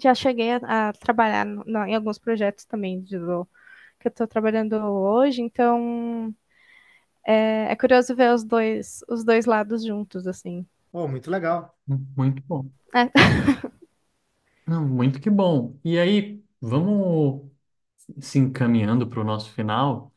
já 0.00 0.14
cheguei 0.14 0.52
a, 0.52 0.88
a 0.90 0.92
trabalhar 0.94 1.44
no, 1.46 1.64
no, 1.66 1.86
em 1.86 1.94
alguns 1.94 2.18
projetos 2.18 2.64
também 2.64 3.02
de, 3.02 3.18
do, 3.18 3.46
que 4.00 4.08
eu 4.08 4.10
estou 4.10 4.26
trabalhando 4.26 4.74
hoje, 4.76 5.42
então 5.42 6.34
é, 7.26 7.72
é, 7.72 7.76
curioso 7.76 8.14
ver 8.16 8.32
os 8.32 8.44
dois, 8.44 9.04
os 9.08 9.24
dois 9.24 9.46
lados 9.46 9.84
juntos, 9.84 10.26
assim. 10.26 10.66
Oh, 10.92 11.06
muito 11.06 11.30
legal. 11.30 11.76
Muito 11.86 12.42
bom. 12.46 12.66
É. 12.94 13.10
Não, 14.66 14.86
muito 14.86 15.20
que 15.20 15.30
bom. 15.30 15.78
E 15.84 15.98
aí, 15.98 16.42
vamos 16.60 17.50
se 18.20 18.38
encaminhando 18.38 19.06
para 19.08 19.20
o 19.20 19.24
nosso 19.24 19.52
final. 19.52 20.12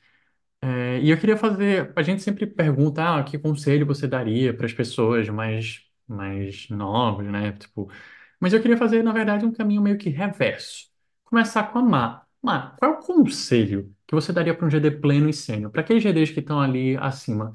É, 0.61 0.99
e 1.01 1.09
eu 1.09 1.19
queria 1.19 1.37
fazer. 1.37 1.91
A 1.95 2.01
gente 2.03 2.21
sempre 2.21 2.45
pergunta, 2.47 3.17
ah, 3.19 3.23
que 3.23 3.37
conselho 3.39 3.85
você 3.85 4.07
daria 4.07 4.53
para 4.55 4.65
as 4.65 4.73
pessoas 4.73 5.29
mais, 5.29 5.81
mais 6.07 6.69
novas, 6.69 7.27
né? 7.27 7.53
Tipo, 7.53 7.91
mas 8.39 8.53
eu 8.53 8.61
queria 8.61 8.77
fazer, 8.77 9.03
na 9.03 9.11
verdade, 9.13 9.45
um 9.45 9.51
caminho 9.53 9.81
meio 9.81 9.97
que 9.97 10.09
reverso. 10.09 10.89
Começar 11.25 11.63
com 11.71 11.79
a 11.79 11.81
Má. 11.83 12.25
Má, 12.41 12.71
qual 12.79 12.93
é 12.93 12.95
o 12.97 12.99
conselho 13.01 13.95
que 14.07 14.15
você 14.15 14.33
daria 14.33 14.55
para 14.55 14.65
um 14.65 14.69
GD 14.69 14.91
pleno 14.91 15.29
e 15.29 15.33
sênior? 15.33 15.71
Para 15.71 15.81
aqueles 15.81 16.03
GDs 16.03 16.31
que 16.31 16.39
estão 16.39 16.59
ali 16.61 16.97
acima? 16.97 17.51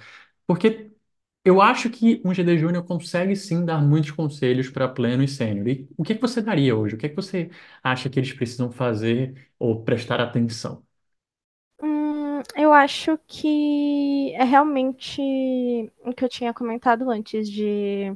Porque 0.47 0.93
eu 1.47 1.63
acho 1.63 1.89
que 1.91 2.21
um 2.25 2.35
GD 2.35 2.59
Júnior 2.59 2.85
consegue 2.85 3.37
sim 3.37 3.65
dar 3.65 3.81
muitos 3.81 4.11
conselhos 4.11 4.69
para 4.69 4.89
pleno 4.89 5.23
e 5.23 5.29
sênior. 5.29 5.69
E 5.69 5.89
o 5.97 6.03
que 6.03 6.15
que 6.17 6.21
você 6.21 6.43
daria 6.43 6.77
hoje? 6.77 6.97
O 6.97 6.99
que 6.99 7.09
que 7.09 7.17
você 7.17 7.51
acha 7.83 8.11
que 8.11 8.19
eles 8.19 8.33
precisam 8.33 8.71
fazer 8.73 9.49
ou 9.59 9.85
prestar 9.85 10.21
atenção? 10.21 10.85
Hum, 11.81 12.43
eu 12.57 12.73
acho 12.73 13.19
que 13.27 14.33
é 14.35 14.45
realmente 14.45 15.21
o 16.05 16.13
que 16.15 16.25
eu 16.25 16.29
tinha 16.29 16.53
comentado 16.55 17.11
antes, 17.11 17.49
de 17.51 18.13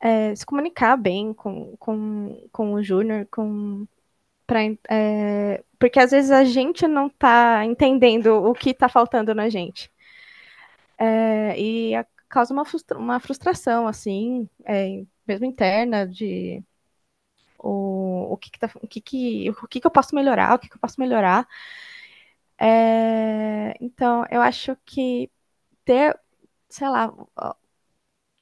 é, 0.00 0.34
se 0.34 0.46
comunicar 0.46 0.96
bem 0.96 1.32
com, 1.34 1.76
com, 1.78 2.48
com 2.52 2.72
o 2.74 2.82
Júnior, 2.82 3.26
com, 3.30 3.86
pra, 4.46 4.60
é, 4.90 5.62
porque 5.78 6.00
às 6.00 6.10
vezes 6.12 6.30
a 6.30 6.44
gente 6.44 6.86
não 6.88 7.08
está 7.08 7.64
entendendo 7.66 8.28
o 8.34 8.54
que 8.54 8.70
está 8.70 8.88
faltando 8.88 9.34
na 9.34 9.48
gente. 9.50 9.90
É, 10.98 11.58
e 11.58 11.94
a, 11.94 12.06
causa 12.30 12.52
uma, 12.54 12.64
frustra 12.64 12.98
uma 12.98 13.20
frustração, 13.20 13.86
assim, 13.88 14.48
é, 14.64 15.04
mesmo 15.26 15.46
interna, 15.46 16.06
de 16.08 16.64
o, 17.58 18.32
o, 18.32 18.36
que, 18.38 18.50
que, 18.50 18.58
tá, 18.58 18.70
o, 18.82 18.88
que, 18.88 19.00
que, 19.00 19.50
o 19.50 19.68
que, 19.68 19.80
que 19.80 19.86
eu 19.86 19.90
posso 19.90 20.14
melhorar, 20.14 20.54
o 20.54 20.58
que, 20.58 20.68
que 20.68 20.76
eu 20.76 20.80
posso 20.80 21.00
melhorar. 21.00 21.46
É, 22.58 23.74
então, 23.80 24.24
eu 24.30 24.40
acho 24.42 24.76
que 24.84 25.30
ter, 25.84 26.18
sei 26.68 26.88
lá, 26.88 27.12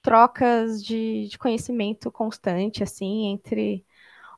trocas 0.03 0.83
de, 0.85 1.29
de 1.29 1.39
conhecimento 1.39 2.11
constante, 2.11 2.83
assim, 2.83 3.27
entre 3.27 3.85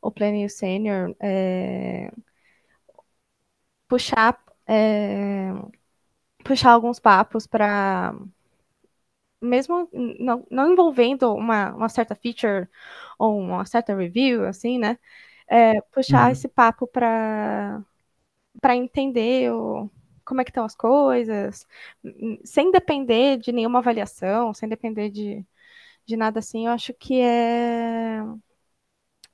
o 0.03 0.11
pleno 0.13 0.39
e 0.39 0.47
o 0.47 0.51
sênior, 0.51 1.15
é, 1.21 2.11
puxar, 3.89 4.39
é, 4.67 5.51
puxar 6.45 6.73
alguns 6.73 6.99
papos 7.01 7.47
para 7.47 8.15
mesmo 9.41 9.89
não, 9.93 10.47
não 10.51 10.73
envolvendo 10.73 11.33
uma, 11.35 11.75
uma, 11.75 11.89
certa 11.89 12.15
feature 12.15 12.69
ou 13.19 13.39
uma 13.39 13.65
certa 13.65 13.95
review, 13.95 14.47
assim, 14.47 14.79
né? 14.79 14.99
É, 15.49 15.81
puxar 15.93 16.27
uhum. 16.27 16.33
esse 16.33 16.49
papo 16.49 16.87
para 16.87 17.83
entender 18.77 19.53
o, 19.53 19.91
como 20.25 20.41
é 20.41 20.45
que 20.45 20.51
estão 20.51 20.65
as 20.65 20.77
coisas, 20.77 21.67
sem 22.45 22.71
depender 22.71 23.39
de 23.39 23.53
nenhuma 23.53 23.81
avaliação, 23.81 24.55
sem 24.55 24.69
depender 24.69 25.11
de, 25.11 25.45
de 26.07 26.17
nada 26.17 26.39
assim, 26.41 26.67
eu 26.67 26.73
acho 26.73 26.95
que 26.95 27.21
é 27.21 28.21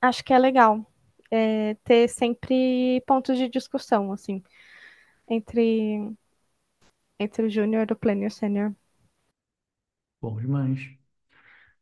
acho 0.01 0.23
que 0.23 0.33
é 0.33 0.39
legal 0.39 0.85
é, 1.31 1.75
ter 1.83 2.07
sempre 2.09 3.01
pontos 3.07 3.37
de 3.37 3.49
discussão, 3.49 4.11
assim, 4.11 4.43
entre 5.29 6.11
entre 7.19 7.45
o 7.45 7.49
júnior, 7.49 7.91
o 7.91 7.95
pleno 7.95 8.23
e 8.23 8.27
o 8.27 8.31
sênior. 8.31 8.73
Bom 10.21 10.39
demais. 10.39 10.79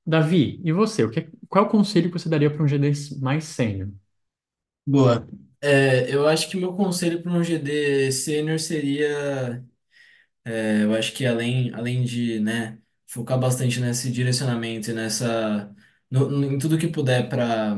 Davi, 0.05 0.61
e 0.63 0.71
você? 0.71 1.03
O 1.03 1.09
que, 1.11 1.29
qual 1.49 1.65
é 1.65 1.67
o 1.67 1.71
conselho 1.71 2.11
que 2.11 2.19
você 2.19 2.29
daria 2.29 2.49
para 2.51 2.63
um 2.63 2.67
GD 2.67 2.91
mais 3.19 3.45
sênior? 3.45 3.89
Boa. 4.85 5.27
É, 5.61 6.13
eu 6.13 6.27
acho 6.27 6.49
que 6.49 6.57
meu 6.57 6.75
conselho 6.75 7.21
para 7.23 7.31
um 7.31 7.43
GD 7.43 8.11
sênior 8.11 8.59
seria, 8.59 9.63
é, 10.45 10.83
eu 10.83 10.93
acho 10.95 11.13
que 11.13 11.25
além, 11.25 11.73
além 11.73 12.03
de, 12.05 12.39
né, 12.39 12.79
focar 13.07 13.39
bastante 13.39 13.79
nesse 13.79 14.11
direcionamento 14.11 14.91
e 14.91 14.93
nessa, 14.93 15.73
no, 16.11 16.29
no- 16.29 16.45
em 16.53 16.57
tudo 16.59 16.77
que 16.77 16.87
puder 16.87 17.29
para 17.29 17.75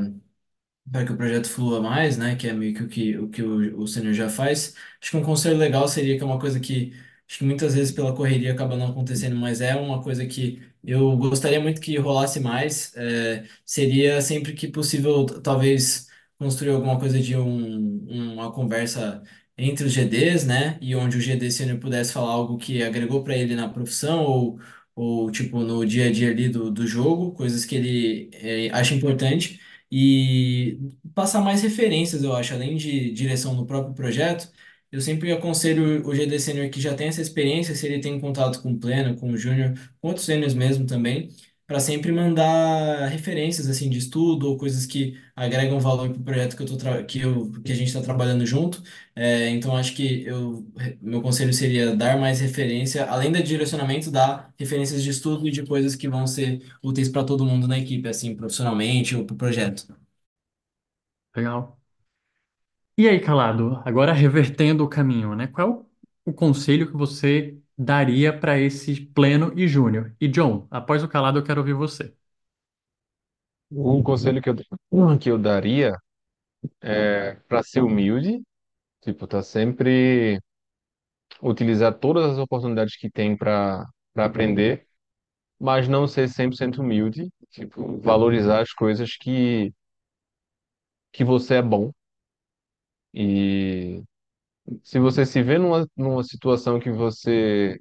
para 0.90 1.04
que 1.06 1.12
o 1.12 1.16
projeto 1.16 1.48
flua 1.48 1.80
mais, 1.82 2.18
né? 2.18 2.36
Que 2.36 2.48
é 2.48 2.52
meio 2.52 2.74
que 2.74 2.82
o 2.84 2.88
que 2.88 3.18
o, 3.18 3.30
que 3.30 3.42
o, 3.42 3.80
o 3.82 3.86
sênior 3.88 4.14
já 4.14 4.28
faz. 4.30 4.74
Acho 5.00 5.10
que 5.12 5.16
um 5.18 5.24
conselho 5.24 5.58
legal 5.58 5.88
seria 5.88 6.16
que 6.16 6.22
é 6.22 6.26
uma 6.26 6.38
coisa 6.40 6.60
que 6.60 6.92
acho 7.28 7.38
que 7.38 7.44
muitas 7.44 7.74
vezes 7.74 7.92
pela 7.92 8.14
correria 8.14 8.52
acaba 8.52 8.76
não 8.76 8.88
acontecendo, 8.90 9.36
mas 9.36 9.60
é 9.60 9.74
uma 9.76 10.02
coisa 10.02 10.26
que 10.26 10.62
eu 10.84 11.16
gostaria 11.16 11.60
muito 11.60 11.80
que 11.80 11.96
rolasse 11.98 12.40
mais. 12.40 12.94
é, 12.96 13.44
seria 13.64 14.20
sempre 14.22 14.54
que 14.54 14.68
possível, 14.68 15.26
talvez 15.42 16.08
construir 16.38 16.70
alguma 16.70 16.98
coisa 16.98 17.20
de 17.20 17.36
um, 17.36 18.32
uma 18.34 18.52
conversa 18.52 19.22
entre 19.56 19.84
os 19.86 19.92
GDs, 19.92 20.44
né? 20.46 20.78
E 20.80 20.94
onde 20.94 21.16
o 21.18 21.20
GD 21.20 21.50
sênior 21.50 21.78
pudesse 21.78 22.12
falar 22.12 22.30
algo 22.32 22.56
que 22.58 22.82
agregou 22.82 23.22
para 23.24 23.36
ele 23.36 23.54
na 23.56 23.68
profissão 23.68 24.24
ou, 24.24 24.60
ou 24.94 25.30
tipo 25.30 25.60
no 25.60 25.84
dia 25.84 26.06
a 26.08 26.12
dia 26.12 26.30
ali 26.30 26.48
do, 26.48 26.70
do 26.70 26.86
jogo, 26.86 27.32
coisas 27.32 27.64
que 27.64 27.74
ele 27.76 28.30
é, 28.34 28.70
acha 28.70 28.94
importante 28.94 29.60
e 29.90 30.78
passar 31.14 31.40
mais 31.40 31.62
referências, 31.62 32.22
eu 32.22 32.34
acho, 32.36 32.54
além 32.54 32.76
de 32.76 33.10
direção 33.12 33.54
no 33.54 33.66
próprio 33.66 33.94
projeto. 33.94 34.50
Eu 34.90 35.00
sempre 35.00 35.30
aconselho 35.32 36.06
o 36.06 36.14
GD 36.14 36.38
Sênior 36.40 36.70
que 36.70 36.80
já 36.80 36.94
tem 36.94 37.08
essa 37.08 37.20
experiência, 37.22 37.74
se 37.74 37.86
ele 37.86 38.00
tem 38.00 38.18
contato 38.20 38.62
com 38.62 38.72
o 38.72 38.78
Pleno, 38.78 39.16
com 39.16 39.30
o 39.30 39.36
Júnior, 39.36 39.74
com 40.00 40.08
outros 40.08 40.24
sêniors 40.26 40.54
mesmo 40.54 40.86
também, 40.86 41.28
para 41.66 41.78
sempre 41.80 42.10
mandar 42.10 43.06
referências 43.08 43.68
assim 43.68 43.90
de 43.90 43.98
estudo 43.98 44.48
ou 44.48 44.56
coisas 44.56 44.86
que 44.86 45.18
agregam 45.36 45.78
valor 45.78 46.08
para 46.10 46.18
o 46.20 46.24
projeto 46.24 46.56
que 46.56 46.62
eu 46.62 46.66
tô 46.66 47.04
que 47.06 47.20
eu, 47.20 47.50
que 47.62 47.72
a 47.72 47.74
gente 47.74 47.88
está 47.88 48.00
trabalhando 48.00 48.46
junto. 48.46 48.82
É, 49.14 49.50
então 49.50 49.76
acho 49.76 49.94
que 49.94 50.22
eu, 50.24 50.66
meu 51.00 51.20
conselho 51.20 51.52
seria 51.52 51.94
dar 51.94 52.18
mais 52.18 52.40
referência, 52.40 53.04
além 53.06 53.30
do 53.32 53.42
direcionamento, 53.42 54.10
dar 54.10 54.52
referências 54.58 55.02
de 55.02 55.10
estudo 55.10 55.46
e 55.46 55.50
de 55.50 55.64
coisas 55.66 55.94
que 55.94 56.08
vão 56.08 56.26
ser 56.26 56.62
úteis 56.82 57.08
para 57.08 57.24
todo 57.24 57.44
mundo 57.44 57.68
na 57.68 57.78
equipe, 57.78 58.08
assim, 58.08 58.34
profissionalmente 58.34 59.14
ou 59.16 59.24
para 59.26 59.34
o 59.34 59.36
projeto. 59.36 59.86
Legal. 61.34 61.77
E 62.98 63.08
aí, 63.08 63.20
Calado, 63.20 63.80
agora 63.84 64.12
revertendo 64.12 64.84
o 64.84 64.88
caminho, 64.88 65.34
né? 65.34 65.46
Qual 65.46 65.88
o, 66.26 66.30
o 66.30 66.34
conselho 66.34 66.86
que 66.90 66.96
você 66.96 67.56
daria 67.78 68.36
para 68.38 68.58
esse 68.58 69.00
pleno 69.00 69.52
e 69.58 69.68
júnior? 69.68 70.14
E 70.20 70.26
John, 70.28 70.66
após 70.70 71.02
o 71.04 71.08
Calado, 71.08 71.38
eu 71.38 71.44
quero 71.44 71.60
ouvir 71.60 71.74
você. 71.74 72.14
O 73.70 74.02
conselho 74.02 74.40
que 74.42 74.48
eu, 74.50 74.56
que 75.20 75.30
eu 75.30 75.38
daria 75.38 75.94
é 76.82 77.34
para 77.48 77.62
ser 77.62 77.82
humilde, 77.82 78.42
tipo, 79.02 79.26
tá 79.26 79.42
sempre 79.42 80.40
utilizar 81.42 81.94
todas 81.98 82.24
as 82.32 82.38
oportunidades 82.38 82.96
que 82.96 83.10
tem 83.10 83.36
para 83.36 83.86
para 84.14 84.24
aprender, 84.26 84.84
mas 85.60 85.88
não 85.88 86.06
ser 86.08 86.28
100% 86.28 86.80
humilde, 86.82 87.30
tipo, 87.50 87.98
valorizar 88.00 88.62
as 88.62 88.72
coisas 88.72 89.16
que 89.16 89.72
que 91.12 91.22
você 91.24 91.56
é 91.56 91.62
bom 91.62 91.92
e 93.14 94.02
se 94.84 94.98
você 95.00 95.26
se 95.26 95.42
vê 95.42 95.58
numa, 95.58 95.86
numa 95.96 96.24
situação 96.24 96.80
que 96.80 96.90
você 96.92 97.78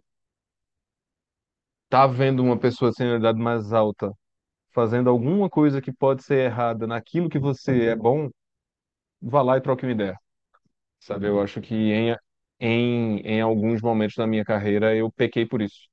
tá 1.90 2.06
vendo 2.08 2.44
uma 2.44 2.58
pessoa 2.60 2.92
de 2.92 2.98
senioridade 2.98 3.40
mais 3.40 3.74
alta 3.74 4.12
fazendo 4.74 5.10
alguma 5.10 5.50
coisa 5.50 5.82
que 5.82 5.92
pode 5.94 6.24
ser 6.24 6.46
errada 6.48 6.88
naquilo 6.88 7.30
que 7.30 7.40
você 7.40 7.88
é 7.88 7.96
bom, 7.98 8.30
vá 9.22 9.42
lá 9.44 9.58
e 9.58 9.62
troque 9.62 9.86
uma 9.86 9.94
ideia. 9.94 10.18
Sabe, 11.00 11.28
eu 11.28 11.42
acho 11.42 11.62
que 11.62 11.76
em, 11.76 12.16
em, 12.60 13.20
em 13.22 13.42
alguns 13.42 13.82
momentos 13.82 14.16
da 14.18 14.28
minha 14.28 14.46
carreira 14.46 14.96
eu 14.96 15.12
pequei 15.12 15.46
por 15.48 15.62
isso. 15.62 15.90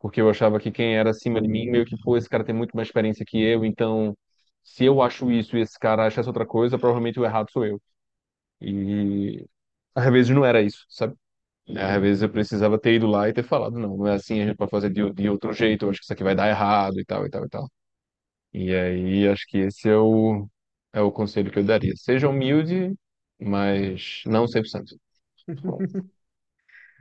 Porque 0.00 0.20
eu 0.20 0.30
achava 0.30 0.60
que 0.60 0.70
quem 0.72 0.96
era 0.96 1.10
acima 1.10 1.40
de 1.42 1.48
mim, 1.48 1.70
meio 1.70 1.84
que, 1.86 1.96
pô, 2.02 2.16
esse 2.16 2.28
cara 2.28 2.44
tem 2.44 2.54
muito 2.54 2.76
mais 2.76 2.88
experiência 2.88 3.24
que 3.26 3.38
eu, 3.42 3.64
então 3.64 4.16
se 4.62 4.84
eu 4.84 5.02
acho 5.02 5.30
isso 5.32 5.56
e 5.56 5.60
esse 5.62 5.78
cara 5.78 6.06
acha 6.06 6.20
essa 6.20 6.30
outra 6.30 6.46
coisa, 6.46 6.78
provavelmente 6.78 7.20
o 7.20 7.24
errado 7.24 7.50
sou 7.52 7.66
eu. 7.66 7.80
E 8.64 9.46
às 9.94 10.12
vezes 10.12 10.34
não 10.34 10.44
era 10.44 10.62
isso, 10.62 10.84
sabe? 10.88 11.16
Às 11.76 12.00
vezes 12.02 12.22
eu 12.22 12.30
precisava 12.30 12.78
ter 12.80 12.94
ido 12.94 13.06
lá 13.08 13.28
e 13.28 13.32
ter 13.34 13.44
falado, 13.44 13.78
não, 13.78 13.96
não 13.98 14.06
é 14.08 14.14
assim, 14.14 14.40
a 14.42 14.46
gente 14.46 14.56
pode 14.56 14.70
fazer 14.70 14.90
de, 14.90 15.12
de 15.12 15.28
outro 15.30 15.52
jeito, 15.52 15.86
eu 15.86 15.90
acho 15.90 16.00
que 16.00 16.04
isso 16.04 16.12
aqui 16.12 16.24
vai 16.24 16.34
dar 16.36 16.48
errado 16.48 17.00
e 17.00 17.04
tal, 17.04 17.26
e 17.26 17.30
tal, 17.30 17.44
e 17.46 17.48
tal. 17.48 17.70
E 18.52 18.74
aí 18.74 19.28
acho 19.28 19.46
que 19.48 19.58
esse 19.58 19.88
é 19.88 19.96
o, 19.96 20.48
é 20.92 21.00
o 21.02 21.12
conselho 21.12 21.50
que 21.52 21.58
eu 21.58 21.64
daria. 21.64 21.94
Seja 21.96 22.28
humilde, 22.28 22.94
mas 23.40 24.22
não 24.26 24.46
100%. 24.48 24.96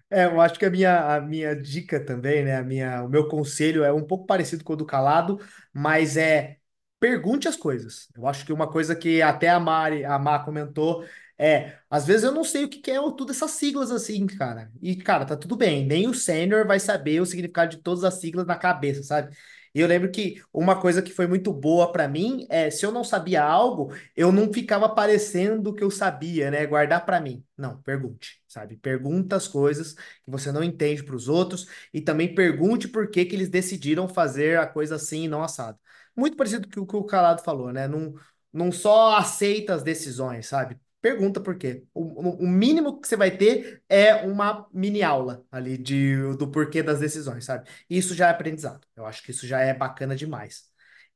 É, 0.09 0.25
eu 0.25 0.39
acho 0.41 0.59
que 0.59 0.65
a 0.65 0.69
minha, 0.69 1.15
a 1.15 1.21
minha 1.21 1.55
dica 1.55 1.99
também, 2.03 2.43
né? 2.43 2.57
A 2.57 2.63
minha, 2.63 3.03
o 3.03 3.09
meu 3.09 3.27
conselho 3.27 3.83
é 3.83 3.91
um 3.91 4.05
pouco 4.05 4.25
parecido 4.25 4.63
com 4.63 4.73
o 4.73 4.75
do 4.75 4.85
Calado, 4.85 5.39
mas 5.73 6.17
é 6.17 6.57
pergunte 6.99 7.47
as 7.47 7.55
coisas. 7.55 8.07
Eu 8.15 8.27
acho 8.27 8.45
que 8.45 8.53
uma 8.53 8.69
coisa 8.71 8.95
que 8.95 9.21
até 9.21 9.49
a 9.49 9.59
Mari, 9.59 10.05
a 10.05 10.17
Má 10.19 10.39
comentou 10.39 11.03
é, 11.43 11.77
às 11.89 12.05
vezes 12.05 12.23
eu 12.23 12.31
não 12.31 12.43
sei 12.43 12.63
o 12.65 12.69
que 12.69 12.79
que 12.79 12.91
é 12.91 12.95
todas 13.17 13.37
essas 13.37 13.51
siglas 13.51 13.91
assim, 13.91 14.25
cara. 14.27 14.71
E, 14.81 14.95
cara, 14.95 15.25
tá 15.25 15.35
tudo 15.35 15.55
bem, 15.57 15.85
nem 15.85 16.07
o 16.07 16.13
sênior 16.13 16.65
vai 16.65 16.79
saber 16.79 17.19
o 17.21 17.25
significado 17.25 17.71
de 17.75 17.83
todas 17.83 18.03
as 18.03 18.15
siglas 18.15 18.45
na 18.47 18.55
cabeça, 18.55 19.03
sabe? 19.03 19.35
E 19.75 19.79
eu 19.79 19.87
lembro 19.87 20.11
que 20.11 20.41
uma 20.53 20.79
coisa 20.79 21.01
que 21.01 21.11
foi 21.11 21.25
muito 21.27 21.51
boa 21.51 21.91
pra 21.91 22.07
mim 22.07 22.45
é, 22.49 22.69
se 22.69 22.85
eu 22.85 22.91
não 22.91 23.03
sabia 23.03 23.43
algo, 23.43 23.91
eu 24.15 24.31
não 24.31 24.53
ficava 24.53 24.87
parecendo 24.87 25.73
que 25.73 25.83
eu 25.83 25.89
sabia, 25.89 26.51
né? 26.51 26.65
Guardar 26.65 27.03
pra 27.05 27.19
mim. 27.19 27.43
Não, 27.57 27.81
pergunte, 27.81 28.39
sabe? 28.47 28.77
Pergunta 28.77 29.35
as 29.35 29.47
coisas 29.47 29.93
que 29.93 30.29
você 30.31 30.51
não 30.51 30.63
entende 30.63 31.03
para 31.03 31.15
os 31.15 31.27
outros 31.27 31.67
e 31.93 32.01
também 32.01 32.33
pergunte 32.35 32.87
por 32.87 33.09
que 33.09 33.25
que 33.25 33.35
eles 33.35 33.49
decidiram 33.49 34.07
fazer 34.07 34.59
a 34.59 34.67
coisa 34.67 34.95
assim 34.95 35.23
e 35.23 35.27
não 35.27 35.43
assado. 35.43 35.77
Muito 36.15 36.37
parecido 36.37 36.67
com 36.69 36.81
o 36.81 36.85
que 36.87 36.95
o 36.95 37.03
Calado 37.03 37.41
falou, 37.43 37.71
né? 37.73 37.87
Não, 37.87 38.13
não 38.51 38.71
só 38.71 39.17
aceita 39.17 39.73
as 39.73 39.81
decisões, 39.83 40.47
sabe? 40.47 40.79
Pergunta 41.03 41.41
por 41.41 41.57
quê. 41.57 41.85
O, 41.93 42.45
o- 42.45 42.47
mínimo 42.47 43.01
que 43.01 43.07
você 43.09 43.17
vai 43.17 43.31
ter 43.37 43.83
é 43.89 44.15
uma 44.25 44.67
mini 44.73 45.03
aula 45.03 45.45
ali 45.51 45.77
de, 45.77 46.15
do 46.37 46.49
porquê 46.49 46.83
das 46.83 46.99
decisões, 47.01 47.45
sabe? 47.45 47.69
Isso 47.89 48.15
já 48.15 48.27
é 48.29 48.31
aprendizado. 48.31 48.87
Eu 48.95 49.05
acho 49.05 49.21
que 49.23 49.31
isso 49.31 49.45
já 49.47 49.59
é 49.61 49.73
bacana 49.73 50.15
demais. 50.15 50.65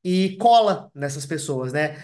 E 0.04 0.38
cola 0.38 0.92
nessas 0.96 1.26
pessoas, 1.26 1.74
né? 1.74 1.98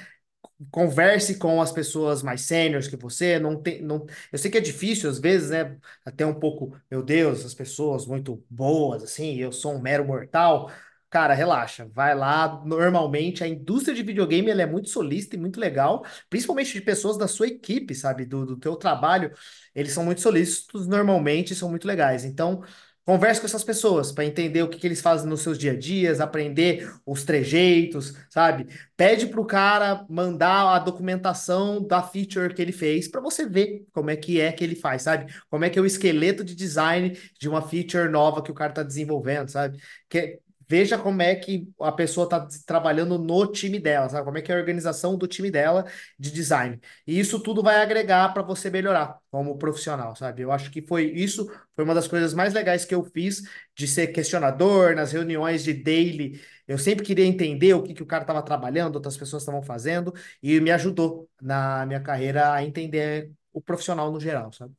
converse 0.71 1.37
com 1.37 1.61
as 1.61 1.71
pessoas 1.71 2.23
mais 2.23 2.41
sêniores 2.41 2.87
que 2.87 2.95
você, 2.97 3.39
não 3.39 3.61
tem, 3.61 3.81
não, 3.81 4.05
eu 4.31 4.37
sei 4.39 4.51
que 4.51 4.57
é 4.57 4.61
difícil 4.61 5.09
às 5.09 5.19
vezes, 5.19 5.49
né, 5.51 5.77
até 6.05 6.25
um 6.25 6.33
pouco, 6.39 6.77
meu 6.91 7.03
Deus, 7.03 7.45
as 7.45 7.53
pessoas 7.53 8.05
muito 8.07 8.43
boas, 8.49 9.03
assim, 9.03 9.35
eu 9.37 9.51
sou 9.51 9.73
um 9.75 9.81
mero 9.81 10.05
mortal, 10.05 10.71
cara, 11.13 11.35
relaxa, 11.35 11.87
vai 11.93 12.15
lá, 12.15 12.59
normalmente 12.65 13.43
a 13.43 13.47
indústria 13.47 13.93
de 13.95 14.01
videogame, 14.01 14.49
ela 14.49 14.63
é 14.63 14.65
muito 14.65 14.89
solista 14.89 15.35
e 15.35 15.39
muito 15.39 15.59
legal, 15.59 16.03
principalmente 16.27 16.73
de 16.73 16.81
pessoas 16.81 17.19
da 17.19 17.27
sua 17.27 17.45
equipe, 17.47 17.93
sabe, 17.93 18.25
do, 18.25 18.43
do 18.47 18.57
teu 18.57 18.75
trabalho, 18.75 19.31
eles 19.75 19.93
são 19.93 20.03
muito 20.03 20.21
solícitos 20.21 20.87
normalmente, 20.87 21.53
são 21.53 21.69
muito 21.69 21.87
legais, 21.87 22.25
então... 22.25 22.63
Converse 23.05 23.41
com 23.41 23.47
essas 23.47 23.65
pessoas 23.65 24.13
para 24.13 24.23
entender 24.23 24.63
o 24.63 24.69
que, 24.69 24.77
que 24.77 24.87
eles 24.87 25.01
fazem 25.01 25.27
nos 25.27 25.41
seus 25.41 25.57
dia 25.57 25.73
a 25.73 25.77
dias, 25.77 26.21
aprender 26.21 26.89
os 27.05 27.25
trejeitos, 27.25 28.13
sabe? 28.29 28.65
Pede 28.95 29.27
para 29.27 29.41
o 29.41 29.45
cara 29.45 30.05
mandar 30.09 30.73
a 30.73 30.79
documentação 30.79 31.85
da 31.85 32.01
feature 32.01 32.53
que 32.53 32.61
ele 32.61 32.71
fez 32.71 33.09
para 33.09 33.19
você 33.19 33.45
ver 33.45 33.85
como 33.91 34.09
é 34.09 34.15
que 34.15 34.39
é 34.39 34.53
que 34.53 34.63
ele 34.63 34.75
faz, 34.75 35.01
sabe? 35.01 35.33
Como 35.49 35.65
é 35.65 35.69
que 35.69 35.77
é 35.77 35.81
o 35.81 35.85
esqueleto 35.85 36.45
de 36.45 36.55
design 36.55 37.17
de 37.37 37.49
uma 37.49 37.61
feature 37.61 38.07
nova 38.07 38.41
que 38.41 38.51
o 38.51 38.53
cara 38.53 38.71
está 38.71 38.83
desenvolvendo, 38.83 39.49
sabe? 39.49 39.77
Que, 40.07 40.39
veja 40.73 40.97
como 40.97 41.21
é 41.21 41.35
que 41.35 41.69
a 41.79 41.91
pessoa 41.91 42.23
está 42.25 42.47
trabalhando 42.65 43.19
no 43.19 43.45
time 43.51 43.79
dela, 43.79 44.09
sabe? 44.09 44.25
Como 44.25 44.37
é 44.37 44.41
que 44.41 44.51
é 44.51 44.55
a 44.55 44.57
organização 44.57 45.15
do 45.15 45.27
time 45.27 45.51
dela 45.51 45.85
de 46.17 46.31
design. 46.31 46.79
E 47.05 47.19
isso 47.19 47.39
tudo 47.39 47.61
vai 47.61 47.75
agregar 47.81 48.33
para 48.33 48.41
você 48.41 48.71
melhorar 48.71 49.19
como 49.29 49.57
profissional, 49.57 50.15
sabe? 50.15 50.41
Eu 50.41 50.51
acho 50.51 50.71
que 50.71 50.81
foi 50.81 51.05
isso, 51.11 51.45
foi 51.75 51.83
uma 51.85 51.93
das 51.93 52.07
coisas 52.07 52.33
mais 52.33 52.53
legais 52.53 52.85
que 52.85 52.95
eu 52.95 53.03
fiz 53.03 53.43
de 53.75 53.87
ser 53.87 54.07
questionador 54.07 54.95
nas 54.95 55.11
reuniões 55.11 55.63
de 55.63 55.73
daily 55.73 56.41
eu 56.67 56.77
sempre 56.77 57.05
queria 57.05 57.25
entender 57.25 57.73
o 57.73 57.83
que, 57.83 57.93
que 57.93 58.03
o 58.03 58.05
cara 58.05 58.23
estava 58.23 58.41
trabalhando, 58.41 58.95
outras 58.95 59.17
pessoas 59.17 59.43
estavam 59.43 59.61
fazendo, 59.61 60.13
e 60.41 60.59
me 60.61 60.71
ajudou 60.71 61.29
na 61.41 61.85
minha 61.85 61.99
carreira 62.01 62.53
a 62.53 62.63
entender 62.63 63.31
o 63.51 63.61
profissional 63.61 64.11
no 64.11 64.19
geral, 64.19 64.51
sabe? 64.53 64.73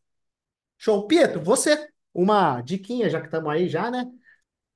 Show. 0.78 1.06
Pietro, 1.06 1.42
você, 1.42 1.88
uma 2.12 2.60
diquinha, 2.62 3.10
já 3.10 3.20
que 3.20 3.26
estamos 3.26 3.50
aí 3.52 3.68
já, 3.68 3.90
né? 3.90 4.06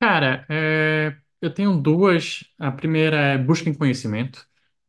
Cara, 0.00 0.46
é, 0.48 1.16
eu 1.40 1.52
tenho 1.52 1.76
duas. 1.80 2.44
A 2.58 2.70
primeira 2.70 3.16
é 3.16 3.38
busquem 3.38 3.74
conhecimento. 3.74 4.46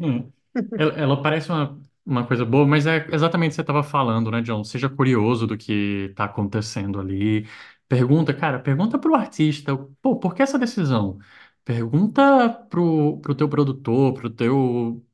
É, 0.00 0.82
ela, 0.82 0.92
ela 0.94 1.22
parece 1.22 1.50
uma, 1.50 1.80
uma 2.04 2.26
coisa 2.26 2.44
boa, 2.44 2.66
mas 2.66 2.86
é 2.86 3.06
exatamente 3.12 3.50
o 3.50 3.52
que 3.52 3.56
você 3.56 3.60
estava 3.62 3.82
falando, 3.82 4.30
né, 4.30 4.40
John? 4.42 4.64
Seja 4.64 4.88
curioso 4.88 5.46
do 5.46 5.56
que 5.58 6.08
está 6.10 6.24
acontecendo 6.24 7.00
ali. 7.00 7.46
Pergunta, 7.88 8.32
cara, 8.34 8.58
pergunta 8.60 8.98
pro 8.98 9.14
artista, 9.14 9.76
pô, 10.02 10.16
por 10.18 10.34
que 10.34 10.42
essa 10.42 10.58
decisão? 10.58 11.18
Pergunta 11.64 12.48
pro, 12.70 13.18
pro 13.20 13.34
teu 13.34 13.48
produtor, 13.48 14.14
pro 14.14 14.30
teu 14.30 15.04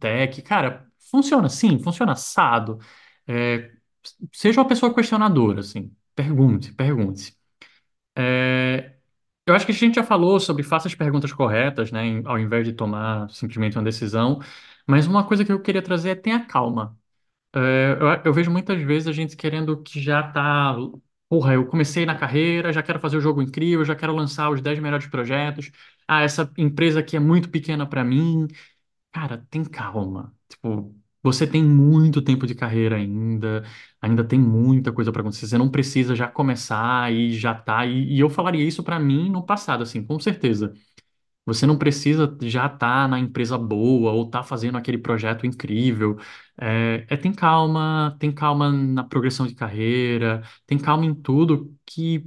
tech. 0.00 0.42
Cara, 0.42 0.88
funciona 1.10 1.48
sim, 1.48 1.78
funciona 1.78 2.12
assado. 2.12 2.78
É, 3.26 3.72
seja 4.32 4.60
uma 4.60 4.68
pessoa 4.68 4.94
questionadora, 4.94 5.60
assim. 5.60 5.94
Pergunte, 6.14 6.72
pergunte. 6.74 7.35
É, 8.16 8.94
eu 9.46 9.54
acho 9.54 9.66
que 9.66 9.72
a 9.72 9.74
gente 9.74 9.94
já 9.96 10.04
falou 10.04 10.40
sobre 10.40 10.62
faça 10.62 10.88
as 10.88 10.94
perguntas 10.94 11.32
corretas, 11.32 11.92
né, 11.92 12.22
ao 12.26 12.38
invés 12.38 12.66
de 12.66 12.72
tomar 12.72 13.28
simplesmente 13.30 13.76
uma 13.78 13.84
decisão. 13.84 14.40
Mas 14.86 15.06
uma 15.06 15.26
coisa 15.26 15.44
que 15.44 15.52
eu 15.52 15.60
queria 15.62 15.82
trazer 15.82 16.10
é 16.10 16.14
tenha 16.14 16.44
calma. 16.46 16.98
É, 17.54 17.92
eu, 18.00 18.08
eu 18.26 18.32
vejo 18.34 18.50
muitas 18.50 18.80
vezes 18.82 19.08
a 19.08 19.12
gente 19.12 19.36
querendo 19.36 19.82
que 19.82 20.00
já 20.00 20.22
tá. 20.32 20.76
Porra, 21.28 21.54
eu 21.54 21.66
comecei 21.66 22.06
na 22.06 22.16
carreira, 22.16 22.72
já 22.72 22.82
quero 22.82 23.00
fazer 23.00 23.16
o 23.16 23.20
jogo 23.20 23.42
incrível, 23.42 23.84
já 23.84 23.96
quero 23.96 24.14
lançar 24.14 24.50
os 24.50 24.60
10 24.60 24.78
melhores 24.78 25.06
projetos. 25.08 25.70
Ah, 26.06 26.22
essa 26.22 26.50
empresa 26.56 27.00
aqui 27.00 27.16
é 27.16 27.20
muito 27.20 27.50
pequena 27.50 27.86
para 27.86 28.04
mim. 28.04 28.46
Cara, 29.12 29.46
tem 29.50 29.64
calma. 29.64 30.34
Tipo, 30.48 30.94
você 31.26 31.46
tem 31.46 31.62
muito 31.64 32.22
tempo 32.22 32.46
de 32.46 32.54
carreira 32.54 32.96
ainda, 32.96 33.64
ainda 34.00 34.24
tem 34.24 34.38
muita 34.40 34.92
coisa 34.92 35.12
para 35.12 35.20
acontecer. 35.22 35.46
Você 35.48 35.58
não 35.58 35.70
precisa 35.70 36.14
já 36.14 36.28
começar 36.28 37.12
e 37.12 37.32
já 37.38 37.54
tá. 37.54 37.84
E, 37.86 38.14
e 38.16 38.20
eu 38.20 38.30
falaria 38.30 38.64
isso 38.66 38.82
para 38.84 38.98
mim 39.00 39.30
no 39.30 39.44
passado, 39.44 39.82
assim, 39.82 40.04
com 40.04 40.18
certeza. 40.20 40.72
Você 41.46 41.66
não 41.66 41.78
precisa 41.78 42.36
já 42.42 42.66
estar 42.66 43.08
na 43.08 43.18
empresa 43.20 43.56
boa 43.58 44.12
ou 44.12 44.24
estar 44.26 44.42
fazendo 44.42 44.76
aquele 44.78 44.98
projeto 44.98 45.46
incrível. 45.46 46.16
É, 46.60 47.06
é 47.08 47.16
tem 47.16 47.32
calma, 47.32 48.16
tem 48.20 48.32
calma 48.32 48.72
na 48.72 49.04
progressão 49.04 49.46
de 49.46 49.54
carreira, 49.54 50.42
tem 50.66 50.76
calma 50.78 51.04
em 51.06 51.14
tudo 51.14 51.76
que, 51.86 52.24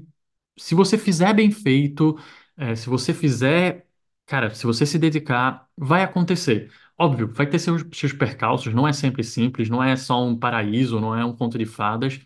se 0.58 0.76
você 0.76 0.98
fizer 0.98 1.34
bem 1.34 1.52
feito, 1.52 2.18
é, 2.58 2.76
se 2.76 2.90
você 2.90 3.14
fizer, 3.14 3.88
cara, 4.26 4.54
se 4.54 4.66
você 4.66 4.86
se 4.86 4.98
dedicar, 5.00 5.68
vai 5.78 6.04
acontecer. 6.04 6.72
Óbvio, 7.02 7.32
vai 7.34 7.48
ter 7.50 7.60
seus, 7.60 7.84
seus 7.94 8.12
percalços, 8.14 8.74
não 8.74 8.88
é 8.88 8.92
sempre 8.92 9.24
simples, 9.24 9.70
não 9.70 9.82
é 9.84 9.96
só 9.96 10.22
um 10.24 10.38
paraíso, 10.38 11.00
não 11.00 11.16
é 11.16 11.24
um 11.24 11.34
conto 11.36 11.58
de 11.58 11.66
fadas, 11.66 12.20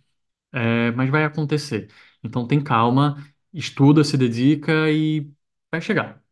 é, 0.51 0.91
mas 0.91 1.09
vai 1.09 1.23
acontecer. 1.25 1.91
Então 2.23 2.47
tem 2.47 2.63
calma, 2.63 3.17
estuda, 3.53 4.03
se 4.03 4.17
dedica 4.17 4.89
e 4.91 5.29
vai 5.71 5.81
chegar. 5.81 6.23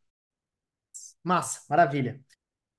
Massa, 1.24 1.62
maravilha. 1.70 2.20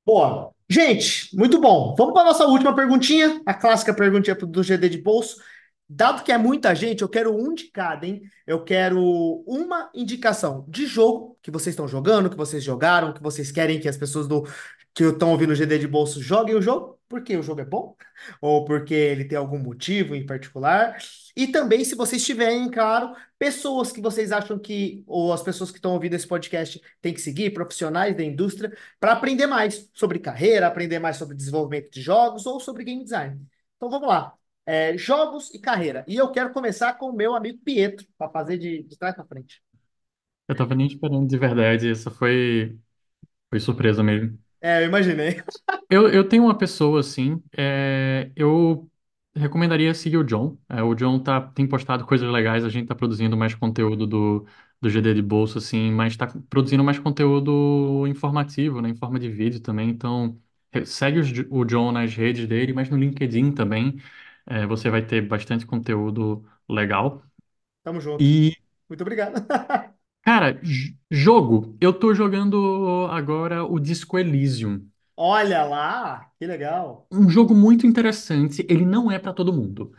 Boa. 0.05 0.53
Gente, 0.69 1.37
muito 1.37 1.61
bom. 1.61 1.95
Vamos 1.97 2.15
para 2.15 2.23
a 2.23 2.27
nossa 2.27 2.47
última 2.47 2.75
perguntinha, 2.75 3.41
a 3.47 3.55
clássica 3.55 3.95
perguntinha 3.95 4.35
do 4.37 4.63
GD 4.63 4.89
de 4.89 4.99
bolso. 4.99 5.41
Dado 5.89 6.25
que 6.25 6.33
é 6.33 6.39
muita 6.39 6.75
gente, 6.75 7.03
eu 7.03 7.09
quero 7.09 7.37
um 7.37 7.55
de 7.55 7.71
cada, 7.71 8.07
hein? 8.07 8.23
Eu 8.47 8.65
quero 8.65 8.99
uma 9.47 9.91
indicação 9.95 10.65
de 10.69 10.87
jogo 10.87 11.39
que 11.43 11.51
vocês 11.51 11.75
estão 11.75 11.87
jogando, 11.87 12.31
que 12.31 12.37
vocês 12.37 12.65
jogaram, 12.65 13.13
que 13.13 13.23
vocês 13.23 13.53
querem 13.53 13.79
que 13.79 13.89
as 13.89 13.97
pessoas 13.97 14.27
do 14.27 14.45
que 14.95 15.05
estão 15.05 15.31
ouvindo 15.31 15.51
o 15.53 15.55
GD 15.55 15.79
de 15.79 15.89
bolso 15.89 16.21
joguem 16.23 16.55
o 16.55 16.63
jogo, 16.63 17.01
porque 17.09 17.37
o 17.37 17.43
jogo 17.43 17.61
é 17.61 17.65
bom, 17.65 17.97
ou 18.41 18.65
porque 18.65 18.95
ele 18.95 19.25
tem 19.25 19.39
algum 19.39 19.59
motivo 19.59 20.15
em 20.15 20.25
particular. 20.27 20.97
E 21.37 21.47
também, 21.49 21.85
se 21.85 21.95
vocês 21.95 22.25
tiverem, 22.25 22.71
claro, 22.71 23.15
pessoas 23.39 23.91
que 23.93 24.01
vocês 24.01 24.33
acham 24.33 24.59
que, 24.59 25.03
ou 25.07 25.33
as 25.33 25.43
pessoas 25.43 25.71
que 25.71 25.79
estão 25.79 25.93
ouvindo 25.93 26.15
esse 26.15 26.27
podcast 26.27 26.81
têm 27.01 27.15
que 27.15 27.21
seguir, 27.21 27.51
profissionais 27.53 28.17
da 28.17 28.23
indústria, 28.23 28.77
para 29.01 29.13
aprender 29.13 29.47
mais 29.47 29.91
sobre 29.95 30.19
carreira, 30.19 30.67
aprender 30.67 30.99
mais 30.99 31.17
sobre 31.17 31.37
desenvolvimento 31.37 31.91
de 31.91 32.03
jogos 32.03 32.47
ou 32.47 32.61
sobre 32.61 32.85
game 32.85 33.03
design. 33.03 33.41
Então 33.77 33.91
vamos 33.91 34.09
lá. 34.09 34.35
É, 34.65 34.97
jogos 34.97 35.53
e 35.55 35.59
carreira. 35.59 36.05
E 36.07 36.17
eu 36.17 36.31
quero 36.31 36.53
começar 36.53 36.95
com 36.95 37.07
o 37.11 37.13
meu 37.17 37.35
amigo 37.35 37.59
Pietro, 37.65 38.07
para 38.17 38.31
fazer 38.31 38.59
de, 38.59 38.83
de 38.85 38.97
trás 38.97 39.15
para 39.15 39.25
frente. 39.25 39.61
Eu 40.49 40.57
tava 40.57 40.75
nem 40.75 40.87
esperando 40.87 41.27
de 41.27 41.39
verdade, 41.39 41.91
essa 41.91 42.11
foi, 42.11 42.79
foi 43.51 43.61
surpresa 43.61 44.03
mesmo. 44.03 44.42
É, 44.63 44.83
eu 44.83 44.87
imaginei. 44.87 45.43
Eu, 45.91 46.09
eu 46.09 46.27
tenho 46.29 46.45
uma 46.45 46.57
pessoa 46.57 47.01
assim, 47.01 47.43
é, 47.57 48.31
eu 48.35 48.91
recomendaria 49.35 49.93
seguir 49.95 50.17
o 50.17 50.25
John. 50.25 50.57
É, 50.69 50.83
o 50.83 50.95
John 50.95 51.19
tá, 51.23 51.41
tem 51.41 51.67
postado 51.69 52.07
coisas 52.07 52.29
legais, 52.31 52.65
a 52.65 52.69
gente 52.71 52.87
tá 52.89 52.95
produzindo 52.95 53.37
mais 53.37 53.55
conteúdo 53.55 54.07
do, 54.07 54.47
do 54.81 54.89
GD 54.91 55.13
de 55.15 55.23
bolsa, 55.23 55.59
assim, 55.59 55.91
mas 55.93 56.17
tá 56.17 56.27
produzindo 56.49 56.83
mais 56.83 56.99
conteúdo 56.99 58.07
informativo, 58.07 58.81
né, 58.81 58.89
em 58.89 58.95
forma 58.97 59.19
de 59.21 59.29
vídeo 59.31 59.61
também. 59.61 59.91
Então, 59.91 60.41
re- 60.73 60.87
segue 60.87 61.19
os- 61.21 61.31
o 61.51 61.65
John 61.65 61.93
nas 61.93 62.15
redes 62.15 62.47
dele, 62.49 62.73
mas 62.73 62.89
no 62.89 62.97
LinkedIn 62.97 63.53
também. 63.53 63.99
é, 64.47 64.67
você 64.67 64.91
vai 64.91 65.03
ter 65.07 65.21
bastante 65.23 65.65
conteúdo 65.67 66.45
legal. 66.69 67.23
Tamo 67.83 68.01
junto. 68.01 68.29
E, 68.29 68.57
Muito 68.89 69.03
obrigado. 69.03 69.35
cara, 70.23 70.59
j- 70.63 70.97
jogo. 71.11 71.77
Eu 71.81 71.93
tô 71.93 72.15
jogando 72.15 73.07
agora 73.11 73.65
o 73.65 73.79
Disco 73.79 74.19
Elysium. 74.19 74.87
Olha 75.17 75.65
lá, 75.65 76.31
que 76.39 76.47
legal. 76.47 77.11
Um 77.11 77.29
jogo 77.29 77.55
muito 77.55 77.87
interessante. 77.87 78.65
Ele 78.69 78.85
não 78.87 79.11
é 79.11 79.19
para 79.19 79.33
todo 79.33 79.53
mundo. 79.53 79.93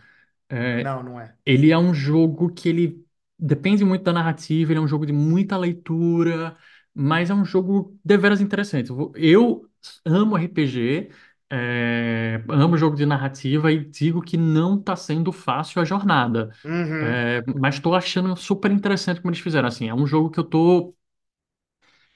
É, 0.49 0.83
Não, 0.83 1.01
não 1.03 1.19
é. 1.19 1.35
ele 1.45 1.71
é 1.71 1.77
um 1.79 1.93
jogo 1.93 2.53
que 2.53 2.69
ele 2.69 3.05
depende 3.39 3.85
muito 3.85 4.03
da 4.03 4.13
narrativa, 4.13 4.71
ele 4.73 4.79
é 4.79 4.83
um 4.83 4.87
jogo 4.87 5.05
de 5.05 5.13
muita 5.13 5.57
leitura, 5.57 6.57
mas 6.93 7.29
é 7.31 7.33
um 7.35 7.45
jogo 7.45 7.99
deveras 8.05 8.41
interessante. 8.41 8.89
Eu 8.91 8.95
vou- 8.97 9.13
eu 9.15 9.69
amo 10.05 10.37
RPG, 10.37 11.11
é, 11.53 12.43
amo 12.49 12.77
jogo 12.77 12.95
de 12.95 13.05
narrativa 13.05 13.71
e 13.71 13.85
digo 13.85 14.21
que 14.21 14.37
não 14.37 14.79
está 14.79 14.95
sendo 14.95 15.31
fácil 15.31 15.81
a 15.81 15.85
jornada. 15.85 16.55
Uhum. 16.63 17.25
É, 17.25 17.43
mas 17.59 17.75
estou 17.75 17.95
achando 17.95 18.35
super 18.37 18.71
interessante 18.71 19.21
como 19.21 19.31
eles 19.31 19.41
fizeram. 19.43 19.67
Assim, 19.67 19.89
é 19.89 19.93
um 19.95 20.07
jogo 20.07 20.31
que 20.31 20.39
eu 20.39 20.43
tô, 20.43 20.95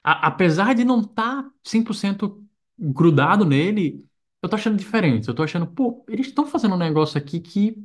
a- 0.02 0.26
apesar 0.28 0.74
de 0.74 0.84
não 0.84 1.00
estar 1.00 1.44
100% 1.64 2.44
grudado 2.78 3.44
nele, 3.44 4.08
eu 4.42 4.48
tô 4.48 4.56
achando 4.56 4.76
diferente. 4.76 5.28
Eu 5.28 5.34
tô 5.34 5.42
achando, 5.42 5.66
pô, 5.66 6.04
eles 6.08 6.28
estão 6.28 6.46
fazendo 6.46 6.74
um 6.74 6.78
negócio 6.78 7.18
aqui 7.18 7.40
que 7.40 7.76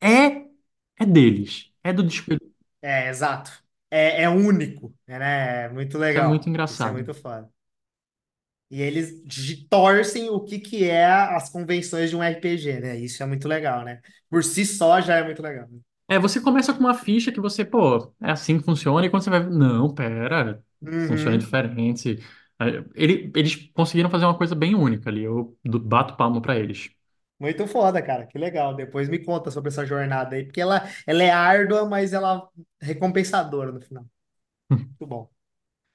é 0.00 0.46
é 0.98 1.06
deles, 1.06 1.72
é 1.82 1.92
do 1.92 2.02
Desperdício. 2.02 2.52
É, 2.80 3.08
exato. 3.08 3.50
É, 3.90 4.22
é 4.22 4.28
único, 4.28 4.94
né? 5.06 5.64
É 5.64 5.68
muito 5.68 5.98
Isso 6.08 6.18
é 6.18 6.22
muito 6.22 6.48
legal. 6.48 6.52
Isso 6.68 6.86
é 6.88 6.90
engraçado. 6.90 6.92
muito 6.92 7.12
foda. 7.14 7.50
E 8.72 8.82
eles 8.82 9.22
torcem 9.70 10.30
o 10.30 10.40
que 10.40 10.58
que 10.60 10.84
é 10.90 11.06
as 11.06 11.50
convenções 11.50 12.10
de 12.10 12.16
um 12.16 12.24
RPG, 12.24 12.80
né? 12.80 12.96
Isso 12.98 13.22
é 13.22 13.26
muito 13.26 13.48
legal, 13.48 13.84
né? 13.84 14.02
Por 14.30 14.44
si 14.44 14.66
só 14.66 15.00
já 15.00 15.16
é 15.18 15.24
muito 15.24 15.42
legal. 15.42 15.68
É, 16.08 16.18
você 16.18 16.40
começa 16.40 16.74
com 16.74 16.80
uma 16.80 16.94
ficha 16.94 17.32
que 17.32 17.40
você, 17.40 17.64
pô, 17.64 18.12
é 18.20 18.30
assim 18.32 18.58
que 18.58 18.64
funciona, 18.64 19.06
e 19.06 19.10
quando 19.10 19.22
você 19.22 19.30
vai, 19.30 19.40
não, 19.48 19.94
pera, 19.94 20.62
funciona 21.06 21.38
Uhum. 21.38 21.38
diferente. 21.38 22.18
É, 22.60 22.66
ele- 22.94 23.32
eles 23.34 23.56
conseguiram 23.74 24.10
fazer 24.10 24.26
uma 24.26 24.36
coisa 24.36 24.54
bem 24.54 24.74
única 24.74 25.08
ali, 25.10 25.22
eu 25.24 25.56
bato 25.64 26.16
palma 26.16 26.40
pra 26.42 26.56
eles. 26.58 26.90
Muito 27.38 27.66
foda, 27.66 28.00
cara. 28.02 28.26
Que 28.26 28.38
legal. 28.38 28.74
Depois 28.74 29.08
me 29.08 29.18
conta 29.24 29.50
sobre 29.50 29.68
essa 29.70 29.84
jornada 29.84 30.36
aí, 30.36 30.44
porque 30.44 30.60
ela, 30.60 30.88
ela 31.06 31.22
é 31.22 31.30
árdua, 31.30 31.84
mas 31.88 32.12
ela 32.12 32.48
é 32.80 32.86
recompensadora 32.86 33.72
no 33.72 33.80
final. 33.80 34.04
Muito 35.00 35.08
bom. 35.10 35.30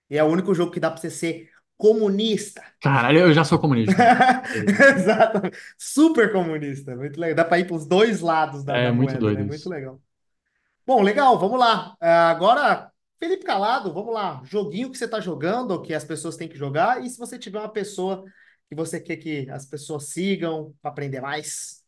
E 0.09 0.17
é 0.17 0.23
o 0.23 0.27
único 0.27 0.53
jogo 0.55 0.71
que 0.71 0.79
dá 0.79 0.91
pra 0.91 0.99
você 1.01 1.09
ser 1.11 1.51
comunista. 1.77 2.63
Caralho, 2.81 3.19
eu 3.19 3.33
já 3.33 3.43
sou 3.43 3.59
comunista. 3.59 4.03
Exatamente. 4.95 5.57
Super 5.77 6.31
comunista. 6.31 6.95
Muito 6.95 7.19
legal. 7.19 7.35
Dá 7.35 7.45
pra 7.45 7.59
ir 7.59 7.67
pros 7.67 7.85
dois 7.85 8.21
lados 8.21 8.63
da, 8.63 8.77
É 8.77 8.79
da 8.79 8.93
muito 8.93 9.17
moeda, 9.17 9.31
né? 9.31 9.43
doido 9.43 9.43
Muito 9.43 9.67
isso. 9.67 9.69
legal. 9.69 10.01
Bom, 10.85 11.01
legal, 11.01 11.37
vamos 11.39 11.59
lá. 11.59 11.95
Ah, 12.01 12.29
agora, 12.31 12.91
Felipe 13.19 13.45
Calado, 13.45 13.93
vamos 13.93 14.13
lá. 14.13 14.41
Joguinho 14.45 14.91
que 14.91 14.97
você 14.97 15.05
está 15.05 15.19
jogando, 15.19 15.81
que 15.81 15.93
as 15.93 16.05
pessoas 16.05 16.37
têm 16.37 16.47
que 16.49 16.57
jogar, 16.57 17.03
e 17.03 17.09
se 17.09 17.17
você 17.17 17.37
tiver 17.39 17.59
uma 17.59 17.69
pessoa 17.71 18.25
que 18.69 18.75
você 18.75 18.99
quer 18.99 19.17
que 19.17 19.49
as 19.49 19.65
pessoas 19.65 20.09
sigam 20.09 20.73
para 20.81 20.91
aprender 20.91 21.21
mais. 21.21 21.83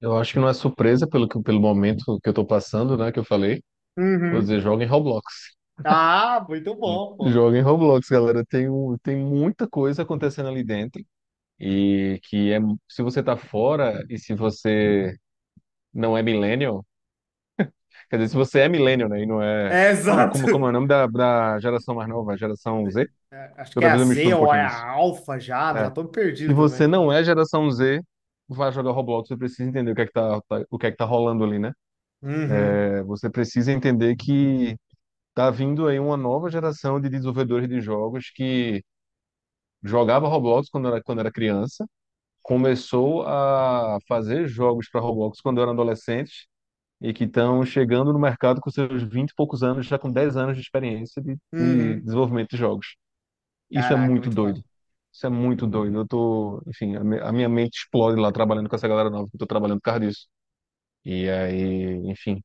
Eu 0.00 0.16
acho 0.16 0.32
que 0.32 0.38
não 0.38 0.48
é 0.48 0.54
surpresa 0.54 1.06
pelo, 1.08 1.28
que- 1.28 1.40
pelo 1.42 1.60
momento 1.60 2.18
que 2.22 2.28
eu 2.28 2.34
tô 2.34 2.44
passando, 2.46 2.96
né, 2.96 3.10
que 3.12 3.18
eu 3.18 3.24
falei. 3.24 3.62
Vou 4.30 4.40
Uhum. 4.40 4.42
dizer, 4.42 4.60
joga 4.62 4.84
em 4.84 4.88
Roblox. 4.88 5.55
Ah, 5.84 6.44
muito 6.48 6.74
bom, 6.74 7.16
pô. 7.16 7.32
Joga 7.32 7.58
em 7.58 7.62
Roblox, 7.62 8.08
galera. 8.08 8.44
Tem, 8.44 8.68
um- 8.68 8.96
tem 8.98 9.16
muita 9.16 9.66
coisa 9.68 10.02
acontecendo 10.02 10.48
ali 10.48 10.62
dentro. 10.64 11.04
E 11.60 12.20
que 12.24 12.52
é, 12.52 12.60
se 12.88 13.02
você 13.02 13.22
tá 13.22 13.36
fora 13.36 14.04
e 14.10 14.18
se 14.18 14.34
você 14.34 15.16
não 15.94 16.16
é 16.18 16.22
millennial, 16.22 16.86
quer 18.10 18.16
dizer, 18.18 18.28
se 18.30 18.36
você 18.36 18.60
é 18.60 18.68
millennial, 18.68 19.08
né, 19.08 19.22
e 19.22 19.26
não 19.26 19.42
é. 19.42 19.74
É, 19.74 19.90
Como, 20.08 20.28
exato. 20.28 20.30
como, 20.30 20.48
como 20.50 20.66
é 20.66 20.68
o 20.70 20.72
nome 20.72 20.88
da, 20.88 21.06
da 21.06 21.58
geração 21.60 21.94
mais 21.96 22.08
nova? 22.08 22.36
Geração 22.36 22.88
Z? 22.90 23.08
É, 23.30 23.52
acho 23.56 23.76
que 23.76 23.84
é 23.84 23.86
Toda 23.86 23.90
a 23.90 23.96
vez 23.96 24.02
eu 24.02 24.06
Z 24.06 24.08
misturo 24.08 24.36
um 24.36 24.38
ou 24.38 24.52
é 24.54 24.58
pouquinho 24.58 24.64
a 24.64 24.66
isso. 24.66 24.86
Alpha 24.90 25.38
já, 25.38 25.74
já 25.76 25.88
É. 25.88 25.90
tô 25.90 26.04
Se 26.46 26.52
perdido 26.52 26.54
você 26.54 26.86
também. 26.86 26.88
não 26.88 27.12
é 27.12 27.24
geração 27.24 27.70
Z, 27.70 28.02
vai 28.48 28.72
jogar 28.72 28.92
Roblox, 28.92 29.28
você 29.28 29.36
precisa 29.38 29.68
entender 29.68 29.92
o 29.92 29.94
que 29.96 30.02
é 30.02 30.06
que 30.06 30.12
tá, 30.12 30.40
tá- 30.42 30.64
o 30.70 30.78
que 30.78 30.86
é 30.88 30.90
que 30.92 30.96
tá 30.98 31.04
rolando 31.06 31.44
ali, 31.44 31.58
né? 31.58 31.72
Uhum. 32.22 32.86
É, 32.88 33.02
você 33.04 33.30
precisa 33.30 33.72
entender 33.72 34.16
que 34.16 34.76
tá 35.36 35.50
vindo 35.52 35.88
aí 35.88 36.00
uma 36.00 36.18
nova 36.18 36.50
geração 36.50 37.00
de 37.00 37.10
desenvolvedores 37.10 37.68
de 37.70 37.80
jogos 37.82 38.30
que 38.34 38.84
jogava 39.82 40.28
Roblox 40.28 40.68
quando 40.70 40.88
era, 40.88 41.02
quando 41.02 41.20
era 41.20 41.32
criança, 41.32 41.86
começou 42.42 43.24
a 43.26 43.98
fazer 44.08 44.48
jogos 44.48 44.88
para 44.90 45.00
Roblox 45.00 45.40
quando 45.42 45.60
eram 45.62 45.72
adolescentes 45.72 46.46
e 47.02 47.12
que 47.14 47.24
estão 47.24 47.64
chegando 47.66 48.12
no 48.12 48.18
mercado 48.20 48.60
com 48.60 48.70
seus 48.70 49.02
20 49.04 49.30
e 49.32 49.34
poucos 49.36 49.62
anos, 49.62 49.86
já 49.86 49.98
com 49.98 50.10
10 50.12 50.36
anos 50.36 50.56
de 50.56 50.62
experiência 50.62 51.22
de, 51.22 51.36
de 51.58 51.96
Uhum. 51.96 52.02
desenvolvimento 52.02 52.50
de 52.50 52.58
jogos. 52.58 52.96
Isso 53.70 53.92
é 53.92 53.96
Caraca, 53.96 54.20
muito 54.20 54.30
muito 54.30 54.30
doido. 54.30 54.60
foda. 54.60 54.62
Isso 55.12 55.26
é 55.26 55.30
muito 55.30 55.66
doido. 55.66 55.98
Eu 55.98 56.06
tô, 56.08 56.62
enfim, 56.68 56.96
a 56.96 57.04
mi- 57.04 57.20
a 57.20 57.32
minha 57.32 57.48
mente 57.48 57.78
explode 57.78 58.20
lá 58.20 58.32
trabalhando 58.32 58.68
com 58.68 58.76
essa 58.76 58.88
galera 58.88 59.10
nova 59.10 59.28
que 59.30 59.36
eu 59.36 59.40
tô 59.40 59.46
trabalhando 59.46 59.78
por 59.80 59.84
causa 59.86 60.00
disso. 60.00 60.28
E 61.04 61.28
aí, 61.30 61.96
enfim, 62.10 62.42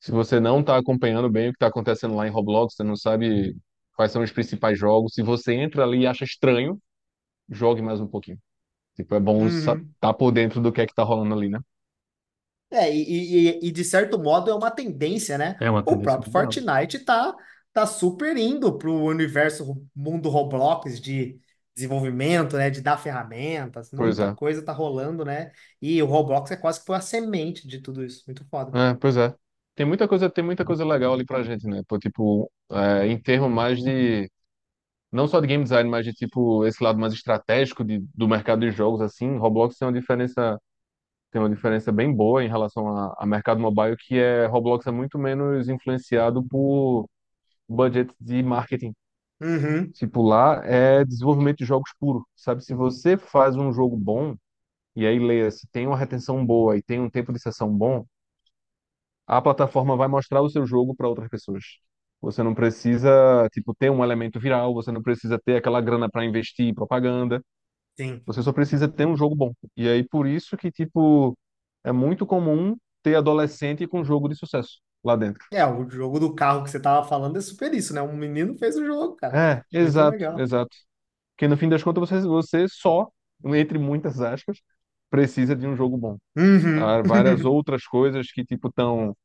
se 0.00 0.10
você 0.10 0.40
não 0.40 0.60
está 0.60 0.78
acompanhando 0.78 1.30
bem 1.30 1.48
o 1.48 1.52
que 1.52 1.56
está 1.56 1.68
acontecendo 1.68 2.14
lá 2.16 2.26
em 2.26 2.30
Roblox, 2.30 2.74
você 2.74 2.82
não 2.84 2.96
sabe 2.96 3.56
quais 3.96 4.12
são 4.12 4.22
os 4.22 4.32
principais 4.32 4.78
jogos, 4.78 5.14
se 5.14 5.22
você 5.22 5.54
entra 5.54 5.84
ali 5.84 6.00
e 6.02 6.06
acha 6.06 6.24
estranho, 6.24 6.80
jogue 7.50 7.82
mais 7.82 8.00
um 8.00 8.08
pouquinho. 8.08 8.38
Tipo, 8.96 9.14
é 9.16 9.20
bom 9.20 9.46
estar 9.48 9.78
Uhum. 9.78 9.94
por 10.18 10.32
dentro 10.32 10.60
do 10.62 10.72
que 10.72 10.80
é 10.82 10.86
que 10.86 10.94
tá 10.94 11.02
rolando 11.04 11.34
ali, 11.34 11.48
né? 11.50 11.60
É, 12.72 12.94
e, 12.94 13.48
e, 13.62 13.68
e 13.68 13.72
de 13.72 13.84
certo 13.84 14.18
modo 14.18 14.50
é 14.50 14.54
uma 14.54 14.70
tendência, 14.70 15.36
né? 15.36 15.60
É 15.60 15.70
uma 15.70 15.84
O 15.84 16.00
tendência 16.00 16.20
próprio. 16.20 16.30
Fortnite 16.30 17.00
tá, 17.04 17.34
tá 17.72 17.86
super 17.86 18.36
indo 18.36 18.78
pro 18.78 18.94
universo 19.04 19.84
mundo 19.94 20.28
Roblox 20.28 21.00
de 21.00 21.40
desenvolvimento, 21.74 22.56
né? 22.56 22.70
De 22.70 22.80
dar 22.80 22.96
ferramentas, 22.98 23.90
Pois 23.94 24.18
muita 24.18 24.28
é. 24.28 24.36
coisa 24.36 24.64
tá 24.64 24.72
rolando, 24.72 25.24
né? 25.24 25.50
E 25.82 26.00
o 26.02 26.06
Roblox 26.06 26.50
é 26.52 26.56
quase 26.56 26.80
que 26.80 26.86
foi 26.86 26.96
a 26.96 27.00
semente 27.00 27.66
de 27.66 27.80
tudo 27.80 28.04
isso. 28.04 28.22
Muito 28.26 28.44
foda. 28.48 28.72
É, 28.72 28.94
pois 28.94 29.16
é. 29.16 29.34
Tem 29.80 29.86
muita 29.86 30.06
coisa, 30.06 30.28
tem 30.30 30.44
muita 30.44 30.62
coisa 30.64 30.84
legal 30.84 31.14
ali 31.14 31.24
pra 31.24 31.42
gente, 31.42 31.66
né? 31.66 31.82
Pô, 31.88 31.98
tipo, 31.98 32.52
é, 32.70 33.06
em 33.06 33.18
termos 33.20 33.50
mais 33.50 33.82
de, 33.82 34.30
não 35.12 35.28
só 35.28 35.40
de 35.40 35.46
game 35.48 35.64
design, 35.64 35.88
mas 35.90 36.04
de 36.06 36.12
tipo, 36.14 36.66
esse 36.66 36.82
lado 36.84 36.98
mais 37.00 37.14
estratégico 37.14 37.84
de, 37.84 38.00
do 38.14 38.28
mercado 38.28 38.60
de 38.62 38.70
jogos, 38.72 39.00
assim, 39.02 39.36
Roblox 39.38 39.78
tem 39.78 39.88
uma 39.88 39.94
diferença, 40.00 40.60
tem 41.32 41.40
uma 41.42 41.50
diferença 41.50 41.92
bem 41.92 42.14
boa 42.14 42.44
em 42.44 42.48
relação 42.48 42.88
a, 42.96 43.14
a 43.18 43.26
mercado 43.26 43.60
mobile, 43.60 43.96
que 43.98 44.18
é, 44.18 44.46
Roblox 44.46 44.86
é 44.86 44.92
muito 44.92 45.18
menos 45.18 45.68
influenciado 45.68 46.42
por 46.44 47.08
budget 47.68 48.12
de 48.20 48.42
marketing. 48.42 48.94
Uhum, 49.40 49.94
Tipo, 49.94 50.22
lá 50.22 50.62
é 50.64 51.04
desenvolvimento 51.04 51.58
de 51.58 51.64
jogos 51.64 51.90
puro, 51.98 52.26
sabe? 52.36 52.62
Se 52.64 52.74
você 52.74 53.16
faz 53.16 53.56
um 53.56 53.72
jogo 53.72 53.96
bom, 53.96 54.36
e 54.96 55.06
aí 55.06 55.18
leia, 55.20 55.50
se 55.50 55.68
tem 55.68 55.86
uma 55.86 55.96
retenção 55.98 56.44
boa 56.46 56.76
e 56.78 56.82
tem 56.82 57.00
um 57.00 57.10
tempo 57.10 57.32
de 57.32 57.40
sessão 57.40 57.70
bom, 57.76 58.06
a 59.30 59.40
plataforma 59.42 59.96
vai 59.96 60.08
mostrar 60.08 60.42
o 60.42 60.50
seu 60.50 60.66
jogo 60.66 60.94
para 60.94 61.08
outras 61.08 61.28
pessoas. 61.28 61.64
Você 62.20 62.42
não 62.42 62.54
precisa, 62.54 63.48
tipo, 63.52 63.74
ter 63.74 63.90
um 63.90 64.04
elemento 64.04 64.40
viral, 64.40 64.74
você 64.74 64.92
não 64.92 65.02
precisa 65.02 65.38
ter 65.38 65.56
aquela 65.56 65.80
grana 65.80 66.08
para 66.10 66.24
investir 66.24 66.66
em 66.66 66.74
propaganda, 66.74 67.42
sim. 67.96 68.26
você 68.26 68.42
só 68.42 68.52
precisa 68.52 68.88
ter 68.88 69.06
um 69.06 69.16
jogo 69.16 69.34
bom. 69.34 69.52
E 69.76 69.88
aí 69.88 70.06
por 70.06 70.26
isso 70.26 70.56
que, 70.56 70.70
tipo, 70.70 71.36
é 71.84 71.92
muito 71.92 72.26
comum 72.26 72.76
ter 73.02 73.14
adolescente 73.16 73.86
com 73.86 74.04
jogo 74.04 74.28
de 74.28 74.36
sucesso 74.36 74.80
lá 75.04 75.16
dentro. 75.16 75.44
É, 75.52 75.64
o 75.66 75.88
jogo 75.88 76.20
do 76.20 76.34
carro 76.34 76.62
que 76.64 76.70
você 76.70 76.80
tava 76.80 77.06
falando 77.06 77.38
é 77.38 77.40
super 77.40 77.72
isso, 77.74 77.94
né? 77.94 78.02
Um 78.02 78.16
menino 78.16 78.56
fez 78.58 78.76
o 78.76 78.84
jogo, 78.84 79.16
cara. 79.16 79.36
É, 79.38 79.64
Muito 79.72 79.84
exato, 79.84 80.12
legal. 80.12 80.38
exato. 80.40 80.76
Porque 81.34 81.48
no 81.48 81.56
fim 81.56 81.68
das 81.68 81.82
contas 81.82 82.08
você, 82.10 82.20
você 82.20 82.66
só, 82.68 83.08
entre 83.44 83.78
muitas 83.78 84.20
aspas, 84.20 84.58
precisa 85.10 85.56
de 85.56 85.66
um 85.66 85.76
jogo 85.76 85.96
bom. 85.96 86.18
Uhum. 86.36 86.82
Há 86.84 87.02
várias 87.02 87.44
outras 87.44 87.84
coisas 87.86 88.30
que, 88.32 88.44
tipo, 88.44 88.68
estão 88.68 89.16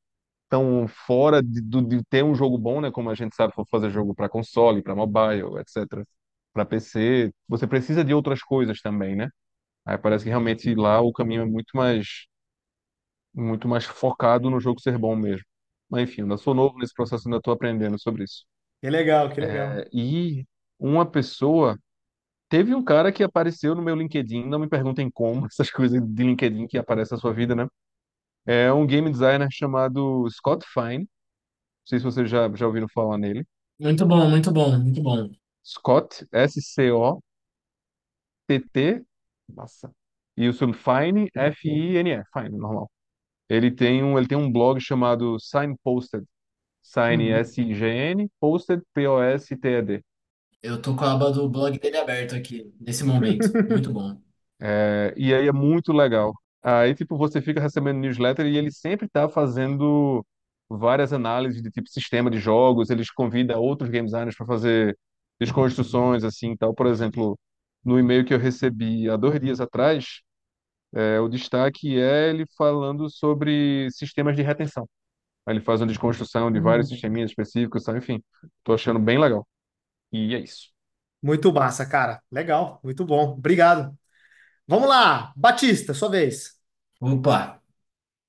tão 0.49 0.87
fora 0.87 1.41
de, 1.43 1.61
de 1.61 2.03
ter 2.05 2.23
um 2.23 2.35
jogo 2.35 2.57
bom, 2.57 2.81
né? 2.81 2.91
Como 2.91 3.09
a 3.09 3.15
gente 3.15 3.35
sabe, 3.35 3.53
for 3.53 3.65
fazer 3.69 3.89
jogo 3.91 4.15
para 4.15 4.29
console, 4.29 4.81
para 4.83 4.95
mobile, 4.95 5.59
etc. 5.59 6.05
Para 6.53 6.65
PC, 6.65 7.33
você 7.47 7.67
precisa 7.67 8.03
de 8.03 8.13
outras 8.13 8.41
coisas 8.43 8.81
também, 8.81 9.15
né? 9.15 9.29
Aí 9.85 9.97
parece 9.97 10.23
que 10.25 10.29
realmente 10.29 10.75
lá 10.75 11.01
o 11.01 11.13
caminho 11.13 11.43
é 11.43 11.45
muito 11.45 11.75
mais, 11.77 12.27
muito 13.33 13.67
mais 13.67 13.85
focado 13.85 14.49
no 14.49 14.59
jogo 14.59 14.79
ser 14.81 14.97
bom 14.97 15.15
mesmo. 15.15 15.45
Mas 15.89 16.03
enfim, 16.09 16.21
eu 16.21 16.25
ainda 16.25 16.37
sou 16.37 16.53
novo 16.53 16.77
nesse 16.79 16.93
processo, 16.93 17.27
ainda 17.27 17.37
estou 17.37 17.53
aprendendo 17.53 17.99
sobre 17.99 18.23
isso. 18.23 18.45
Que 18.81 18.89
legal, 18.89 19.29
que 19.33 19.41
legal. 19.41 19.79
É, 19.79 19.89
e 19.93 20.45
uma 20.79 21.05
pessoa, 21.09 21.77
teve 22.55 22.73
um 22.73 22.81
cara 22.81 23.11
que 23.11 23.21
apareceu 23.21 23.75
no 23.75 23.81
meu 23.81 23.93
LinkedIn, 23.97 24.45
não 24.47 24.59
me 24.59 24.69
perguntem 24.69 25.11
como, 25.11 25.45
essas 25.51 25.69
coisas 25.69 26.01
de 26.01 26.23
LinkedIn 26.23 26.67
que 26.67 26.77
aparecem 26.77 27.17
na 27.17 27.19
sua 27.19 27.33
vida, 27.33 27.53
né? 27.53 27.67
É 28.45 28.71
um 28.71 28.87
game 28.87 29.11
designer 29.11 29.49
chamado 29.51 30.25
Scott 30.29 30.65
Fine. 30.73 30.99
Não 30.99 31.07
sei 31.85 31.99
se 31.99 32.05
vocês 32.05 32.29
já, 32.29 32.49
já 32.55 32.65
ouviram 32.65 32.87
falar 32.87 33.17
nele. 33.17 33.45
Muito 33.77 34.05
bom, 34.05 34.29
muito 34.29 34.53
bom, 34.53 34.79
muito 34.79 35.03
bom. 35.03 35.29
Scott, 35.65 36.25
S-C-O-T-T, 36.31 37.21
nossa, 39.53 39.91
e 40.37 40.47
o 40.47 40.53
seu 40.53 40.71
Fine, 40.71 41.29
F-I-N-E, 41.35 42.23
Fine, 42.31 42.57
normal. 42.57 42.89
Ele 43.49 43.69
tem 43.69 44.01
um, 44.01 44.17
ele 44.17 44.27
tem 44.27 44.37
um 44.37 44.49
blog 44.49 44.79
chamado 44.79 45.37
Signposted, 45.41 46.23
Sign, 46.81 47.31
Uhum. 47.31 47.35
S-I-G-N, 47.37 48.31
Posted, 48.39 48.81
P-O-S-T-E-D. 48.93 50.01
Eu 50.65 50.81
tô 50.81 50.95
com 50.95 51.03
a 51.05 51.13
aba 51.13 51.31
do 51.31 51.47
blog 51.49 51.79
dele 51.79 51.97
aberto 51.97 52.35
aqui, 52.35 52.73
nesse 52.79 53.03
momento. 53.03 53.49
Muito 53.67 53.91
bom. 53.91 54.21
É, 54.61 55.13
e 55.17 55.33
aí 55.33 55.47
é 55.47 55.51
muito 55.51 55.91
legal. 55.93 56.33
Aí, 56.63 56.95
tipo, 56.95 57.17
você 57.17 57.41
fica 57.41 57.61
recebendo 57.61 57.99
newsletter 57.99 58.45
e 58.47 58.57
ele 58.57 58.71
sempre 58.71 59.07
tá 59.09 59.29
fazendo 59.29 60.25
várias 60.69 61.13
análises 61.13 61.61
de 61.61 61.69
tipo 61.71 61.87
sistema 61.89 62.29
de 62.31 62.39
jogos, 62.39 62.89
eles 62.89 63.11
convidam 63.11 63.61
outros 63.61 63.89
game 63.89 64.05
designers 64.07 64.35
para 64.35 64.45
fazer 64.47 64.97
desconstruções, 65.39 66.23
assim, 66.23 66.51
e 66.53 66.57
tal. 66.57 66.73
Por 66.73 66.87
exemplo, 66.87 67.37
no 67.83 67.99
e-mail 67.99 68.25
que 68.25 68.33
eu 68.33 68.39
recebi 68.39 69.09
há 69.09 69.15
dois 69.17 69.39
dias 69.39 69.61
atrás, 69.61 70.21
é, 70.93 71.19
o 71.19 71.27
destaque 71.29 71.99
é 71.99 72.29
ele 72.29 72.45
falando 72.57 73.09
sobre 73.09 73.89
sistemas 73.91 74.35
de 74.35 74.41
retenção. 74.43 74.87
Aí 75.45 75.55
ele 75.55 75.61
faz 75.65 75.81
uma 75.81 75.87
desconstrução 75.87 76.51
de 76.51 76.59
vários 76.61 76.87
Uhum. 76.87 76.89
sisteminhas 76.89 77.31
específicos, 77.31 77.83
tá? 77.83 77.97
Enfim, 77.97 78.23
tô 78.63 78.73
achando 78.73 78.99
bem 78.99 79.19
legal. 79.19 79.47
E 80.15 80.35
é 80.35 80.39
isso. 80.39 80.69
Muito 81.21 81.51
massa, 81.53 81.85
cara. 81.85 82.21
Legal, 82.31 82.79
muito 82.83 83.05
bom. 83.05 83.31
Obrigado. 83.33 83.97
Vamos 84.67 84.89
lá, 84.89 85.33
Batista, 85.37 85.93
sua 85.93 86.09
vez. 86.09 86.59
Opa! 86.99 87.61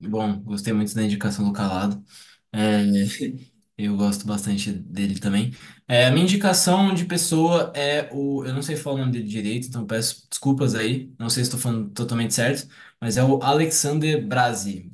Bom, 0.00 0.40
gostei 0.42 0.72
muito 0.72 0.94
da 0.94 1.02
indicação 1.04 1.46
do 1.46 1.52
Calado. 1.52 2.04
É, 2.52 2.82
eu 3.78 3.96
gosto 3.96 4.26
bastante 4.26 4.72
dele 4.72 5.20
também. 5.20 5.52
É, 5.88 6.06
a 6.06 6.10
minha 6.12 6.24
indicação 6.24 6.94
de 6.94 7.04
pessoa 7.06 7.72
é 7.76 8.10
o. 8.12 8.44
Eu 8.44 8.54
não 8.54 8.62
sei 8.62 8.76
falar 8.76 8.96
o 8.96 8.98
nome 9.00 9.12
dele 9.12 9.28
direito, 9.28 9.68
então 9.68 9.86
peço 9.86 10.28
desculpas 10.30 10.74
aí. 10.74 11.14
Não 11.18 11.30
sei 11.30 11.44
se 11.44 11.48
estou 11.50 11.60
falando 11.60 11.90
totalmente 11.92 12.34
certo, 12.34 12.68
mas 13.00 13.16
é 13.16 13.24
o 13.24 13.42
Alexander 13.42 14.26
Brazi. 14.26 14.92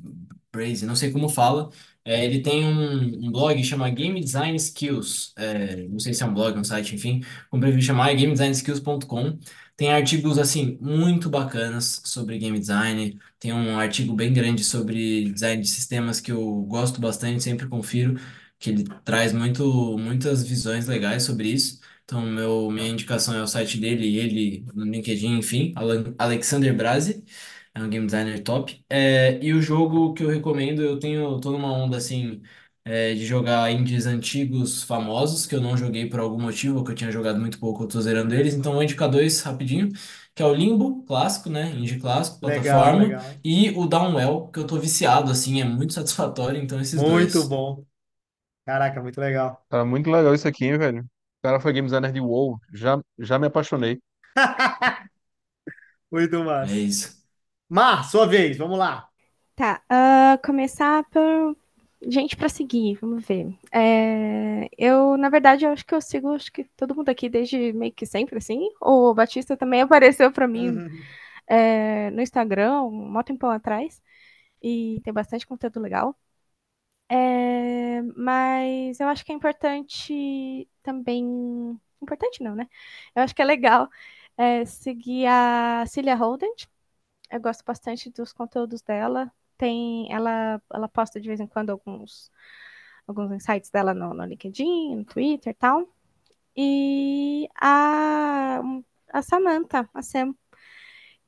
Brazi, 0.51 0.85
não 0.85 0.95
sei 0.95 1.11
como 1.11 1.29
fala. 1.29 1.69
É, 2.05 2.25
ele 2.25 2.41
tem 2.41 2.65
um, 2.65 3.27
um 3.27 3.31
blog 3.31 3.63
chama 3.63 3.89
Game 3.89 4.19
Design 4.19 4.55
Skills. 4.57 5.33
É, 5.37 5.87
não 5.87 5.99
sei 5.99 6.13
se 6.13 6.21
é 6.23 6.25
um 6.25 6.33
blog, 6.33 6.57
um 6.59 6.63
site, 6.63 6.95
enfim. 6.95 7.21
Como 7.49 7.61
prefiro 7.61 7.81
chamar, 7.81 8.11
é 8.11 8.15
gamedesign.skills.com. 8.15 9.39
Tem 9.75 9.91
artigos, 9.91 10.37
assim, 10.37 10.77
muito 10.81 11.29
bacanas 11.29 12.01
sobre 12.05 12.37
game 12.37 12.59
design. 12.59 13.19
Tem 13.39 13.53
um 13.53 13.77
artigo 13.79 14.13
bem 14.15 14.33
grande 14.33 14.63
sobre 14.63 15.31
design 15.31 15.61
de 15.61 15.69
sistemas 15.69 16.19
que 16.19 16.31
eu 16.31 16.61
gosto 16.63 16.99
bastante, 17.01 17.41
sempre 17.43 17.67
confiro, 17.67 18.19
que 18.59 18.69
ele 18.69 18.83
traz 19.03 19.33
muito, 19.33 19.97
muitas 19.97 20.43
visões 20.47 20.87
legais 20.87 21.23
sobre 21.23 21.49
isso. 21.49 21.79
Então, 22.03 22.21
meu, 22.21 22.69
minha 22.69 22.87
indicação 22.89 23.33
é 23.35 23.41
o 23.41 23.47
site 23.47 23.77
dele, 23.79 24.17
ele 24.17 24.65
no 24.73 24.83
LinkedIn, 24.85 25.37
enfim, 25.37 25.73
Alexander 26.17 26.75
Brazi, 26.75 27.23
é 27.73 27.81
um 27.81 27.89
game 27.89 28.05
designer 28.05 28.41
top. 28.43 28.83
É, 28.89 29.39
e 29.43 29.53
o 29.53 29.61
jogo 29.61 30.13
que 30.13 30.23
eu 30.23 30.29
recomendo, 30.29 30.81
eu 30.81 30.99
tenho, 30.99 31.39
tô 31.39 31.51
numa 31.51 31.71
onda 31.73 31.97
assim, 31.97 32.41
é, 32.85 33.13
de 33.13 33.25
jogar 33.25 33.71
indies 33.71 34.05
antigos 34.05 34.83
famosos, 34.83 35.45
que 35.45 35.55
eu 35.55 35.61
não 35.61 35.75
joguei 35.77 36.07
por 36.09 36.19
algum 36.19 36.39
motivo, 36.41 36.79
ou 36.79 36.83
que 36.83 36.91
eu 36.91 36.95
tinha 36.95 37.11
jogado 37.11 37.39
muito 37.39 37.59
pouco, 37.59 37.83
eu 37.83 37.87
tô 37.87 38.01
zerando 38.01 38.33
eles. 38.35 38.53
Então, 38.53 38.73
vou 38.73 38.83
indicar 38.83 39.09
dois 39.09 39.41
rapidinho 39.41 39.91
que 40.35 40.41
é 40.41 40.45
o 40.45 40.53
Limbo, 40.53 41.03
clássico, 41.05 41.49
né? 41.49 41.69
Indie 41.71 41.99
clássico, 41.99 42.39
Legal, 42.45 42.95
plataforma, 42.95 42.97
legal. 42.97 43.43
e 43.43 43.69
o 43.71 43.85
Downwell, 43.87 44.47
que 44.51 44.59
eu 44.59 44.65
tô 44.67 44.79
viciado, 44.79 45.31
assim, 45.31 45.61
é 45.61 45.63
muito 45.65 45.93
satisfatório, 45.93 46.59
então 46.61 46.79
esses 46.81 47.03
Muito 47.03 47.43
dois. 47.43 47.47
bom. 47.47 47.85
Caraca, 48.65 49.01
muito 49.01 49.19
legal. 49.21 49.65
Tá 49.69 49.83
muito 49.85 50.09
legal 50.09 50.33
isso 50.33 50.47
aqui, 50.47 50.65
hein, 50.65 50.77
velho? 50.77 51.01
O 51.03 51.07
cara 51.43 51.59
foi 51.59 51.73
game 51.73 51.87
designer 51.87 52.11
de 52.13 52.19
WoW. 52.21 52.59
Já, 52.73 53.01
já 53.19 53.37
me 53.39 53.47
apaixonei. 53.47 53.99
Muito 56.11 56.43
É 56.61 56.71
massa. 56.71 56.79
isso. 56.79 57.22
Mar, 57.73 58.03
sua 58.05 58.25
vez, 58.25 58.55
vamos 58.57 58.77
lá. 58.79 59.09
Tá, 59.55 59.83
ah, 59.89 60.39
começar 60.43 61.03
por 61.11 61.55
gente 62.01 62.35
pra 62.35 62.49
seguir, 62.49 62.95
vamos 62.99 63.23
ver. 63.25 63.55
É, 63.71 64.67
eu, 64.77 65.15
na 65.17 65.29
verdade, 65.29 65.63
eu 65.65 65.71
acho 65.71 65.85
que 65.85 65.93
eu 65.93 66.01
sigo 66.01 66.33
acho 66.33 66.51
que 66.51 66.63
todo 66.75 66.95
mundo 66.95 67.09
aqui 67.09 67.29
desde 67.29 67.71
meio 67.73 67.93
que 67.93 68.05
sempre, 68.05 68.37
assim. 68.37 68.67
O 68.81 69.13
Batista 69.13 69.55
também 69.55 69.81
apareceu 69.83 70.31
pra 70.31 70.47
mim 70.47 70.81
Uhum. 70.81 71.15
é, 71.47 72.11
no 72.11 72.21
Instagram, 72.21 72.83
um 72.83 73.23
tempão 73.23 73.51
atrás, 73.51 74.01
e 74.61 75.01
tem 75.03 75.13
bastante 75.13 75.47
conteúdo 75.47 75.79
legal. 75.81 76.17
É, 77.09 78.01
mas 78.15 78.99
eu 78.99 79.07
acho 79.07 79.23
que 79.25 79.31
é 79.31 79.35
importante 79.35 80.67
também. 80.83 81.79
Importante 82.01 82.43
não, 82.43 82.55
né? 82.55 82.67
Eu 83.15 83.23
acho 83.23 83.35
que 83.35 83.41
é 83.41 83.45
legal 83.45 83.89
é, 84.37 84.65
seguir 84.65 85.27
a 85.27 85.85
Cilia 85.87 86.15
Holden. 86.15 86.51
Eu 87.33 87.41
gosto 87.41 87.65
bastante 87.65 88.11
dos 88.11 88.31
conteúdos 88.31 88.81
dela. 88.83 89.31
Tem, 89.57 90.11
ela, 90.13 90.61
ela 90.71 90.87
posta 90.87 91.19
de 91.19 91.27
vez 91.27 91.39
em 91.39 91.47
quando 91.47 91.71
alguns, 91.71 92.31
alguns 93.07 93.31
insights 93.31 93.71
dela 93.71 93.93
no, 93.93 94.13
no 94.13 94.23
LinkedIn, 94.25 94.95
no 94.97 95.05
Twitter 95.05 95.51
e 95.51 95.55
tal. 95.55 95.87
E 96.55 97.49
a, 97.59 98.61
a 99.11 99.21
Samantha, 99.23 99.89
a 99.93 100.01
Sam, 100.03 100.35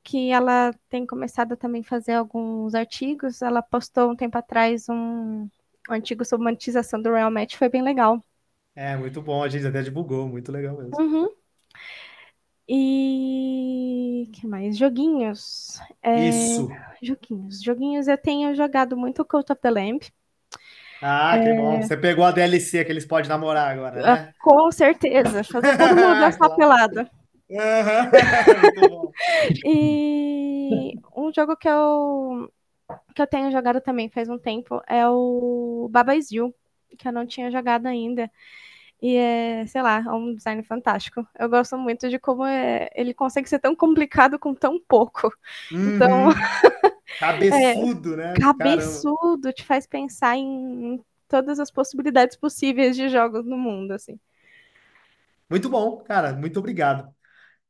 que 0.04 0.30
ela 0.30 0.72
tem 0.88 1.06
começado 1.06 1.52
a 1.52 1.56
também 1.56 1.82
fazer 1.82 2.14
alguns 2.14 2.74
artigos. 2.74 3.42
Ela 3.42 3.62
postou 3.62 4.10
um 4.12 4.16
tempo 4.16 4.38
atrás 4.38 4.88
um, 4.88 5.48
um 5.88 5.92
artigo 5.92 6.24
sobre 6.24 6.44
monetização 6.44 7.02
do 7.02 7.12
Real 7.12 7.30
Match, 7.30 7.56
foi 7.56 7.68
bem 7.68 7.82
legal. 7.82 8.22
É, 8.74 8.96
muito 8.96 9.22
bom, 9.22 9.42
a 9.42 9.48
gente 9.48 9.66
até 9.66 9.82
divulgou, 9.82 10.28
muito 10.28 10.52
legal 10.52 10.76
mesmo. 10.76 10.96
Uhum. 10.98 11.28
E 12.68 14.28
que 14.32 14.46
mais? 14.46 14.76
Joguinhos. 14.76 15.80
É, 16.02 16.28
Isso. 16.28 16.68
joguinhos. 17.00 17.62
Joguinhos 17.62 18.08
eu 18.08 18.18
tenho 18.18 18.54
jogado 18.54 18.96
muito 18.96 19.24
Cult 19.24 19.52
of 19.52 19.60
the 19.60 19.70
Lamb. 19.70 20.00
Ah, 21.00 21.38
que 21.42 21.52
bom. 21.52 21.80
Você 21.80 21.96
pegou 21.96 22.24
a 22.24 22.30
DLC 22.32 22.84
que 22.84 22.90
eles 22.90 23.04
podem 23.06 23.28
namorar 23.28 23.70
agora, 23.70 24.00
Ah, 24.00 24.16
né? 24.16 24.34
Com 24.40 24.70
certeza. 24.72 25.44
Fazer 25.44 25.76
todo 25.76 25.94
mundo 25.94 25.96
Claro. 26.38 26.56
pelada. 26.56 27.10
Bom. 28.74 29.12
E 29.64 30.94
um 31.16 31.32
jogo 31.32 31.56
que 31.56 31.68
eu, 31.68 32.50
que 33.14 33.22
eu 33.22 33.26
tenho 33.26 33.52
jogado 33.52 33.80
também 33.80 34.08
faz 34.08 34.28
um 34.28 34.36
tempo 34.38 34.82
é 34.88 35.06
o 35.08 35.88
Baba 35.90 36.16
Is 36.16 36.32
You, 36.32 36.52
que 36.98 37.06
eu 37.06 37.12
não 37.12 37.24
tinha 37.24 37.50
jogado 37.50 37.86
ainda. 37.86 38.28
E 39.02 39.16
é, 39.16 39.66
sei 39.66 39.82
lá, 39.82 39.98
é 40.00 40.10
um 40.10 40.34
design 40.34 40.62
fantástico. 40.64 41.26
Eu 41.38 41.48
gosto 41.48 41.76
muito 41.78 42.08
de 42.08 42.18
como 42.18 42.44
é, 42.44 42.88
ele 42.94 43.14
consegue 43.14 43.48
ser 43.48 43.58
tão 43.58 43.76
complicado 43.76 44.38
com 44.38 44.54
tão 44.54 44.80
pouco. 44.88 45.32
Então, 45.84 46.08
Uhum. 46.08 46.30
Cabeçudo, 47.18 48.16
né? 48.16 48.50
Caramba. 48.58 49.08
cabeçudo, 49.14 49.52
te 49.52 49.64
faz 49.64 49.86
pensar 49.86 50.36
em 50.36 51.02
todas 51.28 51.58
as 51.60 51.70
possibilidades 51.70 52.36
possíveis 52.36 52.96
de 52.96 53.08
jogos 53.08 53.44
no 53.46 53.56
mundo, 53.58 53.92
assim. 53.92 54.18
Muito 55.48 55.68
bom, 55.68 55.98
cara. 56.02 56.32
Muito 56.34 56.58
obrigado. 56.58 57.14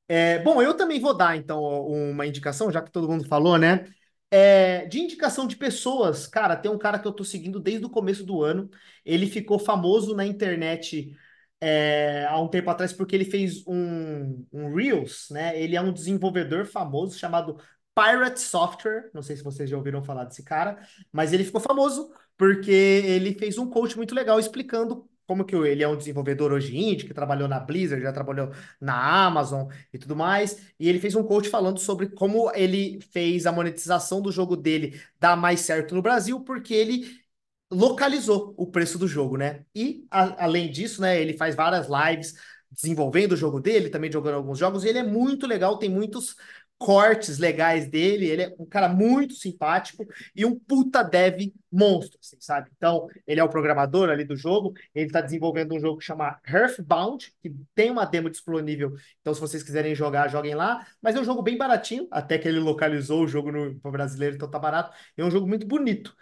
É, 0.09 0.39
bom, 0.41 0.63
eu 0.63 0.77
também 0.77 1.01
vou 1.01 1.17
dar, 1.17 1.37
então, 1.37 1.63
uma 1.87 2.27
indicação, 2.27 2.73
já 2.73 2.83
que 2.83 2.91
todo 2.93 3.09
mundo 3.09 3.27
falou, 3.29 3.59
né? 3.59 3.87
É, 4.31 4.87
de 4.87 4.99
indicação 5.01 5.47
de 5.47 5.57
pessoas, 5.57 6.27
cara, 6.27 6.57
tem 6.57 6.71
um 6.71 6.79
cara 6.79 6.99
que 6.99 7.07
eu 7.07 7.13
tô 7.13 7.25
seguindo 7.25 7.61
desde 7.61 7.87
o 7.87 7.91
começo 7.91 8.25
do 8.25 8.43
ano. 8.43 8.69
Ele 9.05 9.27
ficou 9.27 9.59
famoso 9.59 10.15
na 10.17 10.27
internet 10.27 11.17
é, 11.61 12.27
há 12.29 12.39
um 12.41 12.49
tempo 12.49 12.69
atrás 12.71 12.93
porque 12.93 13.15
ele 13.15 13.25
fez 13.25 13.65
um, 13.67 14.45
um 14.53 14.75
Reels, 14.75 15.29
né? 15.31 15.61
Ele 15.61 15.77
é 15.77 15.81
um 15.81 15.93
desenvolvedor 15.93 16.67
famoso 16.67 17.19
chamado 17.19 17.57
Pirate 17.95 18.41
Software. 18.41 19.11
Não 19.15 19.23
sei 19.23 19.37
se 19.37 19.45
vocês 19.45 19.71
já 19.71 19.77
ouviram 19.77 20.03
falar 20.05 20.25
desse 20.25 20.43
cara, 20.45 20.79
mas 21.13 21.33
ele 21.33 21.45
ficou 21.45 21.61
famoso 21.61 22.13
porque 22.37 22.71
ele 22.71 23.35
fez 23.35 23.57
um 23.59 23.71
coach 23.71 23.97
muito 23.97 24.15
legal 24.15 24.39
explicando 24.39 25.09
como 25.27 25.45
que 25.45 25.55
ele 25.57 25.83
é 25.83 25.89
um 25.89 25.97
desenvolvedor 25.97 26.53
hoje 26.53 26.77
indie, 26.77 27.07
que 27.07 27.15
trabalhou 27.15 27.49
na 27.49 27.59
Blizzard, 27.61 28.03
já 28.03 28.13
trabalhou 28.13 28.51
na 28.81 29.27
Amazon 29.27 29.69
e 29.93 29.99
tudo 29.99 30.17
mais. 30.17 30.73
E 30.79 30.89
ele 30.89 31.01
fez 31.01 31.15
um 31.15 31.23
coach 31.25 31.49
falando 31.49 31.79
sobre 31.79 32.09
como 32.09 32.51
ele 32.55 33.01
fez 33.13 33.47
a 33.47 33.53
monetização 33.53 34.21
do 34.21 34.33
jogo 34.33 34.57
dele 34.57 35.01
dar 35.19 35.37
mais 35.37 35.61
certo 35.61 35.95
no 35.95 36.03
Brasil, 36.03 36.41
porque 36.41 36.75
ele 36.75 37.07
localizou 37.71 38.55
o 38.57 38.67
preço 38.67 38.99
do 38.99 39.09
jogo, 39.09 39.37
né? 39.37 39.65
E 39.75 40.07
a, 40.11 40.45
além 40.45 40.71
disso, 40.71 41.01
né, 41.01 41.21
ele 41.21 41.37
faz 41.37 41.55
várias 41.55 41.89
lives 41.89 42.35
desenvolvendo 42.71 43.33
o 43.33 43.37
jogo 43.37 43.61
dele, 43.61 43.89
também 43.91 44.11
jogando 44.13 44.35
alguns 44.35 44.59
jogos, 44.59 44.85
e 44.85 44.89
ele 44.89 44.99
é 44.99 45.03
muito 45.03 45.47
legal, 45.47 45.79
tem 45.79 45.89
muitos 45.89 46.37
cortes 46.79 47.39
legais 47.39 47.89
dele, 47.89 48.27
ele 48.27 48.43
é 48.43 48.55
um 48.59 48.67
cara 48.67 48.89
muito 48.89 49.35
simpático 49.35 50.07
e 50.35 50.45
um 50.45 50.59
puta 50.59 51.03
dev 51.03 51.53
monstro, 51.73 52.19
assim, 52.23 52.37
sabe? 52.39 52.71
Então, 52.77 53.09
ele 53.27 53.41
é 53.41 53.45
o 53.45 53.49
programador 53.49 54.11
ali 54.11 54.25
do 54.25 54.37
jogo, 54.37 54.75
ele 54.95 55.11
tá 55.11 55.21
desenvolvendo 55.21 55.75
um 55.75 55.81
jogo 55.81 55.99
que 55.99 56.05
chama 56.05 56.39
Earthbound, 56.47 57.33
que 57.41 57.55
tem 57.75 57.91
uma 57.91 58.05
demo 58.05 58.31
disponível, 58.31 58.95
então 59.21 59.33
se 59.35 59.41
vocês 59.41 59.63
quiserem 59.63 59.95
jogar, 59.95 60.29
joguem 60.29 60.55
lá, 60.55 60.87
mas 61.01 61.17
é 61.17 61.21
um 61.21 61.25
jogo 61.25 61.43
bem 61.43 61.57
baratinho, 61.57 62.07
até 62.11 62.39
que 62.39 62.47
ele 62.47 62.61
localizou 62.61 63.25
o 63.25 63.29
jogo 63.29 63.51
no 63.51 63.75
brasileiro, 63.91 64.37
então 64.37 64.51
tá 64.51 64.59
barato, 64.59 64.95
é 65.17 65.25
um 65.25 65.31
jogo 65.31 65.47
muito 65.47 65.67
bonito. 65.67 66.15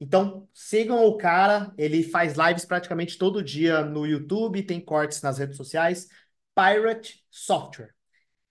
Então, 0.00 0.48
sigam 0.52 1.04
o 1.04 1.16
cara, 1.16 1.72
ele 1.78 2.02
faz 2.02 2.34
lives 2.36 2.64
praticamente 2.64 3.16
todo 3.16 3.42
dia 3.42 3.84
no 3.84 4.04
YouTube, 4.04 4.64
tem 4.64 4.80
cortes 4.80 5.22
nas 5.22 5.38
redes 5.38 5.56
sociais, 5.56 6.08
Pirate 6.56 7.24
Software. 7.30 7.94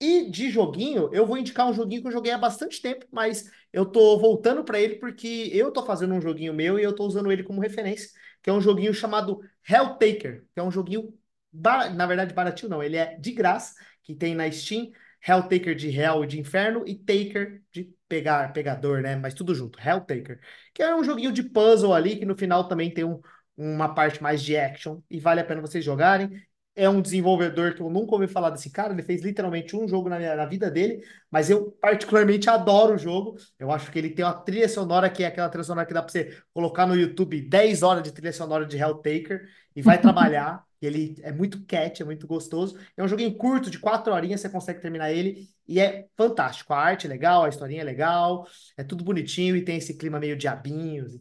E 0.02 0.32
de 0.32 0.49
joguinho, 0.49 1.10
eu 1.14 1.28
vou 1.28 1.38
indicar 1.38 1.68
um 1.69 1.73
joguinho 1.73 2.02
que 2.02 2.07
eu 2.07 2.11
joguei 2.11 2.32
há 2.32 2.38
bastante 2.38 2.82
tempo, 2.82 3.06
mas 3.11 3.52
eu 3.72 3.86
tô 3.86 4.18
voltando 4.19 4.64
para 4.64 4.80
ele 4.82 4.95
porque 4.95 5.52
eu 5.53 5.72
tô 5.72 5.86
fazendo 5.86 6.15
um 6.15 6.22
joguinho 6.22 6.53
meu 6.56 6.80
e 6.80 6.84
eu 6.84 6.95
tô 6.95 7.06
usando 7.06 7.32
ele 7.32 7.44
como 7.44 7.61
referência, 7.61 8.10
que 8.41 8.49
é 8.49 8.53
um 8.53 8.60
joguinho 8.61 8.94
chamado 8.95 9.40
Helltaker, 9.69 10.44
que 10.53 10.60
é 10.60 10.64
um 10.64 10.72
joguinho, 10.72 11.14
na 11.53 12.06
verdade, 12.07 12.34
baratinho 12.34 12.69
não, 12.69 12.82
ele 12.82 12.98
é 12.98 13.15
de 13.19 13.32
graça, 13.32 13.76
que 14.03 14.15
tem 14.15 14.34
na 14.34 14.49
Steam, 14.52 14.91
Helltaker 15.28 15.76
de 15.76 15.90
Hell 15.95 16.23
e 16.23 16.28
de 16.28 16.40
Inferno 16.40 16.84
e 16.88 16.95
Taker 16.95 17.61
de 17.72 17.94
pegar, 18.07 18.52
pegador, 18.53 19.02
né? 19.02 19.15
Mas 19.15 19.36
tudo 19.36 19.53
junto, 19.53 19.80
Helltaker, 19.80 20.40
que 20.73 20.82
é 20.82 20.95
um 20.95 21.03
joguinho 21.03 21.32
de 21.32 21.44
puzzle 21.44 21.94
ali 21.94 22.15
que 22.18 22.26
no 22.26 22.36
final 22.36 22.68
também 22.68 22.91
tem 22.91 23.03
um, 23.03 23.22
uma 23.56 23.94
parte 23.94 24.22
mais 24.22 24.41
de 24.41 24.57
action 24.57 24.99
e 25.10 25.19
vale 25.19 25.41
a 25.41 25.44
pena 25.45 25.61
vocês 25.61 25.86
jogarem. 25.86 26.41
É 26.82 26.90
um 26.90 26.99
desenvolvedor 26.99 27.76
que 27.76 27.82
eu 27.82 27.90
nunca 27.91 28.16
ouvi 28.16 28.28
falar 28.28 28.49
desse 28.49 28.72
cara, 28.72 28.91
ele 28.91 29.03
fez 29.03 29.22
literalmente 29.22 29.76
um 29.76 29.88
jogo 29.88 30.10
na, 30.10 30.18
minha, 30.18 30.36
na 30.36 30.45
vida 30.48 30.70
dele, 30.72 31.06
mas 31.30 31.48
eu 31.48 31.72
particularmente 31.80 32.49
adoro 32.49 32.95
o 32.95 32.98
jogo. 32.98 33.38
Eu 33.60 33.72
acho 33.72 33.91
que 33.91 33.99
ele 33.99 34.10
tem 34.10 34.26
uma 34.26 34.34
trilha 34.34 34.68
sonora 34.68 35.08
que 35.08 35.24
é 35.24 35.28
aquela 35.28 35.48
trilha 35.48 35.64
sonora 35.64 35.86
que 35.86 35.94
dá 35.94 36.02
para 36.02 36.12
você 36.12 36.41
colocar 36.52 36.88
no 36.88 36.95
YouTube 36.95 37.40
10 37.41 37.84
horas 37.84 38.02
de 38.02 38.12
trilha 38.12 38.34
sonora 38.34 38.66
de 38.66 38.78
Helltaker 38.78 39.48
e 39.76 39.82
vai 39.82 39.99
trabalhar. 40.02 40.66
Ele 40.82 41.16
é 41.22 41.32
muito 41.32 41.64
cat, 41.66 42.02
é 42.02 42.06
muito 42.06 42.26
gostoso. 42.26 42.76
É 42.98 43.03
um 43.03 43.08
joguinho 43.08 43.36
curto, 43.38 43.70
de 43.70 43.78
quatro 43.78 44.12
horinhas, 44.12 44.41
você 44.41 44.49
consegue 44.49 44.82
terminar 44.82 45.12
ele. 45.12 45.48
E 45.68 45.80
é 45.80 46.08
fantástico. 46.18 46.74
A 46.74 46.80
arte 46.80 47.06
é 47.06 47.10
legal, 47.10 47.44
a 47.44 47.49
historinha 47.49 47.82
é 47.82 47.84
legal, 47.84 48.48
é 48.76 48.84
tudo 48.84 49.03
bonitinho 49.03 49.56
e 49.56 49.64
tem 49.64 49.78
esse 49.78 49.95
clima 49.95 50.20
meio 50.20 50.36
diabinhos. 50.36 51.20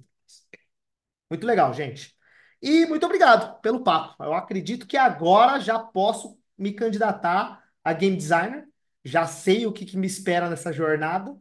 Muito 1.31 1.47
legal, 1.47 1.73
gente. 1.75 2.15
E 2.63 2.87
muito 2.87 3.07
obrigado 3.07 3.61
pelo 3.61 3.83
papo. 3.83 4.23
Eu 4.23 4.35
acredito 4.35 4.87
que 4.87 4.97
agora 4.97 5.61
já 5.61 5.79
posso 5.79 6.39
me 6.59 6.73
candidatar 6.73 7.63
a 7.83 7.93
game 7.93 8.17
designer. 8.17 8.69
Já 9.05 9.27
sei 9.27 9.67
o 9.67 9.73
que, 9.73 9.87
que 9.87 9.97
me 9.97 10.07
espera 10.07 10.51
nessa 10.51 10.73
jornada. 10.73 11.35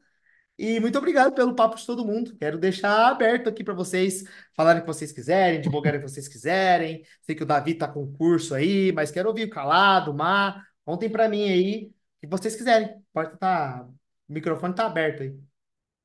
E 0.57 0.79
muito 0.79 0.97
obrigado 0.97 1.33
pelo 1.33 1.55
papo 1.55 1.77
de 1.77 1.85
todo 1.85 2.05
mundo. 2.05 2.35
Quero 2.37 2.57
deixar 2.57 3.07
aberto 3.09 3.47
aqui 3.47 3.63
para 3.63 3.73
vocês 3.73 4.23
falarem 4.55 4.81
o 4.81 4.85
que 4.85 4.91
vocês 4.91 5.11
quiserem, 5.11 5.61
divulgarem 5.61 5.99
o 5.99 6.03
que 6.03 6.09
vocês 6.09 6.27
quiserem. 6.27 7.03
Sei 7.21 7.33
que 7.33 7.43
o 7.43 7.45
Davi 7.45 7.71
está 7.71 7.87
com 7.87 8.11
curso 8.13 8.53
aí, 8.53 8.91
mas 8.91 9.11
quero 9.11 9.29
ouvir 9.29 9.45
o 9.45 9.49
Calado, 9.49 10.11
o 10.11 10.13
Mar. 10.13 10.65
Contem 10.83 11.09
para 11.09 11.29
mim 11.29 11.49
aí 11.49 11.85
o 11.85 12.21
que 12.21 12.27
vocês 12.27 12.55
quiserem. 12.55 13.01
Pode. 13.13 13.37
Tá... 13.37 13.87
O 14.27 14.33
microfone 14.33 14.73
está 14.73 14.85
aberto 14.85 15.23
aí. 15.23 15.33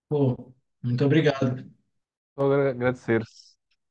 Pô, 0.08 0.54
muito 0.82 1.04
obrigado. 1.04 1.68
Só 2.36 2.52
agradecer. 2.52 3.22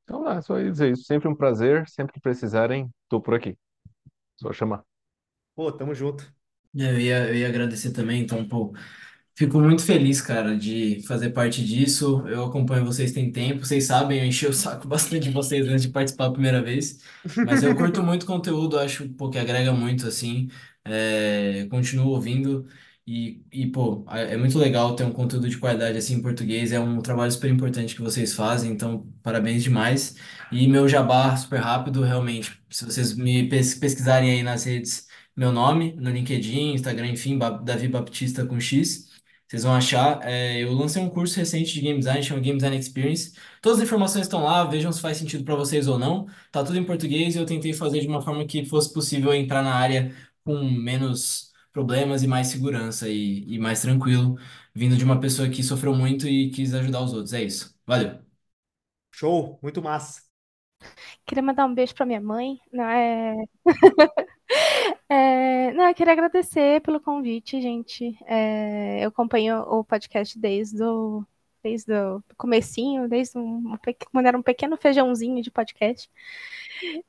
Então, 0.04 0.30
é 0.30 0.42
só 0.42 0.60
dizer 0.60 0.92
isso. 0.94 1.04
Sempre 1.04 1.28
um 1.28 1.36
prazer. 1.36 1.88
Sempre 1.90 2.14
que 2.14 2.20
precisarem, 2.20 2.90
estou 3.06 3.22
por 3.22 3.34
aqui. 3.36 3.58
Só 4.38 4.54
chamar. 4.54 4.84
Pô, 5.56 5.72
tamo 5.72 5.94
junto. 5.94 6.32
Eu 6.74 7.00
ia, 7.00 7.28
eu 7.30 7.36
ia 7.36 7.48
agradecer 7.48 7.92
também, 7.92 8.22
então, 8.22 8.48
pô. 8.48 8.74
Fico 9.36 9.60
muito 9.60 9.84
feliz, 9.86 10.22
cara, 10.22 10.58
de 10.58 11.02
fazer 11.08 11.32
parte 11.32 11.66
disso. 11.66 12.28
Eu 12.28 12.46
acompanho 12.46 12.86
vocês 12.86 13.12
tem 13.14 13.32
tempo, 13.32 13.66
vocês 13.66 13.86
sabem, 13.86 14.20
eu 14.20 14.26
enchi 14.26 14.48
o 14.48 14.54
saco 14.54 14.88
bastante 14.90 15.26
de 15.26 15.32
vocês 15.32 15.68
antes 15.68 15.84
de 15.84 15.90
participar 15.92 16.28
a 16.28 16.32
primeira 16.34 16.62
vez. 16.64 17.00
Mas 17.44 17.64
eu 17.64 17.76
curto 17.76 18.04
muito 18.04 18.26
conteúdo, 18.26 18.80
acho 18.80 19.10
pô, 19.12 19.30
que 19.30 19.40
agrega 19.40 19.74
muito, 19.74 20.08
assim. 20.08 20.50
É, 20.86 21.68
continuo 21.70 22.10
ouvindo 22.10 22.68
e, 23.06 23.44
e, 23.52 23.68
pô, 23.68 24.06
é 24.10 24.38
muito 24.38 24.58
legal 24.58 24.96
ter 24.96 25.04
um 25.04 25.12
conteúdo 25.12 25.50
de 25.50 25.58
qualidade 25.58 25.98
assim 25.98 26.16
em 26.16 26.22
português. 26.22 26.72
É 26.72 26.80
um 26.80 27.02
trabalho 27.02 27.32
super 27.32 27.52
importante 27.52 27.96
que 27.96 28.02
vocês 28.02 28.34
fazem, 28.34 28.72
então 28.72 29.06
parabéns 29.22 29.62
demais. 29.64 30.16
E 30.52 30.68
meu 30.68 30.88
jabá 30.88 31.36
super 31.36 31.60
rápido, 31.60 32.02
realmente, 32.02 32.58
se 32.70 32.86
vocês 32.86 33.14
me 33.16 33.50
pesquisarem 33.50 34.32
aí 34.32 34.44
nas 34.44 34.64
redes, 34.64 35.08
meu 35.36 35.52
nome, 35.52 35.94
no 35.98 36.10
LinkedIn, 36.12 36.74
Instagram, 36.76 37.08
enfim, 37.10 37.38
Davi 37.38 37.90
Baptista 37.90 38.46
com 38.46 38.60
X. 38.60 39.12
Vocês 39.48 39.64
vão 39.64 39.74
achar. 39.76 40.20
É, 40.24 40.64
eu 40.64 40.72
lancei 40.74 41.02
um 41.02 41.10
curso 41.10 41.38
recente 41.38 41.74
de 41.74 41.82
Game 41.82 42.00
Design, 42.00 42.24
chama 42.24 42.40
Game 42.40 42.58
Design 42.58 42.78
Experience. 42.78 43.34
Todas 43.62 43.80
as 43.80 43.86
informações 43.86 44.24
estão 44.24 44.44
lá, 44.44 44.64
vejam 44.64 44.92
se 44.92 45.02
faz 45.02 45.18
sentido 45.18 45.44
para 45.44 45.56
vocês 45.56 45.88
ou 45.88 46.00
não. 46.00 46.26
Tá 46.52 46.64
tudo 46.64 46.78
em 46.78 46.84
português 46.86 47.36
e 47.36 47.38
eu 47.38 47.46
tentei 47.46 47.74
fazer 47.74 48.00
de 48.00 48.08
uma 48.08 48.22
forma 48.22 48.46
que 48.46 48.66
fosse 48.66 48.92
possível 48.94 49.34
entrar 49.34 49.62
na 49.62 49.76
área 49.76 50.16
com 50.44 50.64
menos 50.70 51.53
problemas 51.74 52.24
e 52.24 52.28
mais 52.28 52.48
segurança 52.48 53.10
e, 53.10 53.44
e 53.56 53.60
mais 53.60 53.82
tranquilo, 53.82 54.38
vindo 54.74 54.96
de 54.96 55.04
uma 55.04 55.20
pessoa 55.20 55.50
que 55.50 55.64
sofreu 55.64 55.94
muito 55.96 56.28
e 56.28 56.52
quis 56.52 56.74
ajudar 56.74 57.02
os 57.02 57.14
outros. 57.14 57.34
É 57.34 57.44
isso. 57.44 57.78
Valeu. 57.86 58.20
Show, 59.12 59.60
muito 59.62 59.82
massa. 59.82 60.22
Queria 61.26 61.44
mandar 61.44 61.66
um 61.66 61.74
beijo 61.74 61.96
para 61.96 62.06
minha 62.06 62.22
mãe. 62.22 62.60
Não 62.72 62.84
é... 62.86 63.36
é... 65.10 65.72
Não, 65.74 65.88
eu 65.88 65.96
queria 65.96 66.14
agradecer 66.14 66.82
pelo 66.82 67.00
convite, 67.02 67.62
gente. 67.62 68.18
É... 68.26 69.04
Eu 69.04 69.10
acompanho 69.10 69.62
o 69.62 69.84
podcast 69.84 70.38
desde 70.38 70.84
o 70.84 71.26
desde 71.64 71.94
o 71.94 72.22
comecinho, 72.38 73.08
desde 73.08 73.38
um, 73.38 73.78
quando 74.12 74.26
era 74.28 74.38
um 74.38 74.42
pequeno 74.42 74.76
feijãozinho 74.76 75.42
de 75.42 75.50
podcast. 75.50 76.10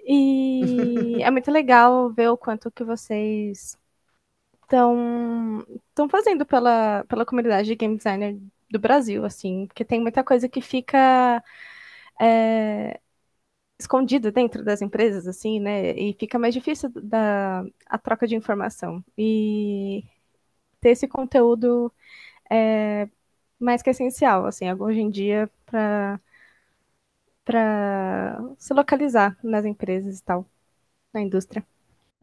E 0.06 1.22
é 1.22 1.30
muito 1.30 1.50
legal 1.50 2.10
ver 2.10 2.28
o 2.28 2.36
quanto 2.36 2.70
que 2.70 2.84
vocês 2.84 3.76
estão 4.74 5.64
estão 5.88 6.08
fazendo 6.08 6.44
pela, 6.46 7.04
pela 7.08 7.24
comunidade 7.26 7.68
de 7.68 7.74
game 7.76 7.96
designer 7.96 8.38
do 8.70 8.78
Brasil, 8.78 9.24
assim, 9.24 9.66
porque 9.66 9.84
tem 9.84 10.00
muita 10.00 10.24
coisa 10.24 10.48
que 10.48 10.60
fica 10.60 11.42
é, 12.20 13.00
escondido 13.80 14.32
dentro 14.32 14.64
das 14.64 14.82
empresas, 14.82 15.26
assim, 15.28 15.60
né? 15.60 15.92
E 15.92 16.14
fica 16.18 16.38
mais 16.38 16.54
difícil 16.54 16.90
da, 16.94 17.64
a 17.86 17.98
troca 17.98 18.26
de 18.26 18.36
informação. 18.36 19.04
E 19.18 20.04
ter 20.80 20.90
esse 20.90 21.08
conteúdo 21.08 21.92
é 22.50 23.08
mais 23.60 23.82
que 23.82 23.90
essencial, 23.90 24.46
assim, 24.46 24.72
hoje 24.74 25.00
em 25.00 25.10
dia, 25.10 25.50
para 25.66 26.20
para 27.44 28.38
se 28.58 28.72
localizar 28.74 29.36
nas 29.42 29.64
empresas 29.64 30.18
e 30.18 30.22
tal, 30.24 30.46
na 31.14 31.20
indústria. 31.22 31.66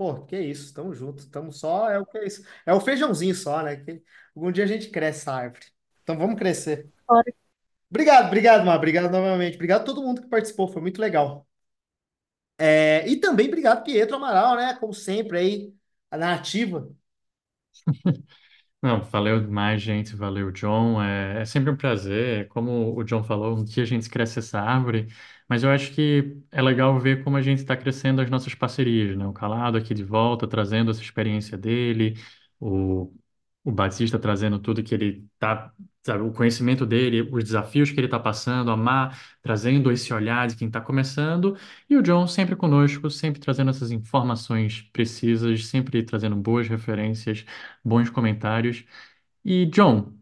Pô, 0.02 0.26
que 0.26 0.36
isso, 0.40 0.73
tamo 0.73 0.94
junto, 0.95 1.30
tamo 1.30 1.52
só, 1.52 1.88
é 1.90 1.99
o 1.99 2.06
que 2.07 2.18
é 2.18 2.26
isso. 2.26 2.44
É 2.65 2.73
o 2.73 2.80
feijãozinho 2.82 3.36
só, 3.36 3.61
né? 3.61 3.76
Que 3.78 4.02
algum 4.36 4.52
dia 4.52 4.64
a 4.64 4.68
gente 4.68 4.90
cresce 4.90 5.22
essa 5.22 5.34
árvore. 5.34 5.65
Então 6.02 6.18
vamos 6.18 6.38
crescer. 6.40 6.90
Obrigado, 7.91 8.26
obrigado, 8.28 8.65
Mar, 8.65 8.78
obrigado 8.78 9.11
novamente. 9.11 9.53
Obrigado 9.56 9.82
a 9.82 9.86
todo 9.86 10.02
mundo 10.02 10.22
que 10.23 10.28
participou, 10.30 10.68
foi 10.68 10.82
muito 10.82 10.99
legal. 10.99 11.48
É, 12.57 13.07
e 13.10 13.19
também 13.19 13.48
obrigado, 13.48 13.84
Pietro 13.84 14.15
Amaral, 14.18 14.56
né? 14.56 14.76
Como 14.76 14.94
sempre 14.94 15.38
aí, 15.40 15.76
na 16.11 16.34
ativa. 16.36 16.90
Não, 18.81 18.99
valeu 19.03 19.39
demais, 19.39 19.79
gente. 19.81 20.15
Valeu, 20.15 20.51
John. 20.51 21.01
É, 21.01 21.41
é 21.41 21.45
sempre 21.45 21.69
um 21.69 21.77
prazer. 21.77 22.47
Como 22.47 22.95
o 22.97 23.03
John 23.03 23.23
falou, 23.23 23.55
um 23.57 23.63
dia 23.63 23.83
a 23.83 23.85
gente 23.85 24.09
cresce 24.09 24.39
essa 24.39 24.59
árvore, 24.59 25.07
mas 25.47 25.63
eu 25.63 25.69
acho 25.69 25.91
que 25.93 26.35
é 26.51 26.61
legal 26.61 26.99
ver 26.99 27.23
como 27.23 27.37
a 27.37 27.41
gente 27.43 27.59
está 27.59 27.77
crescendo 27.77 28.21
as 28.21 28.29
nossas 28.29 28.55
parcerias, 28.55 29.15
né? 29.15 29.25
O 29.27 29.33
Calado 29.33 29.77
aqui 29.77 29.93
de 29.93 30.03
volta, 30.03 30.47
trazendo 30.47 30.89
essa 30.89 31.01
experiência 31.01 31.55
dele, 31.57 32.15
o, 32.59 33.13
o 33.63 33.71
Batista 33.71 34.17
trazendo 34.19 34.59
tudo 34.59 34.83
que 34.83 34.93
ele 34.95 35.27
tá, 35.39 35.71
sabe, 36.03 36.23
o 36.23 36.31
conhecimento 36.33 36.85
dele, 36.85 37.21
os 37.31 37.43
desafios 37.43 37.91
que 37.91 37.99
ele 37.99 38.07
está 38.07 38.19
passando, 38.19 38.71
a 38.71 38.77
Mar 38.77 39.19
trazendo 39.41 39.91
esse 39.91 40.13
olhar 40.13 40.47
de 40.47 40.55
quem 40.55 40.67
está 40.67 40.81
começando, 40.81 41.55
e 41.89 41.95
o 41.95 42.01
John 42.01 42.27
sempre 42.27 42.55
conosco, 42.55 43.09
sempre 43.09 43.39
trazendo 43.39 43.69
essas 43.69 43.91
informações 43.91 44.81
precisas, 44.93 45.67
sempre 45.67 46.03
trazendo 46.03 46.35
boas 46.35 46.67
referências 46.67 47.45
bons 47.83 48.09
comentários. 48.09 48.83
E, 49.45 49.65
John, 49.67 50.13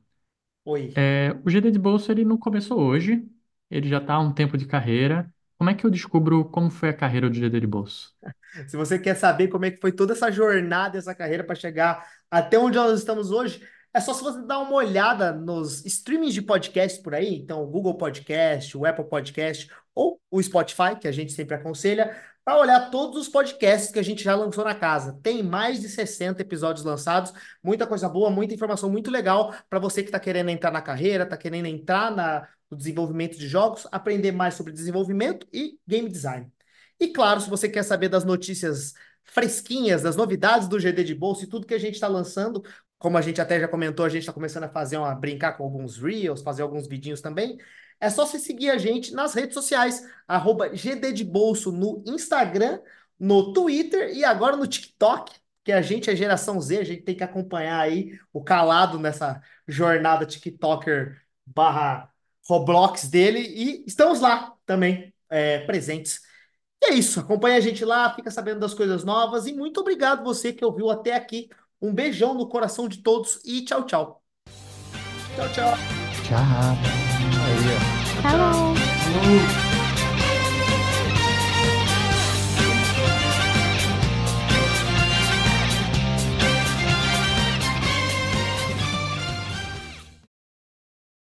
Oi. 0.65 0.95
é, 0.95 1.31
o 1.45 1.49
GD 1.49 1.71
de 1.71 1.79
Bolsa 1.79 2.11
ele 2.11 2.25
não 2.25 2.37
começou 2.37 2.79
hoje, 2.81 3.27
ele 3.69 3.87
já 3.89 3.97
está 3.99 4.15
há 4.15 4.19
um 4.19 4.33
tempo 4.33 4.57
de 4.57 4.65
carreira. 4.65 5.31
Como 5.57 5.69
é 5.69 5.73
que 5.75 5.85
eu 5.85 5.89
descubro 5.91 6.45
como 6.45 6.69
foi 6.71 6.89
a 6.89 6.93
carreira 6.93 7.29
do 7.29 7.35
GD 7.35 7.59
de 7.61 7.67
Bolsa? 7.67 8.09
Se 8.67 8.75
você 8.77 8.97
quer 8.99 9.15
saber 9.15 9.47
como 9.47 9.65
é 9.65 9.71
que 9.71 9.79
foi 9.79 9.91
toda 9.91 10.13
essa 10.13 10.31
jornada, 10.31 10.97
essa 10.97 11.15
carreira 11.15 11.43
para 11.43 11.55
chegar 11.55 12.05
até 12.29 12.57
onde 12.57 12.77
nós 12.77 12.99
estamos 12.99 13.31
hoje, 13.31 13.61
é 13.93 13.99
só 13.99 14.13
se 14.13 14.23
você 14.23 14.41
dar 14.43 14.59
uma 14.59 14.73
olhada 14.73 15.31
nos 15.31 15.83
streamings 15.85 16.33
de 16.33 16.41
podcast 16.43 17.01
por 17.01 17.15
aí, 17.15 17.35
então 17.35 17.63
o 17.63 17.67
Google 17.67 17.97
Podcast, 17.97 18.77
o 18.77 18.85
Apple 18.85 19.05
Podcast 19.05 19.69
ou 19.95 20.21
o 20.29 20.41
Spotify, 20.41 20.95
que 20.99 21.07
a 21.07 21.11
gente 21.11 21.31
sempre 21.33 21.55
aconselha, 21.55 22.15
para 22.45 22.59
olhar 22.59 22.89
todos 22.91 23.17
os 23.19 23.29
podcasts 23.29 23.91
que 23.91 23.99
a 23.99 24.03
gente 24.03 24.23
já 24.23 24.35
lançou 24.35 24.63
na 24.63 24.75
casa. 24.75 25.19
Tem 25.21 25.43
mais 25.43 25.81
de 25.81 25.89
60 25.89 26.41
episódios 26.41 26.85
lançados, 26.85 27.33
muita 27.63 27.85
coisa 27.87 28.07
boa, 28.07 28.29
muita 28.29 28.53
informação 28.53 28.89
muito 28.89 29.11
legal 29.11 29.53
para 29.69 29.79
você 29.79 30.01
que 30.01 30.09
está 30.09 30.19
querendo 30.19 30.49
entrar 30.49 30.71
na 30.71 30.81
carreira, 30.81 31.23
está 31.23 31.37
querendo 31.37 31.65
entrar 31.65 32.11
na, 32.11 32.47
no 32.69 32.77
desenvolvimento 32.77 33.37
de 33.37 33.47
jogos, 33.47 33.87
aprender 33.91 34.31
mais 34.31 34.53
sobre 34.53 34.71
desenvolvimento 34.71 35.47
e 35.51 35.79
game 35.87 36.09
design. 36.09 36.51
E 36.99 37.07
claro, 37.09 37.39
se 37.39 37.49
você 37.49 37.67
quer 37.69 37.83
saber 37.83 38.09
das 38.09 38.23
notícias 38.25 38.93
fresquinhas, 39.31 40.01
das 40.01 40.15
novidades 40.15 40.67
do 40.67 40.79
GD 40.79 41.03
de 41.03 41.15
bolsa 41.15 41.43
e 41.43 41.47
tudo 41.47 41.67
que 41.67 41.73
a 41.73 41.79
gente 41.79 41.95
está 41.95 42.07
lançando, 42.07 42.63
como 42.97 43.17
a 43.17 43.21
gente 43.21 43.39
até 43.39 43.59
já 43.59 43.67
comentou, 43.67 44.05
a 44.05 44.09
gente 44.09 44.21
está 44.21 44.33
começando 44.33 44.65
a 44.65 44.69
fazer 44.69 44.97
uma 44.97 45.15
brincar 45.15 45.53
com 45.53 45.63
alguns 45.63 45.97
reels, 45.97 46.41
fazer 46.41 46.61
alguns 46.61 46.87
vidinhos 46.87 47.21
também. 47.21 47.57
É 47.99 48.09
só 48.09 48.25
você 48.25 48.39
seguir 48.39 48.69
a 48.69 48.77
gente 48.77 49.13
nas 49.13 49.33
redes 49.33 49.53
sociais, 49.53 50.03
arroba 50.27 50.69
GD 50.69 51.13
de 51.13 51.23
Bolso 51.23 51.71
no 51.71 52.03
Instagram, 52.05 52.79
no 53.19 53.53
Twitter 53.53 54.15
e 54.15 54.23
agora 54.23 54.55
no 54.55 54.67
TikTok, 54.67 55.33
que 55.63 55.71
a 55.71 55.81
gente 55.81 56.09
é 56.09 56.15
geração 56.15 56.59
Z, 56.59 56.79
a 56.79 56.83
gente 56.83 57.03
tem 57.03 57.15
que 57.15 57.23
acompanhar 57.23 57.79
aí 57.79 58.17
o 58.33 58.43
calado 58.43 58.97
nessa 58.97 59.41
jornada 59.67 60.25
TikToker 60.25 61.21
barra 61.45 62.09
Roblox 62.47 63.07
dele 63.07 63.39
e 63.39 63.83
estamos 63.85 64.19
lá 64.19 64.53
também 64.65 65.13
é, 65.29 65.59
presentes. 65.59 66.21
E 66.81 66.87
é 66.87 66.93
isso, 66.93 67.19
acompanha 67.19 67.57
a 67.57 67.61
gente 67.61 67.83
lá, 67.83 68.13
fica 68.13 68.31
sabendo 68.31 68.61
das 68.61 68.73
coisas 68.73 69.03
novas 69.03 69.47
e 69.47 69.53
muito 69.53 69.81
obrigado 69.81 70.23
você 70.23 70.53
que 70.53 70.63
ouviu 70.63 70.89
até 70.89 71.13
aqui. 71.13 71.49
Um 71.81 71.93
beijão 71.93 72.33
no 72.33 72.47
coração 72.47 72.87
de 72.87 72.97
todos 72.97 73.39
e 73.45 73.63
tchau, 73.63 73.85
tchau. 73.85 74.21
Tchau, 75.35 75.47
tchau. 75.53 75.73
Tchau. 76.23 76.99
Hello. 78.23 78.73
Uh. 78.73 79.68